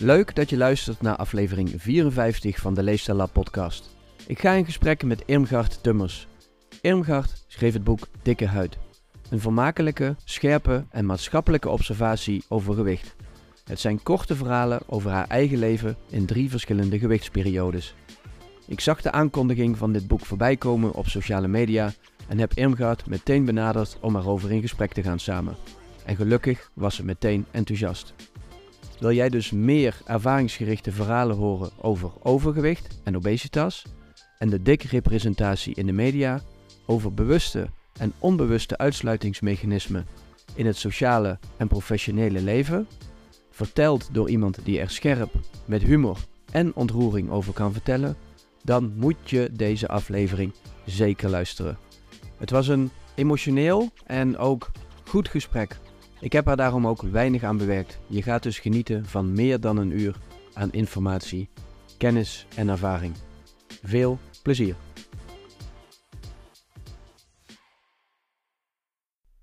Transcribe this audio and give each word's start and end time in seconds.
Leuk 0.00 0.34
dat 0.34 0.50
je 0.50 0.56
luistert 0.56 1.00
naar 1.00 1.16
aflevering 1.16 1.72
54 1.76 2.58
van 2.58 2.74
de 2.74 2.82
Leefstijl 2.82 3.16
Lab 3.16 3.32
podcast. 3.32 3.96
Ik 4.26 4.38
ga 4.38 4.52
in 4.52 4.64
gesprek 4.64 5.02
met 5.02 5.22
Irmgard 5.26 5.82
Tummers. 5.82 6.26
Irmgard 6.80 7.44
schreef 7.46 7.72
het 7.72 7.84
boek 7.84 8.08
Dikke 8.22 8.46
Huid. 8.46 8.78
Een 9.30 9.40
vermakelijke, 9.40 10.16
scherpe 10.24 10.84
en 10.90 11.06
maatschappelijke 11.06 11.68
observatie 11.68 12.44
over 12.48 12.74
gewicht. 12.74 13.16
Het 13.64 13.80
zijn 13.80 14.02
korte 14.02 14.36
verhalen 14.36 14.80
over 14.86 15.10
haar 15.10 15.28
eigen 15.28 15.58
leven 15.58 15.96
in 16.08 16.26
drie 16.26 16.50
verschillende 16.50 16.98
gewichtsperiodes. 16.98 17.94
Ik 18.66 18.80
zag 18.80 19.02
de 19.02 19.12
aankondiging 19.12 19.78
van 19.78 19.92
dit 19.92 20.06
boek 20.06 20.26
voorbij 20.26 20.56
komen 20.56 20.94
op 20.94 21.08
sociale 21.08 21.48
media 21.48 21.92
en 22.28 22.38
heb 22.38 22.52
Irmgard 22.54 23.06
meteen 23.06 23.44
benaderd 23.44 23.96
om 24.00 24.16
erover 24.16 24.52
in 24.52 24.60
gesprek 24.60 24.92
te 24.92 25.02
gaan 25.02 25.20
samen. 25.20 25.56
En 26.04 26.16
gelukkig 26.16 26.70
was 26.74 26.94
ze 26.94 27.04
meteen 27.04 27.46
enthousiast. 27.50 28.14
Wil 28.98 29.12
jij 29.12 29.28
dus 29.28 29.50
meer 29.50 30.00
ervaringsgerichte 30.04 30.92
verhalen 30.92 31.36
horen 31.36 31.70
over 31.80 32.10
overgewicht 32.22 33.00
en 33.04 33.16
obesitas 33.16 33.84
en 34.38 34.48
de 34.50 34.62
dikke 34.62 34.86
representatie 34.88 35.74
in 35.74 35.86
de 35.86 35.92
media, 35.92 36.40
over 36.86 37.14
bewuste 37.14 37.68
en 37.98 38.12
onbewuste 38.18 38.78
uitsluitingsmechanismen 38.78 40.06
in 40.54 40.66
het 40.66 40.76
sociale 40.76 41.38
en 41.56 41.68
professionele 41.68 42.40
leven, 42.40 42.86
verteld 43.50 44.08
door 44.12 44.28
iemand 44.28 44.58
die 44.64 44.80
er 44.80 44.90
scherp, 44.90 45.32
met 45.64 45.82
humor 45.82 46.18
en 46.50 46.74
ontroering 46.74 47.30
over 47.30 47.52
kan 47.52 47.72
vertellen, 47.72 48.16
dan 48.64 48.92
moet 48.96 49.30
je 49.30 49.50
deze 49.52 49.88
aflevering 49.88 50.54
zeker 50.86 51.28
luisteren. 51.28 51.78
Het 52.36 52.50
was 52.50 52.68
een 52.68 52.90
emotioneel 53.14 53.90
en 54.06 54.38
ook 54.38 54.70
goed 55.04 55.28
gesprek. 55.28 55.76
Ik 56.20 56.32
heb 56.32 56.46
er 56.46 56.56
daarom 56.56 56.86
ook 56.86 57.02
weinig 57.02 57.42
aan 57.42 57.56
bewerkt. 57.56 57.98
Je 58.06 58.22
gaat 58.22 58.42
dus 58.42 58.58
genieten 58.58 59.04
van 59.04 59.32
meer 59.32 59.60
dan 59.60 59.76
een 59.76 59.90
uur 59.90 60.16
aan 60.52 60.72
informatie, 60.72 61.48
kennis 61.98 62.46
en 62.56 62.68
ervaring. 62.68 63.14
Veel 63.82 64.18
plezier! 64.42 64.74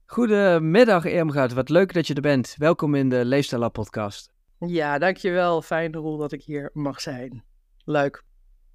Goedemiddag 0.05 1.05
Irmgard, 1.05 1.53
wat 1.53 1.69
leuk 1.69 1.93
dat 1.93 2.07
je 2.07 2.13
er 2.13 2.21
bent. 2.21 2.55
Welkom 2.57 2.95
in 2.95 3.09
de 3.09 3.25
Leefstijl 3.25 3.69
podcast. 3.69 4.33
Ja, 4.59 4.97
dankjewel. 4.97 5.61
Fijn 5.61 5.93
Roel 5.93 6.17
dat 6.17 6.31
ik 6.31 6.43
hier 6.43 6.69
mag 6.73 7.01
zijn. 7.01 7.43
Leuk. 7.85 8.23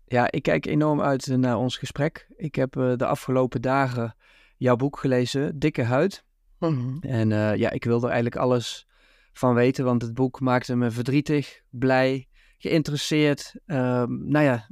Ja, 0.05 0.31
ik 0.31 0.43
kijk 0.43 0.67
enorm 0.67 1.01
uit 1.01 1.27
naar 1.27 1.57
ons 1.57 1.77
gesprek. 1.77 2.27
Ik 2.37 2.55
heb 2.55 2.77
uh, 2.77 2.97
de 2.97 3.07
afgelopen 3.07 3.63
dagen 3.63 4.15
jouw 4.57 4.77
boek 4.77 4.99
gelezen, 4.99 5.59
Dikke 5.59 5.83
Huid. 5.83 6.25
Mhm. 6.61 6.99
En 7.01 7.31
uh, 7.31 7.57
ja, 7.57 7.71
ik 7.71 7.85
wilde 7.85 8.07
er 8.07 8.13
eigenlijk 8.13 8.43
alles 8.43 8.87
van 9.33 9.55
weten, 9.55 9.85
want 9.85 10.03
het 10.03 10.15
boek 10.15 10.41
maakte 10.41 10.77
me 10.77 10.91
verdrietig, 10.91 11.61
blij, 11.71 12.29
geïnteresseerd. 12.59 13.55
Uh, 13.67 13.77
nou 14.07 14.45
ja, 14.45 14.69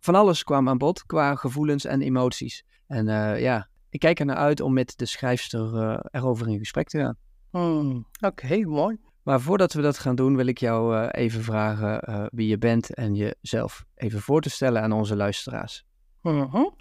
van 0.00 0.14
alles 0.14 0.44
kwam 0.44 0.68
aan 0.68 0.78
bod 0.78 1.06
qua 1.06 1.34
gevoelens 1.34 1.84
en 1.84 2.02
emoties. 2.02 2.64
En 2.86 3.06
uh, 3.06 3.40
ja, 3.40 3.68
ik 3.88 4.00
kijk 4.00 4.18
er 4.20 4.26
naar 4.26 4.36
uit 4.36 4.60
om 4.60 4.72
met 4.72 4.92
de 4.96 5.06
schrijfster 5.06 5.74
uh, 5.74 5.98
erover 6.10 6.48
in 6.48 6.58
gesprek 6.58 6.88
te 6.88 6.98
gaan. 6.98 7.16
Mm, 7.50 8.06
Oké, 8.20 8.44
okay, 8.44 8.60
mooi. 8.62 8.96
Maar 9.22 9.40
voordat 9.40 9.72
we 9.72 9.82
dat 9.82 9.98
gaan 9.98 10.14
doen, 10.14 10.36
wil 10.36 10.46
ik 10.46 10.58
jou 10.58 10.96
uh, 10.96 11.08
even 11.10 11.42
vragen 11.42 12.28
wie 12.32 12.48
je 12.48 12.58
bent 12.58 12.94
en 12.94 13.14
jezelf 13.14 13.84
even 13.94 14.20
voor 14.20 14.40
te 14.40 14.50
stellen 14.50 14.82
aan 14.82 14.92
onze 14.92 15.16
luisteraars. 15.16 15.84
Mm 16.22 16.48
-hmm. 16.50 16.74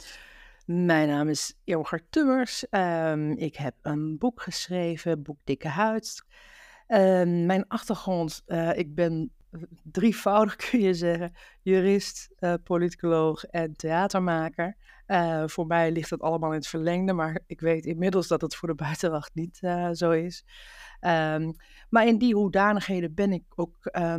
Mijn 0.71 1.07
naam 1.07 1.29
is 1.29 1.59
Irmgard 1.63 2.03
Tummers. 2.09 2.65
Um, 2.71 3.31
ik 3.31 3.55
heb 3.55 3.75
een 3.81 4.17
boek 4.17 4.41
geschreven, 4.41 5.21
boek 5.21 5.37
Dikke 5.43 5.67
Huid. 5.67 6.23
Um, 6.87 7.45
mijn 7.45 7.67
achtergrond, 7.67 8.43
uh, 8.47 8.77
ik 8.77 8.95
ben 8.95 9.31
drievoudig 9.83 10.55
kun 10.69 10.79
je 10.79 10.93
zeggen, 10.93 11.33
jurist, 11.61 12.29
politicoloog 12.63 13.43
en 13.43 13.73
theatermaker. 13.73 14.75
Uh, 15.07 15.43
voor 15.45 15.67
mij 15.67 15.91
ligt 15.91 16.09
dat 16.09 16.21
allemaal 16.21 16.49
in 16.49 16.57
het 16.57 16.67
verlengde, 16.67 17.13
maar 17.13 17.39
ik 17.47 17.59
weet 17.59 17.85
inmiddels 17.85 18.27
dat 18.27 18.41
het 18.41 18.55
voor 18.55 18.67
de 18.67 18.75
buitenwacht 18.75 19.31
niet 19.33 19.59
uh, 19.61 19.89
zo 19.91 20.11
is. 20.11 20.45
Um, 21.01 21.55
maar 21.89 22.07
in 22.07 22.17
die 22.17 22.35
hoedanigheden 22.35 23.13
ben 23.13 23.31
ik 23.31 23.43
ook 23.55 23.89
uh, 23.91 24.15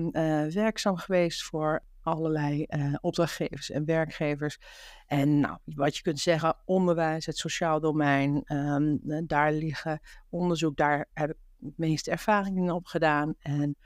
werkzaam 0.47 0.97
geweest 0.97 1.43
voor 1.43 1.83
allerlei 2.03 2.67
opdrachtgevers 3.01 3.71
en 3.71 3.85
werkgevers. 3.85 4.59
En 5.07 5.41
nou, 5.41 5.59
wat 5.65 5.97
je 5.97 6.03
kunt 6.03 6.19
zeggen, 6.21 6.57
onderwijs, 6.65 7.27
het 7.27 7.37
sociaal 7.37 7.81
domein, 7.81 8.43
um, 8.57 9.01
daar 9.27 9.53
liggen 9.53 10.01
onderzoek, 10.29 10.77
daar 10.77 11.09
heb 11.13 11.31
ik 11.31 11.37
het 11.61 11.79
meeste 11.79 12.11
ervaringen 12.11 12.75
op 12.75 12.87
gedaan. 12.87 13.35
En 13.39 13.77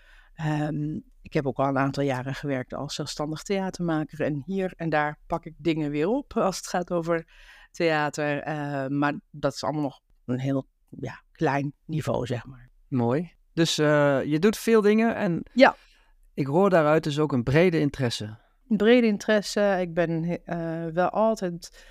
ik 1.23 1.33
heb 1.33 1.47
ook 1.47 1.59
al 1.59 1.69
een 1.69 1.79
aantal 1.79 2.03
jaren 2.03 2.35
gewerkt 2.35 2.75
als 2.75 2.95
zelfstandig 2.95 3.43
theatermaker. 3.43 4.21
En 4.21 4.43
hier 4.47 4.73
en 4.77 4.89
daar 4.89 5.19
pak 5.27 5.45
ik 5.45 5.55
dingen 5.57 5.91
weer 5.91 6.09
op 6.09 6.37
als 6.37 6.57
het 6.57 6.67
gaat 6.67 6.91
over 6.91 7.27
theater. 7.71 8.49
Uh, 8.49 8.87
maar 8.87 9.15
dat 9.31 9.55
is 9.55 9.65
allemaal 9.65 9.83
nog 9.83 10.01
een 10.25 10.39
heel 10.39 10.67
ja, 10.89 11.23
klein 11.33 11.73
niveau, 11.85 12.27
zeg 12.27 12.47
maar. 12.47 12.69
Mooi. 12.89 13.33
Dus 13.53 13.79
uh, 13.79 14.25
je 14.25 14.39
doet 14.39 14.57
veel 14.57 14.81
dingen 14.81 15.15
en 15.17 15.43
ja. 15.53 15.77
Ik 16.35 16.47
hoor 16.47 16.71
daaruit 16.71 17.05
dus 17.05 17.19
ook 17.19 17.33
een 17.33 17.43
brede 17.43 17.79
interesse. 17.79 18.37
Brede 18.67 19.07
interesse. 19.07 19.77
Ik 19.81 19.95
ben 19.95 20.25
uh, 20.25 20.87
wel 20.87 21.11
altijd 21.11 21.85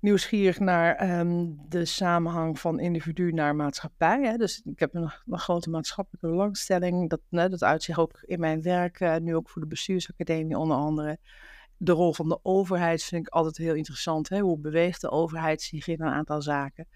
nieuwsgierig 0.00 0.58
naar 0.58 1.18
um, 1.20 1.58
de 1.68 1.84
samenhang 1.84 2.60
van 2.60 2.80
individu 2.80 3.32
naar 3.32 3.56
maatschappij. 3.56 4.22
Hè. 4.22 4.36
Dus 4.36 4.62
ik 4.64 4.78
heb 4.78 4.94
een, 4.94 5.10
grote 5.26 5.70
maatschappelijke 5.70 6.26
belangstelling. 6.26 7.10
Dat, 7.10 7.20
né, 7.28 7.48
dat 7.48 7.62
uitzicht 7.62 7.98
ook 7.98 8.22
in 8.22 8.40
mijn 8.40 8.62
werk, 8.62 9.00
uh, 9.00 9.16
nu 9.16 9.34
ook 9.34 9.48
voor 9.48 9.62
de 9.62 9.68
bestuursacademie 9.68 10.58
onder 10.58 10.76
andere. 10.76 11.18
De 11.76 11.92
rol 11.92 12.12
van 12.12 12.28
de 12.28 12.38
overheid 12.42 13.02
vind 13.02 13.26
ik 13.26 13.32
altijd 13.32 13.56
heel 13.56 13.74
interessant. 13.74 14.28
Hè. 14.28 14.38
Hoe 14.38 14.58
beweegt 14.58 15.00
de 15.00 15.10
overheid 15.10 15.62
zich 15.62 15.88
in 15.88 16.00
een 16.00 16.12
aantal 16.12 16.42
zaken? 16.42 16.88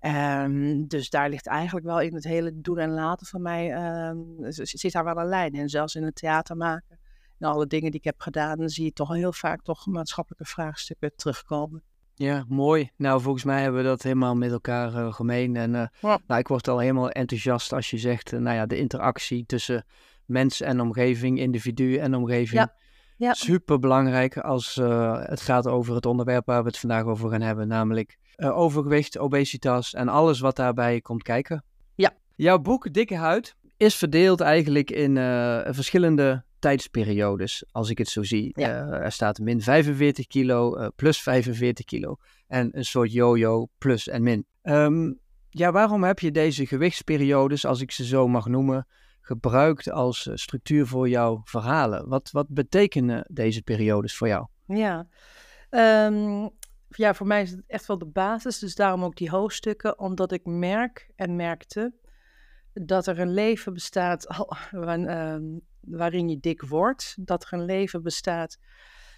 Um, 0.00 0.86
dus 0.86 1.10
daar 1.10 1.28
ligt 1.28 1.46
eigenlijk 1.46 1.86
wel 1.86 2.00
in 2.00 2.14
het 2.14 2.24
hele 2.24 2.60
doen 2.60 2.78
en 2.78 2.90
laten 2.90 3.26
van 3.26 3.42
mij, 3.42 3.74
um, 4.08 4.36
zit 4.48 4.92
daar 4.92 5.04
wel 5.04 5.18
een 5.18 5.26
lijn 5.26 5.52
in. 5.52 5.68
Zelfs 5.68 5.94
in 5.94 6.02
het 6.02 6.14
theater 6.14 6.56
maken, 6.56 6.98
en 7.38 7.48
alle 7.48 7.66
dingen 7.66 7.90
die 7.90 8.00
ik 8.00 8.06
heb 8.06 8.20
gedaan, 8.20 8.58
dan 8.58 8.68
zie 8.68 8.84
je 8.84 8.92
toch 8.92 9.12
heel 9.12 9.32
vaak 9.32 9.62
toch 9.62 9.86
maatschappelijke 9.86 10.44
vraagstukken 10.44 11.12
terugkomen. 11.16 11.82
Ja, 12.14 12.44
mooi. 12.48 12.90
Nou, 12.96 13.20
volgens 13.20 13.44
mij 13.44 13.62
hebben 13.62 13.82
we 13.82 13.88
dat 13.88 14.02
helemaal 14.02 14.34
met 14.34 14.50
elkaar 14.50 14.94
uh, 14.94 15.12
gemeen. 15.12 15.56
En 15.56 15.74
uh, 15.74 15.86
ja. 16.00 16.18
nou, 16.26 16.40
ik 16.40 16.48
word 16.48 16.68
al 16.68 16.78
helemaal 16.78 17.10
enthousiast 17.10 17.72
als 17.72 17.90
je 17.90 17.98
zegt, 17.98 18.32
uh, 18.32 18.40
nou 18.40 18.56
ja, 18.56 18.66
de 18.66 18.78
interactie 18.78 19.46
tussen 19.46 19.84
mens 20.24 20.60
en 20.60 20.80
omgeving, 20.80 21.38
individu 21.38 21.96
en 21.96 22.14
omgeving. 22.14 22.60
Ja. 22.60 22.74
Ja. 23.18 23.34
Super 23.34 23.78
belangrijk 23.78 24.38
als 24.38 24.74
het 25.20 25.40
gaat 25.40 25.66
over 25.66 25.94
het 25.94 26.06
onderwerp 26.06 26.46
waar 26.46 26.62
we 26.62 26.68
het 26.68 26.78
vandaag 26.78 27.04
over 27.04 27.30
gaan 27.30 27.40
hebben, 27.40 27.68
namelijk 27.68 28.18
overgewicht, 28.36 29.18
obesitas 29.18 29.94
en 29.94 30.08
alles 30.08 30.40
wat 30.40 30.56
daarbij 30.56 31.00
komt 31.00 31.22
kijken. 31.22 31.64
Ja. 31.94 32.12
Jouw 32.34 32.58
boek 32.58 32.92
Dikke 32.92 33.16
Huid 33.16 33.56
is 33.76 33.96
verdeeld 33.96 34.40
eigenlijk 34.40 34.90
in 34.90 35.16
verschillende 35.74 36.44
tijdsperiodes, 36.58 37.64
als 37.70 37.90
ik 37.90 37.98
het 37.98 38.08
zo 38.08 38.22
zie. 38.22 38.50
Ja. 38.52 38.68
Uh, 38.68 39.04
er 39.04 39.12
staat 39.12 39.38
min 39.38 39.62
45 39.62 40.26
kilo, 40.26 40.90
plus 40.96 41.22
45 41.22 41.84
kilo 41.84 42.16
en 42.46 42.68
een 42.78 42.84
soort 42.84 43.12
yo-yo 43.12 43.68
plus 43.78 44.08
en 44.08 44.22
min. 44.22 44.46
Um, 44.62 45.18
ja, 45.50 45.72
waarom 45.72 46.04
heb 46.04 46.18
je 46.18 46.30
deze 46.30 46.66
gewichtsperiodes, 46.66 47.64
als 47.64 47.80
ik 47.80 47.90
ze 47.90 48.04
zo 48.04 48.28
mag 48.28 48.46
noemen, 48.46 48.86
gebruikt 49.20 49.90
als 49.90 50.30
structuur 50.34 50.86
voor 50.86 51.08
jouw 51.08 51.40
verhalen? 51.44 52.08
Wat, 52.08 52.30
wat 52.30 52.48
betekenen 52.48 53.24
deze 53.28 53.62
periodes 53.62 54.16
voor 54.16 54.28
jou? 54.28 54.46
Ja. 54.66 55.06
Um, 56.06 56.50
ja, 56.96 57.14
voor 57.14 57.26
mij 57.26 57.42
is 57.42 57.50
het 57.50 57.62
echt 57.66 57.86
wel 57.86 57.98
de 57.98 58.06
basis, 58.06 58.58
dus 58.58 58.74
daarom 58.74 59.04
ook 59.04 59.16
die 59.16 59.30
hoofdstukken, 59.30 59.98
omdat 59.98 60.32
ik 60.32 60.44
merk 60.44 61.10
en 61.16 61.36
merkte 61.36 61.92
dat 62.72 63.06
er 63.06 63.20
een 63.20 63.32
leven 63.32 63.72
bestaat 63.72 64.26
waarin, 64.70 65.62
waarin 65.80 66.28
je 66.28 66.40
dik 66.40 66.62
wordt. 66.62 67.14
Dat 67.18 67.44
er 67.44 67.52
een 67.52 67.64
leven 67.64 68.02
bestaat 68.02 68.58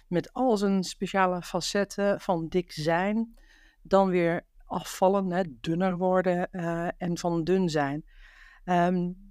met 0.07 0.33
al 0.33 0.57
zijn 0.57 0.83
speciale 0.83 1.41
facetten 1.41 2.19
van 2.19 2.47
dik 2.47 2.71
zijn. 2.71 3.37
Dan 3.81 4.09
weer 4.09 4.45
afvallen, 4.65 5.31
hè, 5.31 5.43
dunner 5.47 5.97
worden 5.97 6.47
uh, 6.51 6.87
en 6.97 7.17
van 7.17 7.43
dun 7.43 7.69
zijn. 7.69 8.05
Um, 8.65 9.28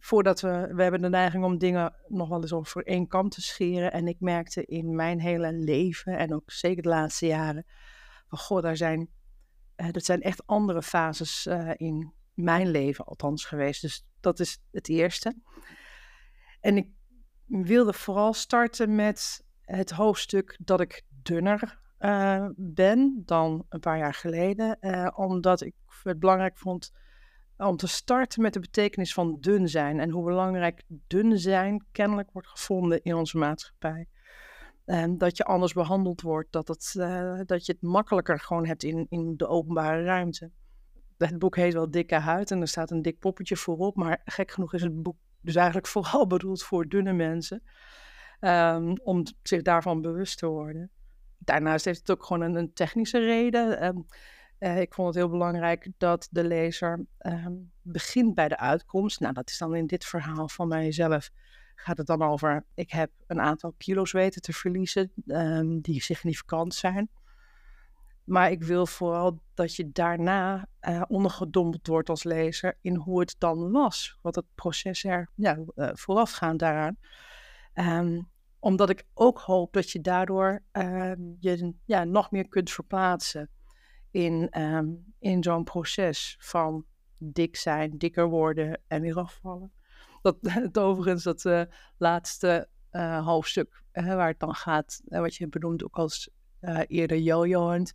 voordat 0.00 0.40
we, 0.40 0.68
we 0.72 0.82
hebben 0.82 1.02
de 1.02 1.08
neiging 1.08 1.44
om 1.44 1.58
dingen 1.58 1.94
nog 2.06 2.28
wel 2.28 2.40
eens 2.40 2.52
over 2.52 2.86
één 2.86 3.06
kant 3.06 3.34
te 3.34 3.42
scheren. 3.42 3.92
En 3.92 4.08
ik 4.08 4.20
merkte 4.20 4.64
in 4.64 4.94
mijn 4.94 5.20
hele 5.20 5.52
leven 5.52 6.18
en 6.18 6.34
ook 6.34 6.50
zeker 6.50 6.82
de 6.82 6.88
laatste 6.88 7.26
jaren, 7.26 7.66
van 8.28 8.38
goh, 8.38 8.62
daar 8.62 8.76
zijn, 8.76 9.08
uh, 9.76 9.90
dat 9.90 10.04
zijn 10.04 10.22
echt 10.22 10.46
andere 10.46 10.82
fases 10.82 11.46
uh, 11.46 11.70
in 11.76 12.12
mijn 12.34 12.70
leven 12.70 13.04
althans 13.04 13.44
geweest. 13.44 13.80
Dus 13.82 14.06
dat 14.20 14.40
is 14.40 14.62
het 14.70 14.88
eerste. 14.88 15.34
En 16.60 16.76
ik 16.76 16.90
wilde 17.46 17.92
vooral 17.92 18.32
starten 18.32 18.94
met 18.94 19.44
het 19.60 19.90
hoofdstuk 19.90 20.58
dat 20.60 20.80
ik 20.80 21.02
dunner 21.08 21.80
uh, 22.00 22.46
ben 22.56 23.22
dan 23.24 23.66
een 23.68 23.80
paar 23.80 23.98
jaar 23.98 24.14
geleden. 24.14 24.78
Omdat 25.16 25.60
ik 25.60 25.74
het 26.02 26.18
belangrijk 26.18 26.58
vond 26.58 26.92
om 27.66 27.76
te 27.76 27.86
starten 27.86 28.42
met 28.42 28.52
de 28.52 28.60
betekenis 28.60 29.14
van 29.14 29.36
dun 29.40 29.68
zijn 29.68 30.00
en 30.00 30.10
hoe 30.10 30.24
belangrijk 30.24 30.82
dun 31.06 31.38
zijn 31.38 31.86
kennelijk 31.92 32.30
wordt 32.32 32.48
gevonden 32.48 33.02
in 33.02 33.14
onze 33.14 33.38
maatschappij. 33.38 34.06
En 34.84 35.18
dat 35.18 35.36
je 35.36 35.44
anders 35.44 35.72
behandeld 35.72 36.20
wordt, 36.20 36.52
dat, 36.52 36.68
het, 36.68 36.94
eh, 36.98 37.40
dat 37.44 37.66
je 37.66 37.72
het 37.72 37.82
makkelijker 37.82 38.40
gewoon 38.40 38.66
hebt 38.66 38.82
in, 38.82 39.06
in 39.08 39.36
de 39.36 39.46
openbare 39.46 40.02
ruimte. 40.02 40.50
Het 41.18 41.38
boek 41.38 41.56
heet 41.56 41.72
wel 41.72 41.90
Dikke 41.90 42.14
Huid 42.14 42.50
en 42.50 42.60
er 42.60 42.68
staat 42.68 42.90
een 42.90 43.02
dik 43.02 43.18
poppetje 43.18 43.56
voorop, 43.56 43.96
maar 43.96 44.20
gek 44.24 44.50
genoeg 44.50 44.74
is 44.74 44.82
het 44.82 45.02
boek 45.02 45.16
dus 45.40 45.54
eigenlijk 45.54 45.86
vooral 45.96 46.26
bedoeld 46.26 46.62
voor 46.62 46.88
dunne 46.88 47.12
mensen, 47.12 47.62
um, 48.40 48.98
om 49.02 49.22
zich 49.42 49.62
daarvan 49.62 50.00
bewust 50.00 50.38
te 50.38 50.46
worden. 50.46 50.90
Daarnaast 51.38 51.84
heeft 51.84 51.98
het 51.98 52.10
ook 52.10 52.24
gewoon 52.24 52.54
een, 52.54 52.72
technische 52.72 53.18
reden. 53.18 53.84
Um, 53.84 54.06
uh, 54.58 54.80
ik 54.80 54.94
vond 54.94 55.08
het 55.08 55.16
heel 55.16 55.28
belangrijk 55.28 55.88
dat 55.98 56.28
de 56.30 56.44
lezer 56.44 57.06
um, 57.18 57.72
begint 57.82 58.34
bij 58.34 58.48
de 58.48 58.58
uitkomst. 58.58 59.20
Nou, 59.20 59.34
dat 59.34 59.50
is 59.50 59.58
dan 59.58 59.74
in 59.74 59.86
dit 59.86 60.04
verhaal 60.04 60.48
van 60.48 60.68
mijzelf. 60.68 61.30
Gaat 61.74 61.98
het 61.98 62.06
dan 62.06 62.22
over, 62.22 62.64
ik 62.74 62.90
heb 62.90 63.10
een 63.26 63.40
aantal 63.40 63.74
kilo's 63.76 64.12
weten 64.12 64.42
te 64.42 64.52
verliezen 64.52 65.12
um, 65.26 65.80
die 65.80 66.02
significant 66.02 66.74
zijn. 66.74 67.08
Maar 68.24 68.50
ik 68.50 68.62
wil 68.62 68.86
vooral 68.86 69.42
dat 69.54 69.74
je 69.74 69.92
daarna 69.92 70.68
uh, 70.80 71.02
ondergedompeld 71.08 71.86
wordt 71.86 72.08
als 72.08 72.24
lezer 72.24 72.78
in 72.80 72.96
hoe 72.96 73.20
het 73.20 73.34
dan 73.38 73.70
was. 73.70 74.18
Wat 74.22 74.34
het 74.34 74.44
proces 74.54 75.04
er 75.04 75.30
ja, 75.34 75.58
uh, 75.74 75.90
voorafgaand 75.92 76.58
daaraan. 76.58 76.96
Um, 77.74 78.28
omdat 78.58 78.90
ik 78.90 79.04
ook 79.14 79.38
hoop 79.38 79.72
dat 79.72 79.90
je 79.90 80.00
daardoor 80.00 80.62
je 81.38 81.74
ja, 81.84 82.04
nog 82.04 82.30
meer 82.30 82.48
kunt 82.48 82.70
verplaatsen 82.70 83.50
in, 84.10 84.60
um, 84.60 85.12
in 85.18 85.42
zo'n 85.42 85.64
proces 85.64 86.36
van 86.38 86.84
dik 87.18 87.56
zijn, 87.56 87.98
dikker 87.98 88.28
worden 88.28 88.80
en 88.86 89.00
weer 89.00 89.16
afvallen. 89.16 89.72
Dat, 90.22 90.36
het 90.42 90.78
overigens, 90.78 91.22
dat 91.22 91.44
uh, 91.44 91.62
laatste 91.96 92.68
uh, 92.92 93.26
hoofdstuk 93.26 93.82
waar 93.92 94.28
het 94.28 94.40
dan 94.40 94.54
gaat, 94.54 95.00
wat 95.04 95.34
je 95.34 95.48
benoemt 95.48 95.84
ook 95.84 95.96
als 95.96 96.30
eerder 96.86 97.18
jojoend. 97.18 97.94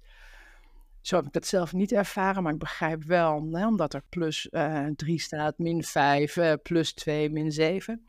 Zo 1.01 1.15
heb 1.15 1.25
ik 1.25 1.33
dat 1.33 1.45
zelf 1.45 1.73
niet 1.73 1.91
ervaren, 1.91 2.43
maar 2.43 2.53
ik 2.53 2.59
begrijp 2.59 3.03
wel, 3.03 3.49
hè, 3.51 3.67
omdat 3.67 3.93
er 3.93 4.03
plus 4.09 4.49
3 4.95 5.19
staat, 5.19 5.57
min 5.57 5.83
5, 5.83 6.37
plus 6.61 6.93
2, 6.93 7.29
min 7.29 7.51
7. 7.51 8.07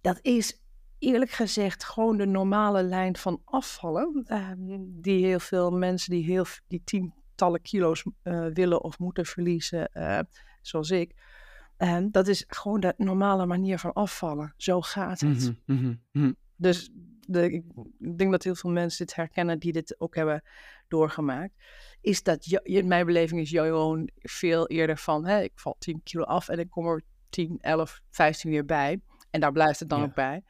Dat 0.00 0.18
is 0.22 0.63
eerlijk 1.04 1.30
gezegd 1.30 1.84
gewoon 1.84 2.16
de 2.16 2.26
normale 2.26 2.82
lijn 2.82 3.16
van 3.16 3.40
afvallen. 3.44 4.24
Uh, 4.26 4.50
die 4.86 5.24
heel 5.24 5.38
veel 5.38 5.70
mensen 5.70 6.10
die, 6.10 6.24
heel, 6.24 6.44
die 6.66 6.82
tientallen 6.84 7.62
kilo's 7.62 8.04
uh, 8.24 8.46
willen 8.52 8.82
of 8.82 8.98
moeten 8.98 9.26
verliezen, 9.26 9.90
uh, 9.94 10.18
zoals 10.62 10.90
ik. 10.90 11.14
Dat 12.10 12.28
is 12.28 12.44
gewoon 12.48 12.80
de 12.80 12.94
normale 12.96 13.46
manier 13.46 13.78
van 13.78 13.92
afvallen. 13.92 14.54
Zo 14.56 14.80
gaat 14.80 15.20
het. 15.20 15.54
Mm 15.66 15.76
-hmm, 15.76 16.00
mm 16.12 16.22
-hmm. 16.22 16.36
Dus 16.56 16.90
de, 17.26 17.52
ik 17.52 18.18
denk 18.18 18.30
dat 18.30 18.42
heel 18.42 18.54
veel 18.54 18.70
mensen 18.70 19.06
dit 19.06 19.14
herkennen 19.14 19.58
die 19.58 19.72
dit 19.72 20.00
ook 20.00 20.14
hebben 20.14 20.42
doorgemaakt. 20.88 21.54
Is 22.00 22.22
dat, 22.22 22.44
je, 22.44 22.60
in 22.62 22.86
mijn 22.86 23.06
beleving 23.06 23.40
is 23.40 23.50
gewoon 23.50 24.10
veel 24.14 24.66
eerder 24.66 24.98
van, 24.98 25.26
hè, 25.26 25.42
ik 25.42 25.52
val 25.54 25.76
10 25.78 26.02
kilo 26.02 26.24
af 26.24 26.48
en 26.48 26.58
ik 26.58 26.70
kom 26.70 26.86
er 26.86 27.02
10, 27.28 27.58
11, 27.60 28.00
15 28.10 28.50
weer 28.50 28.64
bij. 28.64 29.00
En 29.30 29.40
daar 29.40 29.52
blijft 29.52 29.80
het 29.80 29.88
dan 29.88 29.98
ja. 29.98 30.04
ook 30.04 30.14
bij. 30.14 30.42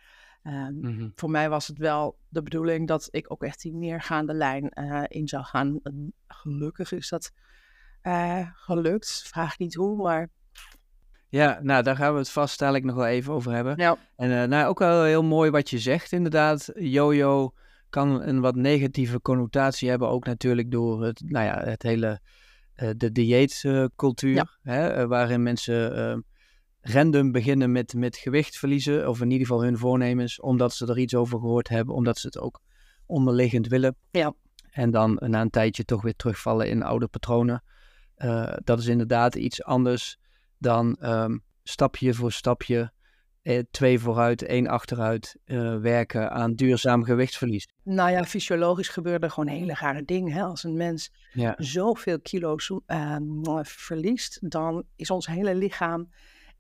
Um, 0.47 0.79
mm-hmm. 0.81 1.13
Voor 1.15 1.31
mij 1.31 1.49
was 1.49 1.67
het 1.67 1.79
wel 1.79 2.19
de 2.29 2.43
bedoeling 2.43 2.89
dat 2.89 3.09
ik 3.11 3.33
ook 3.33 3.43
echt 3.43 3.61
die 3.61 3.73
neergaande 3.73 4.35
lijn 4.35 4.73
uh, 4.75 5.03
in 5.09 5.29
zou 5.29 5.45
gaan. 5.45 5.81
En 5.83 6.13
gelukkig 6.27 6.93
is 6.93 7.09
dat 7.09 7.33
uh, 8.03 8.49
gelukt. 8.55 9.23
Vraag 9.27 9.59
niet 9.59 9.75
hoe, 9.75 10.03
maar. 10.03 10.29
Ja, 11.29 11.59
nou 11.63 11.83
daar 11.83 11.97
gaan 11.97 12.13
we 12.13 12.19
het 12.19 12.31
vast 12.31 12.59
dadelijk 12.59 12.85
nog 12.85 12.95
wel 12.95 13.07
even 13.07 13.33
over 13.33 13.53
hebben. 13.53 13.77
Ja. 13.77 13.97
En 14.17 14.31
uh, 14.31 14.43
nou, 14.45 14.69
ook 14.69 14.79
wel 14.79 15.03
heel 15.03 15.23
mooi 15.23 15.51
wat 15.51 15.71
je 15.71 15.79
zegt 15.79 16.13
inderdaad. 16.13 16.71
Jojo 16.75 17.55
kan 17.89 18.23
een 18.23 18.41
wat 18.41 18.55
negatieve 18.55 19.21
connotatie 19.21 19.89
hebben. 19.89 20.09
Ook 20.09 20.25
natuurlijk 20.25 20.71
door 20.71 21.05
het, 21.05 21.23
nou 21.27 21.45
ja, 21.45 21.61
het 21.65 21.83
hele, 21.83 22.21
de 22.97 23.13
dieetcultuur. 23.13 24.59
Ja. 24.63 25.07
Waarin 25.07 25.43
mensen 25.43 25.97
ehm, 25.97 26.21
random 26.85 27.33
beginnen 27.33 27.73
met, 27.73 27.95
met 27.95 28.17
gewicht 28.17 28.59
verliezen, 28.59 29.09
of 29.09 29.21
in 29.21 29.31
ieder 29.31 29.47
geval 29.47 29.63
hun 29.63 29.79
voornemens, 29.79 30.41
omdat 30.41 30.75
ze 30.75 30.87
er 30.87 30.99
iets 30.99 31.15
over 31.15 31.39
gehoord 31.39 31.69
hebben, 31.69 31.95
omdat 31.95 32.19
ze 32.19 32.27
het 32.27 32.39
ook 32.39 32.61
onderliggend 33.07 33.67
willen. 33.67 33.97
Ja. 34.11 34.35
En 34.71 34.91
dan 34.91 35.19
na 35.21 35.41
een 35.41 35.51
tijdje 35.51 35.85
toch 35.85 36.03
weer 36.03 36.17
terugvallen 36.17 36.69
in 36.69 36.83
oude 36.83 37.09
patronen. 37.09 37.63
Uh, 38.19 38.53
dat 38.65 38.79
is 38.79 38.87
inderdaad 38.87 39.35
iets 39.35 39.63
anders 39.63 40.19
dan 40.59 40.97
um, 41.03 41.43
stapje 41.63 42.15
voor 42.15 42.33
stapje, 42.33 42.93
eh, 43.43 43.63
twee 43.71 43.99
vooruit, 43.99 44.43
één 44.43 44.67
achteruit 44.67 45.37
uh, 45.45 45.77
werken 45.77 46.31
aan 46.31 46.55
duurzaam 46.55 47.05
gewichtsverlies. 47.05 47.69
Nou 47.83 48.11
ja, 48.11 48.25
fysiologisch 48.25 48.89
gebeuren 48.89 49.21
er 49.21 49.31
gewoon 49.31 49.55
hele 49.55 49.75
rare 49.75 50.05
dingen. 50.05 50.33
Hè? 50.33 50.43
Als 50.43 50.65
een 50.65 50.77
mens 50.77 51.13
ja. 51.33 51.55
zoveel 51.59 52.21
kilo's 52.21 52.73
verliest, 53.63 54.51
dan 54.51 54.85
is 54.97 55.11
ons 55.11 55.27
hele 55.27 55.55
lichaam 55.55 56.09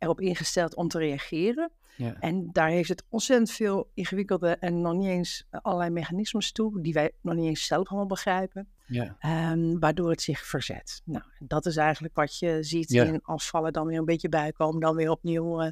erop 0.04 0.20
ingesteld 0.20 0.74
om 0.74 0.88
te 0.88 0.98
reageren. 0.98 1.70
Ja. 1.96 2.16
En 2.20 2.48
daar 2.52 2.68
heeft 2.68 2.88
het 2.88 3.04
ontzettend 3.08 3.50
veel 3.50 3.90
ingewikkelde 3.94 4.48
en 4.48 4.80
nog 4.80 4.94
niet 4.94 5.08
eens 5.08 5.46
allerlei 5.50 5.90
mechanismes 5.90 6.52
toe, 6.52 6.82
die 6.82 6.92
wij 6.92 7.12
nog 7.20 7.34
niet 7.34 7.44
eens 7.44 7.66
zelf 7.66 7.88
allemaal 7.88 8.06
begrijpen, 8.06 8.68
ja. 8.86 9.16
um, 9.52 9.78
waardoor 9.78 10.10
het 10.10 10.22
zich 10.22 10.46
verzet. 10.46 11.02
Nou, 11.04 11.24
dat 11.38 11.66
is 11.66 11.76
eigenlijk 11.76 12.14
wat 12.14 12.38
je 12.38 12.58
ziet 12.60 12.90
ja. 12.90 13.04
in 13.04 13.22
afvallen, 13.22 13.72
dan 13.72 13.86
weer 13.86 13.98
een 13.98 14.04
beetje 14.04 14.28
bijkomen, 14.28 14.80
dan 14.80 14.96
weer 14.96 15.10
opnieuw 15.10 15.62
uh, 15.62 15.70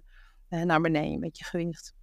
naar 0.63 0.81
beneden 0.81 1.21
met 1.21 1.39
je 1.39 1.45
gewicht. 1.45 1.95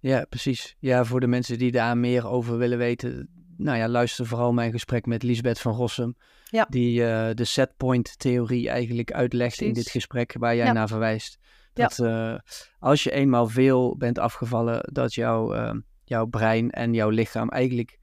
Ja, 0.00 0.24
precies. 0.28 0.76
Ja, 0.78 1.04
voor 1.04 1.20
de 1.20 1.26
mensen 1.26 1.58
die 1.58 1.70
daar 1.70 1.96
meer 1.96 2.26
over 2.26 2.58
willen 2.58 2.78
weten, 2.78 3.28
nou 3.56 3.78
ja, 3.78 3.88
luister 3.88 4.26
vooral 4.26 4.52
mijn 4.52 4.72
gesprek 4.72 5.06
met 5.06 5.22
Lisbeth 5.22 5.60
van 5.60 5.74
Rossum. 5.74 6.16
Ja. 6.44 6.66
Die 6.68 7.00
uh, 7.00 7.30
de 7.34 7.44
setpoint 7.44 8.18
theorie 8.18 8.68
eigenlijk 8.68 9.12
uitlegt 9.12 9.56
precies. 9.56 9.76
in 9.76 9.82
dit 9.82 9.90
gesprek 9.90 10.34
waar 10.38 10.56
jij 10.56 10.72
naar 10.72 10.88
verwijst. 10.88 11.38
Dat 11.72 11.96
ja. 11.96 12.32
uh, 12.32 12.38
als 12.78 13.02
je 13.02 13.10
eenmaal 13.10 13.46
veel 13.46 13.96
bent 13.96 14.18
afgevallen, 14.18 14.88
dat 14.92 15.14
jouw, 15.14 15.54
uh, 15.54 15.74
jouw 16.04 16.26
brein 16.26 16.70
en 16.70 16.94
jouw 16.94 17.08
lichaam 17.08 17.48
eigenlijk 17.48 17.98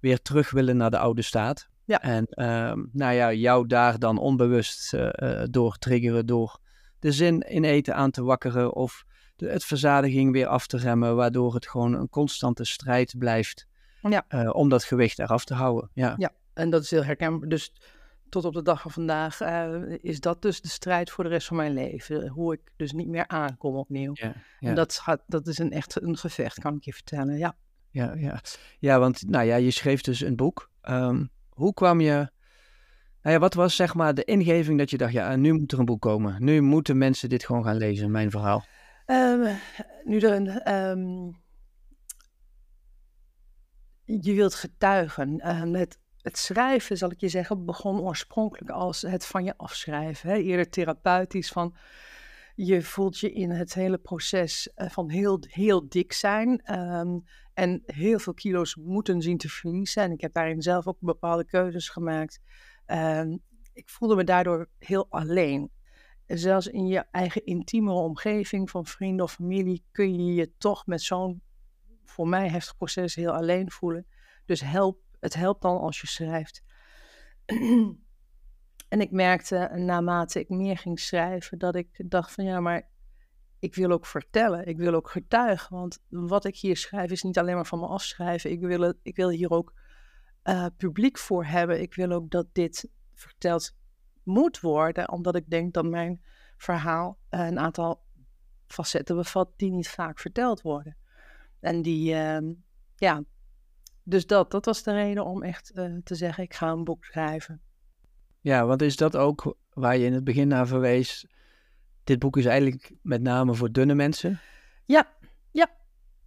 weer 0.00 0.22
terug 0.22 0.50
willen 0.50 0.76
naar 0.76 0.90
de 0.90 0.98
oude 0.98 1.22
staat. 1.22 1.68
Ja. 1.84 2.02
En 2.02 2.26
uh, 2.30 2.72
nou 2.92 3.14
ja, 3.14 3.32
jou 3.32 3.66
daar 3.66 3.98
dan 3.98 4.18
onbewust 4.18 4.94
uh, 4.94 5.42
door 5.50 5.78
triggeren, 5.78 6.26
door 6.26 6.58
de 6.98 7.12
zin 7.12 7.40
in 7.40 7.64
eten 7.64 7.94
aan 7.94 8.10
te 8.10 8.22
wakkeren 8.22 8.74
of 8.74 9.04
de, 9.36 9.48
het 9.48 9.64
verzadiging 9.64 10.32
weer 10.32 10.46
af 10.46 10.66
te 10.66 10.76
remmen, 10.76 11.16
waardoor 11.16 11.54
het 11.54 11.66
gewoon 11.68 11.94
een 11.94 12.08
constante 12.08 12.64
strijd 12.64 13.14
blijft 13.18 13.66
ja. 14.02 14.50
om 14.50 14.68
dat 14.68 14.84
gewicht 14.84 15.18
eraf 15.18 15.44
te 15.44 15.54
houden. 15.54 15.90
Ja, 15.92 16.14
ja. 16.16 16.30
en 16.52 16.70
dat 16.70 16.82
is 16.82 16.90
heel 16.90 17.04
herkenbaar. 17.04 17.48
Dus 17.48 17.72
tot 18.34 18.44
op 18.44 18.54
de 18.54 18.62
dag 18.62 18.80
van 18.80 18.90
vandaag 18.90 19.40
uh, 19.40 19.82
is 20.00 20.20
dat 20.20 20.42
dus 20.42 20.60
de 20.60 20.68
strijd 20.68 21.10
voor 21.10 21.24
de 21.24 21.30
rest 21.30 21.46
van 21.46 21.56
mijn 21.56 21.72
leven. 21.72 22.28
Hoe 22.28 22.52
ik 22.52 22.60
dus 22.76 22.92
niet 22.92 23.08
meer 23.08 23.28
aankom 23.28 23.74
opnieuw. 23.74 24.10
Ja, 24.14 24.34
ja. 24.60 24.68
En 24.68 24.74
dat, 24.74 24.94
gaat, 24.94 25.22
dat 25.26 25.46
is 25.46 25.58
een 25.58 25.72
echt 25.72 26.02
een 26.02 26.16
gevecht, 26.16 26.58
kan 26.58 26.76
ik 26.76 26.84
je 26.84 26.92
vertellen. 26.92 27.38
Ja, 27.38 27.56
ja, 27.90 28.14
ja. 28.14 28.40
ja 28.78 28.98
want 28.98 29.28
nou 29.28 29.44
ja, 29.44 29.56
je 29.56 29.70
schreef 29.70 30.00
dus 30.00 30.20
een 30.20 30.36
boek. 30.36 30.70
Um, 30.82 31.30
hoe 31.48 31.74
kwam 31.74 32.00
je... 32.00 32.30
Nou 33.22 33.34
ja, 33.34 33.38
wat 33.38 33.54
was 33.54 33.76
zeg 33.76 33.94
maar 33.94 34.14
de 34.14 34.24
ingeving 34.24 34.78
dat 34.78 34.90
je 34.90 34.96
dacht, 34.96 35.12
ja, 35.12 35.36
nu 35.36 35.52
moet 35.52 35.72
er 35.72 35.78
een 35.78 35.84
boek 35.84 36.00
komen. 36.00 36.44
Nu 36.44 36.60
moeten 36.60 36.98
mensen 36.98 37.28
dit 37.28 37.44
gewoon 37.44 37.64
gaan 37.64 37.76
lezen, 37.76 38.10
mijn 38.10 38.30
verhaal. 38.30 38.64
Um, 39.06 39.58
nu 40.04 40.18
er 40.18 40.32
een... 40.32 40.74
Um, 40.74 41.42
je 44.04 44.32
wilt 44.34 44.54
getuigen. 44.54 45.40
Uh, 45.46 45.62
met 45.62 45.98
het 46.24 46.38
schrijven, 46.38 46.96
zal 46.96 47.10
ik 47.10 47.20
je 47.20 47.28
zeggen, 47.28 47.64
begon 47.64 48.00
oorspronkelijk 48.00 48.70
als 48.70 49.02
het 49.02 49.26
van 49.26 49.44
je 49.44 49.56
afschrijven. 49.56 50.30
Hè? 50.30 50.36
Eerder 50.36 50.70
therapeutisch 50.70 51.48
van 51.48 51.74
je 52.54 52.82
voelt 52.82 53.18
je 53.18 53.32
in 53.32 53.50
het 53.50 53.74
hele 53.74 53.98
proces 53.98 54.72
uh, 54.76 54.90
van 54.90 55.10
heel, 55.10 55.38
heel 55.48 55.88
dik 55.88 56.12
zijn 56.12 56.78
um, 56.78 57.24
en 57.54 57.82
heel 57.86 58.18
veel 58.18 58.34
kilo's 58.34 58.76
moeten 58.76 59.22
zien 59.22 59.38
te 59.38 59.48
verliezen. 59.48 60.02
En 60.02 60.12
ik 60.12 60.20
heb 60.20 60.32
daarin 60.32 60.62
zelf 60.62 60.86
ook 60.86 60.96
bepaalde 61.00 61.44
keuzes 61.44 61.88
gemaakt. 61.88 62.40
Um, 62.86 63.40
ik 63.72 63.88
voelde 63.88 64.16
me 64.16 64.24
daardoor 64.24 64.68
heel 64.78 65.06
alleen. 65.08 65.70
Zelfs 66.26 66.66
in 66.66 66.86
je 66.86 67.04
eigen 67.10 67.44
intieme 67.44 67.92
omgeving 67.92 68.70
van 68.70 68.86
vrienden 68.86 69.24
of 69.24 69.32
familie 69.32 69.84
kun 69.92 70.24
je 70.24 70.34
je 70.34 70.52
toch 70.58 70.86
met 70.86 71.02
zo'n 71.02 71.42
voor 72.04 72.28
mij 72.28 72.48
heftig 72.48 72.76
proces 72.76 73.14
heel 73.14 73.32
alleen 73.32 73.70
voelen. 73.70 74.06
Dus 74.44 74.60
help 74.60 75.03
het 75.24 75.34
helpt 75.34 75.62
dan 75.62 75.78
als 75.78 76.00
je 76.00 76.06
schrijft. 76.06 76.62
en 78.94 79.00
ik 79.00 79.10
merkte 79.10 79.70
naarmate 79.74 80.40
ik 80.40 80.48
meer 80.48 80.78
ging 80.78 81.00
schrijven 81.00 81.58
dat 81.58 81.74
ik 81.74 82.10
dacht 82.10 82.32
van 82.32 82.44
ja, 82.44 82.60
maar 82.60 82.88
ik 83.58 83.74
wil 83.74 83.90
ook 83.90 84.06
vertellen. 84.06 84.66
Ik 84.66 84.76
wil 84.76 84.94
ook 84.94 85.10
getuigen. 85.10 85.76
Want 85.76 85.98
wat 86.08 86.44
ik 86.44 86.56
hier 86.56 86.76
schrijf 86.76 87.10
is 87.10 87.22
niet 87.22 87.38
alleen 87.38 87.54
maar 87.54 87.66
van 87.66 87.78
me 87.78 87.86
afschrijven. 87.86 88.50
Ik 88.50 88.60
wil, 88.60 88.80
het, 88.80 88.96
ik 89.02 89.16
wil 89.16 89.28
hier 89.28 89.50
ook 89.50 89.72
uh, 90.44 90.66
publiek 90.76 91.18
voor 91.18 91.44
hebben. 91.44 91.80
Ik 91.80 91.94
wil 91.94 92.10
ook 92.10 92.30
dat 92.30 92.46
dit 92.52 92.90
verteld 93.14 93.76
moet 94.22 94.60
worden. 94.60 95.10
Omdat 95.10 95.36
ik 95.36 95.50
denk 95.50 95.74
dat 95.74 95.84
mijn 95.84 96.22
verhaal 96.56 97.18
een 97.28 97.58
aantal 97.58 98.02
facetten 98.66 99.16
bevat 99.16 99.52
die 99.56 99.70
niet 99.70 99.88
vaak 99.88 100.18
verteld 100.18 100.62
worden. 100.62 100.96
En 101.60 101.82
die, 101.82 102.14
ehm, 102.14 102.52
ja, 102.96 103.22
dus 104.04 104.26
dat, 104.26 104.50
dat 104.50 104.64
was 104.64 104.82
de 104.82 104.92
reden 104.92 105.24
om 105.24 105.42
echt 105.42 105.70
eh, 105.70 105.94
te 106.04 106.14
zeggen, 106.14 106.44
ik 106.44 106.54
ga 106.54 106.70
een 106.70 106.84
boek 106.84 107.04
schrijven. 107.04 107.60
Ja, 108.40 108.66
want 108.66 108.82
is 108.82 108.96
dat 108.96 109.16
ook 109.16 109.56
waar 109.72 109.96
je 109.96 110.06
in 110.06 110.12
het 110.12 110.24
begin 110.24 110.48
naar 110.48 110.66
verwees? 110.66 111.26
Dit 112.04 112.18
boek 112.18 112.36
is 112.36 112.44
eigenlijk 112.44 112.92
met 113.02 113.22
name 113.22 113.54
voor 113.54 113.72
dunne 113.72 113.94
mensen? 113.94 114.40
Ja, 114.84 115.12
ja. 115.50 115.70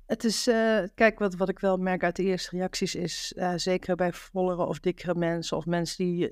Het 0.06 0.24
is, 0.24 0.48
uh, 0.48 0.84
kijk, 0.96 1.20
wat, 1.20 1.36
wat 1.36 1.50
ik 1.50 1.60
wel 1.60 1.78
merk 1.78 2.04
uit 2.04 2.16
de 2.16 2.24
eerste 2.24 2.58
reacties 2.58 2.96
is, 2.96 3.34
uh, 3.36 3.54
zeker 3.56 3.96
bij 3.96 4.14
vollere 4.14 4.66
of 4.66 4.80
dikkere 4.80 5.16
mensen 5.16 5.58
of 5.58 5.66
mensen 5.66 6.06
die 6.06 6.30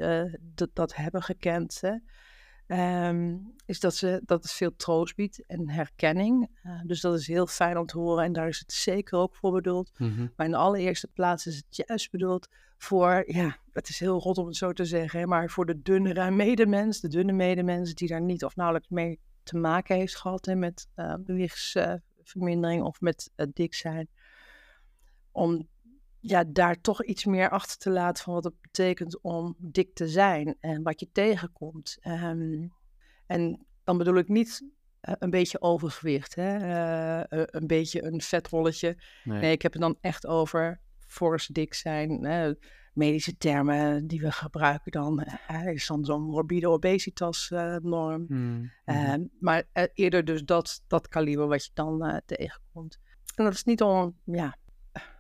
dat 0.74 0.96
hebben 0.96 1.22
gekend, 1.24 1.82
hè, 1.82 1.96
Ehm, 2.68 3.38
is 3.66 3.80
dat, 3.80 3.96
ze, 3.96 4.22
dat 4.26 4.44
het 4.44 4.52
veel 4.52 4.76
troost 4.76 5.16
biedt 5.16 5.46
en 5.46 5.70
herkenning. 5.70 6.50
Uh, 6.64 6.82
dus 6.84 7.02
dat 7.02 7.20
is 7.20 7.28
heel 7.28 7.48
fijn 7.48 7.78
om 7.78 7.86
te 7.86 7.98
horen 7.98 8.24
en 8.24 8.34
daar 8.34 8.48
is 8.48 8.60
het 8.60 8.74
zeker 8.74 9.18
ook 9.18 9.36
voor 9.36 9.52
bedoeld. 9.52 9.92
Mm-hmm. 9.98 10.32
Maar 10.36 10.46
in 10.46 10.52
de 10.52 10.58
allereerste 10.58 11.08
plaats 11.08 11.46
is 11.46 11.56
het 11.56 11.88
juist 11.88 12.12
bedoeld 12.12 12.48
voor, 12.78 13.24
ja, 13.28 13.58
het 13.72 13.90
is 13.90 14.00
heel 14.00 14.20
rot 14.20 14.38
om 14.38 14.46
het 14.48 14.56
zo 14.56 14.74
te 14.74 14.86
zeggen, 14.86 15.28
maar 15.28 15.50
voor 15.50 15.66
de 15.66 15.82
dunnere 15.82 16.32
medemens, 16.32 17.00
de 17.00 17.08
dunne 17.08 17.32
medemens 17.32 17.94
die 17.94 18.08
daar 18.08 18.22
niet 18.22 18.44
of 18.44 18.56
nauwelijks 18.56 18.90
mee 18.90 19.20
te 19.44 19.58
maken 19.58 19.96
heeft 19.96 20.16
gehad 20.16 20.46
hè, 20.46 20.56
met 20.56 20.88
uh, 20.96 21.14
gewichtsvermindering 21.26 22.84
of 22.84 23.02
met 23.02 23.32
uh, 23.36 23.48
dik 23.54 23.74
zijn. 23.74 24.08
Om 25.32 25.68
ja, 26.28 26.44
daar 26.48 26.82
toch 26.82 27.04
iets 27.04 27.26
meer 27.26 27.50
achter 27.50 27.78
te 27.78 27.90
laten 27.90 28.24
van 28.24 28.34
wat 28.34 28.44
het 28.44 28.62
betekent 28.62 29.22
om 29.22 29.56
dik 29.58 29.94
te 29.94 30.08
zijn 30.08 30.56
en 30.60 30.84
wat 30.84 31.00
je 31.00 31.10
tegenkomt. 31.12 31.98
Um, 32.04 32.74
en 33.26 33.66
dan 33.84 33.98
bedoel 33.98 34.16
ik 34.16 34.28
niet 34.28 34.62
uh, 34.62 35.16
een 35.20 35.30
beetje 35.30 35.62
overgewicht, 35.62 36.36
hè? 36.36 36.58
Uh, 36.58 37.44
een 37.46 37.68
beetje 37.68 38.04
een 38.04 38.22
vetrolletje. 38.22 38.98
Nee. 39.24 39.40
nee. 39.40 39.52
ik 39.52 39.62
heb 39.62 39.74
het 39.74 39.82
dan 39.82 39.98
echt 40.02 40.26
over 40.28 40.80
fors 41.00 41.48
dik 41.48 41.74
zijn. 41.74 42.28
medische 42.94 43.38
termen 43.38 44.08
die 44.08 44.22
we 44.22 44.32
gebruiken 44.32 44.92
dan 44.92 45.24
is 45.66 45.88
dan 45.88 46.06
zo'n 46.06 46.22
morbide 46.22 46.70
obesitas 46.70 47.54
norm. 47.82 48.26
Mm. 48.28 48.72
Uh, 48.86 49.14
maar 49.40 49.64
eerder 49.94 50.26
dus 50.26 50.44
dat, 50.44 50.84
dat 50.88 51.08
kaliber 51.08 51.48
wat 51.48 51.66
je 51.66 51.72
dan 51.74 52.22
tegenkomt. 52.26 53.00
En 53.36 53.44
dat 53.44 53.54
is 53.54 53.64
niet 53.64 53.82
om, 53.82 54.16
ja, 54.24 54.58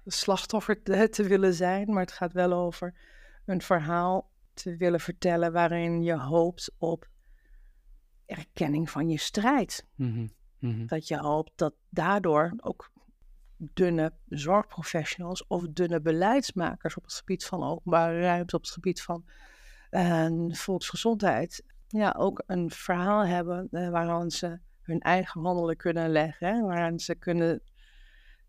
slachtoffer 0.05 0.83
te, 0.83 1.09
te, 1.09 1.23
willen 1.23 1.53
zijn, 1.53 1.93
maar 1.93 2.01
het 2.01 2.11
gaat 2.11 2.33
wel 2.33 2.53
over 2.53 2.93
een 3.45 3.61
verhaal 3.61 4.29
te 4.53 4.77
willen 4.77 4.99
vertellen 4.99 5.51
waarin 5.51 6.03
je 6.03 6.19
hoopt 6.19 6.71
op 6.77 7.07
erkenning 8.25 8.89
van 8.89 9.09
je 9.09 9.17
strijd. 9.17 9.85
Mm 9.95 10.31
-hmm. 10.59 10.87
Dat 10.87 11.07
je 11.07 11.17
hoopt 11.17 11.51
dat 11.55 11.73
daardoor 11.89 12.53
ook 12.57 12.91
dunne 13.57 14.13
zorgprofessionals 14.29 15.47
of 15.47 15.67
dunne 15.69 16.01
beleidsmakers 16.01 16.97
op 16.97 17.03
het 17.03 17.13
gebied 17.13 17.45
van 17.45 17.63
openbare 17.63 18.19
ruimte, 18.19 18.55
op 18.55 18.61
het 18.61 18.71
gebied 18.71 19.01
van 19.01 19.25
uh, 19.91 20.53
volksgezondheid, 20.53 21.63
ja, 21.87 22.15
ook 22.17 22.43
een 22.47 22.71
verhaal 22.71 23.25
hebben 23.25 23.67
uh, 23.71 23.89
waaraan 23.89 24.31
ze 24.31 24.59
hun 24.81 24.99
eigen 24.99 25.41
handelen 25.41 25.77
kunnen 25.77 26.09
leggen, 26.09 26.47
hè, 26.47 26.61
waaraan 26.61 26.99
ze 26.99 27.15
kunnen 27.15 27.61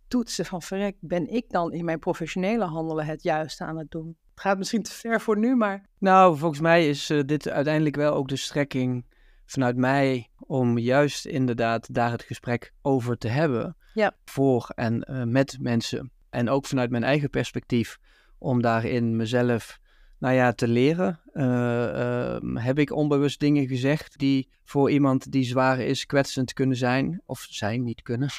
toetsen 0.09 0.45
van 0.45 0.63
verrek, 0.63 0.97
ben 1.01 1.29
ik 1.33 1.51
dan 1.51 1.73
in 1.73 1.85
mijn 1.85 1.99
professionele 1.99 2.65
handelen 2.65 3.07
het 3.07 3.23
juiste 3.23 3.65
aan 3.65 3.79
het 3.79 3.91
doen? 3.91 4.17
Het 4.31 4.41
gaat 4.41 4.59
misschien 4.59 4.83
te 4.83 4.93
ver 4.93 5.21
voor 5.21 5.39
nu, 5.39 5.57
maar... 5.57 5.89
Nou, 5.99 6.37
volgens 6.39 6.61
mij 6.61 6.89
is 6.89 7.11
uh, 7.11 7.23
dit 7.27 7.49
uiteindelijk 7.49 7.97
wel 7.97 8.15
ook 8.15 8.29
de 8.29 8.37
strekking 8.37 9.05
vanuit 9.47 9.77
mij 9.77 10.31
om 10.39 10.79
juist 10.79 11.27
inderdaad 11.27 11.95
daar 11.95 12.11
het 12.11 12.23
gesprek 12.23 12.73
over 12.83 13.19
te 13.19 13.29
hebben. 13.29 13.77
Ja. 13.95 14.17
Voor 14.25 14.73
en 14.75 15.07
uh, 15.11 15.23
met 15.23 15.57
mensen. 15.61 16.11
En 16.31 16.49
ook 16.49 16.67
vanuit 16.67 16.91
mijn 16.91 17.05
eigen 17.05 17.31
perspectief 17.31 17.99
om 18.39 18.63
daarin 18.63 19.17
mezelf 19.17 19.79
nou 20.19 20.35
ja, 20.35 20.53
te 20.53 20.69
leren. 20.69 21.21
Uh, 21.33 22.39
heb 22.55 22.79
ik 22.79 22.93
onbewust 22.93 23.41
dingen 23.41 23.67
gezegd 23.67 24.19
die 24.19 24.49
voor 24.65 24.91
iemand 24.91 25.33
die 25.33 25.45
zwaar 25.45 25.81
is 25.81 26.07
kwetsend 26.07 26.53
kunnen 26.53 26.77
zijn, 26.77 27.23
of 27.27 27.47
zijn 27.51 27.83
niet 27.83 28.03
kunnen. 28.03 28.31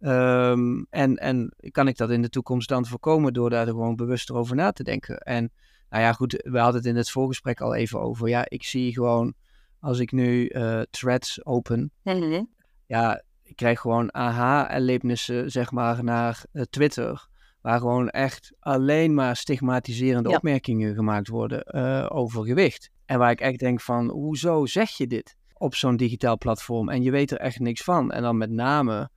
Um, 0.00 0.86
en, 0.90 1.16
en 1.16 1.54
kan 1.70 1.88
ik 1.88 1.96
dat 1.96 2.10
in 2.10 2.22
de 2.22 2.28
toekomst 2.28 2.68
dan 2.68 2.86
voorkomen 2.86 3.32
door 3.32 3.50
daar 3.50 3.66
gewoon 3.66 3.96
bewuster 3.96 4.34
over 4.34 4.56
na 4.56 4.72
te 4.72 4.82
denken? 4.82 5.18
En 5.18 5.52
nou 5.90 6.02
ja, 6.02 6.12
goed, 6.12 6.32
we 6.42 6.58
hadden 6.58 6.80
het 6.80 6.90
in 6.90 6.96
het 6.96 7.10
voorgesprek 7.10 7.60
al 7.60 7.74
even 7.74 8.00
over. 8.00 8.28
Ja, 8.28 8.44
ik 8.48 8.64
zie 8.64 8.92
gewoon, 8.92 9.34
als 9.80 9.98
ik 9.98 10.12
nu 10.12 10.48
uh, 10.48 10.80
threads 10.90 11.44
open, 11.44 11.92
mm-hmm. 12.02 12.48
ja, 12.86 13.22
ik 13.42 13.56
krijg 13.56 13.80
gewoon 13.80 14.14
aha-erlebnissen, 14.14 15.50
zeg 15.50 15.70
maar, 15.70 16.04
naar 16.04 16.44
uh, 16.52 16.62
Twitter. 16.70 17.28
Waar 17.60 17.78
gewoon 17.78 18.08
echt 18.08 18.52
alleen 18.58 19.14
maar 19.14 19.36
stigmatiserende 19.36 20.28
ja. 20.28 20.36
opmerkingen 20.36 20.94
gemaakt 20.94 21.28
worden 21.28 21.64
uh, 21.76 22.06
over 22.08 22.44
gewicht. 22.44 22.90
En 23.04 23.18
waar 23.18 23.30
ik 23.30 23.40
echt 23.40 23.58
denk 23.58 23.80
van, 23.80 24.08
hoezo 24.08 24.66
zeg 24.66 24.90
je 24.90 25.06
dit 25.06 25.36
op 25.54 25.74
zo'n 25.74 25.96
digitaal 25.96 26.38
platform? 26.38 26.88
En 26.88 27.02
je 27.02 27.10
weet 27.10 27.30
er 27.30 27.38
echt 27.38 27.58
niks 27.58 27.82
van. 27.82 28.10
En 28.10 28.22
dan 28.22 28.36
met 28.36 28.50
name 28.50 29.10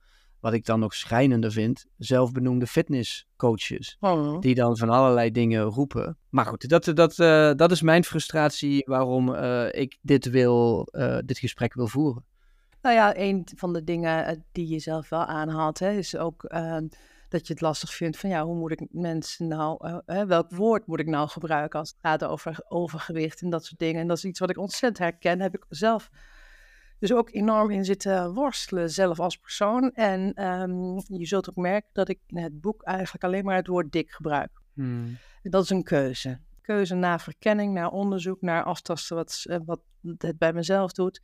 wat 0.44 0.52
ik 0.52 0.64
dan 0.64 0.80
nog 0.80 0.94
schrijnender 0.94 1.52
vind, 1.52 1.86
zelfbenoemde 1.98 2.66
fitnesscoaches. 2.66 3.96
Oh. 4.00 4.40
Die 4.40 4.54
dan 4.54 4.76
van 4.76 4.88
allerlei 4.88 5.30
dingen 5.30 5.62
roepen. 5.62 6.18
Maar 6.28 6.46
goed, 6.46 6.68
dat, 6.68 6.84
dat, 6.94 7.18
uh, 7.18 7.52
dat 7.54 7.70
is 7.70 7.82
mijn 7.82 8.04
frustratie 8.04 8.82
waarom 8.86 9.28
uh, 9.28 9.66
ik 9.70 9.98
dit, 10.00 10.30
wil, 10.30 10.88
uh, 10.92 11.18
dit 11.24 11.38
gesprek 11.38 11.74
wil 11.74 11.86
voeren. 11.86 12.24
Nou 12.82 12.94
ja, 12.94 13.16
een 13.16 13.48
van 13.56 13.72
de 13.72 13.84
dingen 13.84 14.44
die 14.52 14.68
je 14.68 14.78
zelf 14.78 15.08
wel 15.08 15.24
aanhaalt, 15.24 15.78
hè, 15.78 15.90
is 15.90 16.16
ook 16.16 16.44
ehm, 16.44 16.86
dat 17.28 17.46
je 17.46 17.52
het 17.52 17.62
lastig 17.62 17.94
vindt 17.94 18.16
van 18.16 18.30
ja, 18.30 18.44
hoe 18.44 18.56
moet 18.56 18.72
ik 18.72 18.86
mensen 18.90 19.48
nou, 19.48 20.00
welk 20.26 20.50
woord 20.50 20.86
moet 20.86 21.00
ik 21.00 21.06
nou 21.06 21.28
gebruiken 21.28 21.78
als 21.78 21.88
het 21.88 21.98
gaat 22.00 22.24
over 22.24 22.64
overgewicht 22.68 23.42
en 23.42 23.50
dat 23.50 23.64
soort 23.64 23.80
dingen. 23.80 24.00
En 24.00 24.08
dat 24.08 24.16
is 24.16 24.24
iets 24.24 24.40
wat 24.40 24.50
ik 24.50 24.58
ontzettend 24.58 24.98
herken, 24.98 25.40
heb 25.40 25.54
ik 25.54 25.64
zelf 25.68 26.10
dus 26.98 27.12
ook 27.12 27.30
enorm 27.32 27.70
in 27.70 27.84
zitten 27.84 28.34
worstelen, 28.34 28.90
zelf 28.90 29.20
als 29.20 29.36
persoon. 29.36 29.90
En 29.92 30.44
um, 30.44 31.02
je 31.06 31.26
zult 31.26 31.48
ook 31.50 31.56
merken 31.56 31.90
dat 31.92 32.08
ik 32.08 32.20
in 32.26 32.36
het 32.36 32.60
boek 32.60 32.82
eigenlijk 32.82 33.24
alleen 33.24 33.44
maar 33.44 33.56
het 33.56 33.66
woord 33.66 33.92
dik 33.92 34.10
gebruik. 34.10 34.50
Hmm. 34.74 35.18
Dat 35.42 35.62
is 35.62 35.70
een 35.70 35.82
keuze. 35.82 36.40
Keuze 36.60 36.94
naar 36.94 37.20
verkenning, 37.20 37.74
naar 37.74 37.90
onderzoek, 37.90 38.40
naar 38.40 38.62
aftasten 38.62 39.16
wat, 39.16 39.44
eh, 39.48 39.58
wat 39.64 39.80
het 40.18 40.38
bij 40.38 40.52
mezelf 40.52 40.92
doet. 40.92 41.20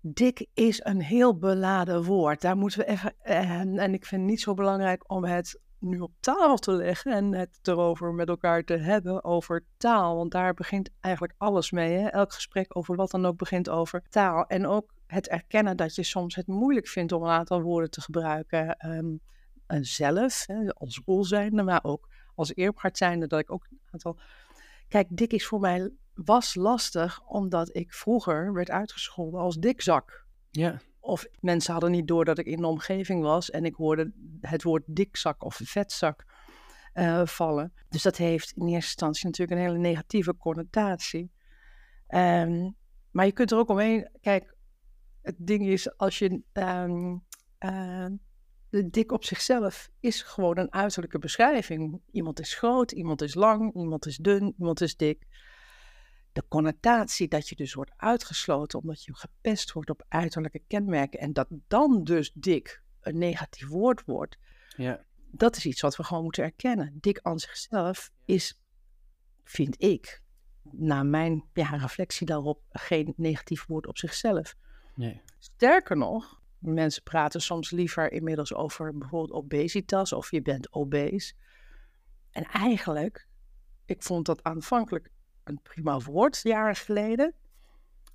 Dik 0.00 0.46
is 0.54 0.80
een 0.84 1.02
heel 1.02 1.38
beladen 1.38 2.04
woord. 2.04 2.40
Daar 2.40 2.56
moeten 2.56 2.78
we 2.78 2.86
even. 2.86 3.14
En, 3.22 3.78
en 3.78 3.94
ik 3.94 4.06
vind 4.06 4.20
het 4.20 4.30
niet 4.30 4.40
zo 4.40 4.54
belangrijk 4.54 5.10
om 5.10 5.24
het 5.24 5.60
nu 5.80 6.00
op 6.00 6.12
tafel 6.20 6.56
te 6.56 6.72
leggen 6.72 7.12
en 7.12 7.34
het 7.34 7.58
erover 7.62 8.12
met 8.12 8.28
elkaar 8.28 8.64
te 8.64 8.76
hebben 8.76 9.24
over 9.24 9.64
taal. 9.76 10.16
Want 10.16 10.30
daar 10.30 10.54
begint 10.54 10.90
eigenlijk 11.00 11.34
alles 11.38 11.70
mee. 11.70 11.96
Hè? 11.96 12.06
Elk 12.06 12.32
gesprek 12.32 12.76
over 12.76 12.96
wat 12.96 13.10
dan 13.10 13.26
ook 13.26 13.36
begint 13.36 13.68
over 13.68 14.02
taal. 14.08 14.46
En 14.46 14.66
ook 14.66 14.94
het 15.06 15.28
erkennen 15.28 15.76
dat 15.76 15.94
je 15.94 16.02
soms 16.02 16.34
het 16.34 16.46
moeilijk 16.46 16.88
vindt 16.88 17.12
om 17.12 17.22
een 17.22 17.28
aantal 17.28 17.62
woorden 17.62 17.90
te 17.90 18.00
gebruiken. 18.00 18.86
Um, 18.86 19.20
zelf, 19.80 20.46
hè, 20.46 20.68
als 20.74 21.02
rol 21.04 21.24
zijnde, 21.24 21.62
maar 21.62 21.80
ook 21.82 22.08
als 22.34 22.54
eerpaard 22.54 22.96
zijnde, 22.96 23.26
dat 23.26 23.40
ik 23.40 23.52
ook 23.52 23.66
een 23.70 23.80
aantal... 23.90 24.18
Kijk, 24.88 25.06
dik 25.10 25.32
is 25.32 25.46
voor 25.46 25.60
mij 25.60 25.90
was 26.14 26.54
lastig, 26.54 27.26
omdat 27.26 27.76
ik 27.76 27.92
vroeger 27.92 28.52
werd 28.52 28.70
uitgescholden 28.70 29.40
als 29.40 29.56
dikzak. 29.56 30.26
Ja. 30.50 30.80
Of 31.10 31.26
mensen 31.40 31.72
hadden 31.72 31.90
niet 31.90 32.08
door 32.08 32.24
dat 32.24 32.38
ik 32.38 32.46
in 32.46 32.60
de 32.60 32.66
omgeving 32.66 33.22
was 33.22 33.50
en 33.50 33.64
ik 33.64 33.74
hoorde 33.74 34.12
het 34.40 34.62
woord 34.62 34.82
dikzak 34.86 35.44
of 35.44 35.60
vetzak 35.62 36.24
uh, 36.94 37.26
vallen. 37.26 37.72
Dus 37.88 38.02
dat 38.02 38.16
heeft 38.16 38.52
in 38.52 38.62
eerste 38.62 38.74
instantie 38.76 39.26
natuurlijk 39.26 39.58
een 39.58 39.66
hele 39.66 39.78
negatieve 39.78 40.36
connotatie. 40.36 41.30
Um, 42.08 42.76
maar 43.10 43.26
je 43.26 43.32
kunt 43.32 43.50
er 43.50 43.58
ook 43.58 43.68
omheen. 43.68 44.10
Kijk, 44.20 44.54
het 45.22 45.36
ding 45.38 45.66
is, 45.66 45.96
als 45.96 46.18
je. 46.18 46.42
Um, 46.52 47.24
uh, 47.60 48.06
de 48.68 48.90
dik 48.90 49.12
op 49.12 49.24
zichzelf 49.24 49.90
is 50.00 50.22
gewoon 50.22 50.58
een 50.58 50.72
uiterlijke 50.72 51.18
beschrijving. 51.18 52.00
Iemand 52.10 52.40
is 52.40 52.54
groot, 52.54 52.92
iemand 52.92 53.22
is 53.22 53.34
lang, 53.34 53.74
iemand 53.74 54.06
is 54.06 54.16
dun, 54.16 54.54
iemand 54.58 54.80
is 54.80 54.96
dik 54.96 55.26
de 56.32 56.44
connotatie 56.48 57.28
dat 57.28 57.48
je 57.48 57.56
dus 57.56 57.74
wordt 57.74 57.92
uitgesloten 57.96 58.78
omdat 58.78 59.04
je 59.04 59.14
gepest 59.14 59.72
wordt 59.72 59.90
op 59.90 60.04
uiterlijke 60.08 60.62
kenmerken 60.66 61.20
en 61.20 61.32
dat 61.32 61.48
dan 61.68 62.04
dus 62.04 62.32
dik 62.34 62.82
een 63.00 63.18
negatief 63.18 63.68
woord 63.68 64.04
wordt, 64.04 64.38
ja. 64.76 65.04
dat 65.30 65.56
is 65.56 65.66
iets 65.66 65.80
wat 65.80 65.96
we 65.96 66.04
gewoon 66.04 66.22
moeten 66.22 66.44
erkennen. 66.44 66.98
Dik 67.00 67.18
aan 67.22 67.38
zichzelf 67.38 68.10
is, 68.24 68.60
vind 69.44 69.82
ik, 69.82 70.22
na 70.62 71.02
mijn 71.02 71.44
ja, 71.52 71.76
reflectie 71.76 72.26
daarop, 72.26 72.62
geen 72.70 73.12
negatief 73.16 73.66
woord 73.66 73.86
op 73.86 73.98
zichzelf. 73.98 74.56
Nee. 74.94 75.20
Sterker 75.38 75.96
nog, 75.96 76.40
mensen 76.58 77.02
praten 77.02 77.40
soms 77.40 77.70
liever 77.70 78.12
inmiddels 78.12 78.54
over 78.54 78.98
bijvoorbeeld 78.98 79.32
obesitas 79.32 80.12
of 80.12 80.30
je 80.30 80.42
bent 80.42 80.72
obese. 80.72 81.34
En 82.30 82.44
eigenlijk, 82.44 83.28
ik 83.84 84.02
vond 84.02 84.26
dat 84.26 84.42
aanvankelijk 84.42 85.10
een 85.50 85.62
prima 85.62 85.98
woord, 85.98 86.40
jaren 86.42 86.76
geleden. 86.76 87.34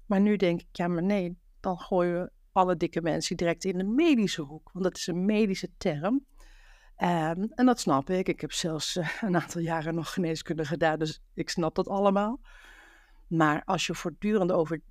Maar 0.05 0.21
nu 0.21 0.35
denk 0.35 0.61
ik, 0.61 0.67
ja, 0.71 0.87
maar 0.87 1.03
nee, 1.03 1.37
dan 1.59 1.79
gooien 1.79 2.23
we 2.23 2.31
alle 2.51 2.77
dikke 2.77 3.01
mensen 3.01 3.37
direct 3.37 3.63
in 3.63 3.77
de 3.77 3.83
medische 3.83 4.41
hoek. 4.41 4.69
Want 4.73 4.85
dat 4.85 4.97
is 4.97 5.07
een 5.07 5.25
medische 5.25 5.69
term. 5.77 6.25
Ehm, 6.95 7.43
en 7.55 7.65
dat 7.65 7.79
snap 7.79 8.09
ik. 8.09 8.27
Ik 8.27 8.41
heb 8.41 8.51
zelfs 8.51 8.95
eh, 8.95 9.09
een 9.21 9.35
aantal 9.35 9.61
jaren 9.61 9.95
nog 9.95 10.13
geneeskunde 10.13 10.65
gedaan, 10.65 10.99
dus 10.99 11.21
ik 11.33 11.49
snap 11.49 11.75
dat 11.75 11.87
allemaal. 11.87 12.39
Maar 13.27 13.63
als 13.65 13.85
je 13.85 13.95
voortdurend 13.95 14.51
over 14.51 14.81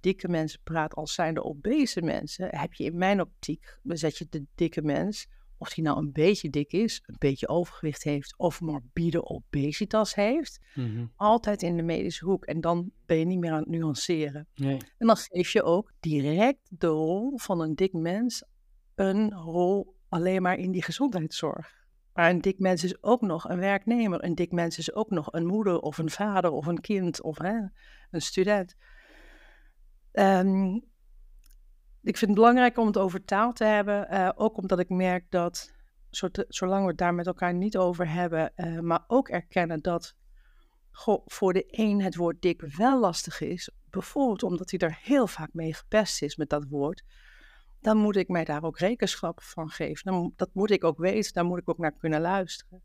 dikke 0.00 0.28
mensen 0.28 0.60
praat 0.62 0.94
als 0.94 1.14
zijnde 1.14 1.44
obese 1.44 2.02
mensen, 2.02 2.56
heb 2.56 2.74
je 2.74 2.84
in 2.84 2.98
mijn 2.98 3.20
optiek, 3.20 3.78
dan 3.82 3.96
zet 3.96 4.18
je 4.18 4.26
de 4.30 4.44
dikke 4.54 4.82
mens, 4.82 5.26
of 5.60 5.68
die 5.68 5.84
nou 5.84 5.98
een 5.98 6.12
beetje 6.12 6.50
dik 6.50 6.72
is, 6.72 7.02
een 7.06 7.16
beetje 7.18 7.48
overgewicht 7.48 8.02
heeft 8.02 8.34
of 8.38 8.60
morbide 8.60 9.24
obesitas 9.24 10.14
heeft, 10.14 10.60
Mhm. 10.74 11.06
altijd 11.16 11.62
in 11.62 11.76
de 11.76 11.82
medische 11.82 12.24
hoek. 12.24 12.44
En 12.44 12.60
dan 12.60 12.90
ben 13.06 13.18
je 13.18 13.24
niet 13.24 13.38
meer 13.38 13.52
aan 13.52 13.58
het 13.60 13.68
nuanceren. 13.68 14.46
Nee. 14.54 14.76
En 14.98 15.06
dan 15.06 15.16
geef 15.16 15.50
je 15.52 15.62
ook 15.62 15.92
direct 16.00 16.60
de 16.68 16.86
rol 16.86 17.38
van 17.38 17.60
een 17.60 17.74
dik 17.74 17.92
mens 17.92 18.44
een 18.94 19.32
rol 19.34 19.94
alleen 20.08 20.42
maar 20.42 20.56
in 20.58 20.70
die 20.70 20.82
gezondheidszorg. 20.82 21.78
Maar 22.14 22.30
een 22.30 22.40
dik 22.40 22.58
mens 22.58 22.84
is 22.84 23.02
ook 23.02 23.20
nog 23.20 23.48
een 23.48 23.58
werknemer. 23.58 24.24
Een 24.24 24.34
dik 24.34 24.52
mens 24.52 24.78
is 24.78 24.92
ook 24.94 25.10
nog 25.10 25.32
een 25.32 25.46
moeder 25.46 25.80
of 25.80 25.98
een 25.98 26.10
vader 26.10 26.50
of 26.50 26.66
een 26.66 26.80
kind 26.80 27.22
of 27.22 27.38
hè, 27.38 27.58
een 28.10 28.22
student. 28.22 28.76
Ehm, 30.12 30.78
ik 32.02 32.16
vind 32.16 32.30
het 32.30 32.40
belangrijk 32.40 32.78
om 32.78 32.86
het 32.86 32.98
over 32.98 33.24
taal 33.24 33.52
te 33.52 33.64
hebben. 33.64 34.08
eh, 34.08 34.30
ook 34.34 34.56
omdat 34.56 34.78
ik 34.78 34.88
merk 34.88 35.30
dat, 35.30 35.72
zote- 36.10 36.44
zolang 36.48 36.82
we 36.82 36.88
het 36.88 36.98
daar 36.98 37.14
met 37.14 37.26
elkaar 37.26 37.54
niet 37.54 37.76
over 37.76 38.10
hebben, 38.12 38.56
eh, 38.56 38.78
maar 38.78 39.04
ook 39.06 39.28
erkennen 39.28 39.82
dat 39.82 40.14
voor 41.26 41.52
de 41.52 41.64
een 41.70 42.02
het 42.02 42.16
woord 42.16 42.42
dik 42.42 42.60
wel 42.76 43.00
lastig 43.00 43.40
is, 43.40 43.70
bijvoorbeeld 43.90 44.42
omdat 44.42 44.70
hij 44.70 44.78
er 44.80 44.98
heel 45.02 45.26
vaak 45.26 45.48
mee 45.52 45.74
gepest 45.74 46.22
is 46.22 46.36
met 46.36 46.48
dat 46.48 46.64
woord, 46.68 47.02
dan 47.80 47.96
moet 47.96 48.16
ik 48.16 48.28
mij 48.28 48.44
daar 48.44 48.62
ook 48.62 48.78
rekenschap 48.78 49.42
van 49.42 49.68
geven. 49.70 50.32
Dat 50.36 50.50
moet 50.52 50.70
ik 50.70 50.84
ook 50.84 50.98
weten, 50.98 51.32
daar 51.32 51.44
moet 51.44 51.58
ik 51.58 51.68
ook 51.68 51.78
naar 51.78 51.92
kunnen 51.98 52.20
luisteren. 52.20 52.82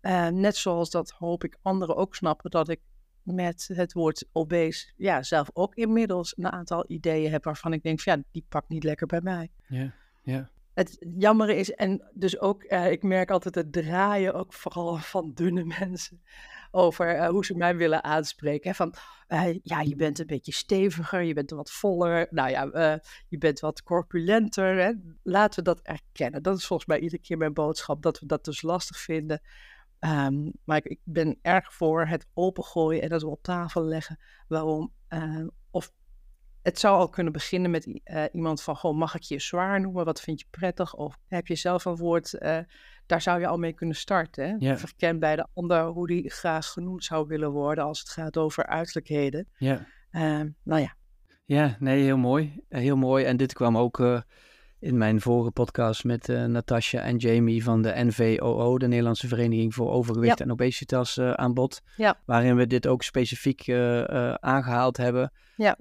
Eh, 0.00 0.28
net 0.28 0.56
zoals 0.56 0.90
dat 0.90 1.10
hoop 1.10 1.44
ik 1.44 1.58
anderen 1.62 1.96
ook 1.96 2.14
snappen 2.14 2.50
dat 2.50 2.68
ik 2.68 2.80
met 3.24 3.70
het 3.72 3.92
woord 3.92 4.26
obese 4.32 4.92
ja, 4.96 5.22
zelf 5.22 5.50
ook 5.52 5.74
inmiddels 5.74 6.34
een 6.36 6.52
aantal 6.52 6.84
ideeën 6.86 7.30
heb 7.30 7.44
waarvan 7.44 7.72
ik 7.72 7.82
denk, 7.82 8.00
van, 8.00 8.16
ja, 8.16 8.22
die 8.30 8.46
pakt 8.48 8.68
niet 8.68 8.84
lekker 8.84 9.06
bij 9.06 9.20
mij. 9.20 9.50
Ja, 9.68 9.94
ja. 10.22 10.50
Het 10.74 11.06
jammer 11.16 11.48
is, 11.48 11.70
en 11.70 12.10
dus 12.14 12.40
ook, 12.40 12.62
eh, 12.62 12.90
ik 12.90 13.02
merk 13.02 13.30
altijd 13.30 13.54
het 13.54 13.72
draaien, 13.72 14.34
ook 14.34 14.52
vooral 14.52 14.96
van 15.14 15.32
dunne 15.34 15.64
mensen, 15.64 16.22
over 16.70 17.14
eh, 17.14 17.28
hoe 17.28 17.44
ze 17.44 17.56
mij 17.56 17.76
willen 17.76 18.04
aanspreken. 18.04 18.70
Hè? 18.70 18.76
Van, 18.76 18.94
eh, 19.26 19.58
ja, 19.62 19.80
je 19.80 19.96
bent 19.96 20.18
een 20.18 20.26
beetje 20.26 20.52
steviger, 20.52 21.22
je 21.22 21.34
bent 21.34 21.50
wat 21.50 21.70
voller, 21.70 22.26
nou 22.30 22.50
ja, 22.50 23.00
je 23.28 23.38
bent 23.38 23.60
wat 23.60 23.82
corpulenter. 23.82 24.76
Hè? 24.76 24.92
Laten 25.22 25.58
we 25.58 25.64
dat 25.64 25.80
erkennen. 25.82 26.42
Dat 26.42 26.56
is 26.56 26.66
volgens 26.66 26.88
mij 26.88 26.98
iedere 26.98 27.22
keer 27.22 27.36
mijn 27.38 27.52
boodschap, 27.52 28.02
dat 28.02 28.20
we 28.20 28.26
dat 28.26 28.44
dus 28.44 28.62
lastig 28.62 28.98
vinden. 28.98 29.40
Ehm, 29.98 30.50
maar 30.64 30.76
ik, 30.76 30.84
ik 30.84 31.00
ben 31.04 31.38
erg 31.42 31.74
voor 31.74 32.06
het 32.06 32.26
opengooien 32.34 33.02
en 33.02 33.08
dat 33.08 33.22
we 33.22 33.28
op 33.28 33.42
tafel 33.42 33.82
leggen 33.82 34.18
waarom, 34.48 34.92
eh, 35.08 35.46
of 35.70 35.92
het 36.62 36.78
zou 36.78 36.98
al 36.98 37.08
kunnen 37.08 37.32
beginnen 37.32 37.70
met 37.70 38.00
eh, 38.04 38.24
iemand 38.32 38.62
van, 38.62 38.76
goh, 38.76 38.96
mag 38.96 39.14
ik 39.14 39.22
je 39.22 39.40
zwaar 39.40 39.80
noemen? 39.80 40.04
Wat 40.04 40.20
vind 40.20 40.40
je 40.40 40.46
prettig? 40.50 40.94
Of 40.94 41.18
heb 41.28 41.46
je 41.46 41.54
zelf 41.54 41.84
een 41.84 41.96
woord, 41.96 42.32
eh, 42.34 42.58
daar 43.06 43.20
zou 43.22 43.40
je 43.40 43.46
al 43.46 43.58
mee 43.58 43.72
kunnen 43.72 43.96
starten. 43.96 44.44
Hè? 44.44 44.56
Verken 44.78 45.18
bij 45.18 45.36
de 45.36 45.46
ander 45.54 45.84
hoe 45.86 46.06
die 46.06 46.30
graag 46.30 46.66
genoemd 46.66 47.04
zou 47.04 47.26
willen 47.26 47.50
worden 47.50 47.84
als 47.84 47.98
het 47.98 48.08
gaat 48.08 48.36
over 48.36 48.66
uiterlijkheden. 48.66 49.48
ja. 49.58 49.86
Ehm, 50.10 50.48
nou 50.62 50.80
ja, 50.80 50.94
Ja, 51.44 51.76
nee, 51.78 52.02
heel 52.02 52.16
mooi. 52.16 52.60
Eh, 52.68 52.80
Heel 52.80 52.96
mooi. 52.96 53.24
En 53.24 53.36
dit 53.36 53.52
kwam 53.52 53.78
ook 53.78 54.24
in 54.84 54.98
mijn 54.98 55.20
vorige 55.20 55.50
podcast 55.50 56.04
met 56.04 56.28
eh 56.28 56.44
Natasja 56.44 57.00
en 57.00 57.16
Jamie 57.16 57.64
van 57.64 57.82
de 57.82 57.92
NVOO, 57.96 58.78
de 58.78 58.88
Nederlandse 58.88 59.28
Vereniging 59.28 59.74
voor 59.74 59.90
Overgewicht 59.90 60.40
en 60.40 60.50
Obesitas, 60.52 61.16
eh, 61.16 61.32
aan 61.32 61.54
bod. 61.54 61.82
Ja. 61.96 62.20
Waarin 62.26 62.56
we 62.56 62.66
dit 62.66 62.86
ook 62.86 63.02
specifiek 63.02 63.66
eh, 63.66 64.00
eh, 64.00 64.34
aangehaald 64.34 64.96
hebben. 64.96 65.32
Ja. 65.56 65.76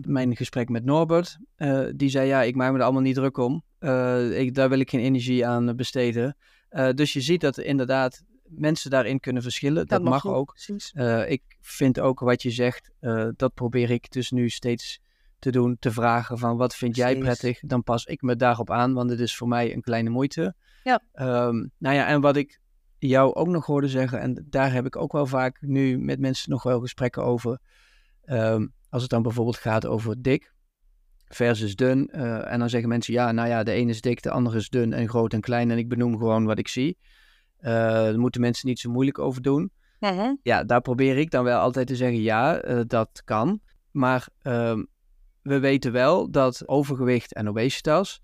Mijn 0.00 0.36
gesprek 0.36 0.68
met 0.68 0.84
Norbert, 0.84 1.38
die 1.96 2.08
zei 2.08 2.28
ja, 2.28 2.42
ik 2.42 2.54
maak 2.54 2.72
me 2.72 2.78
er 2.78 2.84
allemaal 2.84 3.02
niet 3.02 3.14
druk 3.14 3.36
om. 3.36 3.62
Ik, 4.32 4.54
daar 4.54 4.68
wil 4.68 4.78
ik 4.78 4.90
geen 4.90 5.00
energie 5.00 5.46
aan 5.46 5.76
besteden. 5.76 6.36
Dus 6.94 7.12
je 7.12 7.20
ziet 7.20 7.40
dat 7.40 7.58
inderdaad 7.58 8.22
mensen 8.44 8.90
daarin 8.90 9.20
kunnen 9.20 9.42
verschillen. 9.42 9.86
Dat, 9.86 10.02
mag 10.02 10.26
ook. 10.26 10.56
Eh, 10.92 11.30
ik 11.30 11.42
vind 11.60 12.00
ook 12.00 12.20
wat 12.20 12.42
je 12.42 12.50
zegt, 12.50 12.90
dat 13.36 13.54
probeer 13.54 13.90
ik 13.90 14.10
dus 14.12 14.30
nu 14.30 14.48
steeds 14.48 15.00
te 15.44 15.50
doen, 15.50 15.76
te 15.78 15.90
vragen 15.90 16.38
van 16.38 16.56
wat 16.56 16.74
vind 16.74 16.96
jij 16.96 17.18
prettig? 17.18 17.60
Dan 17.60 17.82
pas 17.82 18.04
ik 18.04 18.22
me 18.22 18.36
daarop 18.36 18.70
aan, 18.70 18.94
want 18.94 19.10
het 19.10 19.20
is 19.20 19.36
voor 19.36 19.48
mij 19.48 19.72
een 19.72 19.80
kleine 19.80 20.10
moeite. 20.10 20.54
Ja. 20.82 21.02
Ehm, 21.12 21.66
nou 21.78 21.94
ja, 21.94 22.06
en 22.06 22.20
wat 22.20 22.36
ik 22.36 22.60
jou 22.98 23.34
ook 23.34 23.48
nog 23.48 23.66
hoorde 23.66 23.88
zeggen, 23.88 24.20
en 24.20 24.46
daar 24.48 24.72
heb 24.72 24.86
ik 24.86 24.96
ook 24.96 25.12
wel 25.12 25.26
vaak 25.26 25.60
nu 25.60 25.98
met 25.98 26.20
mensen 26.20 26.50
nog 26.50 26.62
wel 26.62 26.80
gesprekken 26.80 27.24
over, 27.24 27.60
ehm, 28.24 28.66
als 28.88 29.02
het 29.02 29.10
dan 29.10 29.22
bijvoorbeeld 29.22 29.56
gaat 29.56 29.86
over 29.86 30.22
dik 30.22 30.52
versus 31.26 31.76
dun, 31.76 32.08
eh, 32.08 32.52
en 32.52 32.58
dan 32.58 32.68
zeggen 32.68 32.88
mensen, 32.88 33.14
ja, 33.14 33.32
nou 33.32 33.48
ja, 33.48 33.62
de 33.62 33.72
ene 33.72 33.90
is 33.90 34.00
dik, 34.00 34.22
de 34.22 34.30
andere 34.30 34.56
is 34.56 34.68
dun 34.68 34.92
en 34.92 35.08
groot 35.08 35.32
en 35.32 35.40
klein, 35.40 35.70
en 35.70 35.78
ik 35.78 35.88
benoem 35.88 36.18
gewoon 36.18 36.44
wat 36.44 36.58
ik 36.58 36.68
zie. 36.68 36.98
Eh, 37.56 37.72
daar 37.72 38.18
moeten 38.18 38.40
mensen 38.40 38.68
niet 38.68 38.78
zo 38.78 38.90
moeilijk 38.90 39.18
over 39.18 39.42
doen 39.42 39.72
ja, 40.42 40.64
daar 40.64 40.80
probeer 40.80 41.18
ik 41.18 41.30
dan 41.30 41.44
wel 41.44 41.60
altijd 41.60 41.86
te 41.86 41.96
zeggen, 41.96 42.22
ja, 42.22 42.56
eh, 42.56 42.80
dat 42.86 43.22
kan. 43.24 43.60
Maar 43.90 44.28
ehm, 44.42 44.82
we 45.44 45.58
weten 45.58 45.92
wel 45.92 46.30
dat 46.30 46.68
overgewicht 46.68 47.34
en 47.34 47.48
obesitas 47.48 48.22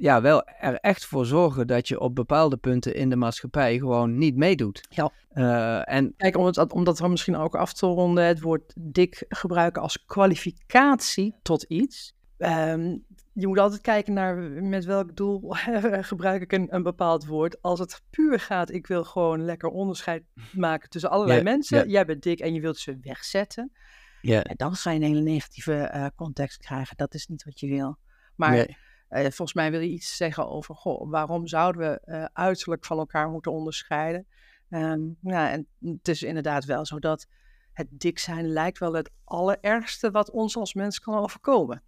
ja, 0.00 0.20
wel 0.20 0.44
er 0.60 0.74
echt 0.74 1.04
voor 1.04 1.26
zorgen 1.26 1.66
dat 1.66 1.88
je 1.88 2.00
op 2.00 2.14
bepaalde 2.14 2.56
punten 2.56 2.94
in 2.94 3.08
de 3.08 3.16
maatschappij 3.16 3.78
gewoon 3.78 4.18
niet 4.18 4.36
meedoet. 4.36 4.80
Ja. 4.88 5.10
Eh, 5.28 5.94
en 5.94 6.14
Kijk, 6.16 6.36
om, 6.36 6.46
het, 6.46 6.72
om 6.72 6.84
dat 6.84 6.98
dan 6.98 7.10
misschien 7.10 7.36
ook 7.36 7.54
af 7.54 7.72
te 7.72 7.86
ronden, 7.86 8.24
het 8.24 8.40
woord 8.40 8.74
dik 8.78 9.24
gebruiken 9.28 9.82
als 9.82 10.04
kwalificatie 10.04 11.34
tot 11.42 11.62
iets. 11.62 12.14
Ehm, 12.38 12.96
je 13.32 13.46
moet 13.46 13.58
altijd 13.58 13.80
kijken 13.80 14.12
naar 14.12 14.36
met 14.62 14.84
welk 14.84 15.16
doel 15.16 15.40
gebruik 16.12 16.42
ik 16.42 16.52
een, 16.52 16.74
een 16.74 16.82
bepaald 16.82 17.26
woord. 17.26 17.62
Als 17.62 17.78
het 17.78 18.02
puur 18.10 18.40
gaat, 18.40 18.70
ik 18.70 18.86
wil 18.86 19.04
gewoon 19.04 19.44
lekker 19.44 19.68
onderscheid 19.68 20.22
maken 20.52 20.90
tussen 20.90 21.10
allerlei 21.10 21.38
Ja, 21.38 21.44
mensen. 21.44 21.78
ja. 21.78 21.84
Jij 21.84 22.04
bent 22.04 22.22
dik 22.22 22.40
en 22.40 22.54
je 22.54 22.60
wilt 22.60 22.78
ze 22.78 22.98
wegzetten. 23.00 23.72
Ja, 24.20 24.42
En 24.42 24.56
dan 24.56 24.74
ga 24.74 24.90
je 24.90 24.96
een 24.96 25.06
hele 25.06 25.20
negatieve 25.20 25.74
eh, 25.74 26.06
context 26.16 26.58
krijgen. 26.58 26.96
Dat 26.96 27.14
is 27.14 27.26
niet 27.26 27.44
wat 27.44 27.60
je 27.60 27.68
wil. 27.68 27.98
Maar 28.34 28.50
nee, 28.50 28.76
eh, 29.08 29.20
volgens 29.22 29.52
mij 29.52 29.70
wil 29.70 29.80
je 29.80 29.88
iets 29.88 30.16
zeggen 30.16 30.48
over, 30.48 30.74
goh, 30.74 31.10
waarom 31.10 31.46
zouden 31.46 31.80
we 31.80 32.00
eh, 32.00 32.24
uiterlijk 32.32 32.84
van 32.84 32.98
elkaar 32.98 33.30
moeten 33.30 33.52
onderscheiden? 33.52 34.26
Ehm, 34.70 35.00
ja, 35.20 35.50
en 35.50 35.66
het 35.80 36.08
is 36.08 36.22
inderdaad 36.22 36.64
wel 36.64 36.86
zo 36.86 36.98
dat 36.98 37.26
het 37.72 37.86
dik 37.90 38.18
zijn 38.18 38.46
lijkt 38.46 38.78
wel 38.78 38.92
het 38.92 39.10
allerergste 39.24 40.10
wat 40.10 40.30
ons 40.30 40.56
als 40.56 40.74
mens 40.74 41.00
kan 41.00 41.14
overkomen. 41.14 41.82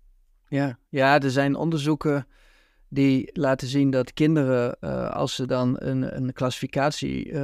ja. 0.48 0.78
ja, 0.88 1.20
er 1.20 1.30
zijn 1.30 1.54
onderzoeken 1.54 2.26
die 2.88 3.30
laten 3.32 3.68
zien 3.68 3.90
dat 3.90 4.12
kinderen, 4.12 4.80
als 5.10 5.34
ze 5.34 5.46
dan 5.46 5.76
een, 5.78 6.16
een 6.16 6.32
klassificatie 6.32 7.34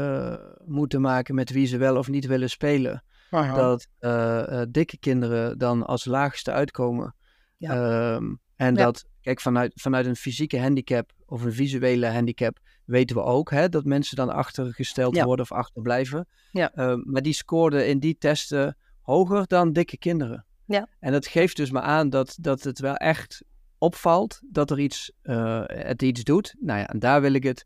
moeten 0.65 1.01
maken 1.01 1.35
met 1.35 1.51
wie 1.51 1.67
ze 1.67 1.77
wel 1.77 1.97
of 1.97 2.09
niet 2.09 2.27
willen 2.27 2.51
spelen, 2.51 3.03
dat 3.31 3.87
eh, 3.99 4.61
eh, 4.61 4.69
dikke 4.71 4.99
kinderen 4.99 5.59
dan 5.59 5.87
als 5.87 6.05
laagste 6.05 6.53
uitkomen. 6.53 7.15
Ja. 7.57 7.71
Ehm, 7.73 8.35
en 8.57 8.75
Ja. 8.75 8.85
dat, 8.85 9.05
kijk, 9.21 9.41
vanuit, 9.41 9.73
vanuit 9.75 10.07
een 10.07 10.17
fysieke 10.17 10.61
handicap 10.61 11.13
of 11.27 11.43
een 11.43 11.53
visuele 11.53 12.07
handicap 12.07 12.59
weten 12.85 13.17
we 13.17 13.23
ook 13.23 13.51
hè, 13.51 13.69
dat 13.69 13.85
mensen 13.85 14.17
dan 14.17 14.31
achtergesteld 14.31 15.15
Ja. 15.17 15.25
worden 15.25 15.45
of 15.51 15.53
achterblijven. 15.53 16.27
Ja. 16.53 16.73
Ehm, 16.75 17.01
maar 17.05 17.23
die 17.23 17.33
scoorden 17.33 17.89
in 17.89 17.99
die 17.99 18.17
testen 18.19 18.77
hoger 19.01 19.47
dan 19.47 19.73
dikke 19.73 19.99
kinderen. 19.99 20.45
Ja. 20.65 20.89
En 21.01 21.13
dat 21.13 21.27
geeft 21.27 21.57
dus 21.57 21.71
maar 21.71 21.83
aan 21.83 22.11
dat, 22.11 22.37
dat 22.41 22.63
het 22.63 22.79
wel 22.79 22.95
echt 22.95 23.43
opvalt 23.79 24.41
dat 24.51 24.71
er 24.71 24.79
iets, 24.79 25.13
eh, 25.23 25.63
het 25.67 26.03
iets 26.03 26.25
doet. 26.25 26.55
Nou 26.61 26.79
ja, 26.79 26.89
en 26.89 26.99
daar 26.99 27.21
wil 27.21 27.33
ik 27.33 27.43
het 27.43 27.65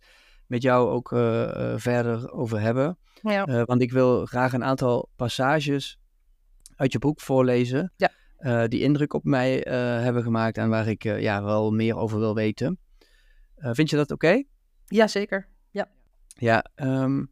met 0.53 0.63
jou 0.63 0.91
ook 0.91 1.13
eh, 1.13 1.73
eh, 1.73 1.79
verder 1.79 2.33
over 2.33 2.61
hebben. 2.61 2.99
ja. 3.23 3.45
Eh, 3.45 3.63
want 3.65 3.83
ik 3.83 3.93
wil 3.93 4.27
graag 4.27 4.53
een 4.53 4.65
aantal 4.65 5.11
passages 5.17 5.99
uit 6.77 6.93
je 6.93 6.99
boek 6.99 7.21
voorlezen. 7.21 7.93
Ja. 7.97 8.11
die 8.67 8.81
indruk 8.81 9.15
op 9.15 9.25
mij 9.25 9.59
hebben 10.03 10.23
gemaakt 10.23 10.59
en 10.59 10.69
waar 10.69 10.89
ik 10.89 11.03
ja, 11.03 11.43
wel 11.43 11.71
meer 11.71 11.97
over 11.97 12.19
wil 12.19 12.35
weten. 12.35 12.79
Vind 13.57 13.91
je 13.91 13.97
dat 13.97 14.11
oké? 14.11 14.43
Jazeker. 14.85 15.49
Ja, 16.39 16.67
ehm, 16.75 17.25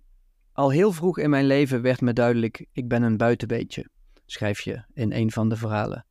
al 0.52 0.70
heel 0.70 0.92
vroeg 0.92 1.18
in 1.18 1.30
mijn 1.30 1.46
leven 1.46 1.83
werd 1.83 2.00
me 2.00 2.12
duidelijk, 2.12 2.66
ik 2.72 2.88
ben 2.88 3.02
een 3.02 3.16
buitenbeentje, 3.16 3.88
schrijf 4.26 4.61
je 4.61 4.85
in 4.92 5.12
een 5.12 5.30
van 5.30 5.48
de 5.48 5.56
verhalen. 5.56 6.06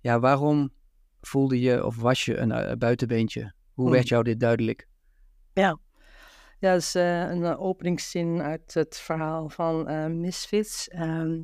Ja, 0.00 0.20
waarom 0.20 0.72
voelde 1.20 1.60
je 1.60 1.84
of 1.84 1.96
was 1.96 2.24
je 2.24 2.36
een 2.36 2.78
buitenbeentje? 2.78 3.52
Hoe 3.72 3.90
werd 3.90 4.08
jou 4.08 4.22
dit 4.22 4.40
duidelijk? 4.40 4.88
Ja, 5.52 5.78
dat 6.66 6.80
is 6.80 6.94
eh, 6.94 7.20
een 7.20 7.44
eh, 7.44 7.60
openingszin 7.60 8.42
uit 8.42 8.74
het 8.74 8.96
verhaal 8.96 9.48
van 9.48 9.88
eh, 9.88 10.06
Misfits. 10.06 10.88
Ehm, 10.88 11.42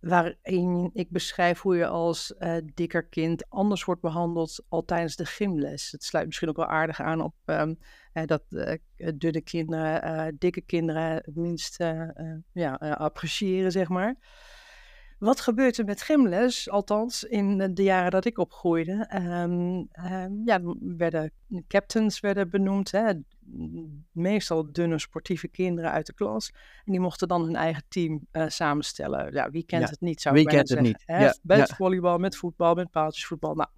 waarin 0.00 0.90
ik 0.92 1.10
beschrijf 1.10 1.60
hoe 1.60 1.76
je 1.76 1.86
als 1.86 2.34
dikker 2.74 3.06
kind 3.06 3.48
anders 3.48 3.84
wordt 3.84 4.00
behandeld 4.00 4.64
al 4.68 4.84
tijdens 4.84 5.16
de 5.16 5.26
gymles. 5.26 5.90
Het 5.90 6.04
sluit 6.04 6.26
misschien 6.26 6.48
ook 6.48 6.56
wel 6.56 6.66
aardig 6.66 7.00
aan 7.00 7.20
op 7.20 7.34
um, 7.44 7.78
dat 8.26 8.42
dunne 9.14 9.40
kinderen, 9.40 10.36
dikke 10.38 10.60
kinderen 10.60 11.14
het 11.14 11.34
minst 11.34 11.76
ja, 12.52 12.74
appreciëren, 12.74 13.72
zeg 13.72 13.88
maar. 13.88 14.16
Wat 15.18 15.40
gebeurt 15.40 15.78
er 15.78 15.84
met 15.84 16.02
gymles? 16.02 16.70
Althans, 16.70 17.24
in 17.24 17.74
de 17.74 17.82
jaren 17.82 18.10
dat 18.10 18.24
ik 18.24 18.38
opgroeide, 18.38 19.10
um, 19.14 19.88
um, 20.12 20.42
ja, 20.44 20.60
werden 20.80 21.32
captains 21.68 22.20
werden 22.20 22.50
benoemd. 22.50 22.90
Hè, 22.90 23.12
meestal 24.12 24.72
dunne 24.72 24.98
sportieve 24.98 25.48
kinderen 25.48 25.90
uit 25.90 26.06
de 26.06 26.14
klas. 26.14 26.50
En 26.84 26.92
die 26.92 27.00
mochten 27.00 27.28
dan 27.28 27.42
hun 27.42 27.56
eigen 27.56 27.82
team 27.88 28.26
uh, 28.32 28.48
samenstellen. 28.48 29.32
Ja, 29.32 29.50
wie 29.50 29.64
kent 29.64 29.90
het 29.90 30.00
niet, 30.00 30.20
zou 30.20 30.34
wie 30.34 30.44
ik 30.44 30.50
kent 30.50 30.68
het 30.68 30.80
niet? 30.80 31.02
Ja, 31.06 31.34
met 31.42 31.68
ja. 31.68 31.74
volleybal, 31.74 32.18
met 32.18 32.36
voetbal, 32.36 32.74
met 32.74 32.90
paaltjesvoetbal. 32.90 33.54
Nou, 33.54 33.68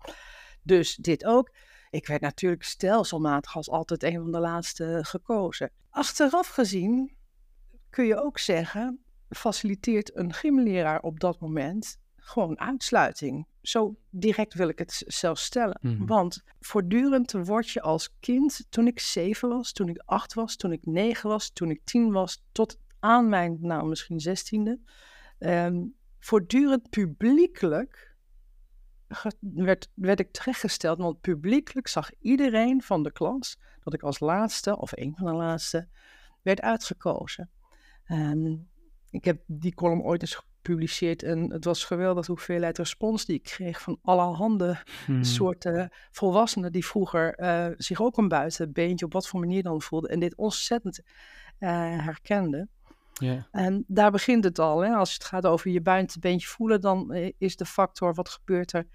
dus 0.62 0.96
dit 0.96 1.24
ook. 1.24 1.50
Ik 1.90 2.06
werd 2.06 2.20
natuurlijk 2.20 2.62
stelselmatig 2.62 3.56
als 3.56 3.70
altijd 3.70 4.02
een 4.02 4.20
van 4.20 4.32
de 4.32 4.38
laatste 4.38 4.98
gekozen. 5.02 5.70
Achteraf 5.90 6.48
gezien 6.48 7.16
kun 7.90 8.06
je 8.06 8.22
ook 8.22 8.38
zeggen, 8.38 9.02
faciliteert 9.28 10.16
een 10.16 10.32
gymleraar 10.32 11.00
op 11.00 11.20
dat 11.20 11.40
moment 11.40 11.98
gewoon 12.16 12.58
uitsluiting. 12.60 13.46
Zo 13.62 13.96
direct 14.10 14.54
wil 14.54 14.68
ik 14.68 14.78
het 14.78 15.02
zelfs 15.06 15.44
stellen. 15.44 15.78
Mhm. 15.80 16.06
Want 16.06 16.42
voortdurend 16.60 17.32
word 17.32 17.68
je 17.68 17.80
als 17.80 18.14
kind, 18.20 18.66
toen 18.68 18.86
ik 18.86 19.00
zeven 19.00 19.48
was, 19.48 19.72
toen 19.72 19.88
ik 19.88 20.02
acht 20.04 20.34
was, 20.34 20.56
toen 20.56 20.72
ik 20.72 20.86
negen 20.86 21.28
was, 21.28 21.50
toen 21.50 21.70
ik 21.70 21.80
tien 21.84 22.12
was, 22.12 22.42
tot 22.52 22.78
aan 22.98 23.28
mijn, 23.28 23.58
nou 23.60 23.88
misschien 23.88 24.20
zestiende, 24.20 24.78
ehm, 25.38 25.84
voortdurend 26.18 26.90
publiekelijk 26.90 28.16
werd, 29.40 29.88
werd 29.94 30.20
ik 30.20 30.32
terechtgesteld. 30.32 30.98
Want 30.98 31.20
publiekelijk 31.20 31.88
zag 31.88 32.10
iedereen 32.20 32.82
van 32.82 33.02
de 33.02 33.12
klas 33.12 33.58
dat 33.82 33.94
ik 33.94 34.02
als 34.02 34.20
laatste, 34.20 34.78
of 34.78 34.92
een 34.94 35.14
van 35.16 35.26
de 35.26 35.32
laatste, 35.32 35.88
werd 36.42 36.60
uitgekozen. 36.60 37.50
En 38.04 38.68
ik 39.10 39.24
heb 39.24 39.40
die 39.46 39.74
column 39.74 40.02
ooit 40.02 40.20
eens 40.22 40.34
gepubliceerd 40.34 41.22
en 41.22 41.52
het 41.52 41.64
was 41.64 41.84
geweldig 41.84 42.26
de 42.26 42.32
hoeveelheid 42.32 42.78
respons 42.78 43.24
die 43.24 43.36
ik 43.36 43.42
kreeg 43.42 43.80
van 43.80 43.98
allerhande 44.02 44.82
Mhm. 45.06 45.22
soorten 45.22 45.92
volwassenen 46.10 46.72
die 46.72 46.86
vroeger 46.86 47.34
eh, 47.34 47.66
zich 47.76 48.00
ook 48.00 48.16
een 48.16 48.28
buitenbeentje 48.28 49.04
op 49.04 49.12
wat 49.12 49.28
voor 49.28 49.40
manier 49.40 49.62
dan 49.62 49.82
voelden 49.82 50.10
en 50.10 50.20
dit 50.20 50.36
ontzettend 50.36 51.02
eh, 51.58 51.70
herkenden. 52.04 52.70
En 53.50 53.84
daar 53.86 54.10
begint 54.10 54.44
het 54.44 54.58
al. 54.58 54.80
Hè? 54.80 54.94
Als 54.94 55.12
het 55.12 55.24
gaat 55.24 55.46
over 55.46 55.70
je 55.70 55.80
buitenbeentje 55.80 56.48
voelen, 56.48 56.80
dan 56.80 57.12
eh, 57.12 57.32
is 57.38 57.56
de 57.56 57.64
factor 57.64 58.14
wat 58.14 58.28
gebeurt 58.28 58.72
er 58.72 58.86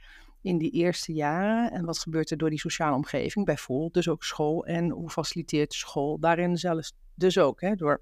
in 0.41 0.57
die 0.57 0.71
eerste 0.71 1.13
jaren 1.13 1.71
en 1.71 1.85
wat 1.85 1.99
gebeurt 1.99 2.31
er 2.31 2.37
door 2.37 2.49
die 2.49 2.59
sociale 2.59 2.95
omgeving, 2.95 3.45
bijvoorbeeld 3.45 3.93
dus 3.93 4.09
ook 4.09 4.23
school 4.23 4.65
en 4.65 4.89
hoe 4.89 5.09
faciliteert 5.09 5.73
school 5.73 6.19
daarin 6.19 6.57
zelfs 6.57 6.93
dus 7.15 7.37
ook 7.37 7.61
hè, 7.61 7.75
door 7.75 8.01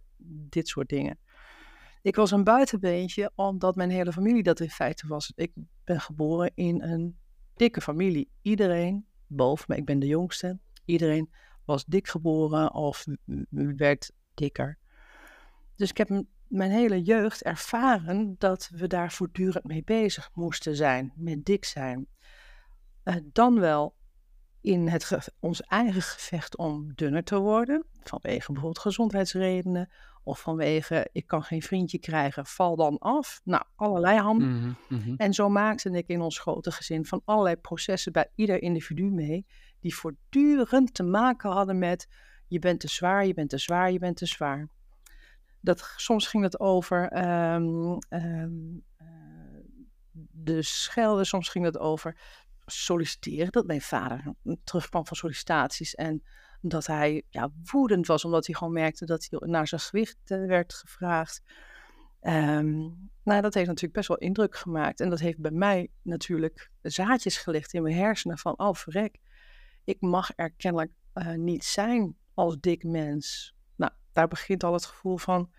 dit 0.49 0.67
soort 0.67 0.89
dingen. 0.89 1.19
Ik 2.01 2.15
was 2.15 2.31
een 2.31 2.43
buitenbeentje 2.43 3.31
omdat 3.35 3.75
mijn 3.75 3.89
hele 3.89 4.11
familie 4.11 4.43
dat 4.43 4.59
in 4.59 4.69
feite 4.69 5.07
was. 5.07 5.31
Ik 5.35 5.51
ben 5.83 6.01
geboren 6.01 6.51
in 6.55 6.81
een 6.81 7.17
dikke 7.55 7.81
familie. 7.81 8.29
Iedereen 8.41 9.05
boven 9.27 9.65
me, 9.67 9.75
ik 9.75 9.85
ben 9.85 9.99
de 9.99 10.07
jongste, 10.07 10.59
iedereen 10.85 11.31
was 11.65 11.85
dik 11.85 12.07
geboren 12.07 12.73
of 12.73 13.05
werd 13.75 14.11
dikker. 14.33 14.77
Dus 15.75 15.89
ik 15.89 15.97
heb 15.97 16.23
mijn 16.47 16.71
hele 16.71 17.01
jeugd 17.01 17.43
ervaren 17.43 18.35
dat 18.37 18.69
we 18.73 18.87
daar 18.87 19.11
voortdurend 19.11 19.63
mee 19.63 19.83
bezig 19.83 20.29
moesten 20.33 20.75
zijn, 20.75 21.13
met 21.15 21.45
dik 21.45 21.65
zijn. 21.65 22.07
Eh, 23.03 23.15
dan 23.23 23.59
wel 23.59 23.95
in 24.61 24.87
het 24.87 25.29
ons 25.39 25.61
eigen 25.61 26.01
gevecht 26.01 26.57
om 26.57 26.93
dunner 26.95 27.23
te 27.23 27.39
worden, 27.39 27.85
vanwege 28.03 28.51
bijvoorbeeld 28.51 28.79
gezondheidsredenen 28.79 29.89
of 30.23 30.39
vanwege 30.39 31.09
ik 31.11 31.27
kan 31.27 31.43
geen 31.43 31.61
vriendje 31.61 31.99
krijgen, 31.99 32.45
val 32.45 32.75
dan 32.75 32.97
af. 32.97 33.41
Nou, 33.43 33.63
allerlei 33.75 34.19
handen. 34.19 34.49
Mhm, 34.49 34.73
mhm. 34.89 35.13
En 35.17 35.33
zo 35.33 35.49
maakte 35.49 35.89
ik 35.89 36.07
in 36.07 36.21
ons 36.21 36.39
grote 36.39 36.71
gezin 36.71 37.05
van 37.05 37.21
allerlei 37.25 37.55
processen 37.55 38.11
bij 38.11 38.31
ieder 38.35 38.61
individu 38.61 39.03
mee, 39.03 39.45
die 39.79 39.95
voortdurend 39.95 40.93
te 40.93 41.03
maken 41.03 41.51
hadden 41.51 41.79
met 41.79 42.07
je 42.47 42.59
bent 42.59 42.79
te 42.79 42.87
zwaar, 42.87 43.25
je 43.25 43.33
bent 43.33 43.49
te 43.49 43.57
zwaar, 43.57 43.91
je 43.91 43.99
bent 43.99 44.17
te 44.17 44.25
zwaar. 44.25 44.67
Dat, 45.59 45.93
soms 45.95 46.27
ging 46.27 46.43
het 46.43 46.59
over 46.59 47.07
eh, 47.07 47.61
de 50.31 50.61
schelden, 50.61 51.25
soms 51.25 51.49
ging 51.49 51.65
het 51.65 51.77
over 51.77 52.17
solliciteren. 52.65 53.51
Dat 53.51 53.65
mijn 53.65 53.81
vader 53.81 54.33
terugkwam 54.63 55.07
van 55.07 55.17
sollicitaties 55.17 55.95
en 55.95 56.23
dat 56.61 56.87
hij 56.87 57.23
ja, 57.29 57.51
woedend 57.71 58.07
was 58.07 58.25
omdat 58.25 58.45
hij 58.45 58.55
gewoon 58.55 58.73
merkte 58.73 59.05
dat 59.05 59.27
hij 59.29 59.49
naar 59.49 59.67
zijn 59.67 59.81
gewicht 59.81 60.17
eh, 60.23 60.45
werd 60.45 60.73
gevraagd. 60.73 61.41
Ehm, 62.19 62.79
nou, 63.23 63.41
dat 63.41 63.53
heeft 63.53 63.67
natuurlijk 63.67 63.93
best 63.93 64.07
wel 64.07 64.17
indruk 64.17 64.55
gemaakt. 64.55 64.99
En 64.99 65.09
dat 65.09 65.19
heeft 65.19 65.39
bij 65.39 65.51
mij 65.51 65.89
natuurlijk 66.01 66.71
zaadjes 66.81 67.37
gelegd 67.37 67.73
in 67.73 67.83
mijn 67.83 67.95
hersenen 67.95 68.37
van, 68.37 68.59
oh 68.59 68.73
verrek, 68.73 69.19
ik 69.83 70.01
mag 70.01 70.31
er 70.35 70.51
kennelijk 70.51 70.91
eh, 71.13 71.33
niet 71.33 71.63
zijn 71.63 72.15
als 72.33 72.59
dik 72.59 72.83
mens. 72.83 73.55
Nou, 73.75 73.91
daar 74.11 74.27
begint 74.27 74.63
al 74.63 74.73
het 74.73 74.85
gevoel 74.85 75.17
van 75.17 75.51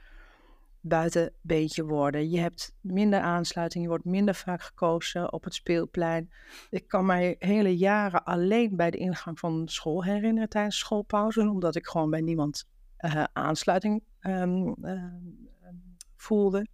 buitenbeentje 0.83 1.85
worden. 1.85 2.31
Je 2.31 2.39
hebt 2.39 2.75
minder 2.81 3.21
aansluiting, 3.21 3.83
je 3.85 3.91
wordt 3.91 4.05
minder 4.05 4.35
vaak 4.35 4.63
gekozen 4.63 5.33
op 5.33 5.45
het 5.45 5.55
speelplein. 5.55 6.33
Ik 6.71 6.89
kan 6.89 7.07
mij 7.07 7.37
hele 7.39 7.77
jaren 7.77 8.25
alleen 8.25 8.77
bij 8.77 8.91
de 8.91 8.99
ingang 8.99 9.39
van 9.39 9.69
school 9.69 10.05
herinneren 10.05 10.49
tijdens 10.49 10.79
schoolpauze, 10.79 11.41
omdat 11.41 11.77
ik 11.77 11.87
gewoon 11.87 12.11
bij 12.11 12.21
niemand 12.21 12.69
eh, 12.97 13.25
aansluiting 13.33 14.03
ehm, 14.21 14.73
ehm, 14.83 15.77
voelde. 16.17 16.67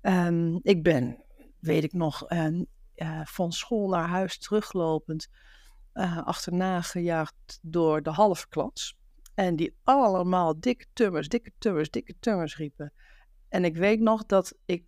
Ehm, 0.00 0.58
ik 0.62 0.82
ben, 0.82 1.24
weet 1.60 1.84
ik 1.84 1.92
nog, 1.92 2.26
ehm, 2.26 2.64
eh, 2.94 3.20
van 3.24 3.52
school 3.52 3.88
naar 3.88 4.08
huis 4.08 4.38
teruglopend 4.38 5.28
eh, 5.92 6.26
achterna 6.26 6.82
gejaagd 6.82 7.58
door 7.62 8.02
de 8.02 8.10
halve 8.10 8.48
klas. 8.48 8.95
En 9.36 9.56
die 9.56 9.76
allemaal 9.84 10.60
dikke 10.60 10.84
tummers, 10.92 11.28
dikke 11.28 11.52
tummers, 11.58 11.90
dikke 11.90 12.14
tummers 12.20 12.56
riepen. 12.56 12.92
En 13.48 13.64
ik 13.64 13.76
weet 13.76 14.00
nog 14.00 14.26
dat 14.26 14.54
ik 14.64 14.84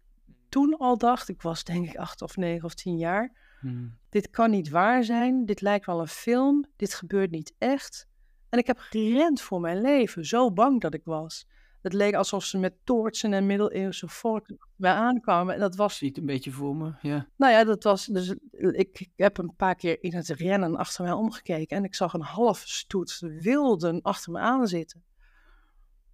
toen 0.48 0.76
al 0.76 0.98
dacht, 0.98 1.28
ik 1.28 1.42
was 1.42 1.64
denk 1.64 1.88
ik 1.88 1.96
acht 1.96 2.22
of 2.22 2.36
negen 2.36 2.64
of 2.64 2.74
tien 2.74 2.96
jaar, 2.96 3.46
Mhm. 3.60 3.86
dit 4.08 4.30
kan 4.30 4.50
niet 4.50 4.68
waar 4.68 5.04
zijn, 5.04 5.46
dit 5.46 5.60
lijkt 5.60 5.86
wel 5.86 6.00
een 6.00 6.08
film, 6.08 6.66
dit 6.76 6.94
gebeurt 6.94 7.30
niet 7.30 7.54
echt. 7.58 8.08
En 8.48 8.58
ik 8.58 8.66
heb 8.66 8.78
gerend 8.78 9.40
voor 9.40 9.60
mijn 9.60 9.80
leven, 9.80 10.24
zo 10.24 10.52
bang 10.52 10.80
dat 10.80 10.94
ik 10.94 11.04
was. 11.04 11.46
Het 11.82 11.92
leek 11.92 12.14
alsof 12.14 12.44
ze 12.44 12.58
met 12.58 12.74
toortsen 12.84 13.32
en 13.32 13.46
middeleeuwse 13.46 14.08
volk 14.08 14.46
bij 14.76 14.92
aankwamen. 14.92 15.54
En 15.54 15.60
dat 15.60 15.76
was 15.76 15.96
Zie 15.96 16.08
ik 16.08 16.14
het 16.14 16.24
een 16.24 16.30
beetje 16.30 16.50
voor 16.50 16.76
me, 16.76 16.92
ja. 17.02 17.28
nou 17.36 17.52
ja, 17.52 17.64
dat 17.64 17.82
was 17.82 18.06
dus. 18.06 18.34
Ik, 18.50 19.00
ik 19.00 19.10
heb 19.16 19.38
een 19.38 19.54
paar 19.56 19.74
keer 19.74 20.02
in 20.02 20.14
het 20.14 20.28
rennen 20.28 20.76
achter 20.76 21.04
mij 21.04 21.12
omgekeken 21.12 21.76
en 21.76 21.84
ik 21.84 21.94
zag 21.94 22.12
een 22.12 22.20
half 22.20 22.58
stoet 22.58 23.18
wilden 23.20 24.02
achter 24.02 24.32
me 24.32 24.38
aan 24.38 24.66
zitten. 24.66 25.04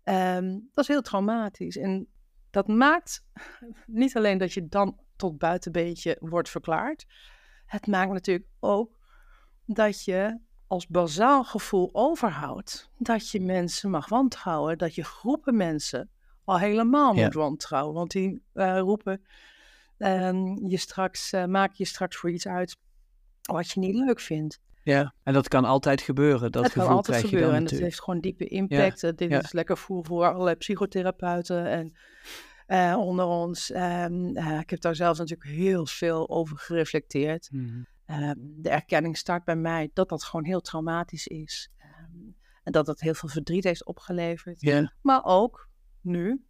Ehm, 0.03 0.51
dat 0.51 0.85
is 0.85 0.89
heel 0.89 1.03
traumatisch. 1.03 1.77
En 1.77 2.07
dat 2.51 2.69
maakt 2.69 3.25
niet 3.87 4.17
alleen 4.17 4.39
dat 4.39 4.53
je 4.53 4.69
dan 4.69 4.99
tot 5.17 5.39
buitenbeentje 5.39 6.17
wordt 6.21 6.49
verklaard. 6.49 7.07
Het 7.67 7.87
maakt 7.87 8.13
natuurlijk 8.13 8.49
ook 8.61 8.99
dat 9.67 10.05
je 10.05 10.39
als 10.67 10.87
bazaal 10.87 11.45
gevoel 11.45 11.89
overhoudt 11.93 12.91
dat 12.99 13.31
je 13.31 13.41
mensen 13.41 13.91
mag 13.91 14.09
wantrouwen, 14.09 14.79
dat 14.79 14.95
je 14.95 15.05
groepen 15.05 15.57
mensen 15.57 16.11
al 16.45 16.59
helemaal 16.59 17.15
Ja. 17.15 17.25
moet 17.25 17.35
wantrouwen. 17.35 17.95
Want 17.95 18.11
die 18.11 18.43
eh, 18.53 18.79
roepen 18.79 19.25
ehm, 19.99 20.67
je 20.67 20.77
straks, 20.77 21.33
eh, 21.33 21.45
maak 21.45 21.73
je 21.73 21.85
straks 21.85 22.17
voor 22.17 22.31
iets 22.31 22.47
uit 22.47 22.77
wat 23.43 23.71
je 23.71 23.81
niet 23.81 23.95
leuk 23.95 24.21
vindt. 24.21 24.61
Ja, 24.83 25.15
en 25.23 25.33
dat 25.33 25.49
kan 25.49 25.65
altijd 25.65 26.01
gebeuren. 26.01 26.53
Dat 26.53 26.65
gevoel 26.65 26.85
kan 26.85 26.93
altijd 26.95 27.07
krijg 27.17 27.23
je 27.23 27.29
gebeuren 27.29 27.49
dan 27.51 27.57
en 27.57 27.63
het 27.63 27.73
natuurlijk. 27.73 27.91
heeft 27.93 28.05
gewoon 28.05 28.21
diepe 28.21 28.47
impact. 28.47 29.03
Eh, 29.03 29.11
Dit 29.15 29.31
ja. 29.31 29.43
is 29.43 29.53
lekker 29.53 29.79
voer 29.79 30.05
voor 30.05 30.33
allerlei 30.33 30.57
psychotherapeuten 30.57 31.67
en 31.67 31.93
onder 32.97 33.25
ons. 33.25 33.71
Eh, 33.71 34.05
ik 34.61 34.71
heb 34.71 34.81
daar 34.81 34.95
zelf 34.97 35.19
natuurlijk 35.19 35.51
heel 35.51 35.87
veel 35.87 36.29
over 36.29 36.59
gereflecteerd. 36.59 37.49
Mhm. 37.53 37.83
Ehm, 38.07 38.35
de 38.39 38.69
erkenning 38.69 39.17
start 39.17 39.45
bij 39.45 39.57
mij 39.57 39.91
dat 39.93 40.09
dat 40.09 40.25
gewoon 40.25 40.45
heel 40.45 40.61
traumatisch 40.61 41.27
is. 41.27 41.71
Ehm, 41.79 42.17
en 42.63 42.73
dat 42.73 42.87
dat 42.87 43.01
heel 43.01 43.15
veel 43.15 43.29
verdriet 43.29 43.65
heeft 43.65 43.85
opgeleverd. 43.85 44.61
Maar 45.03 45.25
ook 45.25 45.69
nu 46.01 46.45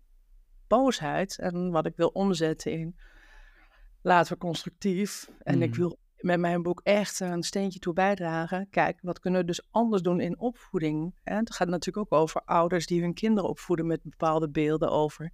boosheid. 0.67 1.39
En 1.39 1.71
wat 1.71 1.87
ik 1.87 1.97
wil 1.97 2.09
omzetten 2.09 2.73
in 2.73 2.97
laten 4.03 4.33
we 4.33 4.39
constructief. 4.39 5.31
En 5.39 5.63
ik 5.63 5.71
Mhm. 5.71 5.79
wil 5.79 5.99
met 6.17 6.39
mijn 6.41 6.63
boek 6.63 6.81
echt 6.83 7.21
een 7.21 7.43
steentje 7.43 7.79
toe 7.79 7.93
bijdragen. 7.93 8.67
Kijk, 8.71 8.99
wat 9.03 9.19
kunnen 9.19 9.41
we 9.41 9.47
dus 9.47 9.67
anders 9.71 10.03
doen 10.03 10.21
in 10.21 10.39
opvoeding? 10.39 11.15
Hè? 11.23 11.37
Het 11.37 11.55
gaat 11.55 11.69
natuurlijk 11.69 12.13
ook 12.13 12.21
over 12.21 12.41
ouders 12.45 12.87
die 12.87 13.01
hun 13.01 13.15
kinderen 13.15 13.51
opvoeden 13.51 13.87
met 13.87 14.03
bepaalde 14.03 14.51
beelden 14.51 14.91
over 14.91 15.33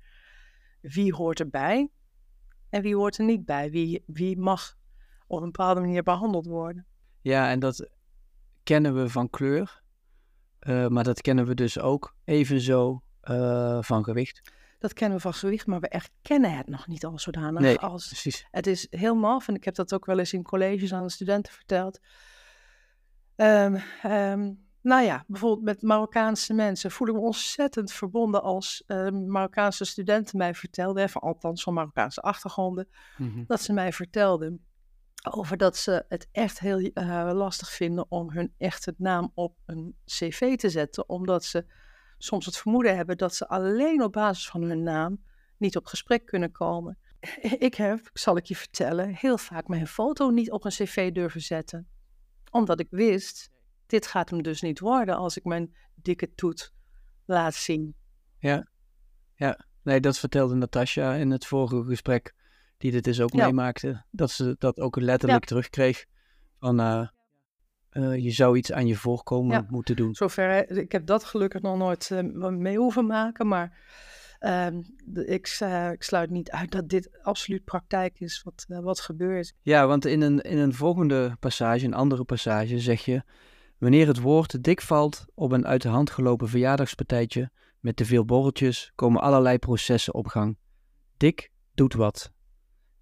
wie 0.81 1.15
hoort 1.15 1.41
erbij. 1.41 1.91
en 2.69 2.83
wie 2.83 2.97
hoort 2.97 3.19
er 3.19 3.25
niet 3.25 3.45
bij? 3.45 3.71
Wie, 3.71 4.03
wie 4.07 4.39
mag 4.39 4.79
op 5.31 5.39
een 5.39 5.51
bepaalde 5.51 5.81
manier 5.81 6.03
behandeld 6.03 6.47
worden? 6.47 6.87
Ja, 7.21 7.51
en 7.51 7.59
dat 7.59 7.89
kennen 8.63 8.95
we 8.95 9.09
van 9.09 9.31
kleur, 9.31 9.83
uh, 10.61 10.87
maar 10.87 11.05
dat 11.05 11.21
kennen 11.21 11.47
we 11.47 11.55
dus 11.55 11.79
ook 11.79 12.15
evenzo 12.25 13.03
uh, 13.25 13.83
van 13.83 14.05
gewicht. 14.05 14.53
Dat 14.79 14.93
kennen 14.93 15.17
we 15.17 15.23
van 15.23 15.35
gewicht, 15.35 15.67
maar 15.67 15.81
we 15.81 15.89
erkennen 15.89 16.57
het 16.57 16.69
nog 16.69 16.87
niet 16.87 17.05
al 17.05 17.19
zodanig. 17.19 17.61
Nee, 17.61 17.79
als, 17.79 18.07
precies. 18.07 18.47
Het 18.51 18.67
is 18.67 18.87
heel 18.91 19.15
maf, 19.15 19.49
en 19.49 19.55
ik 19.55 19.65
heb 19.65 19.75
dat 19.75 19.95
ook 19.95 20.07
wel 20.07 20.19
eens 20.19 20.33
in 20.33 20.43
colleges 20.43 20.93
aan 20.93 21.03
de 21.03 21.11
studenten 21.11 21.53
verteld. 21.53 22.01
Um, 23.37 23.81
um, 24.05 24.69
nou 24.83 25.05
ja, 25.05 25.25
bijvoorbeeld 25.27 25.65
met 25.65 25.83
Marokkaanse 25.83 26.55
mensen 26.55 26.91
voel 26.91 27.09
ik 27.09 27.15
me 27.15 27.21
ontzettend 27.21 27.93
verbonden 27.93 28.43
als 28.43 28.85
uh, 28.87 29.11
Marokkaanse 29.11 29.85
studenten 29.85 30.39
mij 30.39 30.55
vertelden, 30.55 31.09
van, 31.09 31.23
althans 31.23 31.63
van 31.63 31.75
Marokkaanse 31.75 32.21
achtergronden, 32.21 32.89
Mhm. 33.17 33.45
dat 33.47 33.61
ze 33.61 33.73
mij 33.73 33.93
vertelden 33.93 34.65
over 35.31 35.57
dat 35.57 35.77
ze 35.77 36.05
het 36.09 36.29
echt 36.33 36.59
heel 36.59 36.81
uh, 36.81 37.31
lastig 37.33 37.71
vinden 37.71 38.07
om 38.09 38.31
hun 38.31 38.55
echte 38.59 38.95
naam 38.97 39.31
op 39.35 39.57
een 39.67 39.97
cv 40.05 40.57
te 40.57 40.69
zetten, 40.69 41.09
omdat 41.09 41.45
ze 41.45 41.67
soms 42.19 42.47
het 42.47 42.57
vermoeden 42.57 42.97
hebben 42.97 43.19
dat 43.19 43.35
ze 43.35 43.49
alleen 43.49 44.03
op 44.03 44.13
basis 44.13 44.49
van 44.49 44.63
hun 44.63 44.83
naam 44.83 45.25
niet 45.57 45.77
op 45.77 45.87
gesprek 45.87 46.27
kunnen 46.27 46.53
komen. 46.53 46.99
Ik 47.59 47.75
heb, 47.75 48.11
zal 48.13 48.37
ik 48.37 48.45
je 48.45 48.57
vertellen, 48.57 49.15
heel 49.15 49.39
vaak 49.39 49.69
mijn 49.69 49.87
foto 49.87 50.31
niet 50.31 50.51
op 50.51 50.65
een 50.65 50.71
cv 50.71 51.13
durven 51.13 51.41
zetten, 51.41 51.89
omdat 52.51 52.81
ik 52.81 52.89
wist 52.91 53.51
dit 53.91 54.07
gaat 54.07 54.31
hem 54.31 54.43
dus 54.43 54.61
niet 54.61 54.81
worden 54.81 55.17
als 55.17 55.37
ik 55.37 55.45
mijn 55.45 55.75
dikke 55.95 56.35
toet 56.35 56.73
laat 57.25 57.55
zien. 57.55 57.95
Ja, 58.39 58.69
ja. 59.35 59.65
Nee, 59.83 60.01
dat 60.01 60.19
vertelde 60.19 60.55
Natasja 60.55 61.15
in 61.15 61.31
het 61.31 61.47
vorige 61.47 61.85
gesprek, 61.85 62.35
die 62.81 62.91
dit 62.91 63.05
dus 63.05 63.21
ook 63.21 63.33
Ja. 63.33 63.45
meemaakte. 63.45 64.05
Dat 64.11 64.31
ze 64.31 64.57
dat 64.59 64.81
ook 64.81 64.97
letterlijk 64.97 65.45
terugkreeg. 65.45 66.05
Van, 66.59 66.81
eh, 66.81 67.09
eh, 67.91 68.17
je 68.17 68.31
zou 68.31 68.57
iets 68.57 68.73
aan 68.73 68.87
je 68.87 68.97
voorkomen 68.97 69.57
Ja. 69.57 69.67
moeten 69.69 69.97
doen. 69.97 70.15
Zover, 70.15 70.71
ik 70.71 70.93
heb 70.93 71.07
dat 71.07 71.25
gelukkig 71.25 71.61
nog 71.61 71.77
nooit 71.77 72.11
eh, 72.11 72.49
mee 72.51 72.77
hoeven 72.79 73.07
maken, 73.07 73.49
maar 73.49 73.79
ehm, 74.39 74.81
ik, 75.15 75.59
ik 75.93 76.03
sluit 76.03 76.31
niet 76.31 76.51
uit 76.51 76.71
dat 76.71 76.89
dit 76.89 77.19
absoluut 77.23 77.65
praktijk 77.65 78.21
is 78.21 78.43
wat, 78.43 78.65
wat 78.69 79.01
gebeurt. 79.01 79.55
Ja, 79.63 79.87
want 79.87 80.05
in 80.05 80.21
een, 80.21 80.41
in 80.41 80.59
een 80.59 80.75
volgende 80.75 81.37
passage, 81.41 81.85
een 81.85 81.95
andere 81.95 82.25
passage, 82.25 82.79
zeg 82.79 83.05
je... 83.05 83.23
Wanneer 83.79 84.07
het 84.07 84.21
woord 84.21 84.63
dik 84.65 84.81
valt 84.81 85.25
op 85.35 85.53
een 85.53 85.67
uit 85.67 85.83
de 85.83 85.89
hand 85.89 86.11
gelopen 86.11 86.49
verjaardagspartijtje 86.49 87.51
met 87.79 87.97
te 87.97 88.05
veel 88.05 88.25
borreltjes, 88.25 88.93
komen 88.95 89.21
allerlei 89.21 89.59
processen 89.59 90.15
op 90.15 90.27
gang. 90.27 90.59
Dik 91.17 91.51
doet 91.75 91.95
wat. 91.95 92.33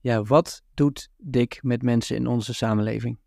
Ja, 0.01 0.23
wat 0.23 0.63
doet 0.75 1.11
dik 1.17 1.59
met 1.63 1.83
mensen 1.83 2.17
in 2.17 2.27
onze 2.27 2.55
samenleving? 2.55 3.19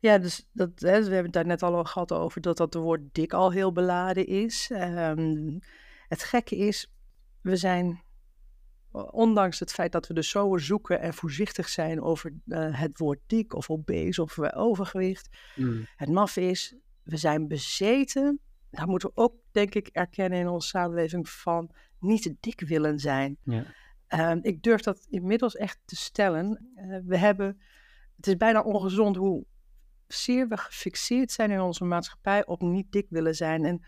Ja, 0.00 0.18
dus 0.18 0.48
dat, 0.52 0.70
hè, 0.76 0.98
we 0.98 1.04
hebben 1.04 1.22
het 1.22 1.32
daar 1.32 1.46
net 1.46 1.62
al 1.62 1.84
gehad 1.84 2.12
over 2.12 2.40
dat 2.40 2.56
dat 2.56 2.74
woord 2.74 3.00
dik 3.12 3.32
al 3.32 3.50
heel 3.50 3.72
beladen 3.72 4.26
is. 4.26 4.70
Ehm, 4.72 5.58
het 6.08 6.22
gekke 6.22 6.56
is, 6.56 6.92
we 7.40 7.56
zijn, 7.56 8.02
ondanks 9.10 9.58
het 9.58 9.72
feit 9.72 9.92
dat 9.92 10.06
we 10.06 10.14
dus 10.14 10.30
zo 10.30 10.56
zoeken 10.56 11.00
en 11.00 11.14
voorzichtig 11.14 11.68
zijn 11.68 12.02
over 12.02 12.32
eh, 12.46 12.80
het 12.80 12.98
woord 12.98 13.20
dik 13.26 13.54
of 13.54 13.70
obese 13.70 14.22
of 14.22 14.38
eh, 14.38 14.60
overgewicht. 14.60 15.28
Het 15.96 16.08
maf 16.08 16.36
is, 16.36 16.76
we 17.02 17.16
zijn 17.16 17.48
bezeten, 17.48 18.40
dat 18.70 18.86
moeten 18.86 19.08
we 19.08 19.22
ook 19.22 19.34
denk 19.50 19.74
ik 19.74 19.88
erkennen 19.92 20.38
in 20.38 20.48
onze 20.48 20.68
samenleving, 20.68 21.28
van 21.28 21.70
niet 21.98 22.22
te 22.22 22.36
dik 22.40 22.60
willen 22.60 22.98
zijn. 22.98 23.36
Ja. 23.42 23.64
Ehm, 24.12 24.38
ik 24.42 24.62
durf 24.62 24.80
dat 24.80 25.06
inmiddels 25.10 25.56
echt 25.56 25.78
te 25.84 25.96
stellen. 25.96 26.70
Eh, 26.74 26.98
we 27.04 27.16
hebben, 27.16 27.60
het 28.16 28.26
is 28.26 28.36
bijna 28.36 28.62
ongezond 28.62 29.16
hoe 29.16 29.44
zeer 30.06 30.48
we 30.48 30.56
gefixeerd 30.56 31.32
zijn 31.32 31.50
in 31.50 31.60
onze 31.60 31.84
maatschappij 31.84 32.46
op 32.46 32.62
niet 32.62 32.92
dik 32.92 33.06
willen 33.08 33.34
zijn. 33.34 33.64
En 33.64 33.84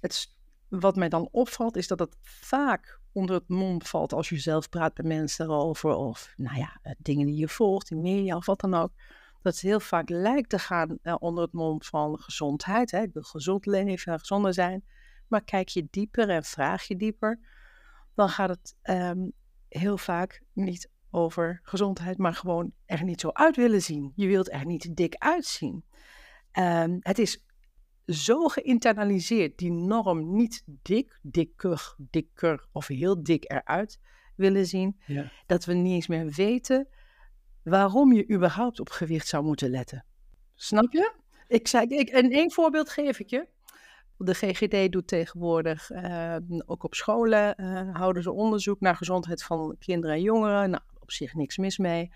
het, 0.00 0.36
wat 0.68 0.96
mij 0.96 1.08
dan 1.08 1.28
opvalt, 1.30 1.76
is 1.76 1.86
dat 1.86 1.98
het 1.98 2.16
vaak 2.22 3.00
onder 3.12 3.34
het 3.34 3.48
mom 3.48 3.82
valt 3.82 4.12
als 4.12 4.28
je 4.28 4.38
zelf 4.38 4.68
praat 4.68 4.96
met 4.96 5.06
mensen 5.06 5.44
erover. 5.46 5.94
Of 5.94 6.32
nou 6.36 6.58
ja, 6.58 6.78
eh, 6.82 6.92
dingen 6.98 7.26
die 7.26 7.36
je 7.36 7.48
volgt, 7.48 7.90
in 7.90 8.00
media 8.00 8.36
of 8.36 8.46
wat 8.46 8.60
dan 8.60 8.74
ook. 8.74 8.92
Dat 9.42 9.52
het 9.52 9.62
heel 9.62 9.80
vaak 9.80 10.08
lijkt 10.08 10.48
te 10.48 10.58
gaan 10.58 10.98
eh, 11.02 11.14
onder 11.18 11.44
het 11.44 11.52
mom 11.52 11.82
van 11.82 12.18
gezondheid. 12.18 12.90
Hè? 12.90 13.02
Ik 13.02 13.12
wil 13.12 13.22
gezond 13.22 13.66
leven 13.66 14.12
en 14.12 14.18
gezonder 14.18 14.54
zijn. 14.54 14.84
Maar 15.28 15.44
kijk 15.44 15.68
je 15.68 15.86
dieper 15.90 16.28
en 16.28 16.44
vraag 16.44 16.82
je 16.82 16.96
dieper, 16.96 17.38
dan 18.14 18.28
gaat 18.28 18.48
het 18.48 18.76
ehm, 18.82 19.28
heel 19.78 19.98
vaak 19.98 20.42
niet 20.52 20.90
over 21.10 21.60
gezondheid, 21.62 22.18
maar 22.18 22.34
gewoon 22.34 22.72
er 22.86 23.04
niet 23.04 23.20
zo 23.20 23.30
uit 23.32 23.56
willen 23.56 23.82
zien. 23.82 24.12
Je 24.14 24.26
wilt 24.26 24.52
er 24.52 24.66
niet 24.66 24.96
dik 24.96 25.14
uitzien. 25.14 25.84
Ehm, 26.52 26.96
het 27.00 27.18
is 27.18 27.44
zo 28.06 28.48
geïnternaliseerd, 28.48 29.58
die 29.58 29.72
norm 29.72 30.34
niet 30.36 30.62
dik, 30.66 31.18
dikker, 31.22 31.94
dikker 31.98 32.66
of 32.72 32.86
heel 32.86 33.22
dik 33.22 33.50
eruit 33.52 34.00
willen 34.36 34.66
zien, 34.66 35.00
Ja. 35.06 35.32
dat 35.46 35.64
we 35.64 35.72
niet 35.72 35.92
eens 35.94 36.06
meer 36.06 36.30
weten 36.30 36.88
waarom 37.62 38.12
je 38.12 38.30
überhaupt 38.30 38.80
op 38.80 38.88
gewicht 38.90 39.26
zou 39.28 39.44
moeten 39.44 39.70
letten. 39.70 40.04
Snap 40.54 40.92
je? 40.92 41.12
Ik 41.48 41.68
zei, 41.68 41.86
ik, 41.86 42.08
en 42.08 42.30
één 42.30 42.50
voorbeeld 42.50 42.90
geef 42.90 43.18
ik 43.18 43.30
je. 43.30 43.48
De 44.22 44.34
GGD 44.34 44.92
doet 44.92 45.06
tegenwoordig, 45.06 45.90
eh, 45.90 46.36
ook 46.66 46.84
op 46.84 46.94
scholen, 46.94 47.56
eh, 47.56 47.96
houden 47.96 48.22
ze 48.22 48.32
onderzoek 48.32 48.80
naar 48.80 48.96
gezondheid 48.96 49.42
van 49.42 49.76
kinderen 49.78 50.16
en 50.16 50.22
jongeren. 50.22 50.70
Nou, 50.70 50.82
op 50.98 51.10
zich 51.10 51.34
niks 51.34 51.56
mis 51.56 51.78
mee. 51.78 52.12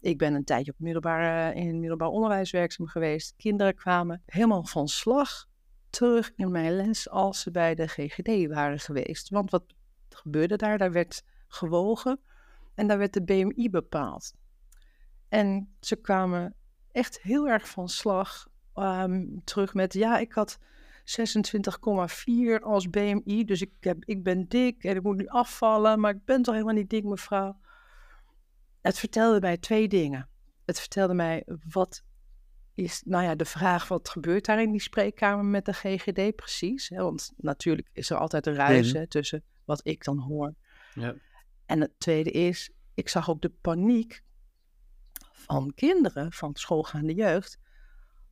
Ik 0.00 0.18
ben 0.18 0.34
een 0.34 0.44
tijdje 0.44 0.72
op 0.72 0.78
middelbaar, 0.78 1.54
in 1.54 1.66
het 1.66 1.76
middelbaar 1.76 2.08
onderwijs 2.08 2.50
werkzaam 2.50 2.86
geweest. 2.86 3.34
Kinderen 3.36 3.74
kwamen 3.74 4.22
helemaal 4.26 4.64
van 4.64 4.88
slag 4.88 5.46
terug 5.90 6.32
in 6.36 6.50
mijn 6.50 6.76
les 6.76 7.10
als 7.10 7.40
ze 7.40 7.50
bij 7.50 7.74
de 7.74 7.86
GGD 7.86 8.48
waren 8.48 8.78
geweest. 8.78 9.28
Want 9.28 9.50
wat 9.50 9.64
gebeurde 10.08 10.56
daar? 10.56 10.78
Daar 10.78 10.92
werd 10.92 11.22
gewogen 11.48 12.20
en 12.74 12.86
daar 12.86 12.98
werd 12.98 13.12
de 13.12 13.22
BMI 13.22 13.70
bepaald. 13.70 14.34
En 15.28 15.74
ze 15.80 15.96
kwamen 15.96 16.54
echt 16.92 17.22
heel 17.22 17.48
erg 17.48 17.68
van 17.68 17.88
slag 17.88 18.48
ehm, 18.74 19.24
terug 19.44 19.74
met, 19.74 19.92
ja, 19.92 20.18
ik 20.18 20.32
had 20.32 20.58
26,4 21.04 22.62
als 22.62 22.90
BMI, 22.90 23.44
dus 23.44 23.60
ik, 23.60 23.70
heb, 23.80 24.04
ik 24.04 24.22
ben 24.22 24.48
dik 24.48 24.84
en 24.84 24.96
ik 24.96 25.02
moet 25.02 25.16
nu 25.16 25.26
afvallen, 25.26 26.00
maar 26.00 26.14
ik 26.14 26.24
ben 26.24 26.42
toch 26.42 26.54
helemaal 26.54 26.74
niet 26.74 26.90
dik, 26.90 27.04
mevrouw. 27.04 27.60
Het 28.80 28.98
vertelde 28.98 29.40
mij 29.40 29.56
twee 29.56 29.88
dingen. 29.88 30.28
Het 30.64 30.80
vertelde 30.80 31.14
mij 31.14 31.46
wat 31.70 32.02
is, 32.74 33.02
nou 33.04 33.24
ja, 33.24 33.34
de 33.34 33.44
vraag 33.44 33.88
wat 33.88 34.08
gebeurt 34.08 34.44
daar 34.44 34.62
in 34.62 34.70
die 34.70 34.80
spreekkamer 34.80 35.44
met 35.44 35.64
de 35.64 35.72
GGD 35.72 36.36
precies. 36.36 36.88
Hè? 36.88 37.02
Want 37.02 37.32
natuurlijk 37.36 37.88
is 37.92 38.10
er 38.10 38.16
altijd 38.16 38.46
een 38.46 38.54
ruis 38.54 38.92
hè, 38.92 39.06
tussen 39.06 39.44
wat 39.64 39.80
ik 39.86 40.04
dan 40.04 40.18
hoor. 40.18 40.54
Ja. 40.94 41.14
En 41.66 41.80
het 41.80 41.92
tweede 41.98 42.30
is, 42.30 42.70
ik 42.94 43.08
zag 43.08 43.30
ook 43.30 43.42
de 43.42 43.52
paniek 43.60 44.22
van 45.32 45.72
kinderen, 45.74 46.32
van 46.32 46.54
schoolgaande 46.54 47.14
jeugd, 47.14 47.58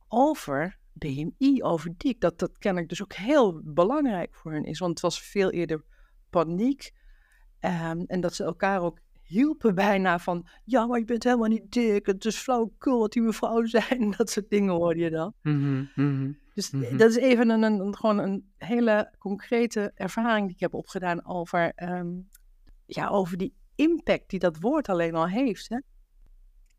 over 0.07 0.79
BMI, 0.93 1.63
over 1.63 1.93
dik. 1.97 2.19
Dat 2.21 2.39
dat 2.39 2.57
kennelijk 2.57 2.89
dus 2.89 3.01
ook 3.03 3.13
heel 3.13 3.61
belangrijk 3.63 4.35
voor 4.35 4.51
hen 4.53 4.63
is. 4.65 4.79
Want 4.79 4.91
het 4.91 5.01
was 5.01 5.21
veel 5.21 5.51
eerder 5.51 5.83
paniek. 6.29 6.91
ehm, 7.59 8.01
en 8.07 8.21
dat 8.21 8.33
ze 8.35 8.43
elkaar 8.43 8.81
ook 8.81 8.99
hielpen 9.23 9.75
bijna 9.85 10.19
van... 10.19 10.47
Ja, 10.63 10.85
maar 10.85 10.99
je 10.99 11.05
bent 11.05 11.23
helemaal 11.23 11.47
niet 11.49 11.71
dik. 11.71 12.05
Het 12.05 12.25
is 12.25 12.37
flauwekul 12.37 12.99
wat 12.99 13.11
die 13.11 13.21
mevrouw 13.21 13.65
zijn. 13.79 14.13
Dat 14.17 14.29
soort 14.29 14.49
dingen 14.49 14.73
hoorde 14.73 14.99
je 14.99 15.09
dan. 15.09 15.33
Mhm, 15.41 15.83
mhm. 15.95 16.31
Dus 16.53 16.71
Mhm. 16.71 16.97
dat 16.97 17.09
is 17.09 17.15
even 17.17 17.49
een, 17.49 17.63
een, 17.63 17.79
een- 17.79 17.95
gewoon 17.95 18.17
een 18.19 18.51
hele 18.57 19.13
concrete 19.19 19.91
ervaring 19.95 20.45
die 20.45 20.55
ik 20.55 20.61
heb 20.61 20.73
opgedaan 20.73 21.25
over, 21.25 21.71
ehm, 21.75 22.11
ja, 22.85 23.07
over 23.07 23.37
die 23.37 23.53
impact 23.75 24.29
die 24.29 24.39
dat 24.39 24.59
woord 24.59 24.89
alleen 24.89 25.15
al 25.15 25.27
heeft. 25.27 25.69
Hè? 25.69 25.77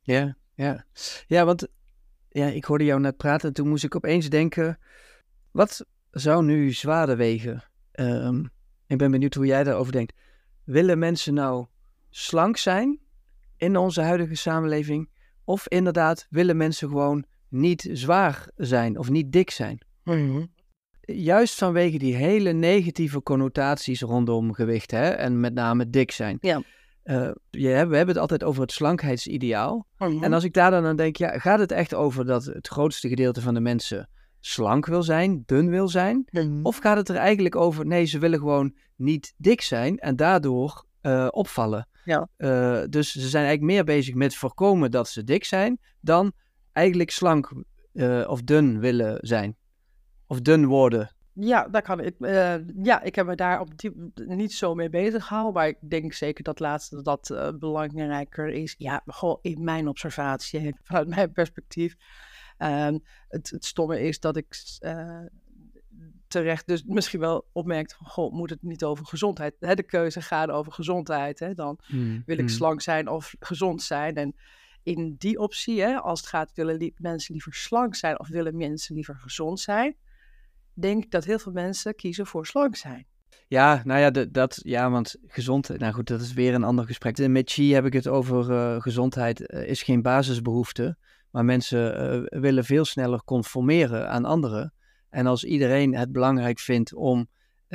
Ja, 0.03 0.37
ja. 0.55 0.85
Ja, 1.27 1.45
want 1.45 1.69
ja, 2.35 2.47
ik 2.47 2.65
hoorde 2.65 2.85
jou 2.85 3.01
net 3.01 3.17
praten 3.17 3.49
en 3.49 3.55
toen 3.55 3.69
moest 3.69 3.85
ik 3.85 3.95
opeens 3.95 4.29
denken, 4.29 4.79
wat 5.51 5.87
zou 6.11 6.45
nu 6.45 6.73
zwaarder 6.73 7.17
wegen? 7.17 7.63
Ehm, 7.93 8.45
ik 8.87 8.99
ben 8.99 9.11
benieuwd 9.11 9.35
hoe 9.35 9.47
jij 9.47 9.65
daarover 9.65 9.93
denkt. 9.93 10.13
Willen 10.65 10.99
mensen 10.99 11.35
nou 11.35 11.67
slank 12.11 12.57
zijn 12.57 12.99
in 13.57 13.77
onze 13.77 14.01
huidige 14.01 14.35
samenleving? 14.35 15.09
Of 15.45 15.69
inderdaad, 15.69 16.27
willen 16.31 16.57
mensen 16.57 16.89
gewoon 16.89 17.25
niet 17.49 17.89
zwaar 17.93 18.49
zijn 18.57 18.99
of 18.99 19.11
niet 19.11 19.33
dik 19.33 19.51
zijn? 19.51 19.87
Juist 21.01 21.59
vanwege 21.59 21.99
die 21.99 22.15
hele 22.15 22.53
negatieve 22.53 23.23
connotaties 23.23 24.01
rondom 24.01 24.53
gewicht 24.53 24.91
hè? 24.91 25.09
en 25.09 25.41
met 25.41 25.55
name 25.55 25.91
dik 25.91 26.11
zijn. 26.11 26.39
Ja. 26.41 26.63
Eh, 27.05 27.31
je, 27.51 27.69
we 27.69 27.97
hebben 27.97 28.09
het 28.09 28.19
altijd 28.19 28.45
over 28.45 28.63
het 28.63 28.73
slankheidsideaal. 28.73 29.87
Mhm. 29.99 30.23
En 30.23 30.33
als 30.33 30.45
ik 30.45 30.53
daar 30.53 30.71
dan 30.71 30.85
aan 30.85 30.97
denk, 30.97 31.17
ja, 31.17 31.39
gaat 31.39 31.59
het 31.59 31.73
echt 31.73 31.95
over 31.95 32.25
dat 32.25 32.45
het 32.45 32.69
grootste 32.69 33.09
gedeelte 33.09 33.41
van 33.41 33.55
de 33.55 33.61
mensen 33.61 34.09
slank 34.41 34.87
wil 34.87 35.03
zijn, 35.03 35.43
dun 35.47 35.71
wil 35.71 35.89
zijn? 35.89 36.29
Of 36.63 36.77
gaat 36.77 36.97
het 36.97 37.09
er 37.09 37.17
eigenlijk 37.17 37.57
over, 37.57 37.87
nee, 37.87 38.05
ze 38.05 38.19
willen 38.19 38.39
gewoon 38.39 38.75
niet 38.97 39.35
dik 39.37 39.61
zijn 39.61 39.99
en 39.99 40.17
daardoor 40.17 40.85
eh, 41.01 41.29
opvallen. 41.31 41.89
Ja. 42.05 42.29
Eh, 42.37 42.83
dus 42.89 43.13
ze 43.13 43.29
zijn 43.29 43.45
eigenlijk 43.45 43.75
meer 43.75 43.85
bezig 43.85 44.15
met 44.15 44.35
voorkomen 44.35 44.91
dat 44.91 45.09
ze 45.09 45.25
dik 45.25 45.45
zijn, 45.45 45.79
dan 46.01 46.33
eigenlijk 46.73 47.11
slank 47.11 47.53
of 48.27 48.43
dun 48.43 48.81
willen 48.81 49.19
zijn. 49.21 49.57
Of 50.27 50.41
dun 50.41 50.67
worden. 50.67 51.15
Ja, 51.35 51.69
daar 51.69 51.83
kan 51.83 52.01
ik. 52.01 52.15
eh, 52.21 52.55
ja, 52.83 53.03
ik 53.03 53.15
heb 53.15 53.27
me 53.27 53.35
daar 53.35 53.61
op 53.61 53.79
die, 53.79 54.13
niet 54.15 54.53
zo 54.53 54.75
mee 54.75 54.89
bezig 54.91 55.27
gehouden. 55.27 55.53
Maar 55.55 55.69
ik 55.69 55.77
denk 55.81 56.13
zeker 56.13 56.45
dat 56.45 56.59
laatste 56.61 57.03
dat 57.03 57.31
eh, 57.31 57.49
belangrijker 57.59 58.49
is. 58.49 58.75
Ja, 58.79 59.03
gewoon 59.07 59.39
in 59.43 59.65
mijn 59.65 59.89
observatie, 59.89 60.75
vanuit 60.83 61.09
mijn 61.09 61.33
perspectief. 61.33 61.95
Ehm, 62.59 62.99
het, 63.29 63.51
het 63.51 63.65
stomme 63.65 64.01
is 64.01 64.21
dat 64.21 64.37
ik 64.37 64.57
eh, 64.79 65.21
terecht 66.29 66.67
dus 66.67 66.85
misschien 66.85 67.21
wel 67.21 67.47
opmerkt 67.53 67.95
van, 67.95 68.07
goh, 68.07 68.33
moet 68.33 68.51
het 68.51 68.63
niet 68.63 68.85
over 68.85 69.07
gezondheid? 69.07 69.55
Hè, 69.61 69.75
de 69.75 69.83
keuze 69.83 70.23
gaat 70.23 70.51
over 70.51 70.73
gezondheid. 70.73 71.39
Hè? 71.39 71.55
Dan 71.55 71.79
wil 72.27 72.39
ik 72.39 72.39
Hmm. 72.39 72.49
slank 72.49 72.81
zijn 72.81 73.09
of 73.09 73.35
gezond 73.39 73.83
zijn. 73.83 74.15
En 74.15 74.35
in 74.83 75.15
die 75.19 75.39
optie, 75.39 75.81
hè, 75.83 75.95
als 76.01 76.21
het 76.21 76.29
gaat, 76.29 76.53
willen 76.55 76.93
mensen 76.97 77.33
liever 77.33 77.55
slank 77.55 77.95
zijn 77.95 78.21
of 78.21 78.29
willen 78.29 78.57
mensen 78.57 78.95
liever 78.95 79.15
gezond 79.15 79.61
zijn, 79.61 79.97
denk 80.75 81.05
ik 81.05 81.11
dat 81.11 81.25
heel 81.25 81.39
veel 81.39 81.53
mensen 81.53 81.95
kiezen 81.95 82.27
voor 82.27 82.47
slank 82.47 82.77
zijn. 82.77 83.07
Ja, 83.49 83.81
nou 83.85 84.01
ja, 84.01 84.11
de- 84.11 84.31
dat, 84.31 84.61
ja, 84.63 84.91
want 84.91 85.17
gezondheid, 85.27 85.81
nou 85.81 85.93
goed, 85.93 86.07
dat 86.07 86.21
is 86.21 86.33
weer 86.33 86.55
een 86.55 86.65
ander 86.65 86.85
gesprek. 86.85 87.29
Met 87.29 87.51
Chi 87.51 87.75
heb 87.75 87.85
ik 87.85 87.93
het 87.93 88.09
over 88.09 88.51
eh, 88.53 88.81
gezondheid 88.81 89.47
eh, 89.47 89.69
is 89.69 89.83
geen 89.83 90.03
basisbehoefte, 90.03 90.97
maar 91.31 91.45
mensen 91.45 91.99
eh, 92.31 92.41
willen 92.41 92.65
veel 92.65 92.85
sneller 92.85 93.25
conformeren 93.25 94.11
aan 94.11 94.25
anderen. 94.25 94.73
En 95.11 95.27
als 95.27 95.45
iedereen 95.45 95.95
het 95.95 96.13
belangrijk 96.13 96.59
vindt 96.59 96.95
om 96.95 97.29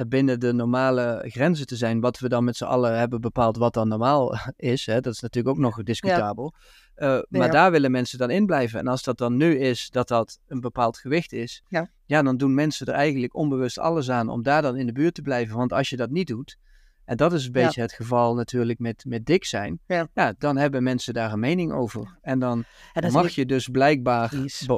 binnen 0.08 0.40
de 0.40 0.54
normale 0.54 1.26
grenzen 1.28 1.66
te 1.66 1.76
zijn, 1.76 2.00
wat 2.00 2.20
we 2.20 2.30
dan 2.30 2.44
met 2.44 2.56
z'n 2.56 2.64
allen 2.64 2.98
hebben 2.98 3.22
bepaald 3.22 3.58
wat 3.58 3.74
dan 3.74 3.88
normaal 3.88 4.38
is, 4.56 4.86
hè, 4.86 5.02
dat 5.02 5.14
is 5.14 5.20
natuurlijk 5.20 5.56
ook 5.56 5.62
nog 5.62 5.84
discutabel. 5.84 6.54
Eh, 6.54 6.62
maar 7.00 7.46
Ja. 7.46 7.48
daar 7.48 7.72
willen 7.72 7.92
mensen 7.92 8.18
dan 8.18 8.30
in 8.30 8.46
blijven. 8.46 8.80
En 8.80 8.88
als 8.88 9.04
dat 9.04 9.18
dan 9.18 9.38
nu 9.38 9.60
is 9.60 9.90
dat 9.90 10.08
dat 10.08 10.40
een 10.48 10.60
bepaald 10.62 10.98
gewicht 10.98 11.34
is, 11.34 11.64
Ja. 11.68 11.90
ja, 12.06 12.22
dan 12.22 12.38
doen 12.38 12.54
mensen 12.54 12.88
er 12.88 12.94
eigenlijk 12.94 13.36
onbewust 13.36 13.80
alles 13.80 14.10
aan 14.10 14.30
om 14.30 14.44
daar 14.44 14.62
dan 14.62 14.78
in 14.78 14.86
de 14.86 14.92
buurt 14.94 15.14
te 15.14 15.22
blijven. 15.22 15.58
Want 15.58 15.74
als 15.74 15.90
je 15.90 15.96
dat 15.98 16.10
niet 16.10 16.28
doet, 16.28 16.58
en 17.06 17.18
dat 17.18 17.34
is 17.34 17.46
een 17.46 17.52
Ja. 17.54 17.66
beetje 17.66 17.82
het 17.82 17.94
geval 17.94 18.36
natuurlijk 18.36 18.80
met, 18.80 19.06
met 19.08 19.26
dik 19.26 19.46
zijn, 19.46 19.80
Ja. 19.88 20.34
dan 20.38 20.58
hebben 20.58 20.84
mensen 20.84 21.14
daar 21.14 21.34
een 21.34 21.40
mening 21.40 21.72
over. 21.74 22.18
En 22.22 22.40
dan 22.40 22.64
En 22.94 23.12
mag 23.12 23.30
je 23.30 23.46
dus 23.46 23.68
blijkbaar 23.68 24.32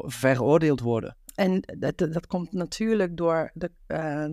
veroordeeld 0.06 0.80
worden. 0.80 1.16
En 1.36 1.62
dat, 1.80 1.98
dat 1.98 2.28
komt 2.28 2.52
natuurlijk 2.52 3.18
door, 3.18 3.52
de, 3.54 3.72
eh, 3.88 4.24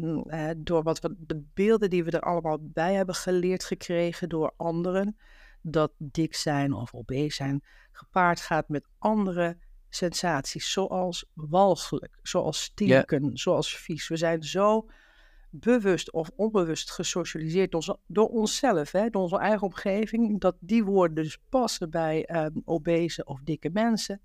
eh, 0.51 0.57
door 0.59 0.83
wat 0.83 1.01
we, 1.01 1.15
de 1.19 1.43
beelden 1.55 1.91
die 1.91 2.05
we 2.05 2.11
er 2.11 2.21
allemaal 2.21 2.59
bij 2.61 2.95
hebben 2.95 3.15
geleerd 3.15 3.65
gekregen 3.65 4.29
door 4.29 4.53
anderen. 4.57 5.17
Dat 5.63 5.93
dik 5.99 6.35
zijn 6.35 6.73
of 6.73 6.95
obese 6.95 7.35
zijn 7.35 7.65
gepaard 7.93 8.41
gaat 8.41 8.69
met 8.69 8.87
andere 8.99 9.57
sensaties, 9.89 10.73
zoals 10.73 11.25
walgelijk, 11.35 12.19
zoals 12.23 12.63
stinken, 12.63 13.31
zoals 13.39 13.77
vies. 13.77 14.09
We 14.09 14.17
zijn 14.17 14.43
zo 14.43 14.87
bewust 15.51 16.13
of 16.13 16.31
onbewust 16.37 16.91
gesocialiseerd 16.91 17.97
door, 18.07 18.27
onszelf, 18.29 18.93
hè, 18.93 19.11
door 19.11 19.23
onze 19.23 19.39
eigen 19.39 19.63
omgeving, 19.67 20.41
dat 20.41 20.57
die 20.61 20.85
woorden 20.85 21.15
dus 21.25 21.39
passen 21.49 21.91
bij 21.91 22.25
eh, 22.25 22.47
obese 22.65 23.25
of 23.25 23.41
dikke 23.45 23.71
mensen. 23.73 24.21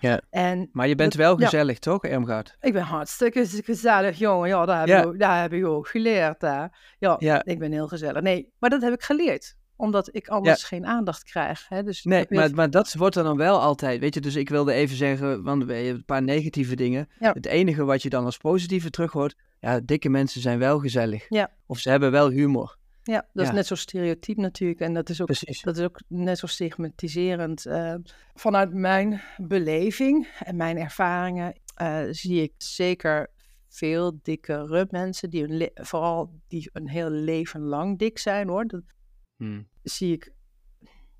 Ja. 0.00 0.20
En 0.30 0.68
Maar 0.72 0.88
je 0.88 0.94
bent 0.94 1.12
Dat- 1.12 1.20
wel 1.20 1.38
ja. 1.40 1.44
gezellig, 1.44 1.78
toch, 1.78 2.04
Ermgaard? 2.04 2.56
ik 2.60 2.72
ben 2.72 2.82
hartstikke 2.82 3.46
gezellig, 3.46 4.18
jongen. 4.18 4.48
Ja, 4.48 4.64
dat 4.66 4.78
heb, 4.78 4.86
Ja. 4.86 5.00
Je, 5.00 5.06
ook, 5.06 5.18
dat 5.18 5.32
heb 5.34 5.52
ik 5.52 5.66
ook 5.66 5.88
geleerd. 5.88 6.40
Hè. 6.40 6.64
Ja, 6.98 7.16
Ja. 7.18 7.44
ik 7.44 7.58
ben 7.58 7.72
heel 7.72 7.88
gezellig. 7.88 8.22
Nee, 8.22 8.52
maar 8.58 8.70
dat 8.70 8.82
heb 8.82 8.92
ik 8.92 9.02
geleerd. 9.02 9.56
Omdat 9.82 10.08
ik 10.12 10.28
anders 10.28 10.64
geen 10.64 10.86
aandacht 10.86 11.24
krijg. 11.24 11.68
Hè. 11.68 11.82
Dus 11.82 12.04
Nee, 12.04 12.26
maar, 12.28 12.54
maar 12.54 12.70
dat 12.70 12.94
wordt 12.94 13.16
er 13.16 13.22
dan 13.22 13.36
wel 13.36 13.60
altijd. 13.60 14.00
Weet 14.00 14.14
je, 14.14 14.20
dus 14.20 14.34
ik 14.34 14.48
wilde 14.48 14.72
even 14.72 14.96
zeggen, 14.96 15.42
want 15.42 15.64
we 15.64 15.72
hebben 15.74 15.94
een 15.94 16.04
paar 16.04 16.22
negatieve 16.22 16.76
dingen. 16.76 17.08
Ja. 17.18 17.32
Het 17.32 17.46
enige 17.46 17.84
wat 17.84 18.02
je 18.02 18.08
dan 18.08 18.24
als 18.24 18.36
positieve 18.36 18.90
terug 18.90 19.12
hoort, 19.12 19.34
ja, 19.60 19.80
dikke 19.80 20.08
mensen 20.08 20.40
zijn 20.40 20.58
wel 20.58 20.78
gezellig. 20.78 21.26
Ja. 21.28 21.50
Of 21.66 21.78
ze 21.78 21.90
hebben 21.90 22.10
wel 22.10 22.28
humor. 22.30 22.76
ja, 23.02 23.26
dat 23.32 23.44
ja. 23.44 23.50
is 23.50 23.56
net 23.56 23.66
zo 23.66 23.74
stereotyp 23.74 24.36
natuurlijk. 24.36 24.80
En 24.80 24.94
dat 24.94 25.08
is 25.08 25.20
ook, 25.20 25.26
Precies. 25.26 25.62
dat 25.62 25.76
is 25.76 25.84
ook 25.84 26.00
net 26.08 26.38
zo 26.38 26.46
stigmatiserend. 26.46 27.66
eh, 27.66 27.94
vanuit 28.34 28.72
mijn 28.72 29.20
beleving 29.36 30.28
en 30.44 30.56
mijn 30.56 30.78
ervaringen 30.78 31.54
eh, 31.74 32.00
zie 32.10 32.42
ik 32.42 32.52
zeker 32.56 33.30
veel 33.68 34.18
dikkere 34.22 34.86
mensen. 34.90 35.30
Die 35.30 35.44
hun 35.44 35.70
vooral 35.74 36.30
die 36.48 36.70
een 36.72 36.88
heel 36.88 37.10
leven 37.10 37.60
lang 37.60 37.98
dik 37.98 38.18
zijn 38.18 38.48
hoor. 38.48 38.66
Dat, 38.66 38.82
Hmm. 39.42 39.68
zie 39.82 40.12
ik 40.12 40.32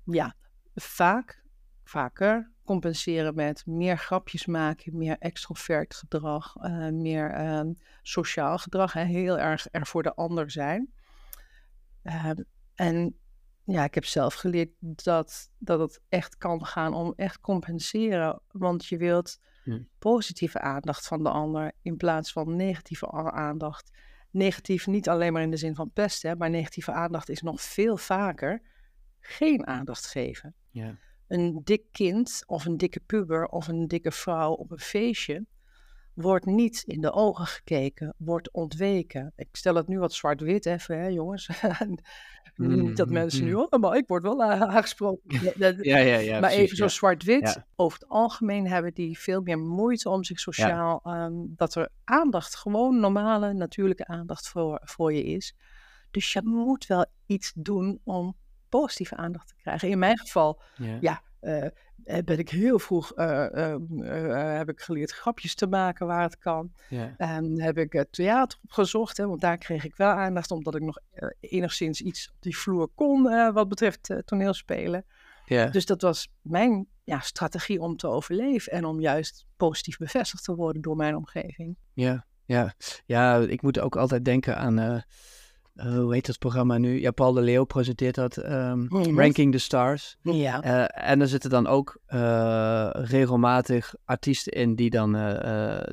ja, 0.03 0.35
vaak, 0.75 1.43
vaker 1.83 2.51
compenseren 2.63 3.35
met 3.35 3.65
meer 3.65 3.97
grapjes 3.97 4.45
maken, 4.45 4.97
meer 4.97 5.17
extrovert 5.19 5.95
gedrag, 5.95 6.55
eh, 6.55 6.87
meer 6.89 7.31
ehm, 7.31 7.73
sociaal 8.01 8.57
gedrag, 8.57 8.93
hè, 8.93 9.03
heel 9.03 9.39
erg 9.39 9.67
er 9.71 9.87
voor 9.87 10.03
de 10.03 10.13
ander 10.13 10.51
zijn. 10.51 10.93
Ehm, 12.03 12.41
en 12.75 13.17
ja, 13.63 13.83
ik 13.83 13.93
heb 13.93 14.05
zelf 14.05 14.33
geleerd 14.33 14.71
dat, 14.79 15.51
dat 15.57 15.79
het 15.79 16.01
echt 16.09 16.37
kan 16.37 16.65
gaan 16.65 16.93
om 16.93 17.13
echt 17.15 17.39
compenseren, 17.39 18.41
want 18.51 18.85
je 18.85 18.97
wilt 18.97 19.39
Hmm. 19.63 19.87
positieve 19.99 20.59
aandacht 20.59 21.07
van 21.07 21.23
de 21.23 21.29
ander 21.29 21.71
in 21.81 21.97
plaats 21.97 22.31
van 22.31 22.55
negatieve 22.55 23.11
aandacht 23.31 23.91
negatief 24.33 24.87
niet 24.87 25.09
alleen 25.09 25.33
maar 25.33 25.41
in 25.41 25.51
de 25.51 25.57
zin 25.57 25.75
van 25.75 25.91
pesten, 25.91 26.29
hè, 26.29 26.35
maar 26.35 26.49
negatieve 26.49 26.91
aandacht 26.91 27.29
is 27.29 27.41
nog 27.41 27.61
veel 27.61 27.97
vaker 27.97 28.61
geen 29.19 29.67
aandacht 29.67 30.05
geven. 30.05 30.55
Ja. 30.69 30.95
Een 31.27 31.61
dik 31.63 31.83
kind 31.91 32.43
of 32.45 32.65
een 32.65 32.77
dikke 32.77 32.99
puber 32.99 33.45
of 33.45 33.67
een 33.67 33.87
dikke 33.87 34.11
vrouw 34.11 34.51
op 34.51 34.71
een 34.71 34.79
feestje 34.79 35.45
wordt 36.13 36.45
niet 36.45 36.83
in 36.85 37.01
de 37.01 37.11
ogen 37.11 37.45
gekeken, 37.45 38.13
wordt 38.17 38.51
ontweken. 38.51 39.33
Ik 39.35 39.47
stel 39.51 39.75
het 39.75 39.87
nu 39.87 39.99
wat 39.99 40.13
zwart-wit 40.13 40.65
even, 40.65 40.99
hè, 40.99 41.07
jongens. 41.07 41.49
niet 42.55 42.97
dat 42.97 43.07
Mm, 43.07 43.13
mensen 43.13 43.45
nu, 43.45 43.53
oh, 43.53 43.79
maar 43.79 43.97
ik 43.97 44.07
word 44.07 44.23
wel 44.23 44.41
a- 44.41 44.59
aangesproken. 44.67 45.21
Ja, 45.57 45.97
ja, 45.97 46.17
ja. 46.17 46.31
maar 46.31 46.39
precies, 46.39 46.57
even 46.59 46.77
zo 46.77 46.87
zwart-wit. 46.87 47.61
Over 47.75 47.99
het 47.99 48.09
algemeen 48.09 48.67
hebben 48.67 48.93
die 48.93 49.19
veel 49.19 49.41
meer 49.41 49.59
moeite 49.59 50.09
om 50.09 50.23
zich 50.23 50.39
sociaal. 50.39 51.01
ehm, 51.03 51.33
dat 51.35 51.75
er 51.75 51.89
aandacht, 52.03 52.55
gewoon 52.55 52.99
normale, 52.99 53.53
natuurlijke 53.53 54.07
aandacht 54.07 54.47
voor, 54.49 54.81
voor 54.83 55.13
je 55.13 55.23
is. 55.23 55.55
Dus 56.11 56.33
je 56.33 56.41
moet 56.43 56.85
wel 56.85 57.05
iets 57.25 57.51
doen 57.55 57.99
om 58.03 58.35
positieve 58.69 59.15
aandacht 59.15 59.47
te 59.47 59.55
krijgen. 59.61 59.89
In 59.89 59.99
mijn 59.99 60.17
geval 60.17 60.61
Ja. 61.01 61.21
Eh, 61.43 61.67
eh, 62.03 62.23
ben 62.23 62.37
ik 62.37 62.49
heel 62.49 62.79
vroeg 62.79 63.13
eh, 63.13 63.57
ehm, 63.57 64.01
eh, 64.01 64.57
heb 64.57 64.69
ik 64.69 64.81
geleerd 64.81 65.11
grapjes 65.11 65.55
te 65.55 65.67
maken 65.67 66.07
waar 66.07 66.21
het 66.21 66.37
kan. 66.37 66.73
Ja. 66.89 67.13
En 67.17 67.61
heb 67.61 67.77
ik 67.77 67.93
het 67.93 68.11
theater 68.11 68.59
opgezocht, 68.63 69.17
hè, 69.17 69.27
want 69.27 69.41
daar 69.41 69.57
kreeg 69.57 69.83
ik 69.83 69.95
wel 69.95 70.09
aandacht, 70.09 70.51
omdat 70.51 70.75
ik 70.75 70.81
nog 70.81 70.97
enigszins 71.39 72.01
iets 72.01 72.29
op 72.29 72.35
die 72.39 72.57
vloer 72.57 72.87
kon 72.95 73.23
wat 73.53 73.69
betreft 73.69 74.09
toneelspelen. 74.25 75.05
Ja. 75.45 75.65
Dus 75.65 75.85
dat 75.85 76.01
was 76.01 76.31
mijn 76.41 76.87
ja, 77.03 77.19
strategie 77.19 77.81
om 77.81 77.97
te 77.97 78.07
overleven 78.07 78.71
en 78.71 78.85
om 78.85 78.99
juist 78.99 79.45
positief 79.57 79.97
bevestigd 79.97 80.43
te 80.43 80.55
worden 80.55 80.81
door 80.81 80.95
mijn 80.95 81.15
omgeving. 81.15 81.77
Ja, 81.93 82.25
ja. 82.45 82.73
ja, 83.05 83.37
ik 83.37 83.61
moet 83.61 83.79
ook 83.79 83.95
altijd 83.95 84.25
denken 84.25 84.57
aan, 84.57 85.03
eh, 85.75 85.93
hoe 85.95 86.13
heet 86.13 86.25
dat 86.25 86.37
programma 86.37 86.77
nu? 86.77 86.99
Ja, 87.01 87.11
Paul 87.11 87.33
de 87.33 87.41
Leeuw 87.41 87.63
presenteert 87.63 88.15
dat, 88.15 88.37
ehm, 88.37 88.79
Mhm. 88.83 89.19
Ranking 89.19 89.51
the 89.51 89.57
Stars. 89.57 90.17
Ja. 90.21 90.61
Eh, 90.61 91.09
en 91.09 91.21
er 91.21 91.27
zitten 91.27 91.49
dan 91.49 91.67
ook 91.67 91.97
eh, 92.05 92.89
regelmatig 92.91 93.93
artiesten 94.05 94.51
in 94.53 94.75
die 94.75 94.89
dan 94.89 95.11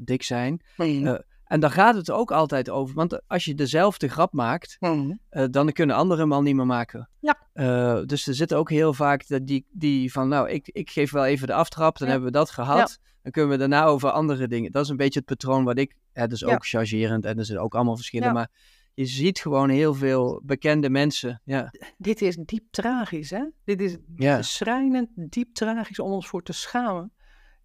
dik 0.02 0.22
zijn. 0.22 0.60
Mhm. 0.76 1.16
En 1.44 1.60
dan 1.60 1.70
gaat 1.70 1.94
het 1.94 2.10
ook 2.10 2.31
altijd 2.33 2.70
over, 2.70 2.94
want 2.94 3.28
als 3.28 3.44
je 3.44 3.54
dezelfde 3.54 4.08
grap 4.08 4.33
maakt, 4.33 4.76
eh, 4.81 5.44
dan 5.50 5.72
kunnen 5.72 5.96
anderen 5.96 6.22
hem 6.22 6.33
al 6.33 6.42
niet 6.42 6.54
meer 6.54 6.66
maken. 6.66 7.08
Ja. 7.20 7.38
Eh, 7.52 8.00
dus 8.06 8.26
er 8.26 8.35
zitten 8.35 8.56
ook 8.58 8.70
heel 8.70 8.94
vaak 8.94 9.26
dat 9.28 9.46
die, 9.46 9.66
die 9.70 10.12
van, 10.12 10.28
nou, 10.28 10.48
ik, 10.50 10.68
ik 10.68 10.90
geef 10.90 11.10
wel 11.10 11.24
even 11.24 11.46
de 11.46 11.52
aftrap, 11.54 11.98
dan 11.98 12.06
Ja. 12.06 12.12
hebben 12.12 12.33
we 12.33 12.38
dat 12.38 12.50
gehad. 12.50 12.98
Dan 13.22 13.33
kunnen 13.33 13.50
we 13.50 13.56
daarna 13.56 13.85
over 13.85 14.10
andere 14.10 14.48
dingen. 14.48 14.72
Dat 14.72 14.85
is 14.85 14.88
een 14.90 14.96
beetje 14.96 15.18
het 15.18 15.28
patroon 15.28 15.64
wat 15.64 15.78
ik, 15.78 15.94
hè, 16.12 16.22
dat 16.22 16.33
is 16.33 16.40
Ja. 16.40 16.52
ook 16.54 16.66
chargerend 16.66 17.24
en 17.24 17.38
er 17.38 17.44
zijn 17.44 17.58
ook 17.58 17.74
allemaal 17.74 17.96
verschillen, 17.96 18.26
Ja. 18.26 18.33
maar 18.33 18.48
je 18.94 19.06
ziet 19.06 19.40
gewoon 19.40 19.68
heel 19.68 19.94
veel 19.94 20.42
bekende 20.44 20.90
mensen. 20.90 21.40
Ja, 21.44 21.72
Dit 21.98 22.22
is 22.22 22.36
diep 22.36 22.64
tragisch, 22.70 23.30
hè? 23.30 23.44
Dit 23.64 23.80
is 23.80 23.96
ja, 24.16 24.42
schrijnend, 24.42 25.08
diep 25.14 25.54
tragisch 25.54 25.98
om 25.98 26.12
ons 26.12 26.28
voor 26.28 26.42
te 26.42 26.52
schamen. 26.52 27.12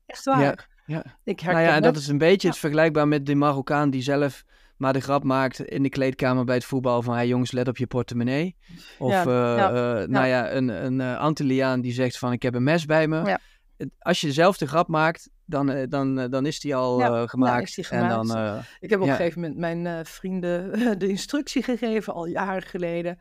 Echt 0.05 0.25
waar. 0.25 0.41
ja. 0.41 0.55
ja. 0.85 1.05
Ik 1.23 1.39
herken 1.39 1.53
Nou 1.53 1.65
ja, 1.65 1.75
en 1.75 1.81
dat 1.81 1.97
is 1.97 2.07
een 2.07 2.17
beetje 2.17 2.47
Ja. 2.47 2.53
het 2.53 2.59
vergelijkbaar 2.59 3.07
met 3.07 3.25
de 3.25 3.35
Marokkaan 3.35 3.89
die 3.89 4.01
zelf 4.01 4.43
maar 4.77 4.93
de 4.93 4.99
grap 4.99 5.23
maakt 5.23 5.59
in 5.59 5.83
de 5.83 5.89
kleedkamer 5.89 6.45
bij 6.45 6.55
het 6.55 6.65
voetbal 6.65 7.01
van 7.01 7.15
hey 7.15 7.27
jongens, 7.27 7.51
let 7.51 7.67
op 7.67 7.77
je 7.77 7.87
portemonnee. 7.87 8.55
Of 8.99 9.11
Ja, 9.11 9.21
eh, 9.21 9.57
ja, 9.57 9.69
eh, 10.01 10.07
nou 10.07 10.27
ja, 10.27 10.51
een, 10.51 10.67
een 10.67 11.01
eh, 11.01 11.17
Antilliaan 11.17 11.81
die 11.81 11.93
zegt 11.93 12.17
van 12.17 12.31
ik 12.31 12.41
heb 12.41 12.55
een 12.55 12.63
mes 12.63 12.85
bij 12.85 13.07
me. 13.07 13.39
Als 13.99 14.21
je 14.21 14.27
dezelfde 14.27 14.67
grap 14.67 14.87
maakt, 14.87 15.29
dan, 15.45 15.69
eh, 15.69 15.87
dan, 15.89 16.19
eh, 16.19 16.29
dan 16.29 16.45
is 16.45 16.59
die 16.59 16.75
al 16.75 16.99
Ja, 16.99 17.21
eh, 17.21 17.27
gemaakt. 17.27 17.63
is 17.67 17.75
die 17.75 17.87
En 17.87 18.07
dan, 18.09 18.37
Ik 18.79 18.89
heb 18.89 18.99
op 18.99 19.05
Ja. 19.05 19.11
een 19.11 19.17
gegeven 19.17 19.41
moment 19.41 19.59
mijn 19.59 20.05
vrienden 20.05 20.71
de 20.99 21.07
instructie 21.07 21.63
gegeven, 21.63 22.13
al 22.13 22.25
jaren 22.25 22.61
geleden. 22.63 23.19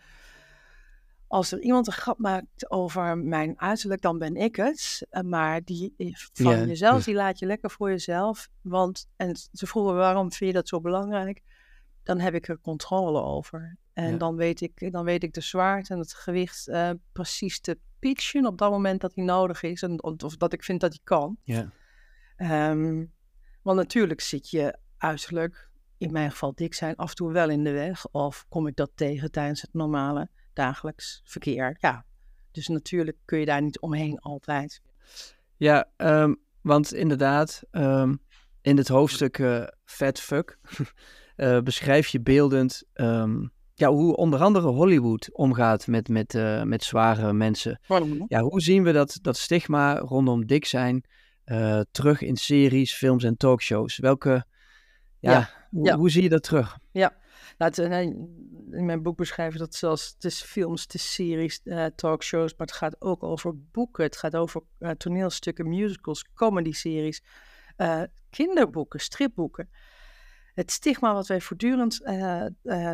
als 1.27 1.53
er 1.53 1.61
iemand 1.61 1.87
een 1.87 1.93
grap 1.93 2.18
maakt 2.18 2.70
over 2.70 3.18
mijn 3.18 3.61
uiterlijk, 3.61 4.01
dan 4.01 4.18
ben 4.18 4.37
ik 4.37 4.57
het. 4.57 5.07
Maar 5.25 5.61
die 5.64 5.95
van 6.33 6.59
Ja, 6.59 6.64
jezelf, 6.64 7.05
die 7.05 7.14
laat 7.14 7.39
je 7.39 7.47
lekker 7.47 7.70
voor 7.70 7.91
jezelf. 7.91 8.49
Want, 8.61 9.07
en 9.16 9.37
ze 9.53 9.66
vroegen 9.66 9.95
waarom 9.95 10.33
vind 10.33 10.51
je 10.51 10.57
dat 10.57 10.68
zo 10.68 10.81
belangrijk? 10.81 11.41
Dan 12.03 12.20
heb 12.20 12.35
ik 12.35 12.49
er 12.49 12.59
controle 12.61 13.20
over. 13.22 13.77
En 13.93 14.11
Ja. 14.11 14.16
dan, 14.16 14.37
weet 14.37 14.61
ik, 14.61 14.93
dan 14.93 15.05
weet 15.05 15.22
ik 15.22 15.33
de 15.33 15.41
zwaarte 15.41 15.93
en 15.93 15.99
het 15.99 16.14
gewicht 16.14 16.70
precies 17.12 17.61
te 17.61 17.79
pitchen 17.99 18.47
op 18.47 18.59
dat 18.59 18.70
moment 18.70 19.01
dat 19.01 19.14
die 19.14 19.25
nodig 19.25 19.62
is. 19.62 19.83
En, 19.83 20.03
of 20.03 20.37
dat 20.37 20.53
ik 20.53 20.64
vind 20.64 20.81
dat 20.81 20.91
die 20.91 21.01
kan. 21.05 21.37
Ja. 21.43 21.70
Ehm, 22.37 23.05
want 23.62 23.76
natuurlijk 23.76 24.20
zit 24.20 24.51
je 24.51 24.78
uiterlijk, 24.99 25.70
in 25.99 26.12
mijn 26.12 26.30
geval 26.30 26.55
dik 26.55 26.74
zijn, 26.74 26.97
af 26.97 27.11
en 27.11 27.16
toe 27.16 27.32
wel 27.32 27.51
in 27.51 27.64
de 27.64 27.72
weg. 27.72 28.07
Of 28.11 28.47
kom 28.49 28.66
ik 28.66 28.76
dat 28.76 28.91
tegen 28.95 29.30
tijdens 29.30 29.62
het 29.62 29.72
normale 29.72 30.28
dagelijks 30.53 31.22
verkeer. 31.24 31.76
Ja, 31.78 32.05
dus 32.51 32.68
natuurlijk 32.68 33.16
kun 33.24 33.39
je 33.39 33.47
daar 33.47 33.62
niet 33.62 33.80
omheen 33.80 34.18
altijd. 34.18 34.82
Ja, 35.57 35.91
ehm, 35.97 36.35
want 36.61 36.95
inderdaad, 36.95 37.62
ehm, 37.70 38.14
in 38.61 38.76
het 38.76 38.89
hoofdstuk 38.89 39.39
eh, 39.39 39.66
Fat 39.85 40.20
Fuck 40.20 40.59
eh, 41.37 41.61
beschrijf 41.61 42.09
je 42.09 42.20
beeldend 42.20 42.82
ja, 43.74 43.91
hoe 43.91 44.16
onder 44.16 44.41
andere 44.41 44.68
Hollywood 44.68 45.32
omgaat 45.32 45.87
met, 45.87 46.09
met, 46.09 46.35
eh, 46.35 46.62
met 46.62 46.85
zware 46.85 47.32
mensen. 47.32 47.80
Ja, 48.28 48.41
hoe 48.41 48.61
zien 48.61 48.82
we 48.82 48.93
dat, 48.93 49.18
dat 49.22 49.37
stigma 49.37 49.99
rondom 49.99 50.47
dik 50.47 50.64
zijn 50.64 51.05
eh, 51.45 51.80
terug 51.90 52.20
in 52.20 52.36
series, 52.36 52.95
films 52.95 53.24
en 53.24 53.36
talkshows? 53.36 53.99
Welke, 53.99 54.47
ja, 55.18 55.32
Ja, 55.32 55.51
hoe, 55.70 55.86
ja. 55.86 55.97
hoe 55.97 56.11
zie 56.11 56.22
je 56.22 56.28
dat 56.28 56.42
terug? 56.42 56.78
Ja, 56.90 57.16
nou, 57.59 57.70
het, 57.70 57.78
eh, 57.78 58.01
in 58.70 58.84
mijn 58.84 59.03
boek 59.03 59.16
beschrijf 59.16 59.53
ik 59.53 59.59
dat 59.59 59.74
zelfs, 59.74 60.12
het 60.14 60.24
is 60.24 60.42
films, 60.42 60.82
het 60.82 60.95
is 60.95 61.14
series, 61.14 61.61
eh, 61.62 61.86
talkshows, 61.97 62.55
maar 62.57 62.66
het 62.66 62.76
gaat 62.76 63.01
ook 63.01 63.22
over 63.22 63.61
boeken. 63.70 64.05
Het 64.05 64.16
gaat 64.16 64.36
over 64.36 64.62
toneelstukken, 64.97 65.68
musicals, 65.68 66.24
comedy-series, 66.34 67.22
kinderboeken, 68.30 69.01
stripboeken. 69.01 69.70
Het 70.55 70.70
stigma 70.70 71.12
wat 71.14 71.26
wij 71.26 71.40
voortdurend 71.40 72.01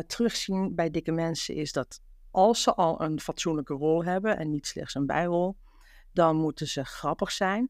terugzien 0.07 0.75
bij 0.75 0.89
dikke 0.89 1.11
mensen 1.11 1.55
is 1.55 1.71
dat 1.71 2.01
als 2.31 2.61
ze 2.61 2.73
al 2.73 3.01
een 3.01 3.19
fatsoenlijke 3.19 3.73
rol 3.73 4.03
hebben 4.03 4.37
en 4.37 4.49
niet 4.49 4.67
slechts 4.67 4.95
een 4.95 5.05
bijrol, 5.05 5.57
dan 6.11 6.35
moeten 6.35 6.67
ze 6.67 6.85
grappig 6.85 7.31
zijn. 7.31 7.69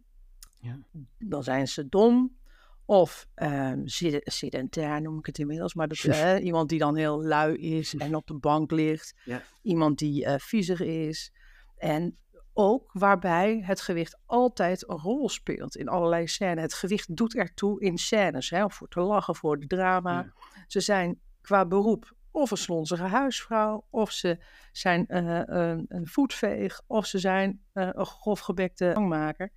Ja. 0.61 0.79
Dan 1.17 1.43
zijn 1.43 1.67
ze 1.67 1.89
dom. 1.89 2.39
Of 2.85 3.27
ehm, 3.33 3.81
sed- 3.85 4.21
sedentair 4.23 5.01
noem 5.01 5.17
ik 5.17 5.25
het 5.25 5.37
inmiddels. 5.39 5.73
Maar 5.73 5.87
dat, 5.87 5.97
eh, 6.03 6.43
iemand 6.45 6.69
die 6.69 6.79
dan 6.79 6.95
heel 6.95 7.23
lui 7.23 7.57
is 7.57 7.95
en 7.95 8.15
op 8.15 8.27
de 8.27 8.33
bank 8.33 8.71
ligt. 8.71 9.13
Ja. 9.25 9.41
Iemand 9.61 9.97
die 9.99 10.25
eh 10.25 10.39
viezig 10.39 10.79
is. 10.79 11.33
En 11.77 12.17
ook 12.53 12.89
waarbij 12.93 13.61
het 13.65 13.81
gewicht 13.81 14.17
altijd 14.25 14.89
een 14.89 14.97
rol 14.97 15.29
speelt 15.29 15.75
in 15.75 15.87
allerlei 15.87 16.27
scènes. 16.27 16.61
Het 16.61 16.73
gewicht 16.73 17.15
doet 17.15 17.35
ertoe 17.35 17.81
in 17.81 17.97
scènes. 17.97 18.49
Hè, 18.49 18.69
voor 18.69 18.87
te 18.87 18.99
lachen, 18.99 19.35
voor 19.35 19.59
de 19.59 19.67
drama. 19.67 20.33
Ze 20.67 20.79
zijn 20.79 21.19
qua 21.41 21.65
beroep 21.65 22.15
of 22.31 22.51
een 22.51 22.57
slonzige 22.57 23.03
huisvrouw. 23.03 23.85
Of 23.89 24.11
ze 24.11 24.43
zijn 24.71 25.07
eh, 25.07 25.41
een, 25.45 25.85
een 25.87 26.07
voetveeg. 26.07 26.81
Of 26.87 27.05
ze 27.05 27.19
zijn 27.19 27.61
eh, 27.73 27.89
een 27.91 28.05
grofgebekte 28.05 28.91
gangmaker. 28.93 29.51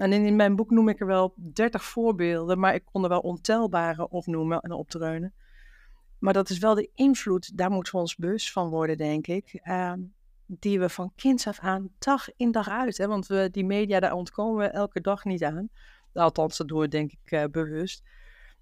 En 0.00 0.12
in, 0.12 0.36
mijn 0.36 0.56
boek 0.56 0.70
noem 0.70 0.88
ik 0.88 1.00
er 1.00 1.06
wel 1.06 1.34
30 1.36 1.84
voorbeelden, 1.84 2.58
maar 2.58 2.74
ik 2.74 2.84
kon 2.84 3.02
er 3.02 3.08
wel 3.08 3.20
ontelbare 3.20 4.08
opnoemen 4.08 4.60
en 4.60 4.72
opdreunen. 4.72 5.34
Maar 6.18 6.32
dat 6.32 6.50
is 6.50 6.58
wel 6.58 6.74
de 6.74 6.90
invloed, 6.94 7.56
daar 7.56 7.70
moeten 7.70 7.92
we 7.92 7.98
ons 7.98 8.16
bewust 8.16 8.52
van 8.52 8.68
worden, 8.68 8.96
denk 8.96 9.26
ik. 9.26 9.60
ehm, 9.62 10.00
die 10.46 10.80
we 10.80 10.88
van 10.88 11.12
kinds 11.16 11.46
af 11.46 11.58
aan, 11.58 11.88
dag 11.98 12.28
in 12.36 12.50
dag 12.50 12.68
uit. 12.68 12.98
Hè? 12.98 13.06
Want 13.06 13.26
we, 13.26 13.48
die 13.50 13.64
media, 13.64 14.00
daar 14.00 14.12
ontkomen 14.12 14.58
we 14.58 14.70
elke 14.70 15.00
dag 15.00 15.24
niet 15.24 15.44
aan. 15.44 15.68
Althans, 16.12 16.56
dat 16.56 16.68
doen 16.68 16.80
we 16.80 16.88
denk 16.88 17.12
ik 17.12 17.30
eh, 17.30 17.44
bewust. 17.44 18.02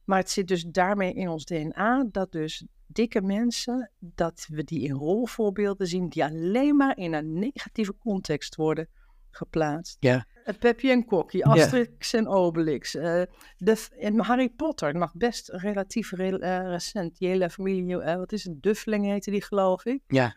Maar 0.04 0.18
het 0.18 0.30
zit 0.30 0.48
dus 0.48 0.64
daarmee 0.64 1.14
in 1.14 1.28
ons 1.28 1.44
DNA 1.44 2.04
dat 2.10 2.32
dus 2.32 2.66
dikke 2.86 3.22
mensen, 3.22 3.90
dat 3.98 4.46
we 4.50 4.64
die 4.64 4.80
in 4.80 4.94
rolvoorbeelden 4.94 5.86
zien, 5.86 6.08
die 6.08 6.24
alleen 6.24 6.76
maar 6.76 6.96
in 6.96 7.12
een 7.12 7.38
negatieve 7.38 7.96
context 7.98 8.54
worden 8.54 8.88
geplaatst. 9.30 9.96
Ja. 10.00 10.26
Het 10.48 10.58
Pepje 10.58 10.90
en 10.90 11.04
Kokkie, 11.04 11.46
Asterix 11.46 12.12
en 12.12 12.28
Obelix. 12.28 12.94
eh, 12.94 13.22
de, 13.56 13.86
en 13.98 14.18
Harry 14.20 14.48
Potter, 14.48 14.94
nog 14.94 15.14
best 15.14 15.48
relatief 15.48 16.12
re- 16.12 16.38
eh, 16.38 16.66
recent. 16.66 17.18
Die 17.18 17.28
hele 17.28 17.50
familie, 17.50 18.00
eh, 18.00 18.16
wat 18.16 18.32
is 18.32 18.44
het, 18.44 18.62
Duffeling 18.62 19.04
heette 19.04 19.30
die 19.30 19.42
geloof 19.42 19.84
ik. 19.84 20.02
Ja. 20.06 20.36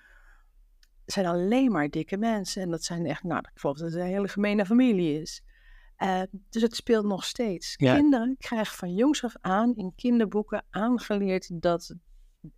zijn 1.05 1.25
alleen 1.25 1.71
maar 1.71 1.89
dikke 1.89 2.17
mensen. 2.17 2.61
En 2.61 2.69
dat 2.69 2.83
zijn 2.83 3.05
echt, 3.05 3.23
nou, 3.23 3.39
ik 3.53 3.59
geloof 3.59 3.77
dat 3.77 3.91
het 3.91 4.01
een 4.01 4.07
hele 4.07 4.27
gemene 4.27 4.65
familie 4.65 5.21
is. 5.21 5.43
Dus 6.49 6.61
het 6.61 6.75
speelt 6.75 7.05
nog 7.05 7.23
steeds. 7.23 7.73
Ja. 7.77 7.95
Kinderen 7.95 8.35
krijgen 8.39 8.75
van 8.77 8.93
jongs 8.93 9.23
af 9.23 9.33
aan 9.41 9.75
in 9.75 9.93
kinderboeken 9.95 10.63
aangeleerd 10.69 11.61
dat 11.61 11.95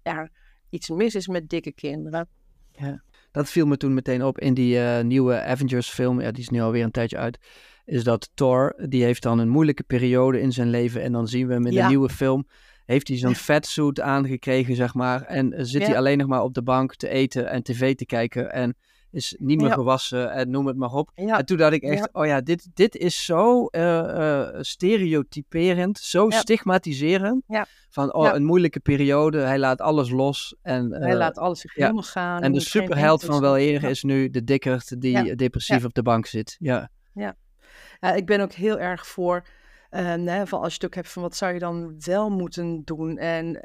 er 0.01 0.32
iets 0.70 0.89
mis 0.89 1.16
is 1.16 1.28
met 1.28 1.49
dikke 1.49 1.72
kinderen. 1.72 2.28
Dat 3.34 3.49
viel 3.49 3.65
me 3.65 3.77
toen 3.77 3.93
meteen 3.93 4.23
op 4.23 4.39
in 4.39 4.53
die 4.53 4.79
eh, 4.79 5.03
nieuwe 5.03 5.41
Avengers 5.41 5.89
film. 5.89 6.21
Ja, 6.21 6.31
die 6.31 6.41
is 6.43 6.49
nu 6.49 6.61
alweer 6.61 6.84
een 6.84 6.91
tijdje 6.91 7.17
uit. 7.17 7.38
Is 7.86 8.03
dat 8.03 8.29
Thor, 8.34 8.75
die 8.89 9.03
heeft 9.03 9.21
dan 9.23 9.39
een 9.39 9.49
moeilijke 9.49 9.84
periode 9.84 10.41
in 10.41 10.51
zijn 10.51 10.69
leven. 10.69 11.01
En 11.01 11.11
dan 11.11 11.27
zien 11.27 11.47
we 11.47 11.53
hem 11.53 11.65
in 11.65 11.75
de 11.75 11.84
nieuwe 11.84 12.09
film. 12.09 12.47
Heeft 12.86 13.07
hij 13.07 13.17
zo'n 13.17 13.36
fatsuit 13.36 13.99
aangekregen, 14.01 14.75
zeg 14.75 14.93
maar. 14.93 15.21
En 15.21 15.53
eh, 15.53 15.63
zit 15.63 15.81
Ja. 15.81 15.88
hij 15.88 15.97
alleen 15.97 16.17
nog 16.17 16.27
maar 16.27 16.43
op 16.43 16.53
de 16.53 16.63
bank 16.63 16.95
te 16.95 17.09
eten 17.09 17.49
en 17.49 17.63
tv 17.63 17.95
te 17.95 18.05
kijken. 18.05 18.51
En 18.51 18.75
is 19.14 19.36
niet 19.39 19.59
meer 19.59 19.68
Ja. 19.70 19.74
gewassen 19.74 20.32
en 20.32 20.49
noem 20.49 20.68
het 20.68 20.76
maar 20.76 20.93
op. 20.93 21.11
Ja, 21.16 21.38
En 21.38 21.45
toen 21.45 21.57
dacht 21.57 21.74
ik 21.74 21.84
echt, 21.84 21.99
Ja. 21.99 22.09
oh 22.11 22.26
ja, 22.26 22.41
dit, 22.41 22.70
dit 22.74 22.95
is 22.95 23.26
zo 23.26 23.66
eh, 23.66 23.99
eh, 24.41 24.61
stereotyperend, 24.61 25.99
zo 25.99 26.30
stigmatiserend. 26.30 27.43
Ja. 27.47 27.66
Van, 27.89 28.14
oh, 28.14 28.34
een 28.34 28.43
moeilijke 28.43 28.80
periode, 28.80 29.39
hij 29.39 29.59
laat 29.59 29.82
alles 29.82 30.09
los. 30.09 30.55
En, 30.61 30.91
hij 30.91 31.11
eh, 31.11 31.18
laat 31.18 31.38
alles 31.38 31.66
helemaal 31.74 32.01
gaan. 32.03 32.41
en 32.41 32.51
de 32.51 32.59
superheld 32.59 33.24
van 33.24 33.41
wel 33.41 33.57
eer 33.57 33.84
is 33.84 34.03
nu 34.03 34.30
de 34.30 34.43
dikkerd 34.43 35.01
die 35.01 35.36
depressief 35.36 35.86
op 35.86 35.93
de 35.93 36.01
bank 36.03 36.26
zit. 36.26 36.55
Ja, 36.59 36.89
Ja, 37.14 37.36
ik 38.14 38.26
ben 38.26 38.41
ook 38.41 38.51
heel 38.51 38.80
erg 38.80 39.07
voor, 39.07 39.45
eh, 39.89 40.05
hè, 40.26 40.47
van 40.47 40.59
als 40.61 40.70
je 40.70 40.76
het 40.76 40.86
ook 40.86 40.95
hebt 40.95 41.09
van 41.09 41.22
wat 41.22 41.36
zou 41.36 41.53
je 41.53 41.59
dan 41.59 41.95
wel 42.05 42.30
moeten 42.30 42.82
doen. 42.84 43.18
En 43.18 43.61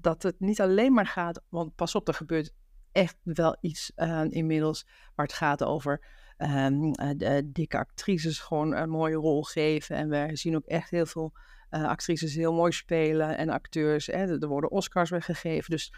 dat 0.00 0.22
het 0.22 0.34
niet 0.38 0.60
alleen 0.60 0.92
maar 0.92 1.06
gaat, 1.06 1.40
want 1.48 1.74
pas 1.74 1.94
op, 1.94 2.08
er 2.08 2.14
gebeurt 2.14 2.52
echt 2.92 3.16
wel 3.22 3.56
iets 3.60 3.92
eh, 3.94 4.24
inmiddels 4.28 4.86
waar 5.14 5.26
het 5.26 5.34
gaat 5.34 5.64
over 5.64 6.00
ehm, 6.36 6.90
eh, 6.92 7.10
de 7.16 7.50
dikke 7.52 7.78
actrices 7.78 8.38
gewoon 8.38 8.74
een 8.74 8.90
mooie 8.90 9.14
rol 9.14 9.42
geven. 9.42 9.96
En 9.96 10.08
we 10.08 10.36
zien 10.36 10.56
ook 10.56 10.66
echt 10.66 10.90
heel 10.90 11.06
veel 11.06 11.32
eh, 11.70 11.84
actrices 11.84 12.34
heel 12.34 12.52
mooi 12.52 12.72
spelen 12.72 13.36
en 13.36 13.48
acteurs. 13.48 14.06
Hè, 14.06 14.40
er 14.40 14.48
worden 14.48 14.70
Oscars 14.70 15.10
weggegeven, 15.10 15.70
dus 15.70 15.92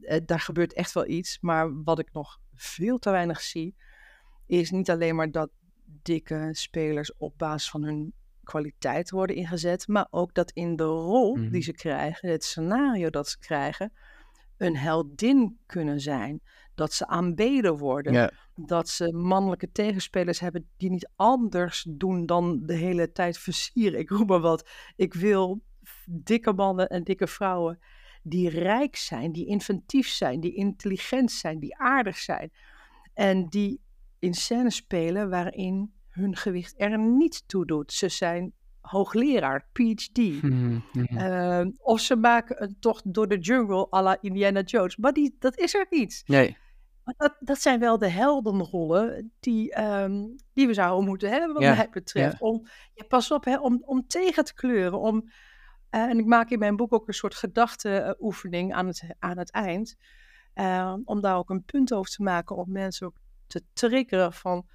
eh, 0.00 0.20
daar 0.26 0.40
gebeurt 0.40 0.72
echt 0.72 0.92
wel 0.92 1.06
iets. 1.06 1.38
Maar 1.40 1.82
wat 1.82 1.98
ik 1.98 2.12
nog 2.12 2.40
veel 2.54 2.98
te 2.98 3.10
weinig 3.10 3.40
zie, 3.40 3.76
is 4.46 4.70
niet 4.70 4.90
alleen 4.90 5.14
maar 5.16 5.30
dat 5.30 5.50
dikke 6.02 6.48
spelers 6.52 7.16
op 7.16 7.38
basis 7.38 7.70
van 7.70 7.82
hun 7.82 8.12
kwaliteit 8.42 9.10
worden 9.10 9.36
ingezet, 9.36 9.88
maar 9.88 10.06
ook 10.10 10.34
dat 10.34 10.50
in 10.50 10.76
de 10.76 10.84
rol 10.84 11.36
Mhm. 11.36 11.50
die 11.50 11.62
ze 11.62 11.72
krijgen, 11.72 12.28
het 12.28 12.44
scenario 12.44 13.10
dat 13.10 13.28
ze 13.28 13.38
krijgen, 13.38 13.92
een 14.62 14.76
heldin 14.76 15.58
kunnen 15.66 16.00
zijn. 16.00 16.40
Dat 16.74 16.92
ze 16.92 17.06
aanbeden 17.06 17.76
worden. 17.76 18.12
ja, 18.12 18.30
Dat 18.54 18.88
ze 18.88 19.12
mannelijke 19.12 19.72
tegenspelers 19.72 20.40
hebben 20.40 20.68
die 20.76 20.90
niet 20.90 21.10
anders 21.16 21.86
doen 21.88 22.26
dan 22.26 22.60
de 22.66 22.74
hele 22.74 23.12
tijd 23.12 23.38
versieren. 23.38 23.98
Ik 23.98 24.10
roep 24.10 24.28
maar 24.28 24.40
wat. 24.40 24.68
Ik 24.96 25.14
wil 25.14 25.62
dikke 26.06 26.52
mannen 26.52 26.88
en 26.88 27.04
dikke 27.04 27.26
vrouwen 27.26 27.78
die 28.22 28.48
rijk 28.48 28.96
zijn, 28.96 29.32
die 29.32 29.46
inventief 29.46 30.08
zijn, 30.08 30.40
die 30.40 30.54
intelligent 30.54 31.32
zijn, 31.32 31.58
die 31.58 31.76
aardig 31.76 32.16
zijn. 32.18 32.52
En 33.14 33.46
die 33.48 33.80
in 34.18 34.34
scènes 34.34 34.76
spelen 34.76 35.30
waarin 35.30 35.92
hun 36.08 36.36
gewicht 36.36 36.74
er 36.76 36.98
niet 36.98 37.48
toe 37.48 37.66
doet. 37.66 37.92
Ze 37.92 38.08
zijn 38.08 38.52
hoogleraar, 38.82 39.68
PhD. 39.72 40.16
Mhm, 40.42 40.78
mhm. 40.92 41.16
Ehm, 41.18 41.70
of 41.78 42.00
ze 42.00 42.16
maken 42.16 42.62
een 42.62 42.76
tocht 42.80 43.14
door 43.14 43.28
de 43.28 43.38
jungle 43.38 43.86
à 43.92 44.02
la 44.02 44.16
Indiana 44.20 44.60
Jones. 44.60 44.96
Maar 44.96 45.12
die, 45.12 45.36
dat 45.38 45.58
is 45.58 45.74
er 45.74 45.86
niet. 45.90 46.22
nee, 46.26 46.56
Maar 47.04 47.14
dat, 47.16 47.36
dat 47.40 47.60
zijn 47.60 47.80
wel 47.80 47.98
de 47.98 48.08
heldenrollen 48.08 49.32
die, 49.40 49.72
ehm, 49.72 50.24
die 50.52 50.66
we 50.66 50.74
zouden 50.74 51.08
moeten 51.08 51.30
hebben, 51.30 51.52
wat 51.54 51.62
Ja, 51.62 51.74
mij 51.74 51.88
betreft. 51.90 52.40
Om, 52.40 52.66
ja, 52.94 53.04
pas 53.08 53.30
op, 53.30 53.44
hè, 53.44 53.58
om, 53.58 53.82
om 53.84 54.06
tegen 54.06 54.44
te 54.44 54.54
kleuren. 54.54 54.98
Om, 55.00 55.30
eh, 55.90 56.00
en 56.02 56.18
ik 56.18 56.26
maak 56.26 56.50
in 56.50 56.58
mijn 56.58 56.76
boek 56.76 56.92
ook 56.92 57.08
een 57.08 57.14
soort 57.14 57.34
gedachteoefening 57.34 58.72
aan 58.74 58.86
het, 58.86 59.02
aan 59.18 59.38
het 59.38 59.50
eind. 59.50 59.96
eh, 60.54 60.94
om 61.04 61.20
daar 61.20 61.36
ook 61.36 61.50
een 61.50 61.64
punt 61.64 61.92
over 61.92 62.10
te 62.10 62.22
maken, 62.22 62.56
om 62.56 62.72
mensen 62.72 63.06
ook 63.06 63.16
te 63.46 63.62
triggeren 63.72 64.32
van 64.32 64.66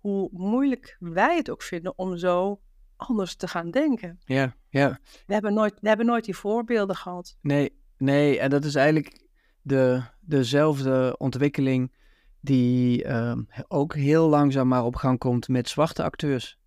hoe 0.00 0.28
moeilijk 0.32 0.96
wij 0.98 1.36
het 1.36 1.50
ook 1.50 1.62
vinden 1.62 1.92
om 1.98 2.16
zo 2.16 2.60
anders 2.98 3.34
te 3.36 3.48
gaan 3.48 3.70
denken. 3.70 4.18
ja, 4.24 4.54
ja. 4.68 4.98
We 5.26 5.32
hebben 5.32 5.54
nooit, 5.54 5.74
we 5.80 5.88
hebben 5.88 6.06
nooit 6.06 6.24
die 6.24 6.36
voorbeelden 6.36 6.96
gehad. 6.96 7.36
Nee, 7.42 7.72
nee, 7.96 8.38
en 8.38 8.50
dat 8.50 8.64
is 8.64 8.74
eigenlijk 8.74 9.26
de, 9.62 10.02
dezelfde 10.20 11.14
ontwikkeling 11.18 11.96
die 12.40 13.04
ehm, 13.04 13.42
ook 13.68 13.94
heel 13.94 14.28
langzaam 14.28 14.68
maar 14.68 14.84
op 14.84 14.96
gang 14.96 15.18
komt 15.18 15.48
met 15.48 15.68
zwarte 15.68 16.02
acteurs. 16.02 16.58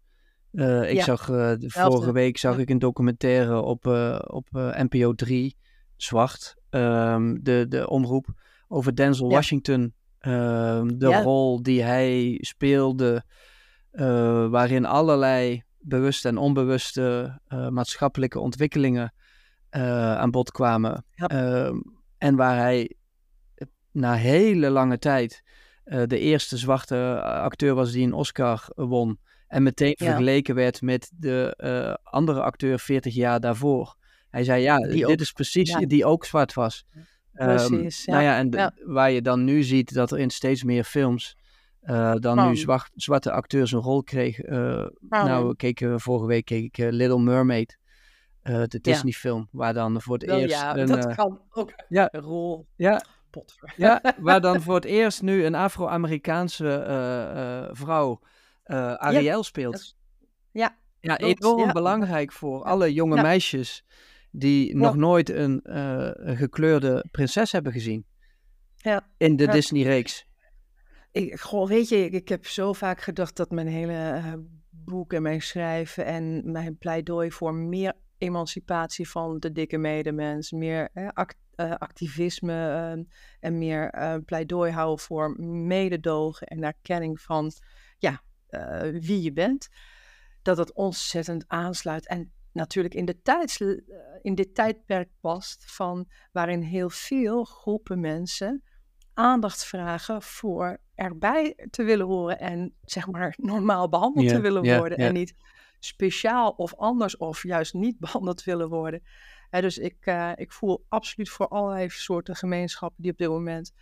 Eh, 0.51 0.89
ik 0.89 0.95
Ja, 0.95 1.03
zag 1.03 1.29
eh, 1.29 1.51
vorige 1.59 2.11
week 2.11 2.37
zag 2.37 2.55
Ja. 2.55 2.61
ik 2.61 2.69
een 2.69 2.79
documentaire 2.79 3.61
op, 3.61 3.87
eh, 3.87 4.19
op 4.27 4.47
NPO 4.77 5.13
3, 5.13 5.57
Zwart, 5.95 6.55
ehm, 6.69 7.37
de, 7.41 7.65
de 7.69 7.89
omroep, 7.89 8.27
over 8.67 8.95
Denzel 8.95 9.27
Ja. 9.29 9.33
Washington. 9.33 9.93
Ehm, 10.19 10.87
de 10.97 11.21
rol 11.21 11.61
die 11.63 11.83
hij 11.83 12.37
speelde, 12.41 13.23
waarin 14.49 14.85
allerlei 14.85 15.63
bewuste 15.81 16.27
en 16.27 16.37
onbewuste 16.37 17.39
eh, 17.47 17.67
maatschappelijke 17.67 18.39
ontwikkelingen 18.39 19.13
eh, 19.69 20.15
aan 20.17 20.31
bod 20.31 20.51
kwamen. 20.51 21.05
Ja. 21.15 21.27
Ehm, 21.27 21.77
en 22.17 22.35
waar 22.35 22.57
hij 22.57 22.95
eh, 23.55 23.67
na 23.91 24.13
hele 24.13 24.69
lange 24.69 24.97
tijd 24.99 25.43
de 26.05 26.19
eerste 26.19 26.57
zwarte 26.57 27.21
acteur 27.23 27.73
was 27.75 27.91
die 27.91 28.05
een 28.05 28.13
Oscar 28.13 28.67
won. 28.75 29.19
En 29.47 29.63
meteen 29.63 29.95
Ja. 29.97 30.05
vergeleken 30.05 30.55
werd 30.55 30.81
met 30.81 31.11
de 31.15 31.57
andere 32.03 32.41
acteur 32.41 32.79
40 32.79 33.13
jaar 33.13 33.39
daarvoor. 33.39 33.95
Hij 34.29 34.43
zei, 34.43 34.61
ja, 34.61 34.77
Die 34.77 34.89
dit 34.91 35.05
ook- 35.05 35.19
is 35.19 35.31
precies, 35.31 35.69
ja. 35.69 35.79
die 35.79 36.05
ook 36.05 36.25
zwart 36.25 36.53
was. 36.53 36.85
Ehm, 37.33 37.67
Precies, 37.67 38.05
Nou 38.05 38.23
ja. 38.23 38.37
en 38.37 38.49
de- 38.49 38.71
waar 38.85 39.11
je 39.11 39.21
dan 39.21 39.43
nu 39.43 39.63
ziet 39.63 39.93
dat 39.93 40.11
er 40.11 40.19
in 40.19 40.29
steeds 40.29 40.63
meer 40.63 40.83
films 40.83 41.35
eh, 41.81 42.13
dan 42.15 42.47
nu 42.47 42.57
zwart, 42.57 42.89
zwarte 42.95 43.31
acteurs 43.31 43.71
een 43.71 43.79
rol 43.79 44.03
kregen. 44.03 44.45
eh, 44.45 44.87
Nou, 45.09 45.27
nou, 45.27 45.47
we 45.47 45.55
keken, 45.55 45.99
vorige 45.99 46.25
week 46.25 46.45
keek 46.45 46.63
ik 46.63 46.77
eh, 46.77 46.91
Little 46.91 47.19
Mermaid, 47.19 47.77
de 48.41 48.67
Ja. 48.69 48.79
Disney 48.81 49.11
film, 49.11 49.47
waar 49.51 49.73
dan 49.73 50.01
voor 50.01 50.13
het 50.13 50.23
eerst 50.29 50.55
ja, 50.55 50.77
een, 50.77 50.87
dat 50.87 51.15
kan 51.15 51.41
ook 51.49 51.73
ja. 51.89 52.07
een 52.11 52.21
rol. 52.21 52.67
ja, 52.75 53.03
Potver. 53.29 53.73
ja, 53.77 54.01
waar 54.19 54.41
dan 54.41 54.61
voor 54.61 54.75
het 54.75 54.85
eerst 54.85 55.21
nu 55.21 55.45
een 55.45 55.55
Afro-Amerikaanse 55.55 57.69
vrouw 57.71 58.21
Ariel 58.97 59.43
speelt. 59.43 59.95
Ja, 60.51 60.77
Ja, 60.99 61.17
enorm 61.17 61.65
ja. 61.65 61.71
belangrijk 61.71 62.31
voor 62.31 62.63
alle 62.63 62.93
jonge 62.93 63.21
meisjes 63.21 63.85
die 64.31 64.75
nog 64.75 64.95
nooit 64.95 65.29
een, 65.29 65.61
gekleurde 66.37 67.05
prinses 67.11 67.51
hebben 67.51 67.71
gezien 67.71 68.05
ja. 68.75 69.07
in 69.17 69.35
de 69.35 69.43
Ja. 69.45 69.51
Disney-reeks. 69.51 70.25
Ik, 71.11 71.41
weet 71.67 71.89
je, 71.89 72.09
ik, 72.09 72.29
heb 72.29 72.45
zo 72.45 72.73
vaak 72.73 73.01
gedacht 73.01 73.35
dat 73.35 73.51
mijn 73.51 73.67
hele 73.67 73.93
eh, 73.93 74.33
boek 74.69 75.13
en 75.13 75.21
mijn 75.21 75.41
schrijven 75.41 76.05
en 76.05 76.51
mijn 76.51 76.77
pleidooi 76.77 77.31
voor 77.31 77.53
meer 77.53 77.93
emancipatie 78.21 79.09
van 79.09 79.39
de 79.39 79.51
dikke 79.51 79.77
medemens, 79.77 80.51
meer 80.51 80.89
eh, 80.93 81.07
act- 81.13 81.39
activisme 81.55 82.53
eh, 82.53 83.03
en 83.39 83.57
meer 83.57 83.89
eh, 83.89 84.15
pleidooi 84.25 84.71
houden 84.71 85.05
voor 85.05 85.41
mededogen 85.41 86.47
en 86.47 86.63
erkenning 86.63 87.21
van 87.21 87.51
ja, 87.97 88.21
wie 88.91 89.21
je 89.21 89.33
bent, 89.33 89.69
dat 90.41 90.57
het 90.57 90.73
ontzettend 90.73 91.43
aansluit 91.47 92.07
en 92.07 92.31
natuurlijk 92.51 92.93
in, 92.93 93.05
de 93.05 93.21
tijds, 93.21 93.61
in 94.21 94.35
dit 94.35 94.55
tijdperk 94.55 95.09
past 95.19 95.71
van 95.71 96.09
waarin 96.31 96.61
heel 96.61 96.89
veel 96.89 97.43
groepen 97.43 97.99
mensen 97.99 98.63
aandacht 99.21 99.65
vragen 99.65 100.21
voor 100.21 100.77
erbij 100.95 101.67
te 101.69 101.83
willen 101.83 102.05
horen 102.05 102.39
en 102.39 102.73
zeg 102.85 103.07
maar 103.07 103.33
normaal 103.37 103.89
behandeld 103.89 104.27
te 104.27 104.39
willen 104.39 104.77
worden 104.77 104.97
en 104.97 105.13
niet 105.13 105.35
speciaal 105.79 106.49
of 106.49 106.75
anders 106.75 107.17
of 107.17 107.43
juist 107.43 107.73
niet 107.73 107.99
behandeld 108.05 108.43
willen 108.43 108.69
worden. 108.69 109.03
Dus 109.49 109.77
ik, 109.77 109.97
eh, 109.99 110.31
ik 110.35 110.51
voel 110.51 110.85
absoluut 110.89 111.29
voor 111.29 111.47
allerlei 111.47 111.89
soorten 111.89 112.35
gemeenschappen 112.35 113.03
die 113.03 113.11
op 113.11 113.17
dit 113.17 113.29
moment 113.29 113.73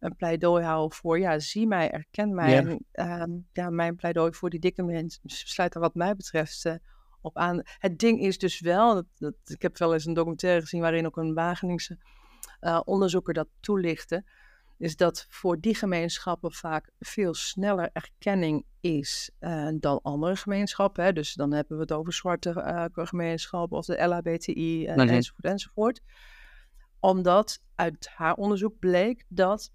een 0.00 0.16
pleidooi 0.16 0.64
houden 0.64 0.96
voor, 0.96 1.18
ja, 1.18 1.38
zie 1.38 1.66
mij, 1.66 1.90
erken 1.90 2.34
mij. 2.34 2.50
Ja. 2.50 2.56
En 2.56 2.84
ehm, 2.92 3.30
ja, 3.52 3.70
mijn 3.70 3.96
pleidooi 3.96 4.32
voor 4.32 4.50
die 4.50 4.60
dikke 4.60 4.82
mensen 4.82 5.20
sluit 5.24 5.74
er 5.74 5.80
wat 5.80 5.94
mij 5.94 6.16
betreft 6.16 6.64
eh, 6.64 6.74
op 7.20 7.36
aan. 7.36 7.60
Het 7.78 7.98
ding 7.98 8.20
is 8.20 8.38
dus 8.38 8.60
wel, 8.60 8.94
dat, 8.94 9.06
dat, 9.16 9.34
ik 9.44 9.62
heb 9.62 9.78
wel 9.78 9.92
eens 9.92 10.04
een 10.04 10.14
documentaire 10.14 10.60
gezien 10.60 10.80
waarin 10.80 11.06
ook 11.06 11.16
een 11.16 11.34
Wageningse 11.34 11.98
eh, 12.60 12.80
onderzoeker 12.84 13.34
dat 13.34 13.48
toelichtte, 13.60 14.24
is 14.78 14.96
dat 14.96 15.26
voor 15.28 15.60
die 15.60 15.74
gemeenschappen 15.74 16.52
vaak 16.52 16.90
veel 16.98 17.34
sneller 17.34 17.90
erkenning 17.92 18.64
is 18.80 19.30
eh, 19.38 19.68
dan 19.74 20.00
andere 20.02 20.36
gemeenschappen. 20.36 21.04
Hè. 21.04 21.12
Dus 21.12 21.34
dan 21.34 21.52
hebben 21.52 21.76
we 21.76 21.82
het 21.82 21.92
over 21.92 22.12
zwarte 22.12 22.50
eh, 22.50 22.84
gemeenschappen 22.92 23.78
of 23.78 23.86
de 23.86 24.04
LHBTI 24.04 24.86
eh, 24.86 24.96
enzovoort 24.96 25.44
enzovoort. 25.44 26.00
Omdat 27.00 27.62
uit 27.74 28.08
haar 28.14 28.34
onderzoek 28.34 28.78
bleek 28.78 29.24
dat 29.28 29.72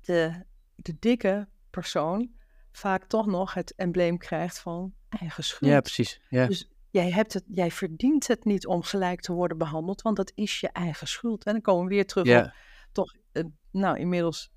de, 0.00 0.44
de 0.74 0.96
dikke 0.98 1.48
persoon 1.70 2.30
vaak 2.72 3.04
toch 3.04 3.26
nog 3.26 3.54
het 3.54 3.74
embleem 3.74 4.18
krijgt 4.18 4.58
van 4.58 4.94
eigen 5.08 5.44
schuld. 5.44 5.70
Ja, 5.70 5.80
precies. 5.80 6.20
Ja. 6.28 6.46
Dus 6.46 6.70
jij, 6.90 7.10
hebt 7.10 7.32
het, 7.32 7.44
jij 7.46 7.70
verdient 7.70 8.26
het 8.26 8.44
niet 8.44 8.66
om 8.66 8.82
gelijk 8.82 9.20
te 9.20 9.32
worden 9.32 9.58
behandeld, 9.58 10.02
want 10.02 10.16
dat 10.16 10.32
is 10.34 10.60
je 10.60 10.68
eigen 10.68 11.08
schuld. 11.08 11.44
En 11.44 11.52
dan 11.52 11.62
komen 11.62 11.88
we 11.88 11.94
weer 11.94 12.06
terug 12.06 12.44
op. 12.44 12.52
toch, 12.96 13.14
eh, 13.32 13.44
nou 13.70 13.98
inmiddels 13.98 14.50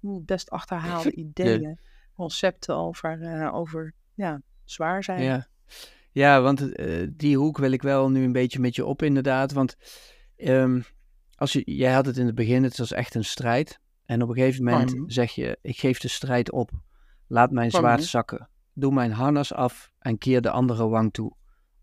best 0.00 0.50
achterhaalde 0.50 1.12
ideeën, 1.24 1.78
concepten 2.14 2.76
over, 2.76 3.22
eh, 3.22 3.54
over 3.54 3.94
ja, 4.14 4.42
zwaar 4.64 5.04
zijn. 5.04 5.22
Ja, 5.22 5.46
ja 6.10 6.40
want 6.40 6.72
eh, 6.74 7.06
die 7.10 7.36
hoek 7.36 7.58
wil 7.58 7.70
ik 7.72 7.82
wel 7.82 8.10
nu 8.10 8.24
een 8.24 8.32
beetje 8.32 8.60
met 8.60 8.74
je 8.74 8.84
op, 8.84 9.02
inderdaad. 9.02 9.52
Want 9.52 9.76
ehm, 10.36 10.80
als 11.34 11.52
je, 11.52 11.62
jij 11.64 11.92
had 11.92 12.06
het 12.06 12.16
in 12.16 12.26
het 12.26 12.34
begin, 12.34 12.62
het 12.62 12.78
was 12.78 12.92
echt 12.92 13.14
een 13.14 13.24
strijd. 13.24 13.80
En 14.04 14.22
op 14.22 14.28
een 14.28 14.34
gegeven 14.34 14.64
moment 14.64 14.94
Mhm. 14.94 15.10
zeg 15.10 15.32
je, 15.32 15.58
ik 15.62 15.78
geef 15.78 15.98
de 15.98 16.08
strijd 16.08 16.50
op. 16.52 16.70
Laat 17.26 17.50
mijn 17.50 17.70
zwaard 17.70 18.04
zakken. 18.04 18.48
Doe 18.74 18.92
mijn 18.92 19.12
harnas 19.12 19.54
af 19.54 19.92
en 19.98 20.18
keer 20.18 20.40
de 20.40 20.50
andere 20.50 20.88
wang 20.88 21.12
toe. 21.12 21.32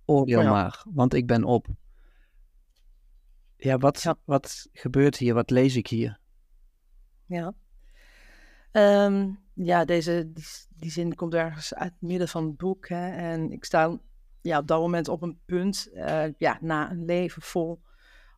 Oordeel 0.05 0.41
Ja. 0.41 0.51
maar, 0.51 0.83
want 0.93 1.13
ik 1.13 1.27
ben 1.27 1.43
op. 1.43 1.67
Ja, 3.59 3.77
wat, 3.77 4.01
Ja. 4.01 4.15
wat 4.25 4.67
gebeurt 4.73 5.17
hier? 5.17 5.33
Wat 5.33 5.49
lees 5.49 5.75
ik 5.75 5.87
hier? 5.87 6.19
Ja. 7.25 7.53
Ehm, 8.71 9.31
ja, 9.53 9.85
deze 9.85 10.31
die, 10.33 10.45
die 10.69 10.91
zin 10.91 11.15
komt 11.15 11.33
ergens 11.33 11.73
uit 11.73 11.91
het 11.91 12.01
midden 12.01 12.27
van 12.27 12.45
het 12.45 12.57
boek. 12.57 12.87
Hè, 12.87 13.09
en 13.09 13.51
ik 13.51 13.65
sta 13.65 13.99
ja, 14.41 14.59
op 14.59 14.67
dat 14.67 14.79
moment 14.79 15.07
op 15.07 15.21
een 15.21 15.39
punt, 15.45 15.89
eh, 15.93 16.25
ja, 16.37 16.57
na 16.61 16.91
een 16.91 17.05
leven 17.05 17.41
vol 17.41 17.81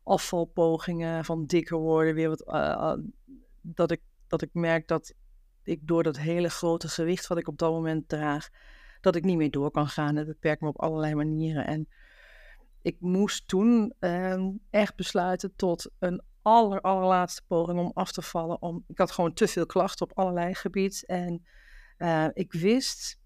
afvalpogingen, 0.04 1.26
van 1.26 1.46
dikker 1.46 1.78
worden, 1.78 2.14
weer 2.14 2.30
wat, 2.30 2.46
eh, 2.48 2.72
eh, 2.72 2.98
dat, 3.62 3.92
ik, 3.92 4.02
dat 4.28 4.42
ik 4.42 4.50
merk 4.54 4.88
dat 4.88 5.14
ik 5.64 5.88
door 5.88 6.04
dat 6.04 6.18
hele 6.18 6.50
grote 6.50 6.88
gewicht 6.88 7.28
wat 7.28 7.38
ik 7.38 7.48
op 7.48 7.58
dat 7.58 7.72
moment 7.72 8.10
draag, 8.10 8.50
dat 9.02 9.16
ik 9.16 9.24
niet 9.24 9.38
meer 9.38 9.52
door 9.52 9.72
kan 9.72 9.88
gaan. 9.88 10.16
Het 10.16 10.28
beperkt 10.28 10.62
me 10.62 10.68
op 10.68 10.80
allerlei 10.80 11.16
manieren. 11.16 11.68
En 11.68 11.88
ik 12.82 12.96
moest 13.00 13.48
toen 13.48 13.94
ehm, 14.00 14.52
echt 14.70 14.96
besluiten 14.96 15.56
tot 15.56 15.92
een 16.00 16.22
aller, 16.42 16.82
allerlaatste 16.82 17.42
poging 17.48 17.80
om 17.80 17.92
af 17.94 18.12
te 18.12 18.22
vallen. 18.22 18.62
Om, 18.62 18.84
ik 18.88 18.98
had 18.98 19.12
gewoon 19.12 19.34
te 19.34 19.48
veel 19.48 19.66
klachten 19.66 20.06
op 20.10 20.18
allerlei 20.18 20.54
gebied. 20.54 21.06
En 21.06 21.46
eh, 21.98 22.28
ik 22.34 22.54
wist, 22.54 23.20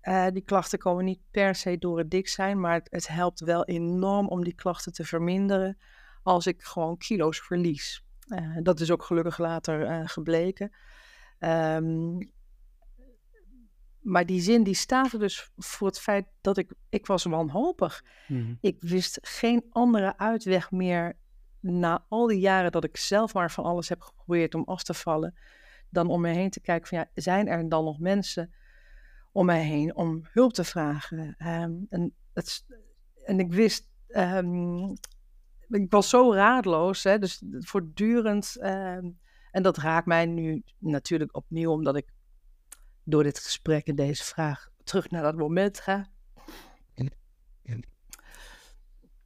eh, 0.00 0.26
die 0.32 0.42
klachten 0.42 0.78
komen 0.78 1.04
niet 1.04 1.20
per 1.30 1.54
se 1.54 1.78
door 1.78 1.98
het 1.98 2.10
dik 2.10 2.28
zijn, 2.28 2.60
maar 2.60 2.80
het, 2.88 3.08
helpt 3.08 3.40
wel 3.40 3.64
enorm 3.64 4.28
om 4.28 4.44
die 4.44 4.54
klachten 4.54 4.92
te 4.92 5.04
verminderen 5.04 5.78
als 6.22 6.46
ik 6.46 6.62
gewoon 6.62 6.96
kilo's 6.96 7.40
verlies. 7.40 8.04
Eh, 8.26 8.56
dat 8.62 8.80
is 8.80 8.90
ook 8.90 9.02
gelukkig 9.02 9.38
later 9.38 9.86
eh, 9.86 10.00
gebleken. 10.04 10.72
Ehm, 11.38 12.18
maar 14.04 14.26
die 14.26 14.40
zin 14.40 14.62
die 14.62 14.74
staat 14.74 15.12
er 15.12 15.18
dus 15.18 15.50
voor 15.56 15.86
het 15.86 16.00
feit 16.00 16.26
dat 16.40 16.56
ik, 16.56 16.72
ik 16.88 17.06
was 17.06 17.24
wanhopig. 17.24 18.04
Mhm. 18.28 18.54
Ik 18.60 18.76
wist 18.80 19.18
geen 19.22 19.64
andere 19.70 20.18
uitweg 20.18 20.70
meer 20.70 21.16
na 21.60 22.04
al 22.08 22.26
die 22.26 22.38
jaren 22.38 22.72
dat 22.72 22.84
ik 22.84 22.96
zelf 22.96 23.34
maar 23.34 23.50
van 23.50 23.64
alles 23.64 23.88
heb 23.88 24.00
geprobeerd 24.00 24.54
om 24.54 24.64
af 24.64 24.82
te 24.82 24.94
vallen, 24.94 25.34
dan 25.90 26.08
om 26.08 26.20
me 26.20 26.28
heen 26.28 26.50
te 26.50 26.60
kijken 26.60 26.88
van 26.88 26.98
ja, 26.98 27.10
zijn 27.14 27.48
er 27.48 27.68
dan 27.68 27.84
nog 27.84 27.98
mensen 27.98 28.54
om 29.32 29.46
mij 29.46 29.62
heen 29.62 29.96
om 29.96 30.28
hulp 30.32 30.52
te 30.52 30.64
vragen? 30.64 31.34
Ehm, 31.38 31.72
en, 31.88 32.14
het, 32.32 32.64
en 33.24 33.40
ik 33.40 33.52
wist, 33.52 33.88
ehm, 34.06 34.88
ik 35.68 35.90
was 35.90 36.08
zo 36.08 36.32
raadloos, 36.32 37.02
hè, 37.02 37.18
dus 37.18 37.42
voortdurend, 37.58 38.56
ehm, 38.56 39.10
en 39.50 39.62
dat 39.62 39.76
raakt 39.76 40.06
mij 40.06 40.26
nu 40.26 40.62
natuurlijk 40.78 41.36
opnieuw, 41.36 41.70
omdat 41.70 41.96
ik 41.96 42.13
door 43.04 43.22
dit 43.22 43.38
gesprek 43.38 43.86
en 43.86 43.94
deze 43.94 44.24
vraag 44.24 44.68
terug 44.84 45.10
naar 45.10 45.22
dat 45.22 45.36
moment 45.36 45.80
ga. 45.80 46.06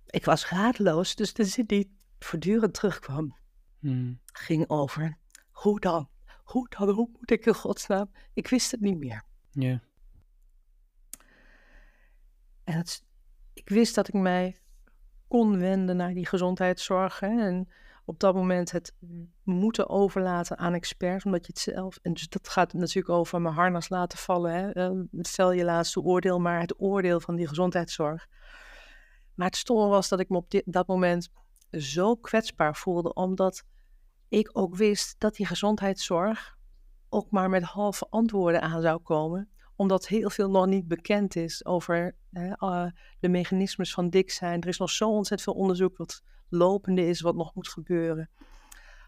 Ik 0.07 0.25
was 0.25 0.49
raadloos, 0.49 1.15
dus 1.15 1.33
de 1.35 1.45
zin 1.45 1.65
die 1.67 1.97
voortdurend 2.19 2.75
terugkwam, 2.75 3.37
Mhm. 3.79 4.13
ging 4.33 4.69
over 4.69 5.19
hoe 5.51 5.81
dan? 5.81 6.09
Hoe 6.45 6.67
dan? 6.69 6.89
Hoe 6.89 7.09
moet 7.19 7.31
ik 7.31 7.47
in 7.47 7.55
godsnaam? 7.55 8.11
Ik 8.33 8.49
wist 8.49 8.71
het 8.71 8.81
niet 8.81 8.99
meer. 8.99 9.23
Ja. 9.51 9.81
En 12.65 12.77
het, 12.77 13.05
ik 13.53 13.69
wist 13.69 13.95
dat 13.95 14.09
ik 14.09 14.15
mij 14.15 14.57
kon 15.29 15.59
wenden 15.59 15.97
naar 15.97 16.15
die 16.15 16.27
gezondheidszorg. 16.27 17.21
Hè, 17.21 17.41
en 17.47 17.69
op 18.09 18.21
dat 18.21 18.35
moment 18.35 18.71
het 18.71 18.95
moeten 19.43 19.89
overlaten 19.89 20.59
aan 20.59 20.75
experts, 20.75 21.25
omdat 21.25 21.47
je 21.47 21.53
het 21.53 21.63
zelf. 21.63 21.99
En 22.03 22.13
dus 22.13 22.29
dat 22.29 22.49
gaat 22.49 22.73
natuurlijk 22.73 23.09
over 23.09 23.41
mijn 23.41 23.55
harnas 23.55 23.89
laten 23.89 24.19
vallen. 24.19 24.53
Hè? 24.53 24.71
Eh, 24.71 24.91
stel 25.13 25.53
je 25.53 25.65
laatste 25.65 26.01
oordeel, 26.01 26.39
maar 26.39 26.61
het 26.61 26.81
oordeel 26.81 27.21
van 27.21 27.37
die 27.37 27.49
gezondheidszorg. 27.49 28.27
Maar 29.35 29.47
het 29.47 29.57
stomme 29.57 29.89
was 29.89 30.09
dat 30.09 30.21
ik 30.21 30.29
me 30.29 30.37
op 30.37 30.51
dit, 30.51 30.63
dat 30.67 30.87
moment 30.87 31.29
zo 31.71 32.15
kwetsbaar 32.17 32.77
voelde, 32.77 33.13
omdat 33.13 33.65
ik 34.29 34.51
ook 34.53 34.77
wist 34.77 35.15
dat 35.19 35.35
die 35.35 35.47
gezondheidszorg 35.47 36.57
ook 37.09 37.31
maar 37.31 37.51
met 37.51 37.63
halve 37.63 38.07
antwoorden 38.11 38.63
aan 38.63 38.83
zou 38.83 38.99
komen 38.99 39.51
omdat 39.79 40.07
heel 40.07 40.31
veel 40.31 40.51
nog 40.51 40.67
niet 40.67 40.89
bekend 40.89 41.37
is 41.37 41.65
over 41.65 42.17
hè, 42.31 42.47
uh, 42.47 42.87
de 43.21 43.29
mechanismes 43.29 43.93
van 43.93 44.11
dik 44.11 44.31
zijn. 44.31 44.61
Er 44.61 44.69
is 44.69 44.79
nog 44.79 44.91
zo 44.91 45.09
ontzettend 45.09 45.43
veel 45.43 45.63
onderzoek 45.63 45.97
wat 45.97 46.23
lopende 46.49 47.07
is, 47.07 47.21
wat 47.21 47.35
nog 47.35 47.55
moet 47.55 47.69
gebeuren. 47.69 48.31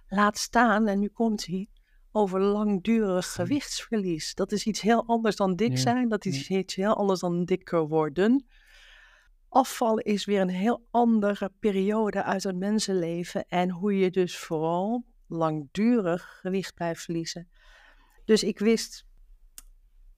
Laat 0.09 0.39
staan, 0.39 0.87
en 0.87 0.99
nu 0.99 1.09
komt 1.09 1.47
hij, 1.47 1.69
over 2.13 2.41
langdurig 2.41 3.35
hm. 3.35 3.41
gewichtsverlies. 3.41 4.35
Dat 4.35 4.53
is 4.53 4.67
iets 4.67 4.81
heel 4.81 5.07
anders 5.07 5.37
dan 5.37 5.57
dik 5.57 5.79
zijn, 5.79 6.09
dat 6.09 6.25
is 6.25 6.49
iets 6.49 6.75
heel 6.75 6.97
anders 6.97 7.21
dan 7.21 7.45
dikker 7.45 7.89
worden. 7.89 8.47
Afvallen 9.49 10.05
is 10.05 10.25
weer 10.25 10.41
een 10.41 10.49
heel 10.49 10.87
andere 10.91 11.53
periode 11.61 12.23
uit 12.23 12.43
het 12.43 12.57
mensenleven 12.57 13.45
en 13.49 13.71
hoe 13.71 13.99
je 13.99 14.11
dus 14.11 14.39
vooral 14.39 15.05
langdurig 15.27 16.39
gewicht 16.41 16.75
blijft 16.75 17.03
verliezen. 17.03 17.49
Dus 18.25 18.43
ik 18.43 18.59
wist, 18.59 19.07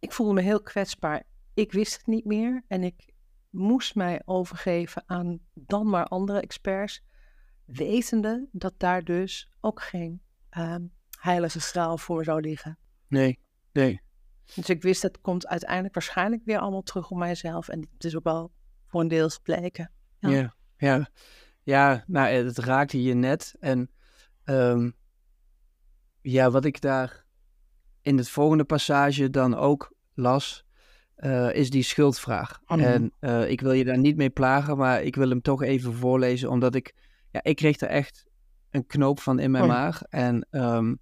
ik 0.02 0.12
voelde 0.12 0.32
me 0.32 0.40
heel 0.40 0.62
kwetsbaar. 0.62 1.22
Ik 1.54 1.72
wist 1.72 1.96
het 1.96 2.06
niet 2.06 2.24
meer 2.24 2.64
en 2.68 2.82
ik 2.82 3.12
moest 3.50 3.94
mij 3.94 4.22
overgeven 4.24 5.02
aan 5.06 5.38
dan 5.54 5.88
maar 5.88 6.04
andere 6.04 6.40
experts, 6.40 7.04
wetende 7.64 8.48
dat 8.52 8.74
daar 8.76 9.04
dus 9.04 9.50
ook 9.60 9.82
geen 9.82 10.22
uh, 10.58 10.76
heilige 11.20 11.60
straal 11.60 11.98
voor 11.98 12.24
zou 12.24 12.40
liggen. 12.40 12.78
Nee, 13.08 13.38
nee. 13.72 14.00
Dus 14.54 14.68
ik 14.68 14.82
wist, 14.82 15.02
het 15.02 15.20
komt 15.20 15.46
uiteindelijk 15.46 15.94
waarschijnlijk 15.94 16.44
weer 16.44 16.58
allemaal 16.58 16.82
terug 16.82 17.10
op 17.10 17.18
mijzelf. 17.18 17.68
En 17.68 17.80
het 17.80 18.04
is 18.04 18.16
ook 18.16 18.24
wel 18.24 18.52
voor 18.86 19.00
een 19.00 19.08
deel 19.08 19.30
gebleken. 19.30 19.92
Ja. 20.18 20.28
ja, 20.28 20.54
ja. 20.76 21.08
ja 21.62 22.04
nou, 22.06 22.28
het 22.28 22.58
raakte 22.58 23.02
je 23.02 23.14
net. 23.14 23.54
En 23.60 23.90
um, 24.44 24.96
ja, 26.20 26.50
wat 26.50 26.64
ik 26.64 26.80
daar 26.80 27.24
in 28.00 28.16
het 28.16 28.28
volgende 28.28 28.64
passage 28.64 29.30
dan 29.30 29.54
ook 29.54 29.91
las, 30.14 30.64
uh, 31.18 31.54
is 31.54 31.70
die 31.70 31.82
schuldvraag. 31.82 32.60
Oh, 32.66 32.82
en 32.82 33.12
uh, 33.20 33.50
ik 33.50 33.60
wil 33.60 33.72
je 33.72 33.84
daar 33.84 33.98
niet 33.98 34.16
mee 34.16 34.30
plagen, 34.30 34.76
maar 34.76 35.02
ik 35.02 35.16
wil 35.16 35.28
hem 35.28 35.42
toch 35.42 35.62
even 35.62 35.94
voorlezen, 35.94 36.50
omdat 36.50 36.74
ik, 36.74 36.94
ja, 37.30 37.42
ik 37.42 37.56
kreeg 37.56 37.80
er 37.80 37.88
echt 37.88 38.24
een 38.70 38.86
knoop 38.86 39.20
van 39.20 39.38
in 39.38 39.50
mijn 39.50 39.64
oh. 39.64 39.70
maag. 39.70 40.02
En 40.02 40.46
um, 40.50 40.98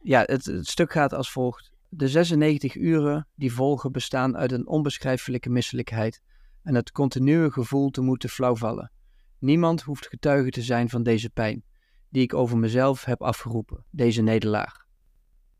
ja, 0.00 0.22
het, 0.26 0.44
het, 0.44 0.66
stuk 0.66 0.92
gaat 0.92 1.12
als 1.12 1.30
volgt. 1.30 1.70
De 1.88 2.08
96 2.08 2.74
uren 2.74 3.28
die 3.34 3.52
volgen 3.52 3.92
bestaan 3.92 4.36
uit 4.36 4.52
een 4.52 4.66
onbeschrijfelijke 4.66 5.50
misselijkheid 5.50 6.22
en 6.62 6.74
het 6.74 6.92
continue 6.92 7.50
gevoel 7.50 7.90
te 7.90 8.00
moeten 8.00 8.28
flauwvallen. 8.28 8.92
Niemand 9.38 9.82
hoeft 9.82 10.06
getuige 10.06 10.50
te 10.50 10.62
zijn 10.62 10.88
van 10.88 11.02
deze 11.02 11.30
pijn, 11.30 11.64
die 12.08 12.22
ik 12.22 12.34
over 12.34 12.58
mezelf 12.58 13.04
heb 13.04 13.22
afgeroepen, 13.22 13.84
deze 13.90 14.22
nederlaag. 14.22 14.86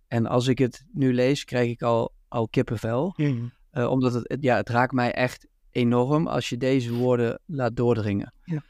En 0.08 0.26
als 0.26 0.46
ik 0.46 0.58
het 0.58 0.86
nu 0.92 1.14
lees, 1.14 1.44
krijg 1.44 1.70
ik 1.70 1.82
al, 1.82 2.14
al 2.28 2.48
kippenvel. 2.48 3.14
Mm. 3.16 3.52
Uh, 3.72 3.90
omdat 3.90 4.12
het, 4.12 4.36
ja, 4.40 4.56
het 4.56 4.68
raakt 4.68 4.92
mij 4.92 5.12
echt 5.12 5.46
enorm 5.70 6.26
als 6.26 6.48
je 6.48 6.56
deze 6.56 6.94
woorden 6.94 7.40
laat 7.46 7.76
doordringen. 7.76 8.32
Ja. 8.44 8.62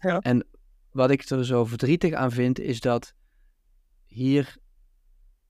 Ja. 0.00 0.18
En 0.18 0.46
wat 0.90 1.10
ik 1.10 1.28
er 1.28 1.44
zo 1.44 1.64
verdrietig 1.64 2.12
aan 2.12 2.30
vind, 2.30 2.60
is 2.60 2.80
dat 2.80 3.14
hier 4.06 4.56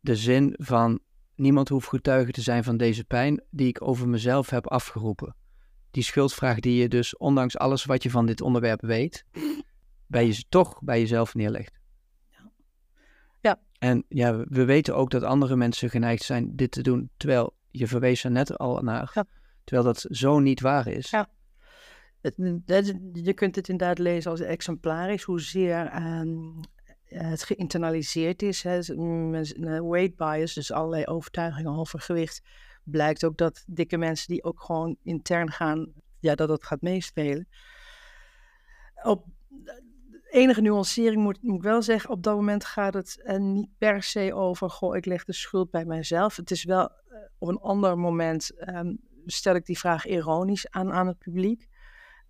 de 0.00 0.16
zin 0.16 0.54
van 0.58 1.00
niemand 1.34 1.68
hoeft 1.68 1.88
getuige 1.88 2.30
te 2.30 2.40
zijn 2.40 2.64
van 2.64 2.76
deze 2.76 3.04
pijn 3.04 3.42
die 3.50 3.68
ik 3.68 3.82
over 3.82 4.08
mezelf 4.08 4.50
heb 4.50 4.66
afgeroepen. 4.66 5.36
Die 5.90 6.02
schuldvraag 6.02 6.60
die 6.60 6.80
je 6.80 6.88
dus, 6.88 7.16
ondanks 7.16 7.58
alles 7.58 7.84
wat 7.84 8.02
je 8.02 8.10
van 8.10 8.26
dit 8.26 8.40
onderwerp 8.40 8.80
weet, 8.80 9.24
bij 10.06 10.26
je, 10.26 10.44
toch 10.48 10.82
bij 10.82 11.00
jezelf 11.00 11.34
neerlegt. 11.34 11.77
En 13.78 14.04
ja, 14.08 14.44
we 14.48 14.64
weten 14.64 14.96
ook 14.96 15.10
dat 15.10 15.22
andere 15.22 15.56
mensen 15.56 15.90
geneigd 15.90 16.22
zijn 16.22 16.56
dit 16.56 16.70
te 16.70 16.82
doen, 16.82 17.10
terwijl 17.16 17.54
je 17.70 17.86
verwees 17.86 18.24
er 18.24 18.30
net 18.30 18.58
al 18.58 18.82
naar, 18.82 19.10
ja. 19.14 19.24
terwijl 19.64 19.86
dat 19.86 20.06
zo 20.10 20.38
niet 20.38 20.60
waar 20.60 20.86
is. 20.86 21.10
Ja. 21.10 21.28
Het, 22.20 22.34
je 23.12 23.32
kunt 23.34 23.56
het 23.56 23.68
inderdaad 23.68 23.98
lezen 23.98 24.30
als 24.30 24.40
exemplarisch, 24.40 25.22
hoezeer 25.22 25.96
um, 25.96 26.60
het 27.04 27.42
geïnternaliseerd 27.42 28.42
is. 28.42 28.62
Hè. 28.62 28.80
Weight 29.82 30.16
bias, 30.16 30.54
dus 30.54 30.72
allerlei 30.72 31.04
overtuigingen 31.04 31.72
over 31.72 32.00
gewicht. 32.00 32.42
Blijkt 32.84 33.24
ook 33.24 33.36
dat 33.36 33.64
dikke 33.66 33.96
mensen 33.96 34.28
die 34.28 34.44
ook 34.44 34.62
gewoon 34.62 34.96
intern 35.02 35.50
gaan, 35.50 35.92
ja, 36.18 36.34
dat 36.34 36.48
dat 36.48 36.64
gaat 36.64 36.80
meespelen. 36.80 37.48
Op 39.02 39.26
enige 40.30 40.60
nuancering 40.60 41.22
moet, 41.22 41.42
moet, 41.42 41.56
ik 41.56 41.62
wel 41.62 41.82
zeggen, 41.82 42.10
op 42.10 42.22
dat 42.22 42.34
moment 42.34 42.64
gaat 42.64 42.94
het 42.94 43.22
uh, 43.24 43.36
niet 43.36 43.68
per 43.78 44.02
se 44.02 44.34
over, 44.34 44.70
goh, 44.70 44.96
ik 44.96 45.04
leg 45.04 45.24
de 45.24 45.32
schuld 45.32 45.70
bij 45.70 45.84
mijzelf. 45.84 46.36
Het 46.36 46.50
is 46.50 46.64
wel, 46.64 46.90
uh, 47.08 47.18
op 47.38 47.48
een 47.48 47.58
ander 47.58 47.98
moment 47.98 48.68
um, 48.68 48.98
stel 49.26 49.54
ik 49.54 49.66
die 49.66 49.78
vraag 49.78 50.06
ironisch 50.06 50.70
aan, 50.70 50.92
aan 50.92 51.06
het 51.06 51.18
publiek. 51.18 51.68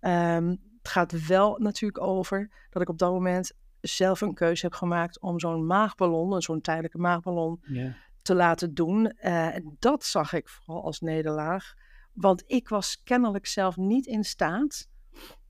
Um, 0.01 0.49
het 0.77 0.89
gaat 0.89 1.27
wel 1.27 1.57
natuurlijk 1.57 2.01
over 2.01 2.51
dat 2.69 2.81
ik 2.81 2.89
op 2.89 2.97
dat 2.97 3.11
moment 3.11 3.51
zelf 3.81 4.21
een 4.21 4.33
keuze 4.33 4.65
heb 4.65 4.73
gemaakt 4.73 5.19
om 5.19 5.39
zo'n 5.39 5.65
maagballon, 5.65 6.41
zo'n 6.41 6.61
tijdelijke 6.61 6.97
maagballon, 6.97 7.59
yeah. 7.61 7.93
te 8.21 8.35
laten 8.35 8.73
doen. 8.73 9.15
Uh, 9.21 9.55
dat 9.79 10.03
zag 10.03 10.33
ik 10.33 10.49
vooral 10.49 10.83
als 10.83 10.99
nederlaag, 10.99 11.73
want 12.13 12.43
ik 12.47 12.69
was 12.69 13.01
kennelijk 13.03 13.47
zelf 13.47 13.77
niet 13.77 14.05
in 14.05 14.23
staat 14.23 14.87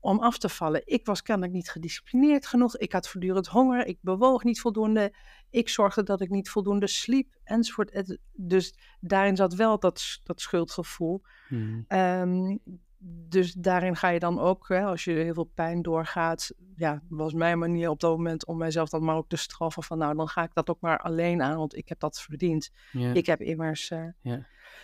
om 0.00 0.18
af 0.18 0.38
te 0.38 0.48
vallen. 0.48 0.82
Ik 0.84 1.06
was 1.06 1.22
kennelijk 1.22 1.52
niet 1.52 1.70
gedisciplineerd 1.70 2.46
genoeg. 2.46 2.76
Ik 2.76 2.92
had 2.92 3.08
voortdurend 3.08 3.46
honger. 3.46 3.86
Ik 3.86 3.98
bewoog 4.00 4.44
niet 4.44 4.60
voldoende. 4.60 5.14
Ik 5.50 5.68
zorgde 5.68 6.02
dat 6.02 6.20
ik 6.20 6.30
niet 6.30 6.50
voldoende 6.50 6.86
sliep 6.86 7.34
enzovoort. 7.44 8.18
Dus 8.32 8.74
daarin 9.00 9.36
zat 9.36 9.54
wel 9.54 9.78
dat, 9.78 10.20
dat 10.24 10.40
schuldgevoel. 10.40 11.22
Hmm. 11.48 11.84
Um, 11.88 12.60
dus 13.02 13.52
daarin 13.52 13.96
ga 13.96 14.08
je 14.08 14.18
dan 14.18 14.38
ook, 14.38 14.68
hè, 14.68 14.84
als 14.84 15.04
je 15.04 15.12
heel 15.12 15.34
veel 15.34 15.50
pijn 15.54 15.82
doorgaat, 15.82 16.52
ja, 16.76 17.02
was 17.08 17.32
mijn 17.32 17.58
manier 17.58 17.88
op 17.88 18.00
dat 18.00 18.16
moment 18.16 18.46
om 18.46 18.56
mijzelf 18.56 18.88
dan 18.88 19.04
maar 19.04 19.16
ook 19.16 19.28
te 19.28 19.36
straffen 19.36 19.82
van, 19.82 19.98
nou, 19.98 20.16
dan 20.16 20.28
ga 20.28 20.42
ik 20.42 20.54
dat 20.54 20.70
ook 20.70 20.80
maar 20.80 20.98
alleen 20.98 21.42
aan, 21.42 21.56
want 21.56 21.76
ik 21.76 21.88
heb 21.88 22.00
dat 22.00 22.20
verdiend. 22.20 22.70
Ik 22.92 23.26
heb 23.26 23.40
immers. 23.40 23.90
Uh... 23.90 24.04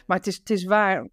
Maar 0.07 0.16
het 0.16 0.26
is, 0.26 0.37
het 0.37 0.51
is 0.51 0.64
waar. 0.64 1.09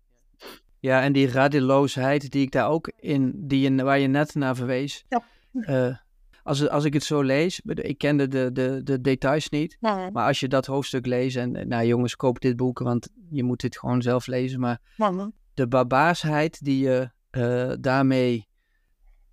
Ja, 0.84 1.02
en 1.02 1.14
die 1.14 1.32
radeloosheid 1.32 2.32
die 2.32 2.42
ik 2.42 2.52
daar 2.52 2.70
ook 2.70 2.92
in, 2.96 3.34
die 3.36 3.60
je, 3.60 3.84
waar 3.84 4.00
je 4.00 4.08
net 4.08 4.36
naar 4.36 4.56
verwees. 4.56 5.06
Ja. 5.10 5.24
Uh, 5.52 5.96
als, 6.44 6.70
als 6.70 6.84
ik 6.84 6.94
het 6.94 7.04
zo 7.04 7.22
lees, 7.22 7.62
ik 7.66 7.98
kende 7.98 8.28
de, 8.28 8.52
de, 8.52 8.82
de 8.84 9.02
details 9.02 9.50
niet. 9.50 9.78
Nee. 9.80 10.12
Maar 10.12 10.28
als 10.28 10.40
je 10.40 10.48
dat 10.48 10.66
hoofdstuk 10.66 11.06
leest 11.06 11.38
en, 11.38 11.68
nou 11.68 11.86
jongens, 11.86 12.16
koop 12.16 12.42
dit 12.42 12.56
boek, 12.56 12.80
want 12.80 13.10
je 13.30 13.44
moet 13.44 13.62
dit 13.62 13.78
gewoon 13.78 14.02
zelf 14.02 14.28
lezen. 14.28 14.60
Maar 14.60 14.80
nee 14.98 15.32
de 15.54 15.68
barbaarsheid 15.68 16.66
die 16.66 16.84
je 16.84 17.10
uh, 17.32 17.74
daarmee 17.80 18.48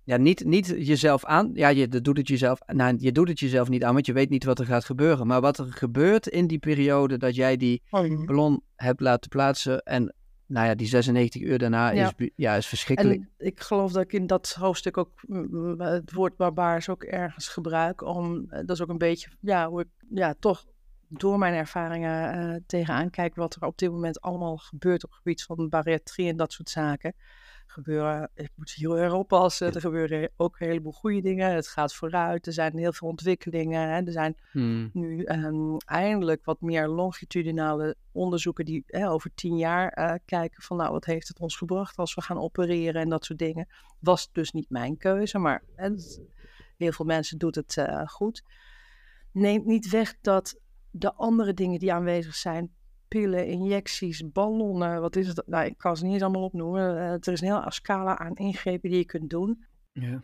ja, 0.03 0.17
niet, 0.17 0.45
niet 0.45 0.67
jezelf 0.67 1.25
aan. 1.25 1.51
Ja, 1.53 1.67
je 1.67 1.87
doet 1.87 2.17
het 2.17 2.27
jezelf. 2.27 2.59
Nou, 2.65 2.95
je 2.99 3.11
doet 3.11 3.27
het 3.27 3.39
jezelf 3.39 3.69
niet 3.69 3.83
aan, 3.83 3.93
want 3.93 4.05
je 4.05 4.13
weet 4.13 4.29
niet 4.29 4.43
wat 4.43 4.59
er 4.59 4.65
gaat 4.65 4.85
gebeuren. 4.85 5.27
Maar 5.27 5.41
wat 5.41 5.57
er 5.57 5.73
gebeurt 5.73 6.27
in 6.27 6.47
die 6.47 6.59
periode 6.59 7.17
dat 7.17 7.35
jij 7.35 7.57
die 7.57 7.81
oh, 7.89 8.25
ballon 8.25 8.63
hebt 8.75 9.01
laten 9.01 9.29
plaatsen. 9.29 9.81
En 9.81 10.15
nou 10.51 10.67
ja, 10.67 10.75
die 10.75 10.87
96 10.87 11.41
uur 11.41 11.57
daarna 11.57 11.91
is, 11.91 12.11
ja, 12.35 12.55
is 12.55 12.67
verschrikkelijk. 12.67 13.19
En 13.19 13.47
ik 13.47 13.59
geloof 13.59 13.91
dat 13.91 14.03
ik 14.03 14.13
in 14.13 14.27
dat 14.27 14.53
hoofdstuk 14.59 14.97
ook 14.97 15.11
het 15.77 16.11
woord 16.11 16.35
barbaars 16.35 16.89
ook 16.89 17.03
ergens 17.03 17.47
gebruik. 17.47 18.01
Om, 18.01 18.45
eh, 18.49 18.59
dat 18.65 18.69
is 18.69 18.81
ook 18.81 18.89
een 18.89 18.97
beetje, 18.97 19.29
ja, 19.39 19.69
hoe 19.69 19.81
ik 19.81 19.87
ja, 20.09 20.35
toch 20.39 20.65
door 21.07 21.37
mijn 21.37 21.53
ervaringen 21.53 22.49
uh, 22.49 22.55
tegenaan 22.65 23.09
kijk 23.09 23.35
wat 23.35 23.55
er 23.55 23.63
op 23.63 23.77
dit 23.77 23.91
moment 23.91 24.21
allemaal 24.21 24.57
gebeurt 24.57 25.03
op 25.03 25.09
het 25.09 25.17
gebied 25.17 25.43
van 25.43 25.69
bariatrie 25.69 26.29
en 26.29 26.37
dat 26.37 26.51
soort 26.51 26.69
zaken. 26.69 27.13
Gebeuren, 27.71 28.29
ik 28.33 28.51
moet 28.55 28.71
heel 28.71 28.97
erg 28.97 29.13
oppassen, 29.13 29.73
er 29.73 29.81
gebeuren 29.81 30.31
ook 30.35 30.59
een 30.59 30.67
heleboel 30.67 30.91
goede 30.91 31.21
dingen. 31.21 31.53
Het 31.53 31.67
gaat 31.67 31.95
vooruit, 31.95 32.47
er 32.47 32.53
zijn 32.53 32.77
heel 32.77 32.93
veel 32.93 33.07
ontwikkelingen. 33.07 33.89
Hè. 33.89 34.01
Er 34.05 34.11
zijn 34.11 34.37
hmm. 34.51 34.89
nu 34.93 35.25
um, 35.25 35.77
eindelijk 35.77 36.45
wat 36.45 36.61
meer 36.61 36.87
longitudinale 36.87 37.95
onderzoeken 38.11 38.65
die 38.65 38.83
hè, 38.87 39.09
over 39.09 39.31
tien 39.35 39.57
jaar 39.57 39.97
uh, 39.97 40.13
kijken 40.25 40.63
van 40.63 40.77
nou 40.77 40.91
wat 40.91 41.05
heeft 41.05 41.27
het 41.27 41.39
ons 41.39 41.55
gebracht 41.55 41.97
als 41.97 42.13
we 42.13 42.21
gaan 42.21 42.39
opereren 42.39 43.01
en 43.01 43.09
dat 43.09 43.25
soort 43.25 43.39
dingen. 43.39 43.67
Was 43.99 44.29
dus 44.31 44.51
niet 44.51 44.69
mijn 44.69 44.97
keuze, 44.97 45.37
maar 45.37 45.63
hè, 45.75 45.89
heel 46.77 46.91
veel 46.91 47.05
mensen 47.05 47.37
doen 47.37 47.53
het 47.55 47.75
uh, 47.75 48.07
goed. 48.07 48.43
Neemt 49.31 49.65
niet 49.65 49.89
weg 49.89 50.15
dat 50.21 50.59
de 50.89 51.13
andere 51.13 51.53
dingen 51.53 51.79
die 51.79 51.93
aanwezig 51.93 52.35
zijn, 52.35 52.75
pillen, 53.11 53.45
injecties, 53.47 54.31
ballonnen, 54.31 55.01
wat 55.01 55.15
is 55.15 55.27
het? 55.27 55.43
Nou, 55.45 55.65
ik 55.65 55.77
kan 55.77 55.97
ze 55.97 56.03
niet 56.03 56.13
eens 56.13 56.21
allemaal 56.23 56.43
opnoemen. 56.43 56.95
Uh, 56.95 57.11
er 57.11 57.27
is 57.31 57.41
een 57.41 57.47
hele 57.47 57.65
scala 57.71 58.17
aan 58.17 58.35
ingrepen 58.35 58.89
die 58.89 58.97
je 58.99 59.05
kunt 59.05 59.29
doen. 59.29 59.65
Ja. 59.91 60.21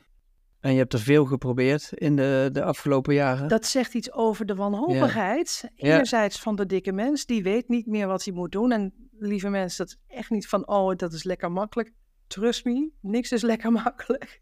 En 0.60 0.72
je 0.72 0.78
hebt 0.78 0.94
er 0.94 1.00
veel 1.00 1.26
geprobeerd 1.26 1.92
in 1.94 2.16
de, 2.16 2.50
de 2.52 2.64
afgelopen 2.64 3.14
jaren. 3.14 3.48
Dat 3.48 3.66
zegt 3.66 3.94
iets 3.94 4.12
over 4.14 4.46
de 4.46 4.56
wanhopigheid. 4.56 5.70
Ja. 5.76 5.94
Enerzijds 5.94 6.40
van 6.40 6.56
de 6.56 6.66
dikke 6.66 6.92
mens, 6.92 7.26
die 7.26 7.44
weet 7.44 7.68
niet 7.68 7.86
meer 7.88 8.08
wat 8.08 8.24
hij 8.26 8.34
moet 8.34 8.52
doen. 8.52 8.72
En 8.72 8.94
lieve 9.20 9.50
mensen, 9.50 9.86
dat 9.86 9.98
is 10.08 10.16
echt 10.18 10.30
niet 10.30 10.48
van, 10.48 10.68
oh, 10.68 10.96
dat 10.96 11.14
is 11.14 11.24
lekker 11.24 11.52
makkelijk. 11.52 11.94
Trust 12.28 12.66
me, 12.66 12.90
niks 13.02 13.32
is 13.32 13.42
lekker 13.42 13.72
makkelijk. 13.84 14.40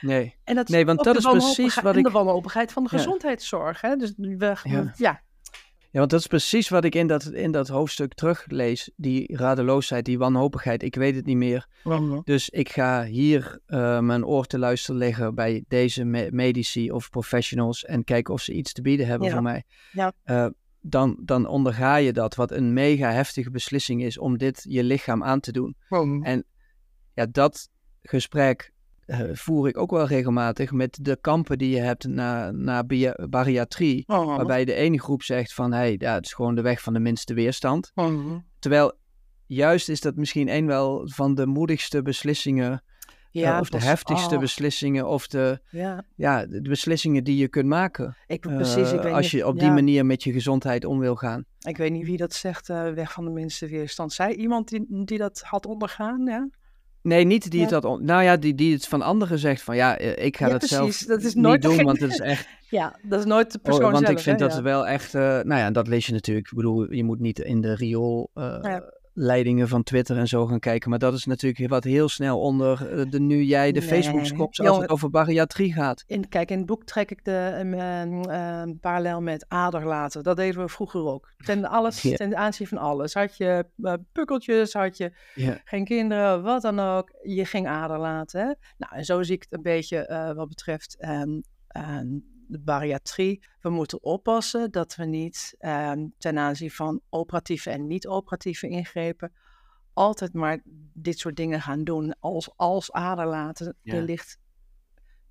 Nee. 0.00 0.36
En 0.44 0.54
dat 0.54 0.68
Nee, 0.68 0.84
want 0.86 1.04
dat 1.04 1.14
de 1.14 1.18
is 1.20 1.24
precies 1.26 1.44
wanhopigheid- 1.46 1.84
wat 1.84 1.94
en 1.96 2.02
de 2.02 2.08
ik- 2.08 2.14
wanhopigheid 2.14 2.72
van 2.72 2.82
de 2.82 2.88
gezondheidszorg. 2.88 3.80
Hè? 3.80 3.96
Dus 3.96 4.12
we, 4.16 4.56
Ja. 4.62 4.92
ja. 4.96 5.22
Ja, 5.90 5.98
want 5.98 6.10
dat 6.10 6.20
is 6.20 6.26
precies 6.26 6.68
wat 6.68 6.84
ik 6.84 6.94
in 6.94 7.06
dat, 7.06 7.24
in 7.26 7.50
dat 7.50 7.68
hoofdstuk 7.68 8.14
teruglees. 8.14 8.90
Die 8.96 9.36
radeloosheid, 9.36 10.04
die 10.04 10.18
wanhopigheid, 10.18 10.82
ik 10.82 10.94
weet 10.94 11.14
het 11.14 11.26
niet 11.26 11.36
meer. 11.36 11.66
Dus 12.24 12.48
ik 12.48 12.68
ga 12.68 13.04
hier 13.04 13.58
eh, 13.66 14.00
mijn 14.00 14.24
oor 14.24 14.46
te 14.46 14.58
luisteren 14.58 14.98
leggen 15.00 15.34
bij 15.34 15.64
deze 15.68 16.04
me- 16.04 16.28
medici 16.30 16.90
of 16.92 17.10
professionals 17.10 17.84
en 17.84 18.04
kijken 18.04 18.34
of 18.34 18.40
ze 18.40 18.52
iets 18.52 18.72
te 18.72 18.82
bieden 18.82 19.06
hebben 19.06 19.28
Ja. 19.28 19.32
voor 19.34 19.42
mij. 19.42 19.62
Ja. 19.92 20.12
Eh, 20.22 20.46
dan, 20.80 21.18
dan 21.24 21.46
onderga 21.46 21.96
je 21.96 22.12
dat, 22.12 22.34
wat 22.34 22.50
een 22.50 22.72
mega 22.72 23.10
heftige 23.12 23.50
beslissing 23.50 24.02
is 24.02 24.18
om 24.18 24.38
dit 24.38 24.64
je 24.68 24.84
lichaam 24.84 25.24
aan 25.24 25.40
te 25.40 25.52
doen. 25.52 25.76
En 26.24 26.44
ja, 27.14 27.26
dat 27.30 27.68
gesprek 28.02 28.72
eh, 29.08 29.20
voer 29.32 29.68
ik 29.68 29.78
ook 29.78 29.90
wel 29.90 30.06
regelmatig 30.06 30.72
met 30.72 30.98
de 31.02 31.18
kampen 31.20 31.58
die 31.58 31.70
je 31.70 31.80
hebt 31.80 32.06
na, 32.06 32.50
na 32.50 32.84
bariatrie. 33.30 34.04
Oh. 34.06 34.36
Waarbij 34.36 34.64
de 34.64 34.74
ene 34.74 35.00
groep 35.00 35.22
zegt 35.22 35.54
van, 35.54 35.72
hé, 35.72 35.78
hey, 35.78 35.96
ja, 35.98 36.14
het 36.14 36.24
is 36.24 36.32
gewoon 36.32 36.54
de 36.54 36.62
weg 36.62 36.80
van 36.80 36.92
de 36.92 36.98
minste 36.98 37.34
weerstand. 37.34 37.90
Mhm. 37.94 38.38
Terwijl 38.58 38.92
juist 39.46 39.88
is 39.88 40.00
dat 40.00 40.16
misschien 40.16 40.48
een 40.48 40.66
wel 40.66 41.08
van 41.08 41.34
de 41.34 41.46
moedigste 41.46 42.02
beslissingen, 42.02 42.82
Ja, 43.30 43.54
eh, 43.54 43.60
of 43.60 43.70
de 43.70 43.82
heftigste 43.82 44.34
oh, 44.34 44.40
beslissingen, 44.40 45.08
of 45.08 45.26
de, 45.26 45.60
Ja, 45.70 46.04
ja, 46.14 46.46
de 46.46 46.68
beslissingen 46.68 47.24
die 47.24 47.36
je 47.36 47.48
kunt 47.48 47.66
maken. 47.66 48.16
ik, 48.26 48.40
precies. 48.40 48.92
Ik 48.92 48.98
eh, 48.98 49.04
weet 49.04 49.12
als 49.12 49.22
niet, 49.22 49.30
je 49.30 49.46
op 49.46 49.54
ja, 49.54 49.60
die 49.60 49.70
manier 49.70 50.06
met 50.06 50.22
je 50.22 50.32
gezondheid 50.32 50.84
om 50.84 50.98
wil 50.98 51.16
gaan. 51.16 51.44
Ik 51.58 51.76
weet 51.76 51.92
niet 51.92 52.06
wie 52.06 52.16
dat 52.16 52.32
zegt, 52.32 52.68
eh, 52.68 52.92
weg 52.92 53.12
van 53.12 53.24
de 53.24 53.30
minste 53.30 53.66
weerstand. 53.66 54.12
Zij 54.12 54.34
iemand 54.34 54.68
die, 54.68 55.04
die 55.04 55.18
dat 55.18 55.40
had 55.40 55.66
ondergaan, 55.66 56.26
ja? 56.26 56.48
Nee, 57.02 57.24
niet 57.24 57.50
die 57.50 57.60
het 57.60 57.70
Ja. 57.70 57.78
on- 57.78 58.04
nou 58.04 58.22
ja, 58.22 58.36
die, 58.36 58.54
die 58.54 58.72
het 58.72 58.86
van 58.86 59.02
anderen 59.02 59.38
zegt 59.38 59.62
van, 59.62 59.76
ja, 59.76 59.98
eh, 59.98 60.24
ik 60.26 60.36
ga 60.36 60.46
Ja, 60.46 60.52
dat 60.52 60.62
zelf 60.62 60.82
precies. 60.88 61.06
Dat 61.06 61.22
is 61.22 61.34
niet 61.34 61.44
nooit 61.44 61.62
doen, 61.62 61.70
degene- 61.70 61.86
want 61.88 62.00
het 62.00 62.10
is 62.10 62.18
echt 62.20 62.48
Ja, 62.70 62.98
dat 63.02 63.18
is 63.18 63.24
nooit 63.24 63.52
de 63.52 63.58
Oh, 63.58 63.64
persoon 63.64 63.92
want 63.92 63.98
zelf. 64.06 64.10
ik 64.18 64.22
vind 64.22 64.40
hè, 64.40 64.46
dat 64.46 64.56
ja. 64.56 64.62
wel 64.62 64.86
echt, 64.86 65.14
eh, 65.14 65.20
nou 65.22 65.48
ja, 65.60 65.70
dat 65.70 65.88
lees 65.88 66.06
je 66.06 66.12
natuurlijk. 66.12 66.46
Ik 66.50 66.56
bedoel, 66.56 66.92
je 66.92 67.04
moet 67.04 67.20
niet 67.20 67.38
in 67.38 67.60
de 67.60 67.74
riool 67.74 68.30
eh. 68.34 68.76
Leidingen 69.18 69.68
van 69.68 69.82
Twitter 69.82 70.16
en 70.16 70.26
zo 70.26 70.46
gaan 70.46 70.58
kijken. 70.58 70.90
Maar 70.90 70.98
dat 70.98 71.14
is 71.14 71.24
natuurlijk 71.24 71.68
wat 71.68 71.84
heel 71.84 72.08
snel 72.08 72.40
onder 72.40 72.88
eh, 72.90 73.10
de 73.10 73.20
nu 73.20 73.42
jij 73.42 73.72
de 73.72 73.80
Nee. 73.80 73.88
Facebook 73.88 74.36
kopt 74.36 74.60
als 74.60 74.78
het 74.78 74.90
over 74.90 75.10
bariatrie 75.10 75.72
gaat. 75.72 76.04
In, 76.06 76.28
kijk, 76.28 76.50
in 76.50 76.56
het 76.56 76.66
boek 76.66 76.84
trek 76.84 77.10
ik 77.10 77.24
de 77.24 77.32
ehm, 77.32 78.72
parallel 78.80 79.20
met 79.20 79.44
aderlaten. 79.48 80.22
Dat 80.22 80.36
deden 80.36 80.60
we 80.60 80.68
vroeger 80.68 81.04
ook. 81.04 81.32
Ten, 81.36 81.64
alles, 81.64 82.02
Ja. 82.08 82.16
ten 82.16 82.36
aanzien 82.36 82.66
van 82.66 82.78
alles. 82.78 83.14
Had 83.14 83.36
je 83.36 83.66
eh, 83.82 83.94
pukkeltjes, 84.12 84.72
had 84.72 84.96
je 84.96 85.12
geen 85.64 85.84
kinderen, 85.84 86.42
wat 86.42 86.62
dan 86.62 86.78
ook. 86.78 87.10
Je 87.22 87.44
ging 87.44 87.66
aderlaten. 87.68 88.40
Hè? 88.40 88.52
Nou, 88.78 88.94
en 88.94 89.04
zo 89.04 89.22
zie 89.22 89.34
ik 89.34 89.42
het 89.42 89.52
een 89.52 89.62
beetje 89.62 90.06
eh, 90.06 90.32
wat 90.32 90.48
betreft 90.48 90.96
ehm, 90.98 91.38
de 92.48 92.58
bariatrie. 92.58 93.42
We 93.60 93.70
moeten 93.70 94.02
oppassen 94.02 94.70
dat 94.70 94.94
we 94.94 95.04
niet 95.04 95.54
ehm, 95.58 96.06
ten 96.18 96.38
aanzien 96.38 96.70
van 96.70 97.00
operatieve 97.08 97.70
en 97.70 97.86
niet-operatieve 97.86 98.68
ingrepen 98.68 99.32
altijd 99.98 100.32
maar 100.32 100.60
dit 100.92 101.18
soort 101.18 101.36
dingen 101.36 101.60
gaan 101.60 101.84
doen 101.84 102.16
als, 102.20 102.50
als 102.56 102.92
aderlaten. 102.92 103.76
Ja. 103.82 103.94
Er 103.94 104.02
ligt 104.02 104.38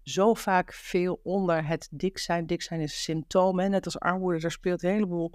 zo 0.04 0.34
vaak 0.34 0.74
veel 0.74 1.20
onder 1.24 1.68
het 1.68 1.88
dik 1.92 2.18
zijn. 2.18 2.46
Dik 2.46 2.62
zijn 2.62 2.80
is 2.80 2.92
een 2.92 2.98
symptoom, 2.98 3.60
hè? 3.60 3.68
net 3.68 3.86
als 3.86 4.00
armoede. 4.00 4.46
Er 4.46 4.52
speelt 4.52 4.84
een 4.84 4.92
heleboel 4.92 5.32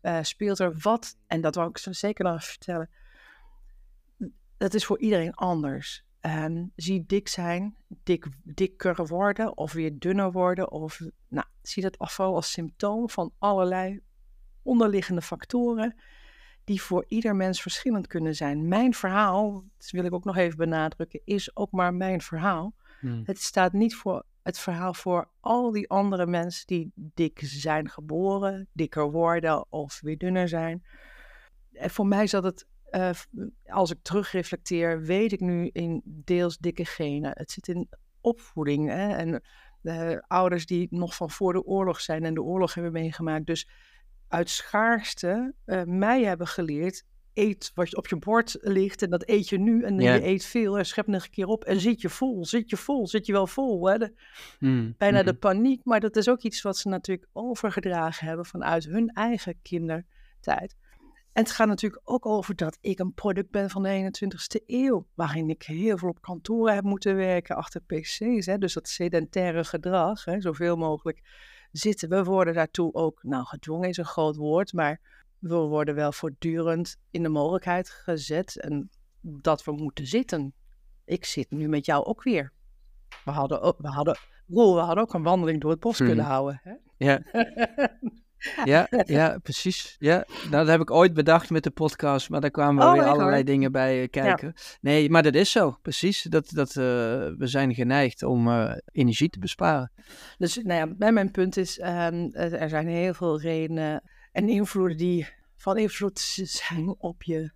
eh, 0.00 0.22
speelt 0.22 0.58
er 0.58 0.78
wat, 0.78 1.16
en 1.26 1.40
dat 1.40 1.54
wou 1.54 1.68
ik 1.68 1.78
zo 1.78 1.92
zeker 1.92 2.24
nog 2.24 2.44
vertellen, 2.44 2.90
dat 4.56 4.74
is 4.74 4.84
voor 4.84 4.98
iedereen 4.98 5.34
anders. 5.34 6.04
Ehm, 6.20 6.64
zie 6.76 7.04
dik 7.06 7.28
zijn, 7.28 7.76
dik, 8.02 8.26
dikker 8.42 9.06
worden 9.06 9.56
of 9.56 9.72
weer 9.72 9.98
dunner 9.98 10.32
worden. 10.32 10.70
Of, 10.70 11.00
nou, 11.28 11.46
zie 11.62 11.82
dat 11.82 11.98
afval 11.98 12.34
als 12.34 12.52
symptoom 12.52 13.10
van 13.10 13.32
allerlei 13.38 14.00
onderliggende 14.62 15.22
factoren 15.22 15.94
die 16.64 16.82
voor 16.82 17.04
ieder 17.08 17.36
mens 17.36 17.62
verschillend 17.62 18.06
kunnen 18.06 18.34
zijn. 18.34 18.68
Mijn 18.68 18.94
verhaal, 18.94 19.64
dat 19.76 19.90
wil 19.90 20.04
ik 20.04 20.12
ook 20.12 20.24
nog 20.24 20.36
even 20.36 20.56
benadrukken, 20.56 21.20
is 21.24 21.56
ook 21.56 21.70
maar 21.70 21.94
mijn 21.94 22.20
verhaal. 22.20 22.74
Hmm. 23.00 23.22
Het 23.24 23.40
staat 23.40 23.72
niet 23.72 23.94
voor 23.94 24.24
het 24.42 24.58
verhaal 24.58 24.94
voor 24.94 25.28
al 25.40 25.70
die 25.70 25.88
andere 25.90 26.26
mensen 26.26 26.66
die 26.66 26.92
dik 26.94 27.40
zijn 27.42 27.88
geboren, 27.88 28.68
dikker 28.72 29.10
worden 29.10 29.72
of 29.72 30.00
weer 30.00 30.18
dunner 30.18 30.48
zijn. 30.48 30.84
En 31.72 31.90
voor 31.90 32.06
mij 32.06 32.26
zat 32.26 32.44
het, 32.44 32.66
f- 32.92 33.26
als 33.66 33.90
ik 33.90 33.98
terugreflecteer, 34.02 35.02
weet 35.02 35.32
ik 35.32 35.40
nu 35.40 35.70
in 35.72 36.02
deels 36.04 36.58
dikke 36.58 36.84
genen. 36.84 37.30
Het 37.34 37.50
zit 37.50 37.68
in 37.68 37.88
opvoeding 38.20 38.88
hè? 38.88 39.14
en 39.16 39.42
de 39.80 40.24
ouders 40.26 40.66
die 40.66 40.86
nog 40.90 41.14
van 41.14 41.30
voor 41.30 41.52
de 41.52 41.64
oorlog 41.64 42.00
zijn 42.00 42.24
en 42.24 42.34
de 42.34 42.42
oorlog 42.42 42.74
hebben 42.74 42.92
meegemaakt. 42.92 43.46
Dus 43.46 43.68
uit 44.28 44.50
schaarste 44.50 45.54
eh, 45.64 45.82
mij 45.84 46.22
hebben 46.24 46.46
geleerd, 46.46 47.04
eet 47.34 47.70
wat 47.74 47.96
op 47.96 48.06
je 48.08 48.16
bord 48.16 48.56
ligt 48.60 49.02
en 49.02 49.10
dat 49.10 49.28
eet 49.28 49.48
je 49.48 49.58
nu 49.58 49.82
en 49.82 49.98
je 50.00 50.24
eet 50.24 50.44
veel 50.44 50.78
en 50.78 50.86
schep 50.86 51.06
nog 51.06 51.24
een 51.24 51.30
keer 51.30 51.46
op 51.46 51.64
en 51.64 51.80
zit 51.80 52.00
je 52.00 52.08
vol, 52.08 52.44
zit 52.46 52.70
je 52.70 52.76
vol, 52.76 53.06
zit 53.06 53.26
je 53.26 53.32
wel 53.32 53.46
vol. 53.46 53.88
Hè? 53.88 53.98
De- 53.98 54.12
Hmm. 54.58 54.94
bijna 54.98 55.22
de 55.22 55.30
Mhm. 55.30 55.38
paniek, 55.38 55.84
maar 55.84 56.00
dat 56.00 56.16
is 56.16 56.28
ook 56.28 56.42
iets 56.42 56.62
wat 56.62 56.76
ze 56.78 56.88
natuurlijk 56.88 57.28
overgedragen 57.32 58.26
hebben 58.26 58.46
vanuit 58.46 58.84
hun 58.84 59.08
eigen 59.08 59.58
kindertijd. 59.62 60.76
En 61.38 61.44
het 61.44 61.52
gaat 61.52 61.66
natuurlijk 61.68 62.02
ook 62.04 62.26
over 62.26 62.56
dat 62.56 62.78
ik 62.80 62.98
een 62.98 63.14
product 63.14 63.50
ben 63.50 63.70
van 63.70 63.82
de 63.82 64.10
21ste 64.12 64.64
eeuw, 64.66 65.06
waarin 65.14 65.50
ik 65.50 65.62
heel 65.62 65.98
veel 65.98 66.08
op 66.08 66.20
kantoren 66.20 66.74
heb 66.74 66.84
moeten 66.84 67.16
werken, 67.16 67.56
achter 67.56 67.80
PC's. 67.80 68.46
Hè? 68.46 68.58
Dus 68.58 68.72
dat 68.72 68.88
sedentaire 68.88 69.64
gedrag, 69.64 70.24
hè? 70.24 70.40
zoveel 70.40 70.76
mogelijk 70.76 71.20
zitten. 71.72 72.08
We 72.08 72.24
worden 72.24 72.54
daartoe 72.54 72.94
ook, 72.94 73.22
nou 73.22 73.44
gedwongen 73.44 73.88
is 73.88 73.96
een 73.96 74.04
groot 74.04 74.36
woord, 74.36 74.72
maar 74.72 75.00
we 75.38 75.54
worden 75.56 75.94
wel 75.94 76.12
voortdurend 76.12 76.96
in 77.10 77.22
de 77.22 77.28
mogelijkheid 77.28 77.90
gezet 77.90 78.60
en 78.60 78.90
dat 79.20 79.64
we 79.64 79.72
moeten 79.72 80.06
zitten. 80.06 80.54
Ik 81.04 81.24
zit 81.24 81.50
nu 81.50 81.68
met 81.68 81.86
jou 81.86 82.04
ook 82.04 82.22
weer. 82.22 82.52
We 83.24 83.30
hadden 83.30 83.60
ook, 83.60 83.78
we 83.78 83.88
hadden, 83.88 84.18
Roel, 84.48 84.74
we 84.74 84.80
hadden 84.80 85.04
ook 85.04 85.14
een 85.14 85.22
wandeling 85.22 85.60
door 85.60 85.70
het 85.70 85.80
bos 85.80 85.96
kunnen 85.96 86.16
Mhm. 86.16 86.26
houden. 86.26 86.60
Hè? 86.62 86.74
Ja. 86.96 87.22
Ja, 88.64 88.88
ja, 89.06 89.38
precies. 89.42 89.96
Ja, 89.98 90.24
nou, 90.42 90.50
dat 90.50 90.66
heb 90.66 90.80
ik 90.80 90.90
ooit 90.90 91.14
bedacht 91.14 91.50
met 91.50 91.62
de 91.62 91.70
podcast, 91.70 92.30
maar 92.30 92.40
daar 92.40 92.50
kwamen 92.50 92.86
Oh, 92.86 92.92
weer 92.92 93.04
allerlei 93.04 93.44
dingen 93.44 93.72
bij 93.72 94.02
eh, 94.02 94.10
kijken. 94.10 94.54
Nee, 94.80 95.10
maar 95.10 95.22
dat 95.22 95.34
is 95.34 95.50
zo, 95.50 95.78
precies. 95.82 96.22
Dat, 96.22 96.50
dat, 96.50 96.68
eh, 96.68 96.74
we 96.74 97.46
zijn 97.46 97.74
geneigd 97.74 98.22
om 98.22 98.48
eh, 98.48 98.76
energie 98.92 99.28
te 99.30 99.38
besparen. 99.38 99.92
Dus 100.38 100.56
nou 100.56 100.88
ja, 100.88 100.94
bij 100.96 101.12
mijn 101.12 101.30
punt 101.30 101.56
is, 101.56 101.78
ehm, 101.78 102.28
er 102.32 102.52
er 102.54 102.68
zijn 102.68 102.88
heel 102.88 103.14
veel 103.14 103.40
redenen 103.40 104.02
en 104.32 104.48
invloeden 104.48 104.96
die 104.96 105.28
van 105.56 105.78
invloed 105.78 106.18
zijn 106.44 106.94
op 106.98 107.22
je, 107.22 107.50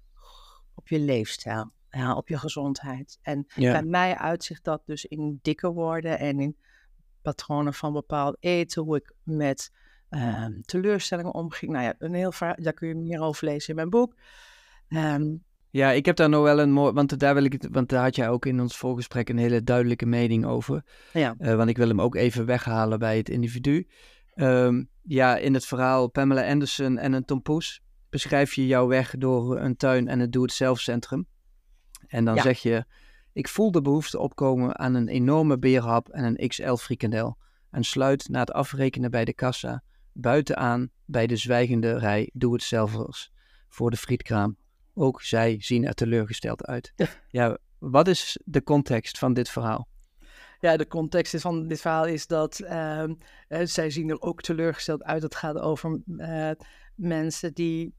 op 0.74 0.88
je 0.88 0.98
leefstijl, 0.98 1.72
ja, 1.90 2.14
op 2.14 2.28
je 2.28 2.38
gezondheid. 2.38 3.18
En 3.22 3.44
Ja. 3.54 3.72
bij 3.72 3.82
mij 3.82 4.16
uitzicht 4.16 4.64
dat 4.64 4.82
dus 4.86 5.04
in 5.04 5.38
dikker 5.42 5.72
worden 5.72 6.18
en 6.18 6.40
in 6.40 6.56
patronen 7.22 7.74
van 7.74 7.92
bepaald 7.92 8.36
eten, 8.40 8.82
hoe 8.82 8.96
ik 8.96 9.12
met 9.22 9.70
ehm, 10.12 10.60
teleurstellingen 10.60 11.34
omging. 11.34 11.72
Nou 11.72 11.84
ja, 11.84 11.94
een 11.98 12.14
heel 12.14 12.32
verhaal, 12.32 12.56
daar 12.58 12.72
kun 12.72 12.88
je 12.88 12.94
meer 12.94 13.20
over 13.20 13.44
lezen 13.44 13.68
in 13.68 13.74
mijn 13.74 13.90
boek. 13.90 14.14
Ehm, 14.88 15.36
Ja, 15.70 15.90
ik 15.90 16.06
heb 16.06 16.16
daar 16.16 16.28
nog 16.28 16.42
wel 16.42 16.60
een 16.60 16.72
mooi, 16.72 16.92
want 16.92 17.18
daar 17.18 17.34
wil 17.34 17.44
ik 17.44 17.52
het, 17.52 17.68
want 17.70 17.88
daar 17.88 18.02
had 18.02 18.16
jij 18.16 18.28
ook 18.28 18.46
in 18.46 18.60
ons 18.60 18.76
voorgesprek 18.76 19.28
een 19.28 19.38
hele 19.38 19.62
duidelijke 19.62 20.06
mening 20.06 20.44
over. 20.46 20.84
ja. 21.12 21.34
Eh, 21.38 21.54
want 21.54 21.68
ik 21.68 21.76
wil 21.76 21.88
hem 21.88 22.00
ook 22.00 22.14
even 22.14 22.46
weghalen 22.46 22.98
bij 22.98 23.16
het 23.16 23.28
individu. 23.28 23.86
Ehm, 24.34 24.84
ja, 25.02 25.36
in 25.36 25.54
het 25.54 25.64
verhaal 25.66 26.08
Pamela 26.08 26.48
Anderson 26.50 26.98
en 26.98 27.12
een 27.12 27.24
tompoes 27.24 27.80
beschrijf 28.10 28.54
je 28.54 28.66
jouw 28.66 28.86
weg 28.86 29.14
door 29.18 29.58
een 29.60 29.76
tuin 29.76 30.08
en 30.08 30.20
het 30.20 30.32
doe-het-zelf 30.32 30.80
centrum. 30.80 31.26
En 32.06 32.24
dan 32.24 32.34
Ja. 32.34 32.42
zeg 32.42 32.58
je, 32.58 32.84
ik 33.32 33.48
voel 33.48 33.70
de 33.70 33.80
behoefte 33.82 34.18
opkomen 34.18 34.78
aan 34.78 34.94
een 34.94 35.08
enorme 35.08 35.58
beerhap 35.58 36.08
en 36.08 36.24
een 36.24 36.48
XL 36.48 36.74
frikandel. 36.74 37.38
En 37.70 37.84
sluit 37.84 38.28
na 38.28 38.40
het 38.40 38.52
afrekenen 38.52 39.10
bij 39.10 39.24
de 39.24 39.34
kassa 39.34 39.82
buitenaan 40.12 40.90
bij 41.04 41.26
de 41.26 41.36
zwijgende 41.36 41.98
rij 41.98 42.30
doe-het-zelvers 42.32 43.32
voor 43.68 43.90
de 43.90 43.96
frietkraam. 43.96 44.56
Ook 44.94 45.22
zij 45.22 45.56
zien 45.58 45.86
er 45.86 45.94
teleurgesteld 45.94 46.66
uit. 46.66 46.92
Ja. 46.96 47.06
Ja, 47.28 47.58
wat 47.78 48.08
is 48.08 48.38
de 48.44 48.62
context 48.62 49.18
van 49.18 49.34
dit 49.34 49.48
verhaal? 49.48 49.88
Ja, 50.60 50.76
de 50.76 50.86
context 50.86 51.40
van 51.40 51.68
dit 51.68 51.80
verhaal 51.80 52.06
is 52.06 52.26
dat 52.26 52.58
ehm, 52.60 53.14
eh, 53.48 53.60
zij 53.64 53.90
zien 53.90 54.10
er 54.10 54.20
ook 54.20 54.42
teleurgesteld 54.42 55.02
uit. 55.02 55.22
Het 55.22 55.34
gaat 55.34 55.58
over 55.58 56.00
eh, 56.16 56.50
mensen 56.94 57.54
die 57.54 57.94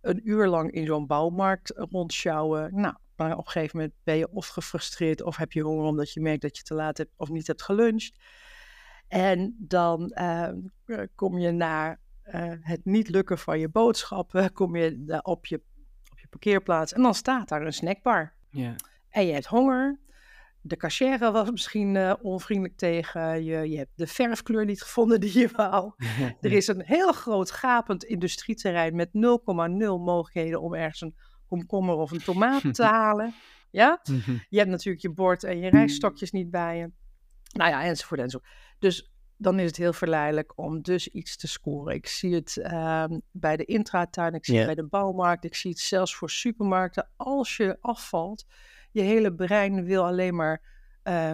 een 0.00 0.20
uur 0.24 0.46
lang 0.46 0.70
in 0.70 0.86
zo'n 0.86 1.06
bouwmarkt 1.06 1.72
rondsjouwen. 1.76 2.74
Nou, 2.74 2.94
Maar 3.16 3.32
op 3.32 3.46
een 3.46 3.50
gegeven 3.50 3.76
moment 3.76 3.94
ben 4.04 4.16
je 4.16 4.28
of 4.30 4.46
gefrustreerd 4.46 5.22
of 5.22 5.36
heb 5.36 5.52
je 5.52 5.62
honger 5.62 5.84
omdat 5.84 6.12
je 6.12 6.20
merkt 6.20 6.42
dat 6.42 6.56
je 6.56 6.62
te 6.62 6.74
laat 6.74 6.98
hebt 6.98 7.12
of 7.16 7.28
niet 7.28 7.46
hebt 7.46 7.62
geluncht. 7.62 8.18
En 9.08 9.56
dan 9.58 10.10
ehm, 10.10 10.58
kom 11.14 11.38
je 11.38 11.50
naar 11.50 12.00
eh, 12.22 12.52
het 12.60 12.84
niet 12.84 13.08
lukken 13.08 13.38
van 13.38 13.58
je 13.58 13.68
boodschappen, 13.68 14.52
kom 14.60 14.76
je 14.76 15.18
op 15.22 15.46
je, 15.46 15.62
op 16.10 16.18
je 16.18 16.26
parkeerplaats 16.30 16.92
en 16.92 17.02
dan 17.02 17.14
staat 17.14 17.48
daar 17.48 17.62
een 17.62 17.72
snackbar. 17.72 18.32
Ja. 18.50 18.74
En 19.08 19.26
je 19.26 19.32
hebt 19.32 19.46
honger. 19.46 19.98
De 20.60 20.76
cachère 20.76 21.30
was 21.30 21.50
misschien 21.50 21.94
uh, 21.94 22.12
onvriendelijk 22.20 22.76
tegen 22.76 23.44
je. 23.44 23.70
Je 23.70 23.76
hebt 23.76 23.90
de 23.94 24.06
verfkleur 24.06 24.64
niet 24.64 24.82
gevonden 24.82 25.20
die 25.20 25.38
je 25.38 25.48
wou. 25.52 25.92
er 26.40 26.52
is 26.52 26.66
een 26.66 26.82
heel 26.84 27.12
groot 27.12 27.50
gapend 27.50 28.04
industrieterrein 28.04 28.96
met 28.96 29.08
0,0 29.08 29.12
mogelijkheden 29.78 30.60
om 30.60 30.74
ergens 30.74 31.00
een 31.00 31.16
komkommer 31.46 31.94
of 31.94 32.10
een 32.10 32.22
tomaat 32.22 32.74
te 32.74 32.84
halen. 33.00 33.34
Ja? 33.70 34.00
Je 34.48 34.58
hebt 34.58 34.70
natuurlijk 34.70 35.02
je 35.02 35.12
bord 35.12 35.44
en 35.44 35.58
je 35.58 35.70
rijststokjes 35.70 36.30
niet 36.30 36.50
bij 36.50 36.76
je. 36.76 36.90
Nou 37.56 37.70
ja, 37.70 37.82
enzovoort 37.84 38.20
enzovoort. 38.20 38.50
Dus 38.78 39.10
dan 39.36 39.58
is 39.58 39.66
het 39.66 39.76
heel 39.76 39.92
verleidelijk 39.92 40.52
om 40.58 40.82
dus 40.82 41.08
iets 41.08 41.36
te 41.36 41.48
scoren. 41.48 41.94
Ik 41.94 42.06
zie 42.06 42.34
het 42.34 42.56
ehm, 42.56 43.18
bij 43.30 43.56
de 43.56 43.64
intratuin, 43.64 44.34
ik 44.34 44.44
zie 44.44 44.56
het 44.56 44.66
bij 44.66 44.74
de 44.74 44.86
bouwmarkt, 44.86 45.44
ik 45.44 45.54
zie 45.54 45.70
het 45.70 45.80
zelfs 45.80 46.14
voor 46.14 46.30
supermarkten. 46.30 47.10
Als 47.16 47.56
je 47.56 47.78
afvalt, 47.80 48.46
je 48.90 49.02
hele 49.02 49.34
brein 49.34 49.84
wil 49.84 50.04
alleen 50.04 50.34
maar 50.34 50.62
eh, 51.02 51.32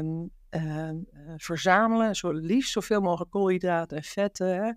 verzamelen, 1.37 2.17
zo 2.17 2.31
liefst 2.31 2.73
zoveel 2.73 3.01
mogelijk 3.01 3.31
koolhydraten 3.31 3.97
en 3.97 4.03
vetten. 4.03 4.65
Hè? 4.65 4.73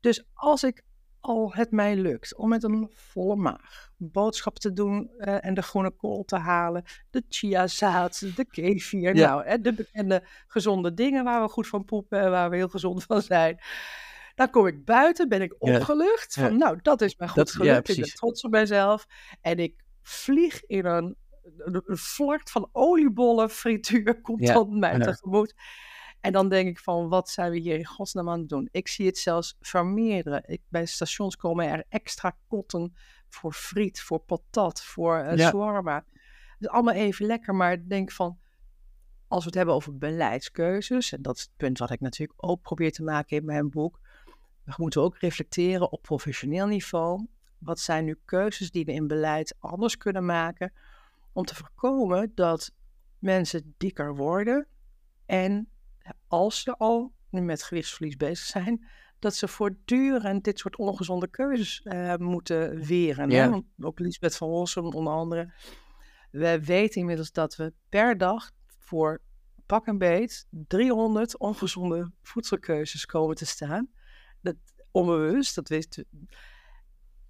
Dus 0.00 0.24
als 0.32 0.62
ik 0.64 0.82
al 1.20 1.52
het 1.54 1.70
mij 1.70 1.96
lukt 1.96 2.36
om 2.36 2.48
met 2.48 2.62
een 2.62 2.90
volle 2.92 3.36
maag 3.36 3.90
boodschap 3.96 4.58
te 4.58 4.72
doen 4.72 5.10
uh, 5.18 5.44
en 5.44 5.54
de 5.54 5.62
groene 5.62 5.90
kool 5.90 6.24
te 6.24 6.36
halen, 6.36 6.84
de 7.10 7.22
chiazaad, 7.28 8.36
de 8.36 8.44
kefir, 8.44 9.16
ja. 9.16 9.28
nou, 9.28 9.44
hè, 9.44 9.60
de 9.60 9.72
bekende 9.72 10.26
gezonde 10.46 10.94
dingen 10.94 11.24
waar 11.24 11.42
we 11.42 11.48
goed 11.48 11.68
van 11.68 11.84
poepen 11.84 12.20
en 12.20 12.30
waar 12.30 12.50
we 12.50 12.56
heel 12.56 12.68
gezond 12.68 13.04
van 13.04 13.22
zijn. 13.22 13.58
Dan 14.34 14.50
kom 14.50 14.66
ik 14.66 14.84
buiten, 14.84 15.28
ben 15.28 15.42
ik 15.42 15.54
opgelucht. 15.58 16.34
Ja. 16.34 16.42
Van, 16.42 16.58
nou, 16.58 16.78
dat 16.82 17.00
is 17.00 17.16
mij 17.16 17.28
goed 17.28 17.36
dat, 17.36 17.50
gelukt. 17.50 17.88
ik 17.88 17.96
ben 17.96 18.14
trots 18.14 18.42
op 18.42 18.50
mezelf. 18.50 19.06
En 19.40 19.58
ik 19.58 19.84
vlieg 20.02 20.64
in 20.64 20.84
een, 20.84 21.16
een 21.56 22.40
van 22.44 22.68
oliebollen, 22.72 23.50
frituur, 23.50 24.20
komt 24.20 24.46
dan 24.46 24.78
mij 24.78 24.98
tegemoet. 24.98 25.54
En 26.20 26.32
dan 26.32 26.48
denk 26.48 26.68
ik 26.68 26.78
van, 26.78 27.08
wat 27.08 27.30
zijn 27.30 27.50
we 27.50 27.58
hier 27.58 27.78
in 27.78 27.86
godsnaam 27.86 28.28
aan 28.28 28.38
het 28.38 28.48
doen? 28.48 28.68
Ik 28.70 28.88
zie 28.88 29.06
het 29.06 29.18
zelfs 29.18 29.56
vermeerderen. 29.60 30.42
Ik, 30.46 30.62
bij 30.68 30.86
stations 30.86 31.36
komen 31.36 31.66
er 31.66 31.84
extra 31.88 32.36
kotten 32.48 32.94
voor 33.28 33.52
friet, 33.52 34.00
voor 34.00 34.18
patat, 34.18 34.82
voor 34.82 35.18
uh, 35.18 35.36
ja. 35.36 35.48
shawarma. 35.48 36.04
Is 36.58 36.68
allemaal 36.68 36.94
even 36.94 37.26
lekker, 37.26 37.54
maar 37.54 37.72
ik 37.72 37.88
denk 37.88 38.12
van, 38.12 38.38
als 39.28 39.40
we 39.40 39.46
het 39.46 39.54
hebben 39.54 39.74
over 39.74 39.98
beleidskeuzes, 39.98 41.12
en 41.12 41.22
dat 41.22 41.36
is 41.36 41.42
het 41.42 41.56
punt 41.56 41.78
wat 41.78 41.90
ik 41.90 42.00
natuurlijk 42.00 42.44
ook 42.44 42.62
probeer 42.62 42.92
te 42.92 43.02
maken 43.02 43.36
in 43.36 43.44
mijn 43.44 43.70
boek, 43.70 44.00
we 44.64 44.74
moeten 44.76 45.02
ook 45.02 45.18
reflecteren 45.18 45.92
op 45.92 46.02
professioneel 46.02 46.66
niveau. 46.66 47.26
Wat 47.58 47.80
zijn 47.80 48.04
nu 48.04 48.18
keuzes 48.24 48.70
die 48.70 48.84
we 48.84 48.92
in 48.92 49.06
beleid 49.06 49.54
anders 49.58 49.96
kunnen 49.96 50.24
maken 50.24 50.72
om 51.32 51.44
te 51.44 51.54
voorkomen 51.54 52.32
dat 52.34 52.72
mensen 53.18 53.74
dikker 53.76 54.16
worden 54.16 54.66
en 55.26 55.68
als 56.28 56.62
ze 56.62 56.76
al 56.76 57.12
met 57.30 57.62
gewichtsverlies 57.62 58.16
bezig 58.16 58.46
zijn, 58.46 58.88
dat 59.18 59.34
ze 59.34 59.48
voortdurend 59.48 60.44
dit 60.44 60.58
soort 60.58 60.76
ongezonde 60.76 61.28
keuzes 61.28 61.80
uh, 61.84 62.14
moeten 62.16 62.84
weren. 62.84 63.30
Ja. 63.30 63.50
Hè? 63.50 63.84
Ook 63.86 63.98
Lisbeth 63.98 64.36
van 64.36 64.48
Rossum 64.48 64.84
onder 64.84 65.12
andere. 65.12 65.52
We 66.30 66.64
weten 66.64 67.00
inmiddels 67.00 67.32
dat 67.32 67.56
we 67.56 67.72
per 67.88 68.18
dag 68.18 68.50
voor 68.78 69.20
pak 69.66 69.86
en 69.86 69.98
beet 69.98 70.46
300 70.50 71.38
ongezonde 71.38 72.10
voedselkeuzes 72.22 73.06
komen 73.06 73.36
te 73.36 73.46
staan. 73.46 73.88
Dat, 74.40 74.56
onbewust, 74.90 75.54
dat 75.54 75.68
wist 75.68 76.04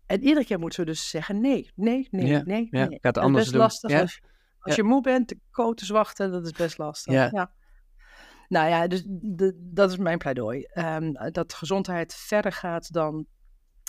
En 0.06 0.22
iedere 0.22 0.44
keer 0.44 0.58
moeten 0.58 0.80
we 0.80 0.86
dus 0.86 1.08
zeggen 1.08 1.40
nee, 1.40 1.70
nee, 1.74 2.08
nee, 2.10 2.26
ja. 2.26 2.42
nee, 2.44 2.68
ja. 2.70 2.86
nee. 2.86 2.98
Gaat 3.00 3.18
anders 3.18 3.50
dat 3.50 3.54
is 3.54 3.60
best 3.60 3.82
lastig 3.82 4.00
als, 4.00 4.20
als 4.60 4.74
je 4.74 4.82
moe 4.82 5.02
bent, 5.02 5.28
de 5.28 5.38
koters 5.50 5.88
wachten, 5.88 6.30
dat 6.30 6.44
is 6.44 6.52
best 6.52 6.78
lastig. 6.78 7.14
ja. 7.30 7.52
Nou 8.50 8.68
ja, 8.68 8.86
dus 8.86 9.02
dat 9.56 9.90
is 9.90 9.96
mijn 9.96 10.18
pleidooi. 10.18 10.66
Um, 10.74 11.12
dat 11.32 11.54
gezondheid 11.54 12.14
verder 12.14 12.52
gaat 12.52 12.92
dan, 12.92 13.26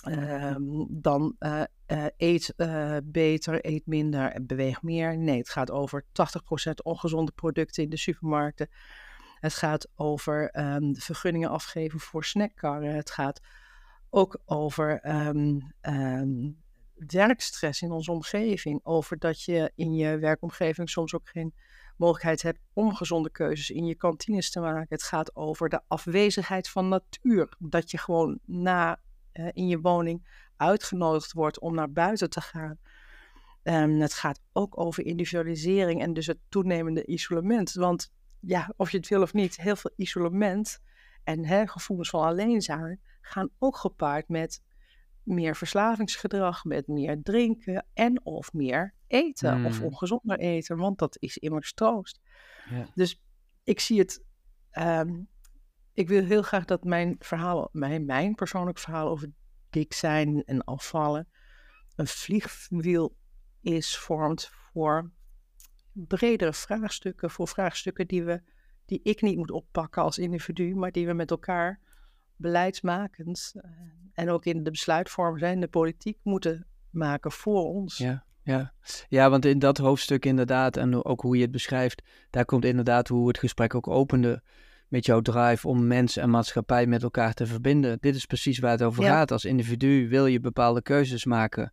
um, 0.08 0.86
dan 0.90 1.36
uh, 1.38 1.62
uh, 1.86 2.04
eet 2.16 2.54
uh, 2.56 2.96
beter, 3.04 3.66
eet 3.66 3.86
minder 3.86 4.46
beweeg 4.46 4.82
meer. 4.82 5.18
Nee, 5.18 5.38
het 5.38 5.48
gaat 5.48 5.70
over 5.70 6.04
80% 6.04 6.04
ongezonde 6.82 7.32
producten 7.32 7.82
in 7.82 7.88
de 7.88 7.96
supermarkten. 7.96 8.68
Het 9.40 9.54
gaat 9.54 9.88
over 9.94 10.60
um, 10.74 10.96
vergunningen 10.96 11.50
afgeven 11.50 12.00
voor 12.00 12.24
snackkarren. 12.24 12.94
Het 12.94 13.10
gaat 13.10 13.40
ook 14.10 14.40
over 14.44 15.00
werkstress 16.94 17.82
in 17.82 17.90
onze 17.90 18.12
omgeving. 18.12 18.80
Over 18.82 19.18
dat 19.18 19.42
je 19.42 19.72
in 19.74 19.94
je 19.94 20.18
werkomgeving 20.18 20.90
soms 20.90 21.14
ook 21.14 21.28
geen 21.28 21.54
mogelijkheid 22.02 22.42
hebt 22.42 22.58
om 22.72 22.94
gezonde 22.94 23.30
keuzes 23.30 23.70
in 23.70 23.84
je 23.86 23.94
kantines 23.94 24.50
te 24.50 24.60
maken. 24.60 24.86
Het 24.88 25.02
gaat 25.02 25.36
over 25.36 25.68
de 25.68 25.80
afwezigheid 25.88 26.68
van 26.68 26.88
natuur. 26.88 27.56
Dat 27.58 27.90
je 27.90 27.98
gewoon 27.98 28.38
na 28.44 29.00
uh, 29.32 29.48
in 29.52 29.68
je 29.68 29.80
woning 29.80 30.46
uitgenodigd 30.56 31.32
wordt 31.32 31.60
om 31.60 31.74
naar 31.74 31.92
buiten 31.92 32.30
te 32.30 32.40
gaan. 32.40 32.78
Um, 33.62 34.00
het 34.00 34.14
gaat 34.14 34.40
ook 34.52 34.80
over 34.80 35.04
individualisering 35.04 36.02
en 36.02 36.12
dus 36.12 36.26
het 36.26 36.38
toenemende 36.48 37.06
isolement. 37.06 37.72
Want 37.72 38.12
ja, 38.40 38.72
of 38.76 38.90
je 38.90 38.96
het 38.96 39.08
wil 39.08 39.22
of 39.22 39.32
niet, 39.32 39.56
heel 39.56 39.76
veel 39.76 39.92
isolement 39.96 40.82
en 41.24 41.44
hè, 41.44 41.66
gevoelens 41.66 42.10
van 42.10 42.24
alleen 42.24 42.62
gaan 43.20 43.50
ook 43.58 43.76
gepaard 43.76 44.28
met 44.28 44.62
meer 45.22 45.56
verslavingsgedrag, 45.56 46.64
met 46.64 46.86
meer 46.86 47.22
drinken 47.22 47.86
en 47.94 48.24
of 48.24 48.52
meer 48.52 48.94
eten 49.06 49.64
of 49.64 49.76
hmm. 49.76 49.86
ongezonder 49.86 50.38
eten, 50.38 50.76
want 50.76 50.98
dat 50.98 51.16
is 51.20 51.38
immers 51.38 51.74
troost. 51.74 52.20
Ja. 52.70 52.86
Dus 52.94 53.22
ik 53.64 53.80
zie 53.80 53.98
het, 53.98 54.24
um, 54.72 55.28
ik 55.92 56.08
wil 56.08 56.24
heel 56.24 56.42
graag 56.42 56.64
dat 56.64 56.84
mijn 56.84 57.16
verhaal, 57.18 57.68
mijn, 57.72 58.04
mijn 58.04 58.34
persoonlijk 58.34 58.78
verhaal 58.78 59.08
over 59.08 59.30
dik 59.70 59.92
zijn 59.92 60.44
en 60.44 60.64
afvallen, 60.64 61.28
een 61.96 62.06
vliegwiel 62.06 63.16
is, 63.60 63.98
vormt 63.98 64.50
voor 64.72 65.10
bredere 65.92 66.52
vraagstukken, 66.52 67.30
voor 67.30 67.48
vraagstukken 67.48 68.06
die, 68.06 68.24
we, 68.24 68.42
die 68.86 69.00
ik 69.02 69.22
niet 69.22 69.36
moet 69.36 69.50
oppakken 69.50 70.02
als 70.02 70.18
individu, 70.18 70.74
maar 70.74 70.92
die 70.92 71.06
we 71.06 71.12
met 71.12 71.30
elkaar 71.30 71.80
beleidsmakend 72.42 73.52
uh, 73.56 73.62
en 74.12 74.30
ook 74.30 74.44
in 74.44 74.62
de 74.62 74.70
besluitvormers 74.70 75.42
en 75.42 75.60
de 75.60 75.68
politiek 75.68 76.18
moeten 76.22 76.66
maken 76.90 77.32
voor 77.32 77.64
ons. 77.64 77.98
Ja. 77.98 78.24
Ja. 78.44 78.72
ja, 79.08 79.30
want 79.30 79.44
in 79.44 79.58
dat 79.58 79.78
hoofdstuk 79.78 80.24
inderdaad, 80.24 80.76
en 80.76 81.04
ook 81.04 81.20
hoe 81.20 81.36
je 81.36 81.42
het 81.42 81.50
beschrijft, 81.50 82.02
daar 82.30 82.44
komt 82.44 82.64
inderdaad 82.64 83.08
hoe 83.08 83.28
het 83.28 83.38
gesprek 83.38 83.74
ook 83.74 83.88
opende 83.88 84.42
met 84.88 85.06
jouw 85.06 85.20
drive 85.20 85.68
om 85.68 85.86
mens 85.86 86.16
en 86.16 86.30
maatschappij 86.30 86.86
met 86.86 87.02
elkaar 87.02 87.34
te 87.34 87.46
verbinden. 87.46 87.98
Dit 88.00 88.14
is 88.14 88.26
precies 88.26 88.58
waar 88.58 88.70
het 88.70 88.82
over 88.82 89.04
gaat. 89.04 89.30
Als 89.30 89.44
individu 89.44 90.08
wil 90.08 90.26
je 90.26 90.40
bepaalde 90.40 90.82
keuzes 90.82 91.24
maken 91.24 91.72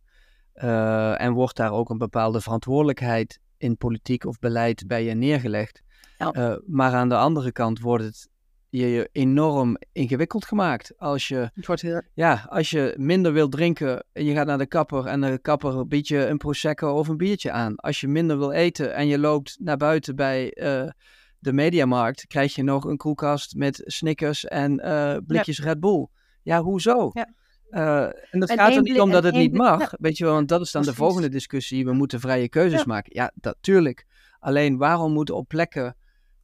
uh, 0.54 1.20
en 1.20 1.32
wordt 1.32 1.56
daar 1.56 1.72
ook 1.72 1.90
een 1.90 1.98
bepaalde 1.98 2.40
verantwoordelijkheid 2.40 3.40
in 3.56 3.76
politiek 3.76 4.24
of 4.24 4.38
beleid 4.38 4.86
bij 4.86 5.04
je 5.04 5.14
neergelegd. 5.14 5.82
Ja. 6.18 6.34
Uh, 6.36 6.56
maar 6.66 6.92
aan 6.92 7.08
de 7.08 7.16
andere 7.16 7.52
kant 7.52 7.80
wordt 7.80 8.04
het 8.04 8.28
je 8.70 9.08
enorm 9.12 9.76
ingewikkeld 9.92 10.44
gemaakt. 10.44 10.98
Als 10.98 11.28
je, 11.28 11.50
heel... 11.54 12.02
ja, 12.14 12.46
als 12.48 12.70
je 12.70 12.94
minder 12.98 13.32
wil 13.32 13.48
drinken 13.48 14.04
en 14.12 14.24
je 14.24 14.34
gaat 14.34 14.46
naar 14.46 14.58
de 14.58 14.66
kapper 14.66 15.06
en 15.06 15.20
de 15.20 15.38
kapper 15.42 15.86
biedt 15.86 16.08
je 16.08 16.26
een 16.26 16.38
prosecco 16.38 16.90
of 16.92 17.08
een 17.08 17.16
biertje 17.16 17.50
aan. 17.50 17.76
Als 17.76 18.00
je 18.00 18.08
minder 18.08 18.38
wil 18.38 18.50
eten 18.50 18.94
en 18.94 19.06
je 19.06 19.18
loopt 19.18 19.56
naar 19.60 19.76
buiten 19.76 20.16
bij 20.16 20.56
uh, 20.56 20.90
de 21.38 21.52
mediamarkt, 21.52 22.26
krijg 22.26 22.54
je 22.54 22.62
nog 22.62 22.84
een 22.84 22.96
koelkast 22.96 23.54
met 23.54 23.82
Snickers 23.84 24.44
en 24.44 24.80
uh, 24.84 25.16
blikjes 25.26 25.56
ja. 25.56 25.64
Red 25.64 25.80
Bull. 25.80 26.06
Ja, 26.42 26.62
hoezo? 26.62 27.10
Ja. 27.12 27.28
Uh, 27.70 28.02
en 28.30 28.40
dat 28.40 28.52
gaat 28.52 28.74
er 28.74 28.82
niet 28.82 29.00
om 29.00 29.10
dat 29.10 29.24
het 29.24 29.34
niet 29.34 29.52
mag, 29.52 29.92
weet 29.98 30.18
je 30.18 30.24
wel, 30.24 30.34
want 30.34 30.48
dat 30.48 30.60
is 30.60 30.70
dan 30.70 30.82
de 30.82 30.94
volgende 30.94 31.28
discussie. 31.28 31.84
We 31.84 31.92
moeten 31.92 32.20
vrije 32.20 32.48
keuzes 32.48 32.84
maken. 32.84 33.12
Ja, 33.14 33.32
natuurlijk. 33.34 34.06
Alleen 34.38 34.76
waarom 34.76 35.12
moeten 35.12 35.36
op 35.36 35.48
plekken 35.48 35.96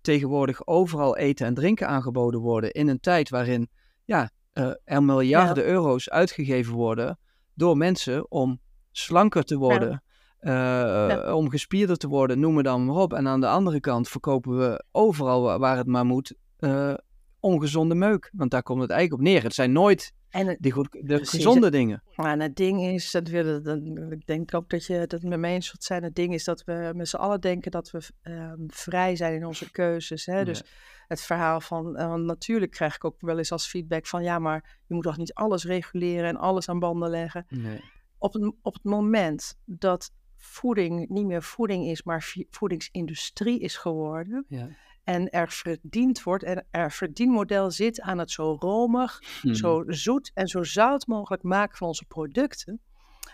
tegenwoordig 0.06 0.66
overal 0.66 1.16
eten 1.16 1.46
en 1.46 1.54
drinken 1.54 1.88
aangeboden 1.88 2.40
worden 2.40 2.70
in 2.70 2.88
een 2.88 3.00
tijd 3.00 3.28
waarin 3.28 3.68
ja, 4.04 4.30
uh, 4.54 4.70
er 4.84 5.02
miljarden 5.02 5.64
euro's 5.64 6.08
uitgegeven 6.08 6.74
worden 6.74 7.18
door 7.54 7.76
mensen 7.76 8.30
om 8.30 8.60
slanker 8.90 9.42
te 9.42 9.56
worden, 9.56 10.02
ja. 10.40 11.16
Uh, 11.26 11.34
om 11.34 11.50
gespierder 11.50 11.96
te 11.96 12.08
worden, 12.08 12.40
noem 12.40 12.56
het 12.56 12.64
dan 12.64 12.84
maar 12.84 12.96
op. 12.96 13.12
En 13.12 13.28
aan 13.28 13.40
de 13.40 13.48
andere 13.48 13.80
kant 13.80 14.08
verkopen 14.08 14.58
we 14.58 14.84
overal 14.92 15.58
waar 15.58 15.76
het 15.76 15.86
maar 15.86 16.04
moet 16.04 16.34
uh, 16.58 16.94
ongezonde 17.40 17.94
meuk. 17.94 18.30
Want 18.32 18.50
daar 18.50 18.62
komt 18.62 18.80
het 18.80 18.90
eigenlijk 18.90 19.22
op 19.22 19.28
neer. 19.28 19.42
Het 19.42 19.54
zijn 19.54 19.72
nooit 19.72 20.12
En 20.36 20.46
het, 20.46 20.56
Die 20.60 20.72
goed, 20.72 20.92
de 20.92 21.00
Precies. 21.02 21.30
gezonde 21.30 21.70
dingen. 21.70 22.02
maar 22.16 22.38
het 22.38 22.56
ding 22.56 22.82
is, 22.82 23.10
dat 23.10 23.28
we, 23.28 23.60
dat, 23.62 23.76
ik 24.12 24.26
denk 24.26 24.54
ook 24.54 24.70
dat 24.70 24.86
je 24.86 24.98
dat 24.98 25.10
het 25.12 25.22
met 25.22 25.38
me 25.38 25.48
eens 25.48 25.66
zult 25.66 25.84
zijn. 25.84 26.02
Het 26.02 26.14
ding 26.14 26.34
is 26.34 26.44
dat 26.44 26.64
we 26.64 26.92
met 26.94 27.08
z'n 27.08 27.16
allen 27.16 27.40
denken 27.40 27.70
dat 27.70 27.90
we 27.90 28.00
ehm, 28.22 28.60
vrij 28.66 29.16
zijn 29.16 29.34
in 29.34 29.46
onze 29.46 29.70
keuzes. 29.70 30.26
Hè? 30.26 30.44
Dus 30.44 30.62
het 31.08 31.20
verhaal 31.20 31.60
van, 31.60 31.96
eh, 31.96 32.14
natuurlijk 32.14 32.72
krijg 32.72 32.94
ik 32.94 33.04
ook 33.04 33.20
wel 33.20 33.38
eens 33.38 33.52
als 33.52 33.66
feedback 33.66 34.06
van, 34.06 34.22
ja, 34.22 34.38
maar 34.38 34.78
je 34.86 34.94
moet 34.94 35.04
toch 35.04 35.16
niet 35.16 35.34
alles 35.34 35.64
reguleren 35.64 36.28
en 36.28 36.36
alles 36.36 36.68
aan 36.68 36.78
banden 36.78 37.10
leggen. 37.10 37.46
Nee. 37.48 37.80
Op 38.18 38.32
het, 38.32 38.52
op 38.62 38.74
het 38.74 38.84
moment 38.84 39.58
dat 39.64 40.12
voeding 40.36 41.08
niet 41.08 41.26
meer 41.26 41.42
voeding 41.42 41.86
is, 41.86 42.02
maar 42.02 42.34
voedingsindustrie 42.50 43.60
is 43.60 43.76
geworden 43.76 44.44
Ja. 44.48 44.68
En 45.06 45.30
er 45.30 45.50
verdiend 45.50 46.22
wordt 46.22 46.42
en 46.44 46.66
er 46.70 46.92
verdienmodel 46.92 47.70
zit 47.70 48.00
aan 48.00 48.18
het 48.18 48.30
zo 48.30 48.56
romig, 48.60 49.22
Mhm. 49.42 49.54
zo 49.54 49.84
zoet 49.86 50.30
en 50.34 50.46
zo 50.46 50.62
zout 50.62 51.06
mogelijk 51.06 51.42
maken 51.42 51.76
van 51.76 51.88
onze 51.88 52.04
producten. 52.04 52.80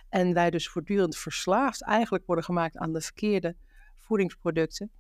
En 0.09 0.35
wij 0.35 0.51
dus 0.51 0.69
voortdurend 0.69 1.17
verslaafd 1.17 1.83
eigenlijk 1.83 2.27
worden 2.27 2.45
gemaakt 2.45 2.77
aan 2.77 2.93
de 2.93 3.01
verkeerde 3.01 3.57
voedingsproducten. 3.99 4.91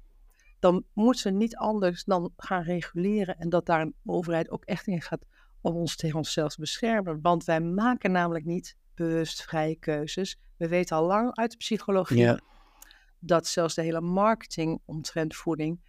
Dan 0.58 0.84
moeten 0.92 1.32
we 1.32 1.38
niet 1.38 1.56
anders 1.56 2.04
dan 2.04 2.32
gaan 2.36 2.62
reguleren. 2.62 3.36
En 3.38 3.48
dat 3.48 3.66
daar 3.66 3.80
een 3.80 3.94
overheid 4.04 4.50
ook 4.50 4.64
echt 4.64 4.86
in 4.86 5.02
gaat 5.02 5.24
om 5.60 5.74
ons 5.74 5.96
tegen 5.96 6.16
onszelf 6.16 6.54
te 6.54 6.60
beschermen. 6.60 7.18
Want 7.22 7.44
wij 7.44 7.60
maken 7.60 8.12
namelijk 8.12 8.44
niet 8.44 8.76
bewust 8.94 9.42
vrije 9.42 9.76
keuzes. 9.76 10.38
We 10.56 10.68
weten 10.68 10.96
al 10.96 11.06
lang 11.06 11.36
uit 11.36 11.50
de 11.50 11.56
psychologie 11.56 12.16
dat 13.18 13.46
zelfs 13.46 13.74
de 13.74 13.82
hele 13.82 14.00
marketing 14.00 14.80
omtrent 14.84 15.34
voeding 15.36 15.80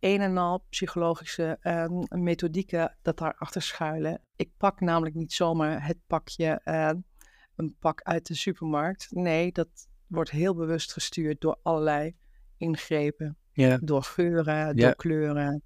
een 0.00 0.20
en 0.20 0.36
al 0.36 0.64
psychologische 0.68 1.58
ehm, 1.60 2.22
methodieken 2.22 2.96
dat 3.02 3.18
daarachter 3.18 3.62
schuilen. 3.62 4.22
Ik 4.36 4.50
pak 4.56 4.80
namelijk 4.80 5.14
niet 5.14 5.32
zomaar 5.32 5.86
het 5.86 5.98
pakje, 6.06 6.60
eh, 6.64 6.90
een 7.56 7.76
pak 7.78 8.02
uit 8.02 8.26
de 8.26 8.34
supermarkt. 8.34 9.06
Nee, 9.10 9.52
dat 9.52 9.68
wordt 10.06 10.30
heel 10.30 10.54
bewust 10.54 10.92
gestuurd 10.92 11.40
door 11.40 11.58
allerlei 11.62 12.16
ingrepen. 12.56 13.36
Door 13.80 14.02
geuren, 14.02 14.76
door 14.76 14.94
kleuren. 14.94 15.62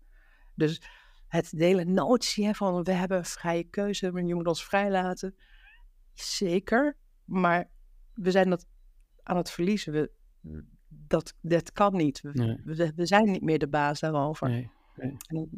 Dus 0.55 0.83
het 1.29 1.51
hele 1.51 1.85
notie 1.85 2.47
hè, 2.47 2.53
van 2.53 2.83
we 2.83 2.93
hebben 2.93 3.25
vrije 3.25 3.65
keuze, 3.65 4.07
je 4.27 4.35
moet 4.35 4.47
ons 4.47 4.65
vrijlaten. 4.65 5.35
Zeker, 6.13 6.97
maar 7.25 7.71
we 8.15 8.31
zijn 8.31 8.51
dat 8.51 8.67
aan 9.23 9.37
het 9.37 9.51
verliezen. 9.51 9.93
We, 9.93 10.13
dat, 11.13 11.35
dat 11.41 11.73
kan 11.73 11.97
niet. 11.97 12.21
We, 12.21 12.31
Nee. 12.33 12.57
we, 12.65 12.93
we 12.97 13.07
zijn 13.07 13.31
niet 13.31 13.43
meer 13.43 13.59
de 13.59 13.69
baas 13.69 14.01
daarover. 14.01 14.49
Nee. 14.49 14.71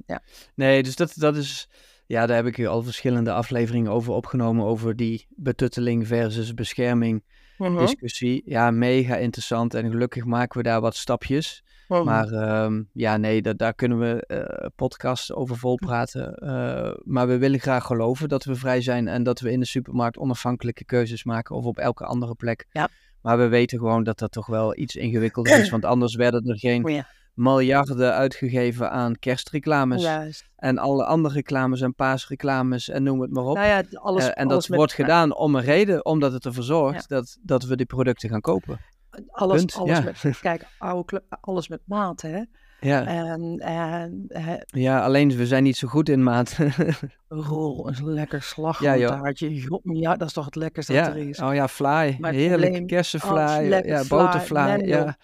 Ja. 0.06 0.22
Nee, 0.54 0.82
dus 0.82 0.96
dat, 0.96 1.14
dat 1.16 1.36
is. 1.36 1.68
Ja, 2.06 2.26
daar 2.26 2.36
heb 2.36 2.46
ik 2.46 2.66
al 2.66 2.82
verschillende 2.82 3.32
afleveringen 3.32 3.90
over 3.92 4.12
opgenomen. 4.12 4.64
Over 4.64 4.96
die 4.96 5.26
betutteling 5.36 6.06
versus 6.06 6.54
bescherming 6.54 7.22
Mhm, 7.58 7.78
discussie. 7.78 8.42
Ja, 8.44 8.70
mega 8.70 9.16
interessant. 9.16 9.74
En 9.74 9.90
gelukkig 9.90 10.24
maken 10.24 10.58
we 10.58 10.64
daar 10.64 10.80
wat 10.80 10.96
stapjes. 10.96 11.64
mhm. 11.88 12.04
Maar 12.04 12.28
ehm, 12.32 12.82
ja, 12.92 13.16
nee, 13.16 13.42
dat, 13.42 13.58
daar 13.58 13.74
kunnen 13.74 13.98
we 13.98 14.26
eh 14.26 14.66
podcasts 14.76 15.32
over 15.32 15.56
volpraten. 15.56 16.34
Eh 16.34 16.94
maar 17.04 17.26
we 17.26 17.38
willen 17.38 17.60
graag 17.60 17.84
geloven 17.84 18.28
dat 18.28 18.44
we 18.44 18.54
vrij 18.54 18.80
zijn 18.80 19.08
en 19.08 19.22
dat 19.22 19.40
we 19.40 19.50
in 19.50 19.60
de 19.60 19.66
supermarkt 19.66 20.18
onafhankelijke 20.18 20.84
keuzes 20.84 21.24
maken 21.24 21.56
of 21.56 21.64
op 21.64 21.78
elke 21.78 22.04
andere 22.04 22.34
plek. 22.34 22.66
Ja. 22.70 22.88
Maar 23.24 23.38
we 23.38 23.48
weten 23.48 23.78
gewoon 23.78 24.04
dat 24.04 24.18
dat 24.18 24.32
toch 24.32 24.46
wel 24.46 24.76
iets 24.78 24.96
ingewikkelder 24.96 25.58
is, 25.58 25.70
want 25.76 25.84
anders 25.84 26.14
werden 26.14 26.48
er 26.48 26.58
geen 26.58 26.88
Ja, 26.88 27.06
miljarden 27.34 28.12
uitgegeven 28.14 28.90
aan 28.90 29.18
kerstreclames 29.18 30.02
juist. 30.02 30.44
en 30.56 30.78
alle 30.78 31.04
andere 31.04 31.34
reclames 31.34 31.80
en 31.80 31.94
paasreclames 31.94 32.88
en 32.88 33.02
noem 33.02 33.20
het 33.20 33.30
maar 33.30 33.44
op. 33.44 33.56
Nou 33.56 33.66
ja, 33.68 33.82
alles, 33.92 34.24
Eh, 34.24 34.30
en 34.34 34.48
alles 34.48 34.66
dat 34.66 34.76
wordt 34.76 34.92
gedaan 34.92 35.36
om 35.36 35.54
een 35.54 35.62
reden, 35.62 36.04
omdat 36.04 36.32
het 36.32 36.44
ervoor 36.44 36.62
zorgt 36.64 37.08
dat, 37.08 37.38
dat 37.42 37.64
we 37.64 37.76
die 37.76 37.86
producten 37.86 38.28
gaan 38.28 38.40
kopen. 38.40 38.78
Alles, 39.26 39.56
Punt, 39.64 39.74
alles 39.74 40.22
met, 40.22 40.38
kijk, 40.40 40.66
oude, 40.78 41.22
alles 41.40 41.68
met 41.68 41.80
mate, 41.84 42.26
hè. 42.26 42.42
Ja, 42.84 43.06
En, 43.06 43.58
en 43.58 44.24
ja 44.66 45.04
alleen 45.04 45.36
we 45.36 45.46
zijn 45.46 45.62
niet 45.62 45.76
zo 45.76 45.88
goed 45.88 46.08
in 46.08 46.22
maat. 46.22 46.56
rol, 47.28 47.88
een 47.88 48.08
lekker 48.12 48.42
slagroomtaartje. 48.42 49.54
Ja, 49.54 49.78
ja, 49.82 50.16
dat 50.16 50.28
is 50.28 50.34
toch 50.34 50.44
het 50.44 50.54
lekkerste 50.56 50.92
Ja, 50.92 51.04
dat 51.06 51.14
er 51.14 51.28
is. 51.28 51.38
oh 51.40 51.54
ja, 51.54 51.68
fly. 51.68 52.16
Maar 52.20 52.32
Heerlijk. 52.32 52.60
probleem- 52.60 52.86
Kersenfly, 52.86 53.30
oh, 53.30 53.84
ja, 53.84 53.98
fly, 54.04 54.08
boterfly. 54.08 54.80
ja. 54.84 55.16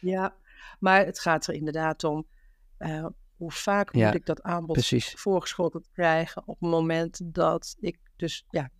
Ja, 0.00 0.34
maar 0.78 1.04
het 1.06 1.18
gaat 1.20 1.46
er 1.46 1.54
inderdaad 1.54 2.04
om 2.04 2.26
eh, 2.76 3.06
hoe 3.36 3.52
vaak 3.52 3.92
moet 3.92 4.14
ik 4.14 4.26
dat 4.26 4.42
aanbod 4.42 4.72
precies. 4.72 5.14
voorgeschoteld 5.16 5.88
krijgen 5.92 6.42
op 6.46 6.56
het 6.60 6.70
moment 6.70 7.20
dat 7.24 7.76
ik 7.80 7.98
dus, 8.16 8.44
ja, 8.50 8.70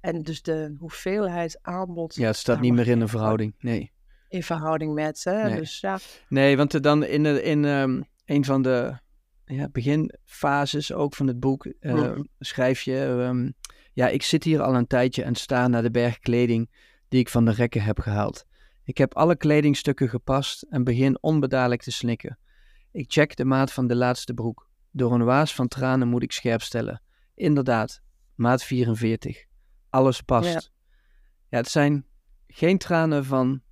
en 0.00 0.22
dus 0.22 0.42
de 0.42 0.74
hoeveelheid 0.78 1.58
aanbod 1.62 2.14
Ja, 2.14 2.26
het 2.26 2.36
staat 2.36 2.60
niet 2.60 2.72
meer 2.74 2.88
in 2.88 3.00
een 3.00 3.08
verhouding. 3.08 3.54
Nee. 3.58 3.92
In 4.30 4.42
verhouding 4.42 4.94
met, 4.94 5.24
hè. 5.24 5.42
Nee. 5.48 5.56
Dus 5.56 5.80
ja, 5.80 5.98
Nee, 6.28 6.56
want 6.56 6.72
er 6.72 6.82
dan 6.82 7.04
in, 7.04 7.22
de, 7.22 7.42
in 7.42 7.64
ehm, 7.64 8.02
een 8.24 8.44
van 8.44 8.62
de 8.62 8.98
ja, 9.44 9.68
beginfases 9.68 10.92
ook 10.92 11.14
van 11.14 11.26
het 11.26 11.40
boek 11.40 11.66
eh, 11.66 12.18
schrijf 12.38 12.82
je... 12.82 13.24
ehm, 13.26 13.50
ja, 13.92 14.08
ik 14.08 14.22
zit 14.22 14.44
hier 14.44 14.62
al 14.62 14.74
een 14.74 14.86
tijdje 14.86 15.22
en 15.22 15.34
sta 15.34 15.68
naar 15.68 15.82
de 15.82 15.90
berg 15.90 16.18
kleding 16.18 16.70
die 17.08 17.20
ik 17.20 17.28
van 17.28 17.44
de 17.44 17.50
rekken 17.50 17.82
heb 17.82 17.98
gehaald. 17.98 18.44
Ik 18.84 18.98
heb 18.98 19.14
alle 19.14 19.36
kledingstukken 19.36 20.08
gepast 20.08 20.62
en 20.62 20.84
begin 20.84 21.22
onbedadelijk 21.22 21.82
te 21.82 21.90
snikken. 21.90 22.38
Ik 22.92 23.12
check 23.12 23.36
de 23.36 23.44
maat 23.44 23.72
van 23.72 23.86
de 23.86 23.96
laatste 23.96 24.34
broek. 24.34 24.68
Door 24.90 25.12
een 25.12 25.24
waas 25.24 25.54
van 25.54 25.68
tranen 25.68 26.08
moet 26.08 26.22
ik 26.22 26.32
scherp 26.32 26.62
stellen. 26.62 27.02
Inderdaad, 27.34 28.02
maat 28.34 28.62
44. 28.62 29.44
Alles 29.90 30.20
past. 30.20 30.52
Ja. 30.52 30.60
Ja, 31.48 31.56
het 31.58 31.68
zijn 31.68 32.06
geen 32.46 32.78
tranen 32.78 33.24
van 33.24 33.62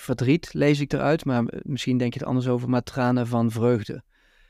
verdriet, 0.00 0.54
lees 0.54 0.80
ik 0.80 0.92
eruit, 0.92 1.24
maar 1.24 1.44
misschien 1.62 1.98
denk 1.98 2.14
je 2.14 2.20
er 2.20 2.26
anders 2.26 2.48
over, 2.48 2.68
maar 2.68 2.82
tranen 2.82 3.26
van 3.26 3.50
vreugde. 3.50 4.02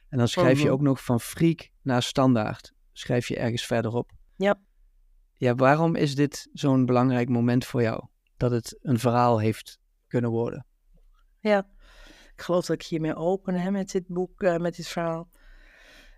En 0.08 0.18
dan 0.18 0.28
schrijf 0.28 0.58
je 0.58 0.64
Mhm. 0.64 0.72
ook 0.72 0.80
nog 0.80 1.04
van 1.04 1.20
freak 1.20 1.68
naar 1.82 2.02
standaard. 2.02 2.72
Schrijf 2.92 3.28
je 3.28 3.36
ergens 3.38 3.66
verderop. 3.66 4.10
Ja. 4.36 4.60
Ja, 5.34 5.54
waarom 5.54 5.94
is 5.94 6.14
dit 6.14 6.48
zo'n 6.52 6.86
belangrijk 6.86 7.28
moment 7.28 7.64
voor 7.64 7.82
jou? 7.82 8.06
Dat 8.36 8.50
het 8.50 8.78
een 8.80 8.98
verhaal 8.98 9.38
heeft 9.38 9.78
kunnen 10.06 10.30
worden. 10.30 10.66
ja. 11.40 11.68
Ik 12.34 12.44
geloof 12.44 12.66
dat 12.66 12.76
ik 12.80 12.86
hiermee 12.86 13.14
open 13.14 13.54
hè, 13.54 13.70
met 13.70 13.90
dit 13.90 14.06
boek, 14.06 14.42
eh, 14.42 14.56
met 14.56 14.76
dit 14.76 14.88
verhaal. 14.88 15.28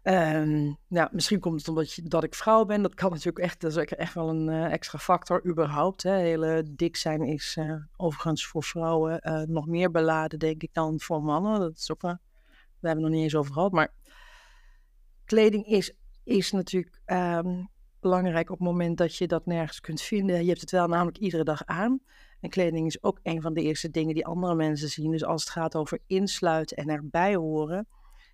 Nou, 0.02 1.08
misschien 1.12 1.40
komt 1.40 1.58
het 1.58 1.68
omdat 1.68 1.92
je, 1.92 2.02
dat 2.02 2.24
ik 2.24 2.34
vrouw 2.34 2.64
ben. 2.64 2.82
Dat 2.82 2.94
kan 2.94 3.10
natuurlijk 3.12 3.44
echt, 3.44 3.60
dat 3.60 3.76
is 3.76 3.76
echt 3.76 4.14
wel 4.14 4.28
een 4.28 4.48
eh, 4.48 4.72
extra 4.72 4.98
factor 4.98 5.46
überhaupt. 5.46 6.02
Hè. 6.02 6.14
Hele 6.16 6.64
dik 6.68 6.96
zijn 6.96 7.22
is 7.22 7.56
eh, 7.58 7.74
overigens 7.96 8.46
voor 8.46 8.62
vrouwen 8.62 9.20
eh, 9.20 9.42
nog 9.42 9.66
meer 9.66 9.90
beladen, 9.90 10.38
denk 10.38 10.62
ik, 10.62 10.74
dan 10.74 11.00
voor 11.00 11.22
mannen. 11.22 11.60
Dat 11.60 11.76
is 11.76 11.90
ook 11.90 12.02
wel, 12.02 12.18
we 12.80 12.88
hebben 12.88 13.04
het 13.04 13.12
nog 13.12 13.20
niet 13.20 13.22
eens 13.22 13.34
over 13.36 13.52
gehad. 13.52 13.72
Maar 13.72 13.92
kleding 15.24 15.66
is, 15.66 15.94
is 16.24 16.52
natuurlijk 16.52 17.00
ehm, 17.04 17.64
belangrijk 18.00 18.50
op 18.50 18.58
het 18.58 18.68
moment 18.68 18.98
dat 18.98 19.16
je 19.16 19.26
dat 19.26 19.46
nergens 19.46 19.80
kunt 19.80 20.00
vinden. 20.00 20.42
Je 20.42 20.48
hebt 20.48 20.60
het 20.60 20.70
wel 20.70 20.86
namelijk 20.86 21.18
iedere 21.18 21.44
dag 21.44 21.64
aan. 21.64 22.00
En 22.40 22.50
kleding 22.50 22.86
is 22.86 23.02
ook 23.02 23.20
een 23.22 23.42
van 23.42 23.54
de 23.54 23.62
eerste 23.62 23.90
dingen 23.90 24.14
die 24.14 24.26
andere 24.26 24.54
mensen 24.54 24.88
zien. 24.88 25.10
Dus 25.10 25.24
als 25.24 25.42
het 25.42 25.52
gaat 25.52 25.76
over 25.76 25.98
insluiten 26.06 26.76
en 26.76 26.88
erbij 26.88 27.34
horen, 27.34 27.86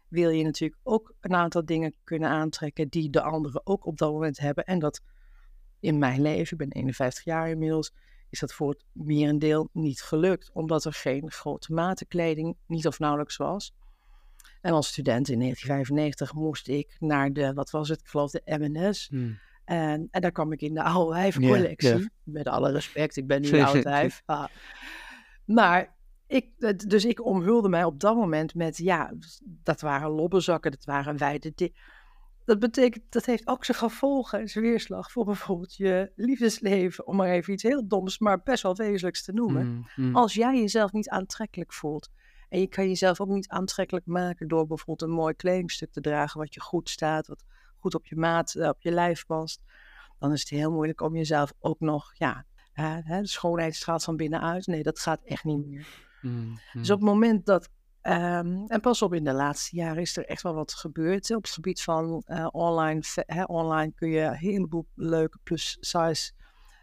wil 0.08 0.30
je 0.30 0.44
natuurlijk 0.44 0.80
ook 0.82 1.14
een 1.20 1.34
aantal 1.34 1.64
dingen 1.64 1.94
kunnen 2.04 2.28
aantrekken 2.28 2.88
die 2.88 3.10
de 3.10 3.22
anderen 3.22 3.66
ook 3.66 3.86
op 3.86 3.98
dat 3.98 4.12
moment 4.12 4.38
hebben. 4.38 4.64
En 4.64 4.78
dat 4.78 5.02
in 5.80 5.98
mijn 5.98 6.22
leven, 6.22 6.52
ik 6.52 6.68
ben 6.68 6.80
51 6.80 7.24
jaar 7.24 7.48
inmiddels, 7.48 7.92
is 8.30 8.38
dat 8.38 8.52
voor 8.52 8.68
het 8.68 8.84
merendeel 8.92 9.68
niet 9.72 10.02
gelukt. 10.02 10.50
Omdat 10.52 10.84
er 10.84 10.92
geen 10.92 11.30
grote 11.30 11.72
matenkleding, 11.72 12.56
niet 12.66 12.86
of 12.86 12.98
nauwelijks 12.98 13.36
was. 13.36 13.74
En 14.60 14.72
als 14.72 14.88
student 14.88 15.28
in 15.28 15.38
1995 15.38 16.34
moest 16.34 16.68
ik 16.68 16.96
naar 16.98 17.32
de, 17.32 17.52
wat 17.52 17.70
was 17.70 17.88
het, 17.88 18.00
ik 18.00 18.06
geloof 18.06 18.30
de 18.30 18.42
M&S. 18.44 19.08
En, 19.64 20.08
en 20.10 20.20
daar 20.20 20.32
kwam 20.32 20.52
ik 20.52 20.60
in 20.60 20.74
de 20.74 20.82
oude 20.82 21.14
wijfcollectie. 21.14 21.88
Ja, 21.88 21.96
ja. 21.96 22.08
Met 22.22 22.48
alle 22.48 22.72
respect, 22.72 23.16
ik 23.16 23.26
ben 23.26 23.40
nu 23.40 23.48
een 23.52 23.64
oud 23.64 23.82
wijf. 23.82 24.22
Ah. 24.24 24.44
Maar 25.44 25.95
ik, 26.26 26.48
dus 26.88 27.04
ik 27.04 27.24
omhulde 27.24 27.68
mij 27.68 27.84
op 27.84 28.00
dat 28.00 28.16
moment 28.16 28.54
met, 28.54 28.76
ja, 28.76 29.12
dat 29.44 29.80
waren 29.80 30.10
lobbenzakken, 30.10 30.70
dat 30.70 30.84
waren 30.84 31.16
wijde 31.16 31.72
Dat 32.44 32.58
betekent, 32.58 33.04
dat 33.08 33.26
heeft 33.26 33.46
ook 33.46 33.64
zijn 33.64 33.78
gevolgen 33.78 34.40
en 34.40 34.48
zijn 34.48 34.64
weerslag 34.64 35.10
voor 35.10 35.24
bijvoorbeeld 35.24 35.76
je 35.76 36.12
liefdesleven. 36.16 37.06
Om 37.06 37.16
maar 37.16 37.28
even 37.28 37.52
iets 37.52 37.62
heel 37.62 37.88
doms, 37.88 38.18
maar 38.18 38.42
best 38.42 38.62
wel 38.62 38.76
wezenlijks 38.76 39.24
te 39.24 39.32
noemen. 39.32 39.66
Mm, 39.66 39.86
mm. 39.96 40.16
Als 40.16 40.34
jij 40.34 40.58
jezelf 40.58 40.92
niet 40.92 41.08
aantrekkelijk 41.08 41.72
voelt. 41.72 42.10
En 42.48 42.60
je 42.60 42.66
kan 42.66 42.88
jezelf 42.88 43.20
ook 43.20 43.28
niet 43.28 43.48
aantrekkelijk 43.48 44.06
maken 44.06 44.48
door 44.48 44.66
bijvoorbeeld 44.66 45.10
een 45.10 45.16
mooi 45.16 45.34
kledingstuk 45.34 45.92
te 45.92 46.00
dragen. 46.00 46.40
Wat 46.40 46.54
je 46.54 46.60
goed 46.60 46.88
staat, 46.88 47.26
wat 47.26 47.44
goed 47.78 47.94
op 47.94 48.06
je 48.06 48.16
maat, 48.16 48.54
eh, 48.54 48.68
op 48.68 48.82
je 48.82 48.90
lijf 48.90 49.26
past. 49.26 49.60
Dan 50.18 50.32
is 50.32 50.40
het 50.40 50.48
heel 50.48 50.72
moeilijk 50.72 51.00
om 51.00 51.16
jezelf 51.16 51.52
ook 51.58 51.80
nog, 51.80 52.12
ja, 52.14 52.44
hè, 52.72 53.20
de 53.20 53.28
schoonheid 53.28 53.74
straalt 53.74 54.04
van 54.04 54.16
binnenuit. 54.16 54.66
Nee, 54.66 54.82
dat 54.82 54.98
gaat 54.98 55.22
echt 55.24 55.44
niet 55.44 55.66
meer. 55.66 56.05
Mm, 56.22 56.54
Dus 56.72 56.88
mm. 56.88 56.94
op 56.94 57.00
het 57.00 57.08
moment 57.08 57.46
dat 57.46 57.70
Ehm, 58.06 58.64
en 58.66 58.80
pas 58.80 59.02
op, 59.02 59.14
in 59.14 59.24
de 59.24 59.32
laatste 59.32 59.76
jaren 59.76 60.02
is 60.02 60.16
er 60.16 60.24
echt 60.24 60.42
wel 60.42 60.54
wat 60.54 60.74
gebeurd 60.74 61.30
op 61.30 61.42
het 61.42 61.52
gebied 61.52 61.82
van 61.82 62.22
uh, 62.26 62.46
online. 62.50 63.02
Online 63.46 63.92
kun 63.92 64.08
je 64.08 64.20
een 64.20 64.34
heleboel 64.34 64.86
leuke 64.94 65.38
plus-size 65.42 66.32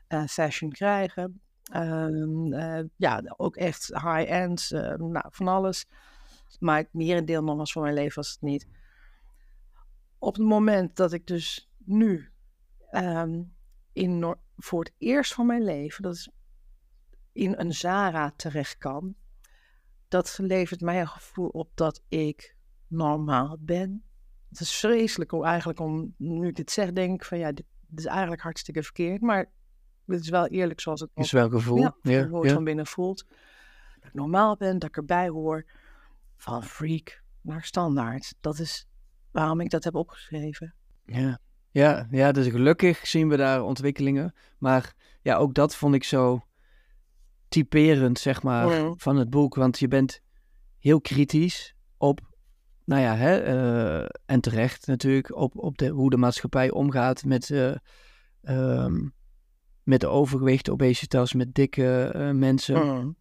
uh, 0.10 0.26
fashion 0.26 0.72
krijgen. 0.72 1.42
Um, 1.76 2.54
uh, 2.54 2.80
ja, 2.96 3.24
ook 3.38 3.56
echt 3.56 3.88
high-end, 3.88 4.70
nou, 4.98 5.26
van 5.30 5.48
alles. 5.48 5.86
Maar 6.60 6.78
het 6.78 6.94
merendeel 6.94 7.44
nog 7.44 7.58
was 7.58 7.72
van 7.72 7.82
mijn 7.82 7.94
leven 7.94 8.16
was 8.16 8.32
het 8.32 8.42
niet. 8.42 8.68
Op 10.18 10.34
het 10.34 10.46
moment 10.46 10.96
dat 10.96 11.14
ik 11.14 11.28
dus 11.28 11.72
nu 11.78 12.32
um, 12.92 13.56
in, 13.94 14.36
voor 14.58 14.84
het 14.84 14.94
eerst 14.98 15.34
van 15.34 15.46
mijn 15.46 15.64
leven, 15.64 16.04
dat 16.04 16.14
is 16.14 16.30
in 17.32 17.54
een 17.58 17.74
Zara 17.74 18.34
terecht 18.36 18.78
kan, 18.78 19.16
dat 20.14 20.38
levert 20.42 20.82
mij 20.82 21.00
een 21.00 21.08
gevoel 21.08 21.48
op 21.48 21.70
dat 21.74 22.02
ik 22.08 22.56
normaal 22.88 23.58
ben. 23.60 24.04
Het 24.50 24.60
is 24.60 24.76
vreselijk 24.76 25.32
om 25.32 25.44
eigenlijk 25.44 25.80
om, 25.80 26.14
nu 26.18 26.48
ik 26.48 26.56
dit 26.56 26.72
zeg, 26.72 26.92
denk 26.92 27.14
ik 27.14 27.26
van 27.28 27.38
ja, 27.38 27.52
dit, 27.52 27.66
is 27.96 28.06
eigenlijk 28.06 28.42
hartstikke 28.42 28.84
verkeerd, 28.84 29.22
maar 29.22 29.50
het 30.06 30.20
is 30.20 30.30
wel 30.30 30.48
eerlijk 30.48 30.80
zoals 30.80 31.00
het 31.00 31.10
is 31.14 31.32
wel 31.32 31.50
gevoel, 31.50 31.78
ja, 31.78 31.96
ja, 32.02 32.28
ja. 32.42 32.54
van 32.54 32.64
binnen 32.64 32.86
voelt. 32.86 33.26
Dat 34.00 34.10
ik 34.10 34.14
normaal 34.14 34.58
ben, 34.58 34.80
dat 34.80 34.90
ik 34.90 34.98
erbij 34.98 35.30
hoor, 35.30 35.66
van 36.38 36.64
freak 36.64 37.24
naar 37.42 37.64
standaard. 37.64 38.34
Dat 38.40 38.60
is 38.60 38.88
waarom 39.32 39.60
ik 39.60 39.70
dat 39.70 39.84
heb 39.84 39.96
opgeschreven. 39.96 40.74
Ja, 41.06 41.40
ja, 41.72 42.08
ja 42.12 42.32
dus 42.32 42.48
gelukkig 42.48 43.08
zien 43.08 43.30
we 43.30 43.38
daar 43.38 43.64
ontwikkelingen, 43.64 44.34
maar 44.58 44.96
ja, 45.22 45.36
ook 45.36 45.54
dat 45.54 45.76
vond 45.76 45.96
ik 45.96 46.04
zo 46.04 46.44
typerend, 47.54 48.20
zeg 48.20 48.44
maar, 48.44 48.94
van 48.96 49.16
het 49.16 49.30
boek. 49.30 49.56
Want 49.56 49.80
je 49.80 49.88
bent 49.88 50.22
heel 50.80 51.02
kritisch 51.02 51.76
op, 51.98 52.20
nou 52.86 53.02
ja, 53.02 53.16
hè, 53.16 53.54
uh, 53.54 54.10
en 54.26 54.42
terecht 54.42 54.88
natuurlijk, 54.88 55.36
op, 55.36 55.58
op 55.58 55.78
de, 55.78 55.88
hoe 55.88 56.10
de 56.10 56.18
maatschappij 56.18 56.72
omgaat 56.72 57.26
met, 57.26 57.50
uh, 57.50 57.76
um, 58.44 59.14
met 59.84 60.06
overgewicht, 60.06 60.70
obesitas, 60.70 61.34
met 61.34 61.54
dikke 61.54 62.14
uh, 62.16 62.32
mensen. 62.32 63.18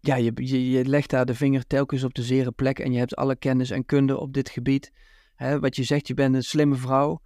Ja, 0.00 0.16
je, 0.16 0.32
je, 0.34 0.70
je 0.70 0.84
legt 0.84 1.10
daar 1.10 1.26
de 1.26 1.34
vinger 1.34 1.66
telkens 1.66 2.04
op 2.04 2.14
de 2.14 2.22
zere 2.22 2.52
plek 2.52 2.78
en 2.78 2.92
je 2.92 2.98
hebt 2.98 3.16
alle 3.16 3.36
kennis 3.36 3.70
en 3.70 3.84
kunde 3.84 4.18
op 4.18 4.32
dit 4.32 4.48
gebied. 4.48 4.92
Hè, 5.34 5.60
wat 5.60 5.76
je 5.76 5.82
zegt, 5.82 6.08
je 6.08 6.14
bent 6.14 6.34
een 6.34 6.42
slimme 6.42 6.74
vrouw. 6.76 7.20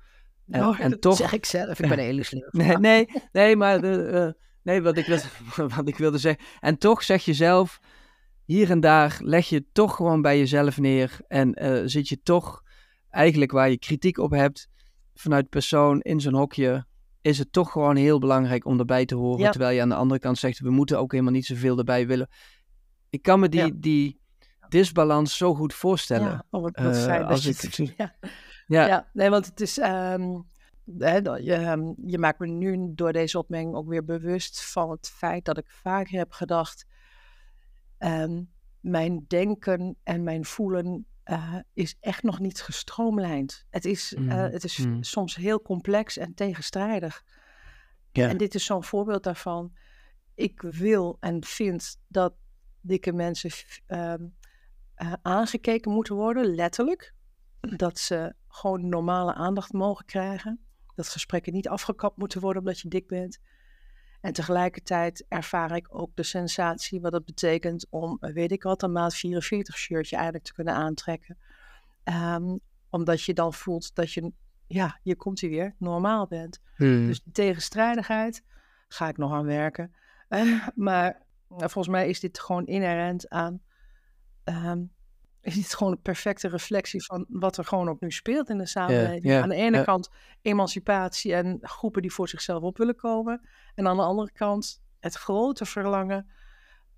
En, 0.47 0.65
oh, 0.67 0.81
en 0.81 1.01
toch... 1.01 1.17
zeg 1.17 1.33
ik 1.33 1.45
zelf, 1.45 1.81
ik 1.81 1.89
ben 1.89 1.99
een 1.99 2.05
hele 2.05 2.23
slimme 2.23 2.49
vrouw. 2.51 2.67
Nee, 2.67 2.77
nee, 2.77 3.23
nee 3.33 3.57
maar 3.57 3.81
de, 3.81 4.37
Nee, 4.69 4.83
wat 4.83 4.97
ik, 4.97 5.07
wilde, 5.07 5.29
wat 5.77 5.89
ik 5.89 5.97
wilde 5.97 6.19
zeggen. 6.19 6.45
En 6.61 6.79
toch 6.79 7.03
zeg 7.03 7.25
je 7.25 7.35
zelf, 7.35 7.81
hier 8.45 8.71
en 8.71 8.81
daar 8.81 9.19
leg 9.23 9.49
je 9.49 9.65
toch 9.73 9.97
gewoon 9.97 10.23
bij 10.23 10.39
jezelf 10.39 10.79
neer. 10.79 11.19
En 11.29 11.65
uh, 11.65 11.83
zit 11.85 12.09
je 12.09 12.23
toch 12.23 12.63
eigenlijk 13.11 13.51
waar 13.51 13.71
je 13.71 13.79
kritiek 13.79 14.19
op 14.19 14.31
hebt, 14.31 14.69
vanuit 15.15 15.49
persoon 15.49 16.01
in 16.01 16.21
zo'n 16.21 16.35
hokje, 16.35 16.87
is 17.21 17.39
het 17.39 17.53
toch 17.53 17.73
gewoon 17.73 17.97
heel 17.97 18.19
belangrijk 18.19 18.65
om 18.65 18.79
erbij 18.79 19.05
te 19.05 19.15
horen. 19.15 19.51
Terwijl 19.51 19.75
je 19.75 19.83
aan 19.83 19.89
de 19.89 19.95
andere 19.95 20.21
kant 20.21 20.39
zegt, 20.39 20.59
we 20.59 20.71
moeten 20.71 20.99
ook 20.99 21.13
helemaal 21.13 21.33
niet 21.33 21.47
zoveel 21.47 21.79
erbij 21.79 22.07
willen. 22.07 22.29
Ik 23.11 23.23
kan 23.23 23.41
me 23.41 23.49
die, 23.49 23.79
die 23.79 24.21
disbalans 24.69 25.37
zo 25.37 25.55
goed 25.55 25.75
voorstellen. 25.75 26.31
Ja, 26.31 26.45
oh, 26.51 26.63
wat, 26.63 26.77
wat 26.77 26.97
uh, 26.97 27.29
als 27.29 27.47
ik, 27.47 27.73
ja. 27.97 28.17
Ja. 28.67 28.87
ja. 28.87 29.09
nee, 29.13 29.31
want 29.31 29.47
het 29.47 29.61
is... 29.61 29.79
Um 29.79 30.47
je, 30.97 31.55
ehm, 31.55 31.93
je, 32.07 32.19
maakt 32.19 32.39
me 32.39 32.47
nu 32.47 32.95
door 32.95 33.13
deze 33.13 33.39
opmerking 33.39 33.75
ook 33.75 33.89
weer 33.89 34.05
bewust 34.05 34.71
van 34.71 34.91
het 34.91 35.09
feit 35.09 35.45
dat 35.45 35.59
ik 35.59 35.71
vaker 35.71 36.19
heb 36.19 36.33
gedacht: 36.33 36.87
ehm, 37.99 38.43
mijn 38.81 39.25
denken 39.29 39.97
en 40.03 40.23
mijn 40.23 40.45
voelen 40.45 41.07
uh, 41.25 41.55
is 41.73 41.97
echt 42.01 42.23
nog 42.23 42.39
niet 42.39 42.61
gestroomlijnd. 42.61 43.67
Het 43.71 43.85
is, 43.85 44.15
mm. 44.19 44.29
het 44.29 44.65
is 44.65 44.79
mm. 44.79 45.03
soms 45.03 45.37
heel 45.37 45.63
complex 45.63 46.17
en 46.17 46.35
tegenstrijdig. 46.35 47.25
En 48.13 48.37
dit 48.37 48.55
is 48.55 48.65
zo'n 48.65 48.85
voorbeeld 48.85 49.23
daarvan. 49.23 49.77
Ik 50.35 50.61
wil 50.61 51.17
en 51.21 51.45
vind 51.45 52.01
dat 52.07 52.35
dikke 52.81 53.13
mensen 53.13 53.51
uh, 53.89 54.15
aangekeken 55.23 55.93
moeten 55.93 56.15
worden, 56.15 56.55
letterlijk. 56.55 57.15
Dat 57.61 57.99
ze 57.99 58.35
gewoon 58.49 58.89
normale 58.89 59.35
aandacht 59.35 59.73
mogen 59.73 60.05
krijgen 60.05 60.68
dat 60.99 61.09
gesprekken 61.09 61.53
niet 61.53 61.69
afgekapt 61.69 62.17
moeten 62.17 62.41
worden 62.41 62.63
omdat 62.63 62.81
je 62.81 62.89
dik 62.89 63.07
bent. 63.07 63.41
En 64.21 64.33
tegelijkertijd 64.33 65.25
ervaar 65.29 65.77
ik 65.77 65.87
ook 65.91 66.17
de 66.17 66.23
sensatie 66.23 67.01
wat 67.01 67.13
het 67.13 67.25
betekent 67.25 67.87
om, 67.91 68.17
eh, 68.21 68.33
weet 68.33 68.53
ik 68.53 68.63
wat, 68.63 68.83
een 68.83 68.93
maat 68.93 69.15
44 69.15 69.77
shirtje 69.77 70.17
eigenlijk 70.17 70.45
te 70.45 70.53
kunnen 70.53 70.75
aantrekken. 70.75 71.39
Ehm, 72.05 72.57
omdat 72.91 73.23
je 73.23 73.35
dan 73.35 73.55
voelt 73.55 73.95
dat 73.95 74.13
je, 74.13 74.33
ja, 74.67 75.01
je 75.03 75.17
komt 75.17 75.41
hier 75.41 75.51
weer, 75.51 75.75
normaal 75.79 76.27
bent. 76.27 76.61
Hmm. 76.77 77.07
Dus 77.07 77.23
die 77.23 77.33
tegenstrijdigheid 77.33 78.45
ga 78.89 79.09
ik 79.09 79.17
nog 79.17 79.33
aan 79.33 79.45
werken. 79.45 79.95
Uh, 80.29 80.69
maar 80.75 81.23
volgens 81.49 81.89
mij 81.89 82.09
is 82.09 82.21
dit 82.21 82.41
gewoon 82.41 82.67
inherent 82.67 83.29
aan 83.29 83.63
ehm, 84.45 84.85
is 85.41 85.55
het 85.55 85.75
gewoon 85.75 85.93
een 85.93 86.03
perfecte 86.03 86.49
reflectie 86.49 87.05
van 87.05 87.27
wat 87.29 87.57
er 87.57 87.65
gewoon 87.65 87.89
ook 87.89 88.01
nu 88.01 88.11
speelt 88.11 88.49
in 88.49 88.59
de 88.59 88.67
samenleving. 88.67 89.33
Aan 89.33 89.49
de 89.49 89.55
ene 89.55 89.85
kant 89.85 90.11
emancipatie 90.43 91.35
en 91.35 91.59
groepen 91.61 92.03
die 92.03 92.13
voor 92.13 92.29
zichzelf 92.29 92.63
op 92.63 92.79
willen 92.79 92.97
komen. 92.97 93.49
En 93.75 93.87
aan 93.87 93.97
de 93.97 94.03
andere 94.03 94.33
kant 94.33 94.83
het 95.01 95.15
grote 95.15 95.65
verlangen 95.65 96.31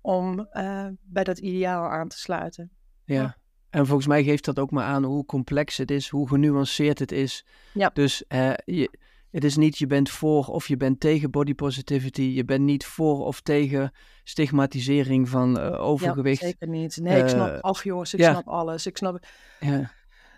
om 0.01 0.47
uh, 0.53 0.87
bij 1.01 1.23
dat 1.23 1.37
ideaal 1.37 1.89
aan 1.89 2.07
te 2.07 2.19
sluiten. 2.19 2.71
Ja. 3.05 3.37
En 3.69 3.85
volgens 3.85 4.07
mij 4.07 4.23
geeft 4.23 4.45
dat 4.45 4.59
ook 4.59 4.71
maar 4.71 4.85
aan 4.85 5.03
hoe 5.03 5.25
complex 5.25 5.77
het 5.77 5.91
is, 5.91 6.09
hoe 6.09 6.27
genuanceerd 6.27 6.99
het 6.99 7.11
is. 7.11 7.45
Ja. 7.73 7.89
Dus 7.93 8.23
uh, 8.27 8.53
je, 8.65 8.97
het 9.31 9.43
is 9.43 9.57
niet 9.57 9.77
je 9.77 9.87
bent 9.87 10.09
voor 10.09 10.45
of 10.45 10.67
je 10.67 10.77
bent 10.77 10.99
tegen 10.99 11.31
body 11.31 11.53
positivity. 11.53 12.21
Je 12.21 12.45
bent 12.45 12.63
niet 12.63 12.85
voor 12.85 13.25
of 13.25 13.41
tegen 13.41 13.91
stigmatisering 14.23 15.29
van 15.29 15.59
uh, 15.59 15.81
overgewicht. 15.81 16.41
Ja, 16.41 16.47
zeker 16.47 16.67
niet. 16.67 16.97
Nee, 17.01 17.21
ik 17.21 17.27
snap 17.27 17.47
uh, 17.47 17.59
af 17.59 17.83
jongens, 17.83 18.13
ik 18.13 18.19
ja. 18.19 18.31
snap 18.31 18.47
alles. 18.47 18.85
Ik 18.85 18.97
snap 18.97 19.25
ja. 19.59 19.91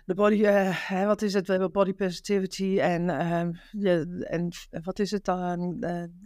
de 0.04 0.14
body, 0.14 0.34
uh, 0.34 0.88
hè, 0.88 1.06
wat 1.06 1.22
is 1.22 1.34
het? 1.34 1.46
We 1.46 1.52
hebben 1.52 1.72
body 1.72 1.92
positivity 1.92 2.78
en, 2.80 3.10
ehm, 3.10 3.52
en 4.20 4.48
wat 4.82 4.98
is 4.98 5.10
het 5.10 5.24
dan? 5.24 5.84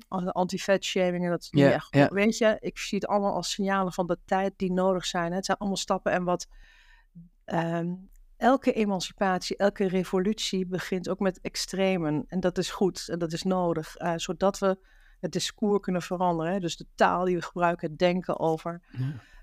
Anti-fat 0.08 0.84
shaming 0.84 1.24
en 1.24 1.30
dat 1.30 1.42
is 1.42 1.50
niet 1.50 1.64
ja, 1.64 1.72
echt 1.72 1.94
ja. 1.94 2.08
Weet 2.08 2.38
je, 2.38 2.56
ik 2.60 2.78
zie 2.78 2.98
het 2.98 3.08
allemaal 3.08 3.34
als 3.34 3.50
signalen 3.50 3.92
van 3.92 4.06
de 4.06 4.18
tijd 4.24 4.52
die 4.56 4.72
nodig 4.72 5.06
zijn. 5.06 5.30
Hè. 5.30 5.36
Het 5.36 5.44
zijn 5.44 5.58
allemaal 5.58 5.78
stappen 5.78 6.12
en 6.12 6.24
wat... 6.24 6.46
Um, 7.46 8.08
elke 8.38 8.72
emancipatie, 8.72 9.56
elke 9.56 9.88
revolutie 9.88 10.66
begint 10.66 11.08
ook 11.08 11.18
met 11.18 11.40
extremen. 11.40 12.24
En 12.28 12.40
dat 12.40 12.58
is 12.58 12.70
goed 12.70 13.08
en 13.08 13.18
dat 13.18 13.32
is 13.32 13.42
nodig, 13.42 14.00
uh, 14.00 14.12
zodat 14.16 14.58
we 14.58 14.78
het 15.20 15.32
discours 15.32 15.80
kunnen 15.80 16.02
veranderen. 16.02 16.52
Hè? 16.52 16.60
Dus 16.60 16.76
de 16.76 16.86
taal 16.94 17.24
die 17.24 17.36
we 17.36 17.42
gebruiken, 17.42 17.88
het 17.88 17.98
denken 17.98 18.38
over, 18.38 18.82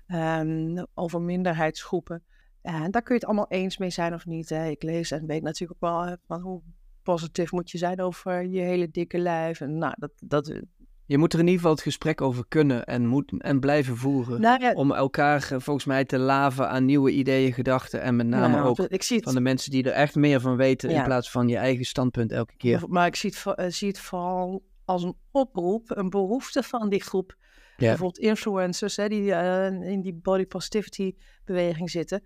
ja. 0.06 0.40
um, 0.40 0.86
over 0.94 1.20
minderheidsgroepen. 1.20 2.24
En 2.62 2.90
daar 2.90 3.02
kun 3.02 3.14
je 3.14 3.20
het 3.20 3.24
allemaal 3.24 3.48
eens 3.48 3.78
mee 3.78 3.90
zijn 3.90 4.14
of 4.14 4.26
niet. 4.26 4.48
Hè? 4.48 4.68
Ik 4.68 4.82
lees 4.82 5.10
en 5.10 5.26
weet 5.26 5.42
natuurlijk 5.42 5.84
ook 5.84 5.90
wel 5.90 6.16
van 6.26 6.40
hoe 6.40 6.62
positief 7.02 7.52
moet 7.52 7.70
je 7.70 7.78
zijn 7.78 8.00
over 8.00 8.46
je 8.46 8.60
hele 8.60 8.90
dikke 8.90 9.18
lijf. 9.18 9.60
En 9.60 9.78
nou, 9.78 9.94
dat, 9.98 10.12
dat, 10.18 10.60
je 11.06 11.18
moet 11.18 11.32
er 11.32 11.38
in 11.38 11.44
ieder 11.44 11.60
geval 11.60 11.74
het 11.74 11.84
gesprek 11.84 12.20
over 12.20 12.44
kunnen 12.48 12.84
en, 12.84 13.06
moet, 13.06 13.32
en 13.38 13.60
blijven 13.60 13.96
voeren. 13.96 14.40
Nou 14.40 14.74
om 14.74 14.92
elkaar 14.92 15.42
eh, 15.52 15.58
volgens 15.60 15.84
mij 15.84 16.04
te 16.04 16.18
laven 16.18 16.68
aan 16.68 16.84
nieuwe 16.84 17.10
ideeën, 17.10 17.52
gedachten. 17.52 18.00
En 18.00 18.16
met 18.16 18.26
name 18.26 18.56
nou, 18.56 18.68
ook 18.68 18.76
van 19.22 19.34
de 19.34 19.40
mensen 19.40 19.70
die 19.70 19.84
er 19.84 19.92
echt 19.92 20.14
meer 20.14 20.40
van 20.40 20.56
weten. 20.56 20.90
In 20.90 21.04
plaats 21.04 21.30
van 21.30 21.48
je 21.48 21.56
eigen 21.56 21.84
standpunt 21.84 22.32
elke 22.32 22.56
keer. 22.56 22.82
Maar 22.88 23.06
ik 23.06 23.16
zie 23.16 23.34
het, 23.34 23.58
uh, 23.58 23.66
zie 23.68 23.88
het 23.88 23.98
vooral 23.98 24.62
als 24.84 25.02
een 25.02 25.16
oproep, 25.30 25.96
een 25.96 26.10
behoefte 26.10 26.62
van 26.62 26.88
die 26.88 27.02
groep. 27.02 27.36
Bijvoorbeeld 27.76 28.18
influencers 28.18 28.96
hè, 28.96 29.08
die 29.08 29.22
uh, 29.22 29.66
in 29.66 30.00
die 30.00 30.14
body 30.14 30.46
positivity 30.46 31.14
beweging 31.44 31.90
zitten. 31.90 32.22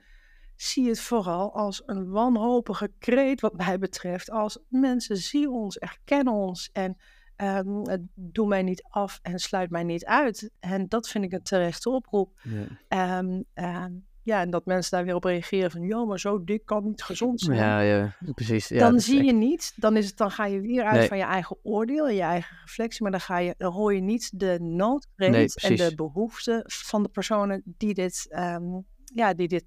Zie 0.57 0.89
het 0.89 1.01
vooral 1.01 1.55
als 1.55 1.83
een 1.87 2.11
wanhopige 2.11 2.93
kreet 2.99 3.41
wat 3.41 3.57
mij 3.57 3.79
betreft. 3.79 4.31
Als 4.31 4.59
mensen 4.69 5.17
zien 5.17 5.49
ons, 5.49 5.79
erkennen 5.79 6.33
ons 6.33 6.71
en 6.73 6.97
Um, 7.43 7.83
doe 8.15 8.49
mij 8.49 8.63
niet 8.63 8.83
af 8.89 9.19
en 9.23 9.39
sluit 9.39 9.71
mij 9.71 9.85
niet 9.85 10.05
uit. 10.05 10.51
En 10.59 10.89
dat 10.89 11.09
vind 11.09 11.25
ik 11.25 11.33
een 11.33 11.43
terechte 11.43 11.91
oproep. 11.91 12.41
Ja. 12.89 13.19
Um, 13.19 13.45
ja, 14.23 14.41
en 14.41 14.51
dat 14.51 14.67
mensen 14.67 14.91
daar 14.97 15.05
weer 15.05 15.15
op 15.15 15.25
reageren 15.25 15.71
van, 15.71 15.83
joh, 15.83 16.09
maar 16.09 16.21
zo 16.21 16.45
dik 16.45 16.65
kan 16.65 16.85
niet 16.85 17.03
gezond 17.03 17.41
zijn. 17.41 17.59
Ja, 17.59 17.81
ja 17.81 18.17
precies. 18.35 18.69
Ja, 18.69 18.79
dan 18.79 19.01
zie 19.01 19.25
je 19.25 19.33
niet, 19.33 19.73
dan, 19.77 19.97
is 19.97 20.07
het, 20.07 20.17
dan 20.17 20.31
ga 20.31 20.47
je 20.47 20.61
weer 20.61 20.85
uit 20.85 21.09
van 21.09 21.17
je 21.17 21.25
eigen 21.25 21.57
oordeel 21.63 22.09
en 22.09 22.15
je 22.15 22.23
eigen 22.23 22.57
reflectie, 22.61 23.03
maar 23.03 23.11
dan, 23.11 23.21
ga 23.21 23.39
je, 23.39 23.55
dan 23.59 23.73
hoor 23.73 23.95
je 23.95 24.01
niet 24.01 24.41
de 24.41 24.59
noodkreet 24.61 25.63
en 25.63 25.77
de 25.77 25.95
behoeften 25.95 26.63
van 26.67 27.03
de 27.03 27.09
personen 27.09 27.63
die 27.65 27.95
dit, 27.95 28.27
ja, 29.05 29.35
die 29.35 29.49
dit... 29.49 29.65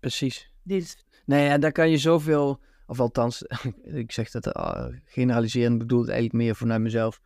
Precies. 0.00 0.52
Dit... 0.62 1.04
Nee, 1.24 1.48
en 1.48 1.60
daar 1.60 1.72
kan 1.72 1.90
je 1.90 1.98
zoveel 1.98 2.60
of 2.86 3.00
althans, 3.00 3.42
ik 3.82 4.12
zeg 4.12 4.30
dat 4.30 4.46
uh, 4.46 4.86
generaliserend 5.04 5.78
bedoel 5.78 6.00
het 6.00 6.08
eigenlijk 6.08 6.38
meer 6.44 6.56
vanuit 6.56 6.80
mezelf. 6.80 7.20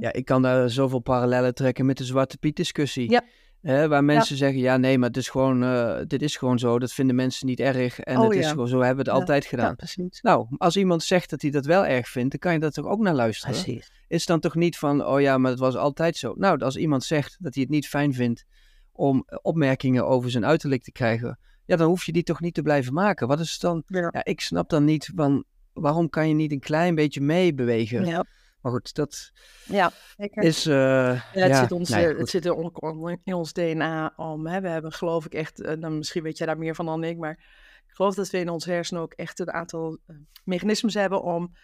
Ja, 0.00 0.12
ik 0.12 0.24
kan 0.24 0.42
daar 0.42 0.70
zoveel 0.70 0.98
parallellen 0.98 1.54
trekken 1.54 1.86
met 1.86 1.98
de 1.98 2.04
Zwarte 2.04 2.38
Piet 2.38 2.56
discussie. 2.56 3.10
Ja. 3.10 3.22
Hè, 3.62 3.88
waar 3.88 4.04
mensen 4.04 4.36
zeggen, 4.36 4.60
ja 4.60 4.76
nee, 4.76 4.98
maar 4.98 5.08
het 5.08 5.16
is 5.16 5.28
gewoon, 5.28 5.62
uh, 5.62 5.98
dit 6.06 6.22
is 6.22 6.36
gewoon 6.36 6.58
zo. 6.58 6.78
Dat 6.78 6.92
vinden 6.92 7.16
mensen 7.16 7.46
niet 7.46 7.60
erg. 7.60 8.00
En 8.00 8.18
oh, 8.18 8.22
het 8.22 8.36
is 8.36 8.50
gewoon 8.50 8.68
zo, 8.68 8.80
hebben 8.80 9.04
we 9.04 9.10
het 9.10 9.20
altijd 9.20 9.44
gedaan. 9.44 9.76
Precies. 9.76 10.20
Nou, 10.20 10.46
als 10.56 10.76
iemand 10.76 11.02
zegt 11.02 11.30
dat 11.30 11.42
hij 11.42 11.50
dat 11.50 11.64
wel 11.64 11.86
erg 11.86 12.08
vindt, 12.08 12.30
dan 12.30 12.38
kan 12.38 12.52
je 12.52 12.58
dat 12.58 12.74
toch 12.74 12.86
ook 12.86 13.00
naar 13.00 13.14
luisteren. 13.14 13.54
Precies. 13.54 13.90
Is 14.08 14.26
dan 14.26 14.40
toch 14.40 14.54
niet 14.54 14.78
van, 14.78 15.06
oh 15.06 15.20
ja, 15.20 15.38
maar 15.38 15.50
het 15.50 15.60
was 15.60 15.76
altijd 15.76 16.16
zo. 16.16 16.34
Nou, 16.36 16.58
als 16.60 16.76
iemand 16.76 17.04
zegt 17.04 17.36
dat 17.40 17.54
hij 17.54 17.62
het 17.62 17.72
niet 17.72 17.88
fijn 17.88 18.14
vindt 18.14 18.44
om 18.92 19.26
opmerkingen 19.42 20.06
over 20.06 20.30
zijn 20.30 20.46
uiterlijk 20.46 20.82
te 20.82 20.92
krijgen, 20.92 21.38
ja, 21.70 21.76
dan 21.76 21.88
hoef 21.88 22.04
je 22.04 22.12
die 22.12 22.22
toch 22.22 22.40
niet 22.40 22.54
te 22.54 22.62
blijven 22.62 22.92
maken. 22.92 23.28
Wat 23.28 23.40
is 23.40 23.52
het 23.52 23.60
dan? 23.60 23.82
Ja. 23.86 24.24
ik 24.24 24.40
snap 24.40 24.68
dan 24.68 24.84
niet 24.84 25.12
van, 25.14 25.44
waarom 25.72 26.08
kan 26.08 26.28
je 26.28 26.34
niet 26.34 26.52
een 26.52 26.60
klein 26.60 26.94
beetje 26.94 27.20
meebewegen? 27.20 28.06
Ja. 28.06 28.24
Maar 28.60 28.72
goed, 28.72 28.94
dat 28.94 29.32
ja, 29.66 29.92
is. 30.30 30.66
Uh, 30.66 30.74
ja, 30.74 31.22
het, 31.32 31.56
zit 31.56 31.72
ons, 31.72 31.88
nee, 31.88 32.06
het 32.06 32.28
zit 32.28 32.44
in 32.44 33.34
ons 33.34 33.52
DNA 33.52 34.12
om. 34.16 34.46
Hè. 34.46 34.60
We 34.60 34.68
hebben, 34.68 34.92
geloof 34.92 35.24
ik, 35.24 35.34
echt. 35.34 35.60
Uh, 35.60 35.72
dan 35.78 35.96
misschien 35.96 36.22
weet 36.22 36.38
jij 36.38 36.46
daar 36.46 36.58
meer 36.58 36.74
van 36.74 36.86
dan 36.86 37.04
ik, 37.04 37.18
maar 37.18 37.38
ik 37.86 37.94
geloof 37.94 38.14
dat 38.14 38.30
we 38.30 38.38
in 38.38 38.48
ons 38.48 38.64
hersenen 38.64 39.02
ook 39.02 39.12
echt 39.12 39.38
een 39.38 39.52
aantal 39.52 39.98
uh, 40.06 40.16
mechanismes 40.44 40.94
hebben 40.94 41.22
om 41.22 41.56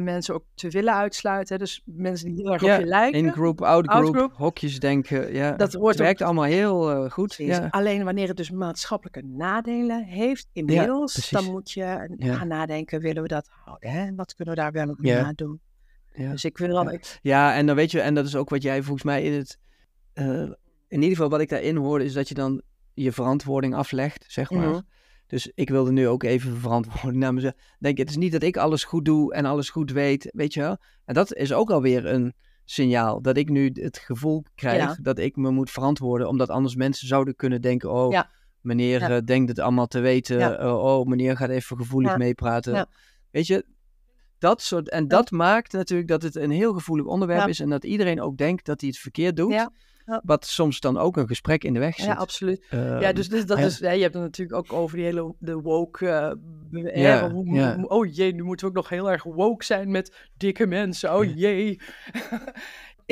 mensen 0.00 0.34
ook 0.34 0.44
te 0.54 0.68
willen 0.68 0.94
uitsluiten. 0.94 1.58
Dus 1.58 1.82
mensen 1.84 2.34
die 2.34 2.42
heel 2.42 2.52
erg 2.52 2.62
ja, 2.62 2.74
op 2.74 2.80
je 2.80 2.86
lijken. 2.86 3.18
In-group, 3.18 3.62
out-group, 3.62 4.32
hokjes 4.32 4.80
denken. 4.80 5.34
Ja, 5.34 5.52
dat 5.52 5.96
werkt 5.96 6.22
allemaal 6.22 6.44
heel 6.44 7.08
goed. 7.08 7.34
Ja. 7.34 7.68
Alleen 7.70 8.04
wanneer 8.04 8.28
het 8.28 8.36
dus 8.36 8.50
maatschappelijke 8.50 9.22
nadelen 9.22 10.04
heeft, 10.04 10.48
inmiddels, 10.52 11.30
dan 11.30 11.44
moet 11.44 11.70
je 11.70 12.16
gaan 12.18 12.48
nadenken: 12.48 13.00
willen 13.00 13.22
we 13.22 13.28
dat 13.28 13.48
houden? 13.64 13.90
Hè? 13.90 14.14
Wat 14.14 14.34
kunnen 14.34 14.54
we 14.54 14.60
daar 14.60 14.72
wel 14.72 14.96
aan 15.24 15.32
doen? 15.34 15.60
Ja. 16.14 16.30
Dus 16.30 16.44
ik 16.44 16.56
vind 16.56 16.72
dan... 16.72 16.90
Ja. 16.92 16.98
ja, 17.22 17.54
en 17.54 17.66
dan 17.66 17.76
weet 17.76 17.90
je, 17.90 18.00
en 18.00 18.14
dat 18.14 18.26
is 18.26 18.36
ook 18.36 18.50
wat 18.50 18.62
jij 18.62 18.82
volgens 18.82 19.04
mij 19.04 19.22
in 19.22 19.32
het... 19.32 19.58
Uh, 20.14 20.50
in 20.88 21.00
ieder 21.02 21.08
geval 21.08 21.28
wat 21.30 21.40
ik 21.40 21.48
daarin 21.48 21.76
hoorde, 21.76 22.04
is 22.04 22.12
dat 22.12 22.28
je 22.28 22.34
dan 22.34 22.62
je 22.94 23.12
verantwoording 23.12 23.74
aflegt, 23.74 24.24
zeg 24.28 24.50
maar. 24.50 24.68
Mhm. 24.68 24.80
Dus 25.32 25.50
ik 25.54 25.68
wilde 25.68 25.92
nu 25.92 26.08
ook 26.08 26.22
even 26.22 26.56
verantwoording 26.56 27.22
naar 27.22 27.34
mezelf. 27.34 27.54
Denk, 27.78 27.98
het 27.98 28.10
is 28.10 28.16
niet 28.16 28.32
dat 28.32 28.42
ik 28.42 28.56
alles 28.56 28.84
goed 28.84 29.04
doe 29.04 29.34
en 29.34 29.44
alles 29.44 29.70
goed 29.70 29.90
weet, 29.90 30.30
weet 30.34 30.54
je 30.54 30.60
wel. 30.60 30.76
En 31.04 31.14
dat 31.14 31.34
is 31.34 31.52
ook 31.52 31.70
alweer 31.70 32.06
een 32.06 32.34
signaal. 32.64 33.22
Dat 33.22 33.36
ik 33.36 33.48
nu 33.48 33.70
het 33.74 33.98
gevoel 33.98 34.44
krijg 34.54 34.96
dat 35.00 35.18
ik 35.18 35.36
me 35.36 35.50
moet 35.50 35.70
verantwoorden. 35.70 36.28
Omdat 36.28 36.48
anders 36.48 36.74
mensen 36.74 37.08
zouden 37.08 37.36
kunnen 37.36 37.60
denken, 37.60 37.92
oh, 37.92 38.20
meneer 38.60 39.00
ja. 39.00 39.10
uh, 39.10 39.18
denkt 39.24 39.48
het 39.48 39.58
allemaal 39.58 39.86
te 39.86 40.00
weten. 40.00 40.40
Uh, 40.40 40.84
oh, 40.84 41.06
meneer 41.06 41.36
gaat 41.36 41.50
even 41.50 41.76
gevoelig 41.76 42.16
meepraten. 42.16 42.88
Weet 43.30 43.46
je, 43.46 43.66
dat 44.38 44.62
soort, 44.62 44.88
en 44.88 45.08
dat 45.08 45.30
maakt 45.30 45.72
natuurlijk 45.72 46.08
dat 46.08 46.22
het 46.22 46.36
een 46.36 46.50
heel 46.50 46.72
gevoelig 46.72 47.06
onderwerp 47.06 47.48
is 47.48 47.60
en 47.60 47.68
dat 47.68 47.84
iedereen 47.84 48.20
ook 48.20 48.36
denkt 48.36 48.66
dat 48.66 48.80
hij 48.80 48.90
het 48.90 48.98
verkeerd 48.98 49.36
doet. 49.36 49.68
Ja. 50.06 50.20
Wat 50.24 50.46
soms 50.46 50.80
dan 50.80 50.98
ook 50.98 51.16
een 51.16 51.26
gesprek 51.26 51.64
in 51.64 51.72
de 51.72 51.78
weg 51.78 51.94
zit. 51.94 52.04
Ja, 52.04 52.14
absoluut. 52.14 52.66
Uh, 52.70 53.00
ja, 53.00 53.12
dus, 53.12 53.28
dus 53.28 53.46
dat 53.46 53.58
is, 53.58 53.78
ja, 53.78 53.90
je 53.90 54.02
hebt 54.02 54.14
het 54.14 54.22
natuurlijk 54.22 54.58
ook 54.58 54.72
over 54.72 54.96
die 54.96 55.04
hele 55.04 55.34
de 55.38 55.60
woke. 55.60 56.36
Uh, 56.70 56.94
ja, 56.94 57.30
hoe, 57.30 57.88
oh 57.88 58.14
jee, 58.14 58.34
nu 58.34 58.42
moeten 58.42 58.66
we 58.66 58.72
ook 58.72 58.78
nog 58.78 58.88
heel 58.88 59.10
erg 59.10 59.22
woke 59.22 59.64
zijn 59.64 59.90
met 59.90 60.30
dikke 60.36 60.66
mensen. 60.66 61.14
Oh 61.16 61.36
jee. 61.36 61.80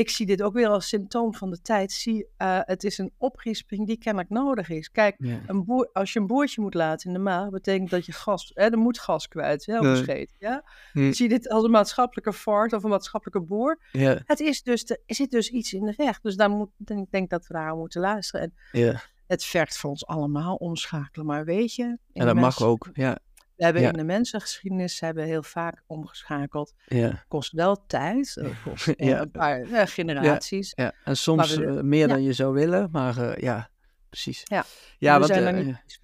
Ik 0.01 0.10
zie 0.10 0.27
dit 0.27 0.43
ook 0.43 0.55
weer 0.55 0.68
als 0.68 0.89
symptoom 0.89 1.35
van 1.35 1.51
de 1.51 1.60
tijd. 1.60 1.93
Zie, 1.93 2.27
uh, 2.39 2.59
het 2.62 2.85
is 2.85 2.98
een 2.98 3.12
oprisping 3.18 3.86
die 3.86 3.98
kennelijk 3.98 4.31
nodig 4.31 4.68
is. 4.68 4.90
Kijk, 4.90 5.16
een 5.47 5.64
boer, 5.64 5.90
als 5.93 6.12
je 6.12 6.20
een 6.20 6.27
boertje 6.27 6.60
moet 6.60 6.74
laten 6.74 7.06
in 7.06 7.12
de 7.12 7.18
maag, 7.18 7.51
betekent 7.51 7.90
dat 7.90 8.06
je 8.06 8.12
gas, 8.12 8.51
hè, 8.55 8.70
er 8.70 8.78
moet 8.78 8.98
gas 8.98 9.28
kwijt, 9.28 9.66
hè, 9.66 9.81
nee. 9.81 9.97
scheet. 9.97 10.36
Ja? 10.39 10.64
Hm. 10.93 11.12
Zie 11.12 11.28
dit 11.28 11.48
als 11.48 11.64
een 11.64 11.70
maatschappelijke 11.70 12.32
vaart 12.32 12.72
of 12.72 12.82
een 12.82 12.90
maatschappelijke 12.90 13.48
boer. 13.48 13.78
Ja. 13.93 14.20
Het 14.24 14.40
is 14.40 14.62
dus, 14.62 14.85
er 14.85 14.98
zit 15.06 15.31
dus 15.31 15.48
iets 15.48 15.72
in 15.72 15.85
de 15.85 15.94
weg. 15.97 16.20
Dus 16.20 16.36
daar 16.36 16.51
moet, 16.51 16.70
ik 16.86 17.10
denk 17.10 17.31
dat 17.31 17.47
we 17.47 17.55
daar 17.55 17.77
moeten 17.77 18.01
luisteren. 18.01 18.40
En 18.40 18.81
ja. 18.81 19.01
Het 19.27 19.44
vergt 19.44 19.78
voor 19.78 19.90
ons 19.90 20.06
allemaal 20.06 20.55
omschakelen. 20.55 21.27
Maar 21.27 21.44
weet 21.44 21.74
je... 21.74 21.98
En 22.12 22.27
dat 22.27 22.35
mag 22.35 22.62
ook, 22.62 22.90
ja. 22.93 23.18
We 23.61 23.66
hebben 23.66 23.82
in 23.82 23.93
de 23.93 24.05
mensengeschiedenis 24.05 25.01
hebben 25.01 25.24
heel 25.24 25.43
vaak 25.43 25.82
omgeschakeld. 25.87 26.74
Ja. 26.87 27.24
Kost 27.28 27.53
wel 27.53 27.87
tijd, 27.87 28.43
kost 28.65 28.87
ja. 28.97 29.20
een 29.20 29.31
paar 29.31 29.89
generaties. 29.89 30.73
Ja. 30.74 30.93
En 31.05 31.16
soms 31.16 31.59
uh, 31.59 31.81
meer 31.81 32.09
dan 32.09 32.23
je 32.23 32.32
zou 32.32 32.55
willen, 32.55 32.89
maar 32.93 33.19
uh, 33.19 33.37
ja, 33.37 33.70
precies. 34.09 34.43
Ja, 34.45 34.65
ja 34.99 35.19
want, 35.19 35.32
zijn 35.32 35.57
uh, 35.57 35.65
niet 35.65 36.01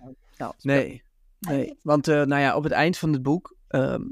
nee, 0.62 1.02
nee, 1.38 1.78
want 1.82 2.06
nou 2.06 2.38
ja, 2.38 2.56
op 2.56 2.62
het 2.62 2.72
eind 2.72 2.98
van 2.98 3.12
het 3.12 3.22
boek 3.22 3.56
ehm, 3.68 4.02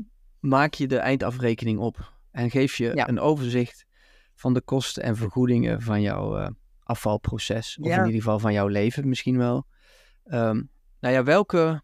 maak 0.41 0.75
je 0.75 0.87
de 0.87 0.99
eindafrekening 0.99 1.79
op 1.79 2.12
en 2.31 2.51
geef 2.51 2.77
je 2.77 3.09
een 3.09 3.21
overzicht 3.21 3.87
van 4.35 4.55
de 4.55 4.61
kosten 4.61 5.03
en 5.03 5.16
vergoedingen 5.16 5.83
van 5.83 6.01
jouw 6.03 6.55
afvalproces, 6.83 7.79
of 7.81 7.87
in 7.87 7.97
ieder 7.97 8.12
geval 8.12 8.39
van 8.39 8.53
jouw 8.53 8.66
leven 8.66 9.09
misschien 9.09 9.39
wel. 9.39 9.66
Um, 10.25 10.71
nou 11.01 11.15
ja, 11.15 11.23
welke 11.23 11.83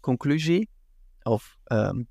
conclusie 0.00 0.72
of 1.24 1.56
um, 1.66 2.08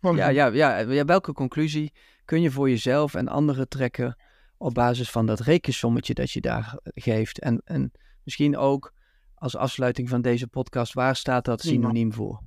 ja, 0.00 0.28
ja, 0.28 0.46
ja, 0.46 1.04
welke 1.04 1.32
conclusie 1.32 1.92
kun 2.24 2.40
je 2.40 2.50
voor 2.50 2.68
jezelf 2.68 3.14
en 3.14 3.28
anderen 3.28 3.68
trekken 3.68 4.16
op 4.56 4.74
basis 4.74 5.10
van 5.10 5.26
dat 5.26 5.40
rekensommetje 5.40 6.14
dat 6.14 6.30
je 6.30 6.40
daar 6.40 6.78
geeft? 6.84 7.38
En, 7.38 7.62
en 7.64 7.92
misschien 8.22 8.56
ook 8.56 8.92
als 9.34 9.56
afsluiting 9.56 10.08
van 10.08 10.22
deze 10.22 10.46
podcast, 10.46 10.92
waar 10.92 11.16
staat 11.16 11.44
dat 11.44 11.60
synoniem 11.60 12.12
voor? 12.12 12.42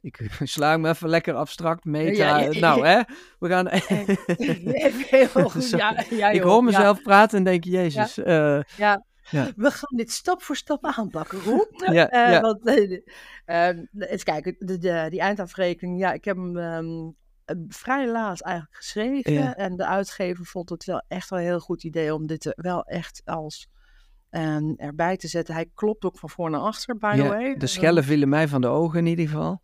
Ik 0.00 0.28
sla 0.42 0.76
me 0.76 0.88
even 0.88 1.08
lekker 1.08 1.34
abstract 1.34 1.84
mee. 1.84 2.16
nou, 2.60 2.86
hè? 2.86 3.00
We 3.38 3.48
gaan. 3.48 3.68
ja, 6.18 6.30
ik 6.30 6.42
hoor 6.42 6.64
mezelf 6.64 7.02
praten 7.02 7.38
en 7.38 7.44
denk: 7.44 7.64
Jezus. 7.64 8.14
ja. 8.14 8.56
Uh, 8.56 8.62
ja. 8.76 9.04
We 9.56 9.70
gaan 9.70 9.96
dit 9.96 10.10
stap 10.10 10.42
voor 10.42 10.56
stap 10.56 10.84
aanpakken, 10.84 11.38
ja, 11.92 12.26
uh, 12.26 12.32
ja. 12.32 12.40
Want, 12.40 12.66
uh, 12.66 14.10
eens 14.10 14.22
kijken, 14.22 14.56
de, 14.58 14.78
de, 14.78 15.06
die 15.10 15.20
eindafrekening, 15.20 15.98
ja, 15.98 16.12
ik 16.12 16.24
heb 16.24 16.36
hem 16.36 16.56
um, 16.56 17.16
vrij 17.68 18.08
laat 18.08 18.40
eigenlijk 18.40 18.76
geschreven. 18.76 19.32
Ja. 19.32 19.56
En 19.56 19.76
de 19.76 19.86
uitgever 19.86 20.44
vond 20.44 20.68
het 20.68 20.84
wel 20.84 21.04
echt 21.08 21.30
wel 21.30 21.38
een 21.38 21.44
heel 21.44 21.60
goed 21.60 21.84
idee 21.84 22.14
om 22.14 22.26
dit 22.26 22.52
wel 22.56 22.84
echt 22.84 23.22
als 23.24 23.68
um, 24.30 24.74
erbij 24.76 25.16
te 25.16 25.28
zetten. 25.28 25.54
Hij 25.54 25.70
klopt 25.74 26.04
ook 26.04 26.18
van 26.18 26.30
voor 26.30 26.50
naar 26.50 26.60
achter, 26.60 26.98
by 26.98 27.16
the 27.16 27.28
way. 27.28 27.56
De 27.56 27.66
schellen 27.66 28.04
vielen 28.04 28.28
mij 28.28 28.48
van 28.48 28.60
de 28.60 28.66
ogen 28.66 28.98
in 28.98 29.06
ieder 29.06 29.28
geval. 29.28 29.62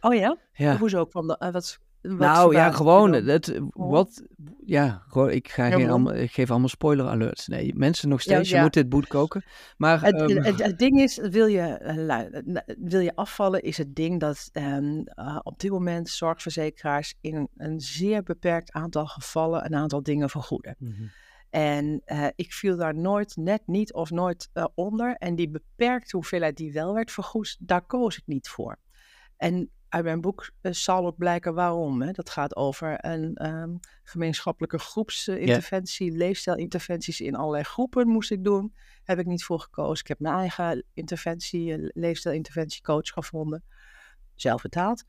Oh 0.00 0.14
ja? 0.14 0.36
ja. 0.52 0.76
Hoezo 0.76 0.98
ook 0.98 1.10
van 1.10 1.26
de, 1.26 1.36
uh, 1.40 1.50
wat, 1.50 1.78
nou 2.08 2.54
ja, 2.54 2.70
gewoon. 2.70 3.12
Het, 3.12 3.60
wat, 3.72 4.22
ja, 4.64 5.02
gewoon, 5.08 5.30
ik, 5.30 5.48
ga 5.48 5.70
geen 5.70 5.90
allemaal, 5.90 6.14
ik 6.14 6.30
geef 6.30 6.50
allemaal 6.50 6.68
spoiler 6.68 7.06
alerts. 7.06 7.46
Nee, 7.46 7.74
mensen 7.74 8.08
nog 8.08 8.20
steeds, 8.20 8.50
je 8.50 8.60
moet 8.60 8.72
dit 8.72 8.88
boek 8.88 9.08
koken. 9.08 9.44
Maar, 9.76 10.02
het, 10.02 10.20
um, 10.20 10.42
het, 10.42 10.62
het, 10.62 10.78
ding 10.78 11.00
is, 11.00 11.16
wil 11.16 11.46
je, 11.46 11.80
uh, 12.36 12.74
wil 12.78 13.00
je 13.00 13.14
afvallen, 13.14 13.62
is 13.62 13.76
het 13.76 13.94
ding 13.94 14.20
dat 14.20 14.50
um, 14.52 15.04
uh, 15.14 15.38
op 15.42 15.58
dit 15.58 15.70
moment 15.70 16.08
zorgverzekeraars 16.08 17.14
in 17.20 17.34
een, 17.34 17.48
een, 17.56 17.80
zeer 17.80 18.22
beperkt 18.22 18.72
aantal 18.72 19.06
gevallen 19.06 19.64
een 19.64 19.74
aantal 19.74 20.02
dingen 20.02 20.30
vergoeden. 20.30 20.76
Mm 20.78 20.94
-hmm. 20.96 21.10
En 21.50 22.02
uh, 22.06 22.26
ik 22.34 22.52
viel 22.52 22.76
daar 22.76 22.94
nooit, 22.94 23.36
net 23.36 23.62
niet 23.66 23.92
of 23.92 24.10
nooit 24.10 24.50
onder. 24.74 25.16
En 25.16 25.34
die 25.34 25.50
beperkte 25.50 26.16
hoeveelheid 26.16 26.56
die 26.56 26.72
wel 26.72 26.94
werd 26.94 27.12
vergoed, 27.12 27.56
daar 27.60 27.86
koos 27.86 28.16
ik 28.16 28.26
niet 28.26 28.48
voor. 28.48 28.78
En 29.36 29.70
uit 29.94 30.04
mijn 30.04 30.20
boek 30.20 30.50
uh, 30.62 30.72
zal 30.72 31.06
ook 31.06 31.16
blijken 31.16 31.54
waarom. 31.54 32.02
Hè. 32.02 32.10
Dat 32.12 32.30
gaat 32.30 32.56
over 32.56 33.04
een 33.04 33.46
um, 33.46 33.80
gemeenschappelijke 34.02 34.78
groepsinterventie, 34.78 36.06
yeah. 36.06 36.18
leefstijlinterventies 36.18 37.20
in 37.20 37.34
allerlei 37.34 37.64
groepen 37.64 38.08
moest 38.08 38.30
ik 38.30 38.44
doen. 38.44 38.74
Heb 39.04 39.18
ik 39.18 39.26
niet 39.26 39.44
voor 39.44 39.60
gekozen. 39.60 40.00
Ik 40.00 40.08
heb 40.08 40.18
mijn 40.18 40.34
eigen 40.34 40.84
interventie, 40.94 41.78
uh, 41.78 41.88
leefstijlinterventiecoach 41.92 43.08
gevonden, 43.08 43.64
zelf 44.34 44.62
betaald. 44.62 45.04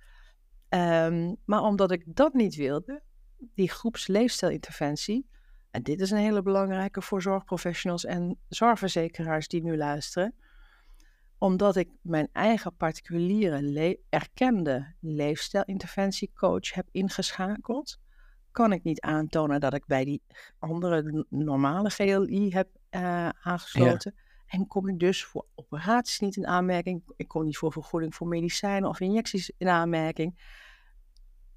Um, 0.69 1.35
maar 1.45 1.61
omdat 1.61 1.91
ik 1.91 2.03
dat 2.05 2.33
niet 2.33 2.55
wilde, 2.55 3.01
die 3.37 3.69
groepsleefstijlinterventie, 3.69 5.27
en 5.71 5.83
dit 5.83 6.01
is 6.01 6.11
een 6.11 6.17
hele 6.17 6.41
belangrijke 6.41 7.01
voor 7.01 7.21
zorgprofessionals 7.21 8.05
en 8.05 8.39
zorgverzekeraars 8.47 9.47
die 9.47 9.63
nu 9.63 9.77
luisteren 9.77 10.35
omdat 11.45 11.76
ik 11.76 11.89
mijn 12.01 12.30
eigen 12.31 12.76
particuliere 12.76 13.61
le 13.61 13.99
erkende 14.09 14.93
leefstijlinterventiecoach 14.99 16.73
heb 16.73 16.88
ingeschakeld, 16.91 17.99
kan 18.51 18.72
ik 18.72 18.84
niet 18.84 19.01
aantonen 19.01 19.59
dat 19.59 19.73
ik 19.73 19.85
bij 19.85 20.05
die 20.05 20.22
andere 20.59 21.26
normale 21.30 21.89
GLI 21.89 22.51
heb 22.51 22.67
uh, 22.91 23.30
aangesloten. 23.30 24.15
En 24.45 24.67
kom 24.67 24.88
ik 24.88 24.99
dus 24.99 25.26
voor 25.26 25.45
operaties 25.55 26.19
niet 26.19 26.35
in 26.35 26.47
aanmerking. 26.47 27.03
Ik 27.15 27.27
kom 27.27 27.43
niet 27.43 27.57
voor 27.57 27.72
vergoeding 27.72 28.15
voor 28.15 28.27
medicijnen 28.27 28.89
of 28.89 28.99
injecties 28.99 29.51
in 29.57 29.67
aanmerking. 29.67 30.39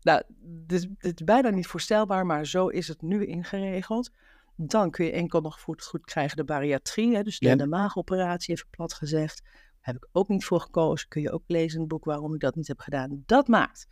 Nou, 0.00 0.22
dit, 0.66 0.88
dit 0.98 1.20
is 1.20 1.24
bijna 1.24 1.50
niet 1.50 1.66
voorstelbaar, 1.66 2.26
maar 2.26 2.46
zo 2.46 2.66
is 2.66 2.88
het 2.88 3.02
nu 3.02 3.26
ingeregeld. 3.26 4.10
Dan 4.56 4.90
kun 4.90 5.04
je 5.04 5.12
enkel 5.12 5.40
nog 5.40 5.60
goed, 5.60 5.84
goed 5.84 6.04
krijgen 6.04 6.36
de 6.36 6.44
bariatrie, 6.44 7.14
hè, 7.14 7.22
dus 7.22 7.38
de, 7.38 7.56
de 7.56 7.66
maagoperatie, 7.66 8.54
even 8.54 8.68
plat 8.70 8.92
gezegd. 8.94 9.42
Heb 9.88 9.96
ik 9.96 10.08
ook 10.12 10.28
niet 10.28 10.44
voor 10.44 10.60
gekozen. 10.60 11.08
Kun 11.08 11.22
je 11.22 11.32
ook 11.32 11.42
lezen 11.46 11.74
in 11.74 11.80
het 11.80 11.88
boek 11.88 12.04
waarom 12.04 12.34
ik 12.34 12.40
dat 12.40 12.54
niet 12.54 12.68
heb 12.68 12.80
gedaan. 12.80 13.22
Dat 13.26 13.48
maakt 13.48 13.88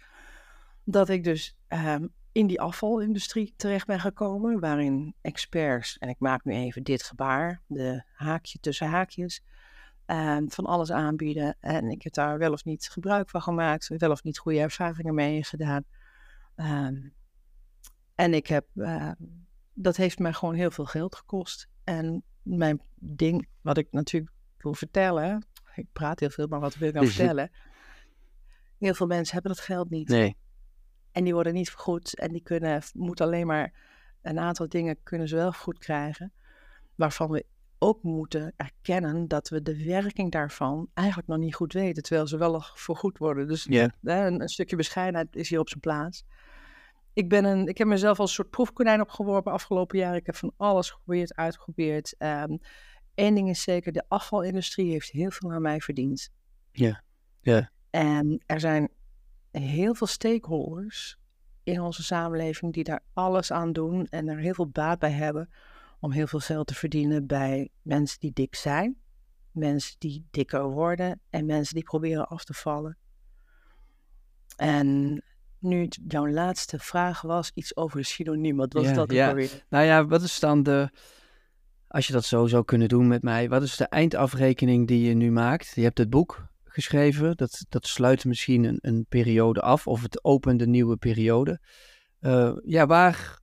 dat 0.85 1.09
ik 1.09 1.25
dus 1.25 1.57
um, 1.69 2.13
in 2.33 2.47
die 2.47 2.61
afvalindustrie 2.61 3.55
terecht 3.57 3.87
ben 3.87 4.01
gekomen, 4.01 4.61
waarin 4.61 5.15
experts, 5.21 5.99
en 5.99 6.09
ik 6.09 6.19
maak 6.19 6.45
nu 6.45 6.53
even 6.53 6.83
dit 6.83 7.03
gebaar, 7.03 7.63
de 7.67 8.03
haakje 8.13 8.59
tussen 8.59 8.89
haakjes, 8.89 9.43
ehm, 10.07 10.49
van 10.49 10.65
alles 10.67 10.93
aanbieden. 10.93 11.57
En 11.61 11.91
ik 11.91 12.03
heb 12.03 12.13
daar 12.13 12.39
wel 12.39 12.53
of 12.53 12.65
niet 12.65 12.89
gebruik 12.89 13.31
van 13.31 13.43
gemaakt, 13.43 13.89
wel 13.89 14.11
of 14.11 14.23
niet 14.23 14.39
goede 14.39 14.59
ervaringen 14.59 15.15
mee 15.15 15.45
gedaan. 15.45 15.85
Ehm, 16.55 17.09
en 18.15 18.35
ik 18.35 18.47
heb, 18.47 18.67
dat 19.73 19.97
heeft 19.97 20.19
mij 20.19 20.33
gewoon 20.33 20.55
heel 20.55 20.71
veel 20.71 20.85
geld 20.85 21.17
gekost. 21.17 21.69
En 21.85 22.23
mijn 22.43 22.81
ding, 22.95 23.49
wat 23.61 23.77
ik 23.77 23.87
natuurlijk 23.91 24.33
wil 24.57 24.75
vertellen, 24.75 25.47
ik 25.77 25.93
praat 25.93 26.21
heel 26.21 26.31
veel, 26.31 26.47
maar 26.47 26.61
wat 26.61 26.77
wil 26.77 26.89
ik 26.89 26.95
nou 26.95 27.07
vertellen? 27.07 27.51
Heel 28.79 28.95
veel 28.95 29.07
mensen 29.07 29.35
hebben 29.35 29.53
dat 29.53 29.61
geld 29.61 29.91
niet. 29.91 30.09
Nee. 30.09 30.37
En 31.13 31.25
die 31.25 31.35
worden 31.35 31.55
niet 31.55 31.71
vergoed 31.71 32.19
en 32.19 32.33
die 32.33 32.43
kunnen, 32.43 32.83
moeten 32.93 33.25
alleen 33.25 33.47
maar 33.47 33.73
een 34.23 34.39
aantal 34.39 34.69
dingen 34.69 34.97
kunnen 35.03 35.29
ze 35.29 35.37
wel 35.37 35.53
goed 35.53 35.79
krijgen. 35.79 36.33
Waarvan 36.95 37.31
we 37.31 37.45
ook 37.79 38.03
moeten 38.03 38.53
erkennen 38.57 39.29
dat 39.29 39.49
we 39.49 39.63
de 39.63 39.85
werking 39.85 40.33
daarvan 40.33 40.89
eigenlijk 40.95 41.29
nog 41.29 41.39
niet 41.39 41.55
goed 41.55 41.73
weten, 41.73 42.03
terwijl 42.03 42.27
ze 42.27 42.37
wel 42.37 42.63
vergoed 42.75 43.19
worden. 43.19 43.49
Dus 43.49 43.65
yeah. 43.65 43.91
een, 44.03 44.41
een, 44.41 44.49
stukje 44.49 44.77
bescheidenheid 44.77 45.37
is 45.37 45.49
hier 45.49 45.59
op 45.59 45.69
zijn 45.69 45.81
plaats. 45.81 46.25
Ik, 47.13 47.29
ben 47.29 47.45
een, 47.45 47.67
ik 47.67 47.79
heb 47.79 47.87
mezelf 47.87 48.19
als 48.19 48.29
een 48.29 48.35
soort 48.35 48.51
proefkonijn 48.51 49.01
opgeworpen 49.01 49.53
afgelopen 49.53 49.99
jaar. 49.99 50.17
Ik 50.17 50.27
heb 50.27 50.37
van 50.37 50.53
alles 50.57 50.91
geprobeerd, 50.91 51.35
uitgeprobeerd. 51.35 52.15
Um, 52.19 52.59
Eén 53.17 53.35
ding 53.35 53.49
is 53.49 53.63
zeker, 53.63 53.93
de 53.93 54.05
afvalindustrie 54.09 54.91
heeft 54.91 55.11
heel 55.11 55.31
veel 55.31 55.53
aan 55.53 55.63
mij 55.63 55.81
verdiend. 55.81 56.31
Ja, 56.73 57.03
ja. 57.41 57.71
En 57.91 58.43
er 58.47 58.61
zijn 58.61 58.89
heel 59.51 59.95
veel 59.95 60.07
stakeholders 60.07 61.19
in 61.63 61.81
onze 61.81 62.03
samenleving 62.03 62.73
die 62.73 62.85
daar 62.85 63.03
alles 63.13 63.53
aan 63.53 63.73
doen 63.73 64.07
en 64.07 64.29
er 64.29 64.39
heel 64.39 64.55
veel 64.55 64.69
baat 64.69 64.99
bij 64.99 65.11
hebben 65.11 65.51
om 66.01 66.11
heel 66.11 66.27
veel 66.27 66.41
geld 66.41 66.67
te 66.67 66.75
verdienen 66.75 67.27
bij 67.27 67.69
mensen 67.83 68.21
die 68.21 68.33
dik 68.33 68.55
zijn, 68.55 68.97
mensen 69.51 69.95
die 69.99 70.27
dikker 70.31 70.71
worden 70.71 71.21
en 71.31 71.47
mensen 71.47 71.75
die 71.75 71.85
proberen 71.85 72.29
af 72.29 72.45
te 72.45 72.55
vallen. 72.55 72.97
En 74.57 75.23
nu 75.59 75.89
jouw 76.09 76.29
laatste 76.29 76.79
vraag 76.79 77.21
was 77.21 77.51
iets 77.55 77.77
over 77.77 77.99
de 77.99 78.05
synoniem, 78.05 78.57
wat 78.57 78.73
was 78.73 78.85
ja, 78.85 78.93
dat 78.93 79.13
ja. 79.13 79.35
weer? 79.35 79.65
Nou 79.69 79.85
ja, 79.85 80.07
wat 80.07 80.23
is 80.23 80.41
dan 80.41 80.63
de, 80.63 80.91
als 81.97 82.07
je 82.07 82.13
dat 82.13 82.25
zo 82.25 82.47
zou 82.47 82.65
kunnen 82.65 82.89
doen 82.89 83.09
met 83.09 83.23
mij, 83.23 83.49
wat 83.49 83.63
is 83.63 83.77
de 83.77 83.85
eindafrekening 83.85 84.87
die 84.87 85.09
je 85.09 85.15
nu 85.15 85.31
maakt? 85.31 85.73
Je 85.75 85.83
hebt 85.83 85.99
het 85.99 86.11
boek 86.11 86.47
geschreven, 86.65 87.37
dat, 87.37 87.65
dat 87.69 87.87
sluit 87.87 88.25
misschien 88.25 88.65
een, 88.65 88.79
een 88.81 89.07
periode 89.09 89.61
af 89.61 89.87
of 89.87 90.03
het 90.03 90.25
opent 90.25 90.61
een 90.61 90.71
nieuwe 90.71 90.97
periode. 90.97 91.61
Uh, 92.21 92.57
ja, 92.65 92.87
waar 92.87 93.41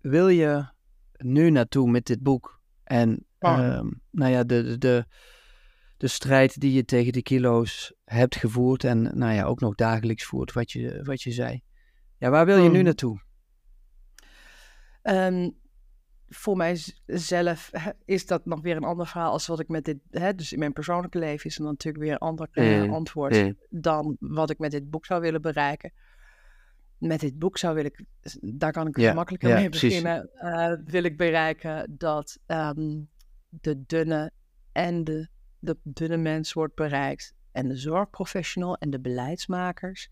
wil 0.00 0.28
je 0.28 0.68
nu 1.16 1.50
naartoe 1.50 1.90
met 1.90 2.06
dit 2.06 2.22
boek? 2.22 2.60
En 2.84 3.26
Ah. 3.38 3.58
uh, 3.58 3.90
nou 4.10 4.32
ja, 4.32 4.44
de, 4.44 4.62
de, 4.62 4.78
de, 4.78 5.04
de 5.96 6.08
strijd 6.08 6.60
die 6.60 6.72
je 6.72 6.84
tegen 6.84 7.12
de 7.12 7.22
kilo's 7.22 7.94
hebt 8.04 8.36
gevoerd 8.36 8.84
en 8.84 9.18
nou 9.18 9.32
ja, 9.34 9.44
ook 9.44 9.60
nog 9.60 9.74
dagelijks 9.74 10.24
voert, 10.24 10.52
wat 10.52 10.72
je, 10.72 11.00
wat 11.04 11.22
je 11.22 11.32
zei. 11.32 11.62
Ja, 12.16 12.30
waar 12.30 12.46
wil 12.46 12.56
je 12.56 12.68
nu 12.68 12.74
Hmm. 12.74 12.84
naartoe? 12.84 13.20
Ehm, 15.02 15.50
voor 16.28 16.56
mijzelf 16.56 17.70
is 18.04 18.26
dat 18.26 18.46
nog 18.46 18.60
weer 18.60 18.76
een 18.76 18.84
ander 18.84 19.06
verhaal 19.06 19.32
als 19.32 19.46
wat 19.46 19.60
ik 19.60 19.68
met 19.68 19.84
dit, 19.84 19.98
hè, 20.10 20.34
dus 20.34 20.52
in 20.52 20.58
mijn 20.58 20.72
persoonlijke 20.72 21.18
leven 21.18 21.50
is 21.50 21.58
er 21.58 21.64
natuurlijk 21.64 22.04
weer 22.04 22.12
een 22.12 22.18
ander 22.18 22.48
eh, 22.52 22.82
Mm, 22.82 22.92
antwoord 22.94 23.34
mm. 23.34 23.56
dan 23.70 24.16
wat 24.20 24.50
ik 24.50 24.58
met 24.58 24.70
dit 24.70 24.90
boek 24.90 25.06
zou 25.06 25.20
willen 25.20 25.42
bereiken. 25.42 25.92
Met 26.98 27.20
dit 27.20 27.38
boek 27.38 27.58
zou 27.58 27.74
wil 27.74 27.84
ik, 27.84 28.04
daar 28.40 28.72
kan 28.72 28.86
ik 28.86 28.96
Ja, 28.98 29.08
gemakkelijker 29.08 29.48
ja, 29.48 29.54
mee 29.54 29.68
beginnen, 29.68 30.30
eh, 30.34 30.72
wil 30.84 31.02
ik 31.02 31.16
bereiken 31.16 31.96
dat 31.98 32.38
ehm, 32.46 33.00
de 33.48 33.84
dunne 33.86 34.30
en 34.72 35.04
de, 35.04 35.28
de 35.58 35.76
dunne 35.82 36.16
mens 36.16 36.52
wordt 36.52 36.74
bereikt 36.74 37.34
en 37.52 37.68
de 37.68 37.76
zorgprofessional 37.76 38.76
en 38.76 38.90
de 38.90 39.00
beleidsmakers 39.00 40.10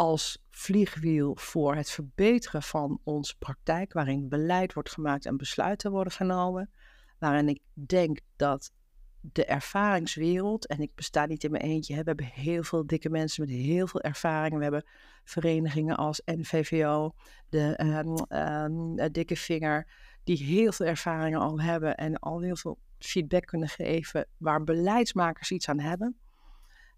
als 0.00 0.42
vliegwiel 0.50 1.36
voor 1.36 1.74
het 1.74 1.90
verbeteren 1.90 2.62
van 2.62 3.00
onze 3.04 3.36
praktijk, 3.38 3.92
waarin 3.92 4.28
beleid 4.28 4.72
wordt 4.72 4.90
gemaakt 4.90 5.26
en 5.26 5.36
besluiten 5.36 5.90
worden 5.90 6.12
genomen, 6.12 6.70
waarin 7.18 7.48
ik 7.48 7.60
denk 7.72 8.20
dat 8.36 8.72
de 9.20 9.44
ervaringswereld, 9.44 10.66
en 10.66 10.80
ik 10.80 10.94
besta 10.94 11.26
niet 11.26 11.44
in 11.44 11.50
mijn 11.50 11.62
eentje, 11.62 11.94
hè, 11.94 12.00
we 12.00 12.06
hebben 12.06 12.24
heel 12.24 12.62
veel 12.62 12.86
dikke 12.86 13.10
mensen 13.10 13.44
met 13.46 13.54
heel 13.54 13.86
veel 13.86 14.00
ervaring. 14.00 14.56
We 14.56 14.62
hebben 14.62 14.84
verenigingen 15.24 15.96
als 15.96 16.22
NVVO, 16.24 17.14
de 17.48 17.76
ehm, 17.76 18.14
ehm, 18.28 18.98
eh, 18.98 19.10
Dikke 19.12 19.36
Vinger, 19.36 19.86
die 20.24 20.36
heel 20.36 20.72
veel 20.72 20.86
ervaringen 20.86 21.40
al 21.40 21.60
hebben 21.60 21.96
en 21.96 22.18
al 22.18 22.40
heel 22.40 22.56
veel 22.56 22.78
feedback 22.98 23.46
kunnen 23.46 23.68
geven 23.68 24.26
waar 24.36 24.64
beleidsmakers 24.64 25.50
iets 25.50 25.68
aan 25.68 25.80
hebben. 25.80 26.16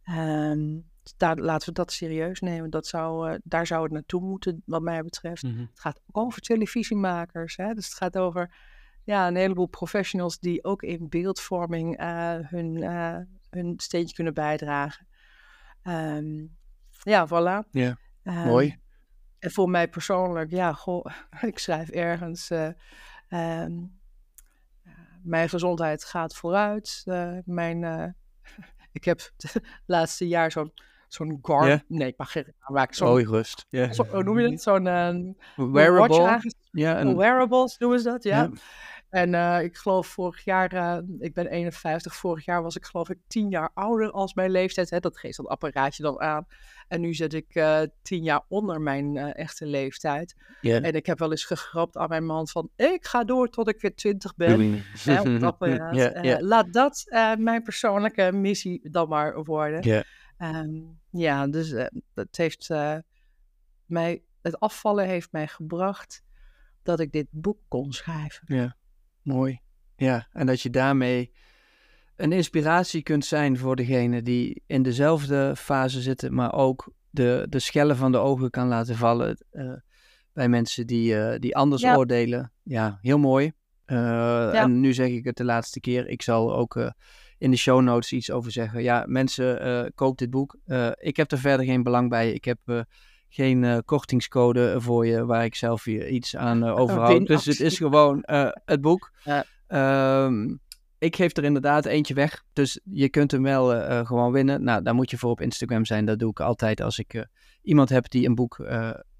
Ehm, 0.02 0.78
daar, 1.16 1.36
laten 1.36 1.68
we 1.68 1.74
dat 1.74 1.92
serieus 1.92 2.40
nemen. 2.40 2.70
Dat 2.70 2.86
zou, 2.86 3.30
eh, 3.30 3.38
daar 3.44 3.66
zou 3.66 3.82
het 3.82 3.92
naartoe 3.92 4.20
moeten, 4.20 4.62
wat 4.66 4.82
mij 4.82 5.02
betreft. 5.02 5.42
Mhm. 5.42 5.60
Het 5.60 5.80
gaat 5.80 6.00
ook 6.06 6.24
over 6.24 6.40
televisiemakers. 6.40 7.56
Hè? 7.56 7.74
Dus 7.74 7.84
het 7.84 7.94
gaat 7.94 8.18
over 8.18 8.54
ja, 9.04 9.28
een 9.28 9.36
heleboel 9.36 9.66
professionals 9.66 10.38
die 10.38 10.64
ook 10.64 10.82
in 10.82 11.08
beeldvorming 11.08 11.96
eh, 11.96 12.36
hun, 12.40 12.82
eh, 12.82 13.18
hun 13.50 13.74
steentje 13.76 14.14
kunnen 14.14 14.34
bijdragen. 14.34 15.06
Ehm, 15.82 16.46
ja, 17.02 17.26
voilà. 17.26 17.68
Ja, 17.70 17.96
Ehm, 18.22 18.46
mooi. 18.46 18.80
En 19.38 19.50
voor 19.50 19.70
mij 19.70 19.88
persoonlijk, 19.88 20.50
ja, 20.50 20.72
goh, 20.72 21.06
ik 21.50 21.58
schrijf 21.58 21.88
ergens. 21.88 22.50
eh, 22.50 22.68
ehm, 23.28 23.72
mijn 25.22 25.48
gezondheid 25.48 26.04
gaat 26.04 26.34
vooruit. 26.36 27.02
mijn, 27.44 28.14
ik 28.92 29.04
heb 29.04 29.20
het 29.36 29.60
laatste 29.86 30.28
jaar 30.28 30.52
zo'n 30.52 30.72
zo'n 31.14 31.38
guard. 31.42 31.66
Ja. 31.66 31.82
Nee, 31.88 32.08
ik 32.08 32.16
mag 32.16 32.32
geen 32.32 32.54
maken. 32.66 32.94
Zo'n, 32.94 33.08
Hoi, 33.08 33.24
rust. 33.24 33.66
Zo, 33.90 34.04
hoe 34.04 34.22
noem 34.22 34.38
je 34.38 34.50
het? 34.50 34.62
Zo'n 34.62 34.86
eh, 34.86 35.14
watch 35.56 35.72
Wearable. 35.72 36.40
Ja, 36.70 37.00
een, 37.00 37.16
Wearables 37.16 37.78
noemen 37.78 38.00
ze 38.00 38.08
dat, 38.08 38.22
ja. 38.22 38.50
En 39.12 39.34
eh, 39.34 39.62
ik 39.62 39.76
geloof 39.76 40.06
vorig 40.06 40.44
jaar, 40.44 40.72
eh, 40.72 40.98
ik 41.18 41.34
ben 41.34 41.46
51, 41.46 42.14
vorig 42.14 42.44
jaar 42.44 42.62
was 42.62 42.76
ik 42.76 42.84
geloof 42.84 43.10
ik 43.10 43.18
10 43.26 43.50
jaar 43.50 43.70
ouder 43.74 44.10
als 44.10 44.34
mijn 44.34 44.50
leeftijd. 44.50 44.90
Hè? 44.90 45.00
Dat 45.00 45.18
geeft 45.18 45.36
dat 45.36 45.48
apparaatje 45.48 46.02
dan 46.02 46.20
aan. 46.20 46.46
En 46.88 47.00
nu 47.00 47.14
zit 47.14 47.34
ik 47.34 47.54
eh 47.54 47.80
10 48.02 48.22
jaar 48.22 48.42
onder 48.48 48.80
mijn 48.80 49.16
echte 49.16 49.66
leeftijd. 49.66 50.36
En 50.60 50.92
ik 50.92 51.06
heb 51.06 51.18
wel 51.18 51.30
eens 51.30 51.44
gegrapt 51.44 51.96
aan 51.96 52.08
mijn 52.08 52.24
man 52.24 52.48
van, 52.48 52.70
ik 52.76 53.06
ga 53.06 53.24
door 53.24 53.48
tot 53.48 53.68
ik 53.68 53.80
weer 53.80 53.94
20 53.94 54.34
ben. 54.34 54.82
Hè, 54.98 55.20
op 55.20 55.42
apparaat. 55.42 56.40
Laat 56.52 56.72
dat 56.72 57.04
mijn 57.38 57.62
persoonlijke 57.62 58.32
missie 58.32 58.90
dan 58.90 59.08
maar 59.08 59.44
worden. 59.44 60.04
Ja. 60.42 60.62
Ehm, 60.62 60.80
ja, 61.10 61.46
dus 61.46 61.72
eh, 61.72 61.86
het 62.14 62.36
heeft 62.36 62.70
eh, 62.70 62.96
mij, 63.86 64.22
het 64.42 64.60
afvallen 64.60 65.06
heeft 65.06 65.32
mij 65.32 65.46
gebracht 65.46 66.22
dat 66.82 67.00
ik 67.00 67.12
dit 67.12 67.26
boek 67.30 67.58
kon 67.68 67.92
schrijven. 67.92 68.56
Ja, 68.56 68.76
mooi. 69.22 69.60
Ja, 69.96 70.28
en 70.32 70.46
dat 70.46 70.60
je 70.60 70.70
daarmee 70.70 71.32
een 72.16 72.32
inspiratie 72.32 73.02
kunt 73.02 73.24
zijn 73.24 73.58
voor 73.58 73.76
degene 73.76 74.22
die 74.22 74.62
in 74.66 74.82
dezelfde 74.82 75.56
fase 75.56 76.00
zitten, 76.00 76.34
maar 76.34 76.52
ook 76.52 76.92
de, 77.10 77.46
de 77.48 77.58
schellen 77.58 77.96
van 77.96 78.12
de 78.12 78.18
ogen 78.18 78.50
kan 78.50 78.68
laten 78.68 78.96
vallen 78.96 79.46
eh, 79.50 79.72
bij 80.32 80.48
mensen 80.48 80.86
die, 80.86 81.38
die 81.38 81.56
anders 81.56 81.82
Ja. 81.82 81.96
oordelen. 81.96 82.52
Ja, 82.62 82.98
heel 83.02 83.18
mooi. 83.18 83.52
En 83.84 84.80
nu 84.80 84.92
zeg 84.92 85.08
ik 85.08 85.24
het 85.24 85.36
de 85.36 85.44
laatste 85.44 85.80
keer. 85.80 86.08
Ik 86.08 86.22
zal 86.22 86.54
ook 86.54 86.92
in 87.42 87.50
de 87.50 87.56
show 87.56 87.80
notes 87.80 88.12
iets 88.12 88.30
over 88.30 88.52
zeggen. 88.52 88.82
Ja, 88.82 89.04
mensen, 89.06 89.60
eh 89.60 89.90
koop 89.94 90.18
dit 90.18 90.30
boek. 90.30 90.56
Eh, 90.64 90.90
ik 90.94 91.16
heb 91.16 91.32
er 91.32 91.38
verder 91.38 91.66
geen 91.66 91.82
belang 91.82 92.08
bij. 92.08 92.32
Ik 92.32 92.44
heb 92.44 92.58
eh, 92.64 92.80
geen 93.28 93.82
kortingscode 93.84 94.80
voor 94.80 95.06
je 95.06 95.24
waar 95.24 95.44
ik 95.44 95.54
zelf 95.54 95.84
hier 95.84 96.08
iets 96.08 96.36
aan 96.36 96.64
overhoud. 96.80 97.26
Dus 97.26 97.44
het 97.44 97.60
is 97.60 97.76
gewoon 97.76 98.22
het 98.64 98.80
boek. 98.80 99.10
Ja. 99.24 99.44
Ehm, 99.66 100.56
ik 100.98 101.16
geef 101.16 101.36
er 101.36 101.44
inderdaad 101.44 101.84
eentje 101.84 102.14
weg. 102.14 102.42
Dus 102.52 102.80
je 102.84 103.08
kunt 103.08 103.30
hem 103.30 103.42
wel 103.42 104.04
gewoon 104.04 104.32
winnen. 104.32 104.62
Nou, 104.62 104.82
daar 104.82 104.94
moet 104.94 105.10
je 105.10 105.18
voor 105.18 105.30
op 105.30 105.40
Instagram 105.40 105.84
zijn. 105.84 106.04
Dat 106.04 106.18
doe 106.18 106.30
ik 106.30 106.40
altijd 106.40 106.80
als 106.80 106.98
ik 106.98 107.26
iemand 107.62 107.88
heb 107.88 108.10
die 108.10 108.26
een 108.26 108.34
boek 108.34 108.66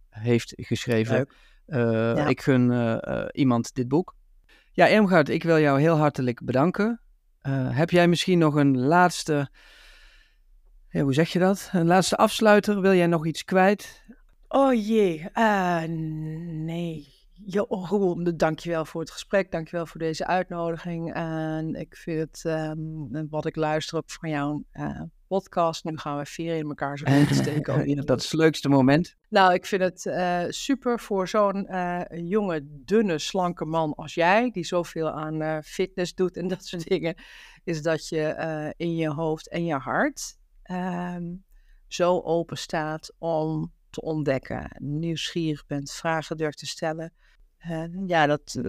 heeft 0.09 0.53
geschreven. 0.57 1.29
Ja. 1.67 2.29
Ik 2.29 2.41
gun 2.41 3.01
iemand 3.33 3.75
dit 3.75 3.89
boek. 3.89 4.15
Ja, 4.73 4.87
Irmgard, 4.87 5.29
ik 5.29 5.43
wil 5.43 5.59
jou 5.59 5.81
heel 5.81 5.97
hartelijk 5.97 6.45
bedanken. 6.45 7.01
Eh, 7.43 7.77
heb 7.77 7.91
jij 7.91 8.09
misschien 8.09 8.39
nog 8.39 8.55
een 8.55 8.79
laatste, 8.79 9.51
ja, 10.89 11.03
hoe 11.03 11.15
zeg 11.15 11.33
je 11.33 11.39
dat? 11.39 11.69
Een 11.73 11.87
laatste 11.87 12.17
afsluiter? 12.17 12.81
Wil 12.81 12.95
jij 12.95 13.07
nog 13.07 13.27
iets 13.27 13.45
kwijt? 13.45 14.03
Oh 14.49 14.87
jee, 14.87 15.29
eh, 15.33 15.83
nee. 15.85 17.21
Ja, 17.45 17.65
Roel, 17.69 18.37
dankjewel 18.37 18.85
voor 18.85 19.01
het 19.01 19.11
gesprek. 19.11 19.51
Dankjewel 19.51 19.87
voor 19.87 20.01
deze 20.01 20.27
uitnodiging. 20.27 21.13
En 21.15 21.75
ik 21.75 21.97
vind 21.97 22.19
het, 22.21 22.45
ehm, 22.45 23.29
wat 23.31 23.47
ik 23.47 23.57
luister 23.57 23.99
op 23.99 24.11
van 24.11 24.31
jouw 24.31 24.65
uh, 24.73 25.03
podcast, 25.33 25.85
nu 25.85 25.97
gaan 25.97 26.19
we 26.19 26.27
vier 26.27 26.57
in 26.57 26.69
elkaar 26.69 26.99
zo 26.99 27.05
steken. 27.31 27.97
dat 28.07 28.21
is 28.21 28.31
het 28.31 28.41
leukste 28.41 28.69
moment. 28.69 29.17
Nou, 29.29 29.55
ik 29.55 29.67
vind 29.67 29.83
het 29.83 30.05
uh, 30.05 30.45
super 30.49 31.01
voor 31.01 31.29
zo'n 31.29 31.67
uh, 31.71 32.01
jonge, 32.11 32.61
dunne, 32.65 33.19
slanke 33.19 33.65
man 33.65 33.95
als 33.95 34.15
jij, 34.15 34.51
die 34.51 34.65
zoveel 34.65 35.11
aan 35.11 35.63
fitness 35.63 36.15
doet 36.15 36.37
en 36.37 36.49
dat 36.55 36.65
soort 36.65 36.89
dingen, 36.89 37.15
is 37.65 37.83
dat 37.83 38.09
je 38.09 38.75
in 38.77 38.97
je 38.97 39.09
hoofd 39.09 39.49
en 39.49 39.65
je 39.65 39.75
hart 39.75 40.39
ehm, 40.63 41.35
zo 41.89 42.21
open 42.21 42.59
staat 42.59 43.13
om 43.19 43.73
te 43.91 44.01
ontdekken, 44.01 44.77
nieuwsgierig 44.79 45.67
bent, 45.67 45.93
vragen 45.93 46.37
durft 46.37 46.59
te 46.59 46.67
stellen. 46.67 47.13
Ja, 48.07 48.27
dat, 48.27 48.61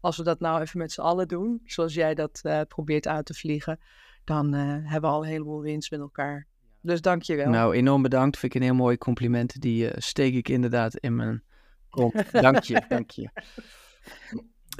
als 0.00 0.16
we 0.16 0.22
dat 0.22 0.40
nou 0.40 0.60
even 0.60 0.78
met 0.78 0.92
z'n 0.92 1.00
allen 1.00 1.28
doen, 1.28 1.60
zoals 1.64 1.94
jij 1.94 2.14
dat 2.14 2.42
probeert 2.68 3.06
uit 3.06 3.26
te 3.26 3.34
vliegen, 3.34 3.78
dan 4.28 4.52
hebben 4.52 5.10
we 5.10 5.16
al 5.16 5.22
een 5.22 5.30
heleboel 5.30 5.60
winst 5.60 5.90
met 5.90 6.00
elkaar. 6.00 6.46
Dus 6.80 7.00
dank 7.00 7.22
je 7.22 7.36
wel. 7.36 7.48
Nou, 7.48 7.74
enorm 7.74 8.02
bedankt. 8.02 8.38
Vind 8.38 8.54
ik 8.54 8.60
een 8.60 8.66
heel 8.66 8.76
mooi 8.76 8.98
compliment. 8.98 9.60
Die 9.60 9.90
steek 9.96 10.34
ik 10.34 10.48
inderdaad 10.48 10.96
in 10.96 11.14
mijn 11.14 11.42
kont. 11.90 12.32
dank 12.32 12.62
je, 12.62 12.82
dank 12.88 13.10
je. 13.10 13.30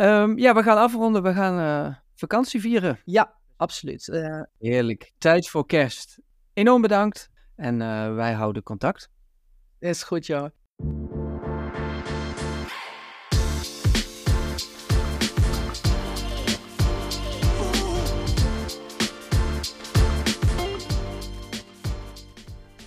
Um, 0.01 0.39
ja, 0.45 0.55
we 0.55 0.62
gaan 0.62 0.79
afronden. 0.79 1.23
We 1.23 1.33
gaan 1.33 1.99
vakantie 2.15 2.61
vieren. 2.61 3.01
Ja, 3.05 3.35
absoluut. 3.57 4.20
Heerlijk. 4.59 5.12
Tijd 5.19 5.49
voor 5.49 5.66
kerst. 5.66 6.20
Enorm 6.53 6.83
bedankt. 6.83 7.31
En 7.57 7.79
wij 8.15 8.33
houden 8.33 8.62
contact. 8.62 9.11
Is 9.79 10.03
goed, 10.03 10.27
ja. 10.27 10.53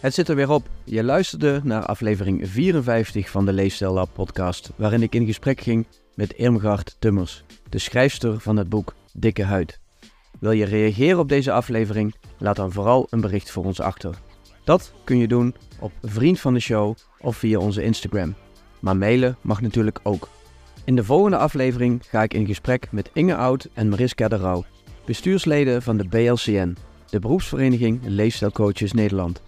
Het 0.01 0.13
zit 0.13 0.27
er 0.27 0.35
weer 0.35 0.49
op. 0.49 0.69
Je 0.83 1.03
luisterde 1.03 1.61
naar 1.63 1.85
aflevering 1.85 2.49
54 2.49 3.29
van 3.29 3.45
de 3.45 3.53
Leefstijl 3.53 3.93
Lab 3.93 4.09
podcast, 4.13 4.71
waarin 4.75 5.01
ik 5.01 5.15
in 5.15 5.25
gesprek 5.25 5.61
ging 5.61 5.85
met 6.15 6.33
Irmgard 6.33 6.95
Tummers, 6.99 7.43
de 7.69 7.79
schrijfster 7.79 8.39
van 8.39 8.57
het 8.57 8.69
boek 8.69 8.95
Dikke 9.13 9.43
Huid. 9.43 9.79
Wil 10.39 10.51
je 10.51 10.65
reageren 10.65 11.19
op 11.19 11.29
deze 11.29 11.51
aflevering? 11.51 12.15
Laat 12.37 12.55
dan 12.55 12.71
vooral 12.71 13.07
een 13.09 13.21
bericht 13.21 13.51
voor 13.51 13.65
ons 13.65 13.79
achter. 13.79 14.15
Dat 14.63 14.93
kun 15.03 15.17
je 15.17 15.27
doen 15.27 15.55
op 15.79 15.91
Vriend 16.01 16.39
van 16.39 16.53
de 16.53 16.59
Show 16.59 16.95
of 17.19 17.37
via 17.37 17.59
onze 17.59 17.83
Instagram. 17.83 18.35
Maar 18.79 18.97
mailen 18.97 19.37
mag 19.41 19.61
natuurlijk 19.61 19.99
ook. 20.03 20.29
In 20.85 20.95
de 20.95 21.03
volgende 21.03 21.37
aflevering 21.37 22.01
ga 22.07 22.23
ik 22.23 22.33
in 22.33 22.45
gesprek 22.45 22.91
met 22.91 23.09
Inge 23.13 23.35
Oud 23.35 23.67
en 23.73 23.89
Mariska 23.89 24.27
de 24.27 24.37
Rauw, 24.37 24.65
bestuursleden 25.05 25.81
van 25.81 25.97
de 25.97 26.07
BLCN, 26.07 26.77
de 27.09 27.19
beroepsvereniging 27.19 28.01
Leefstijlcoaches 28.03 28.91
Nederland. 28.91 29.41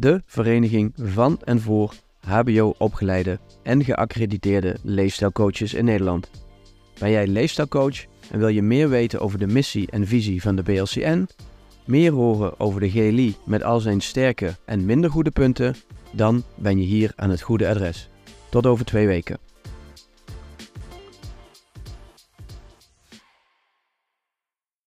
De 0.00 0.22
vereniging 0.26 0.92
van 0.96 1.38
en 1.44 1.60
voor 1.60 1.94
HBO-opgeleide 2.20 3.38
en 3.62 3.84
geaccrediteerde 3.84 4.76
leefstijlcoaches 4.82 5.74
in 5.74 5.84
Nederland. 5.84 6.30
Ben 6.98 7.10
jij 7.10 7.26
leefstijlcoach 7.26 8.04
en 8.30 8.38
wil 8.38 8.48
je 8.48 8.62
meer 8.62 8.88
weten 8.88 9.20
over 9.20 9.38
de 9.38 9.46
missie 9.46 9.90
en 9.90 10.06
visie 10.06 10.42
van 10.42 10.56
de 10.56 10.62
BLCN? 10.62 11.28
Meer 11.84 12.12
horen 12.12 12.60
over 12.60 12.80
de 12.80 12.90
GLI 12.90 13.36
met 13.44 13.62
al 13.62 13.80
zijn 13.80 14.00
sterke 14.00 14.54
en 14.64 14.84
minder 14.84 15.10
goede 15.10 15.30
punten? 15.30 15.74
Dan 16.12 16.42
ben 16.54 16.78
je 16.78 16.84
hier 16.84 17.12
aan 17.16 17.30
het 17.30 17.40
goede 17.40 17.68
adres. 17.68 18.08
Tot 18.50 18.66
over 18.66 18.84
twee 18.84 19.06
weken. 19.06 19.49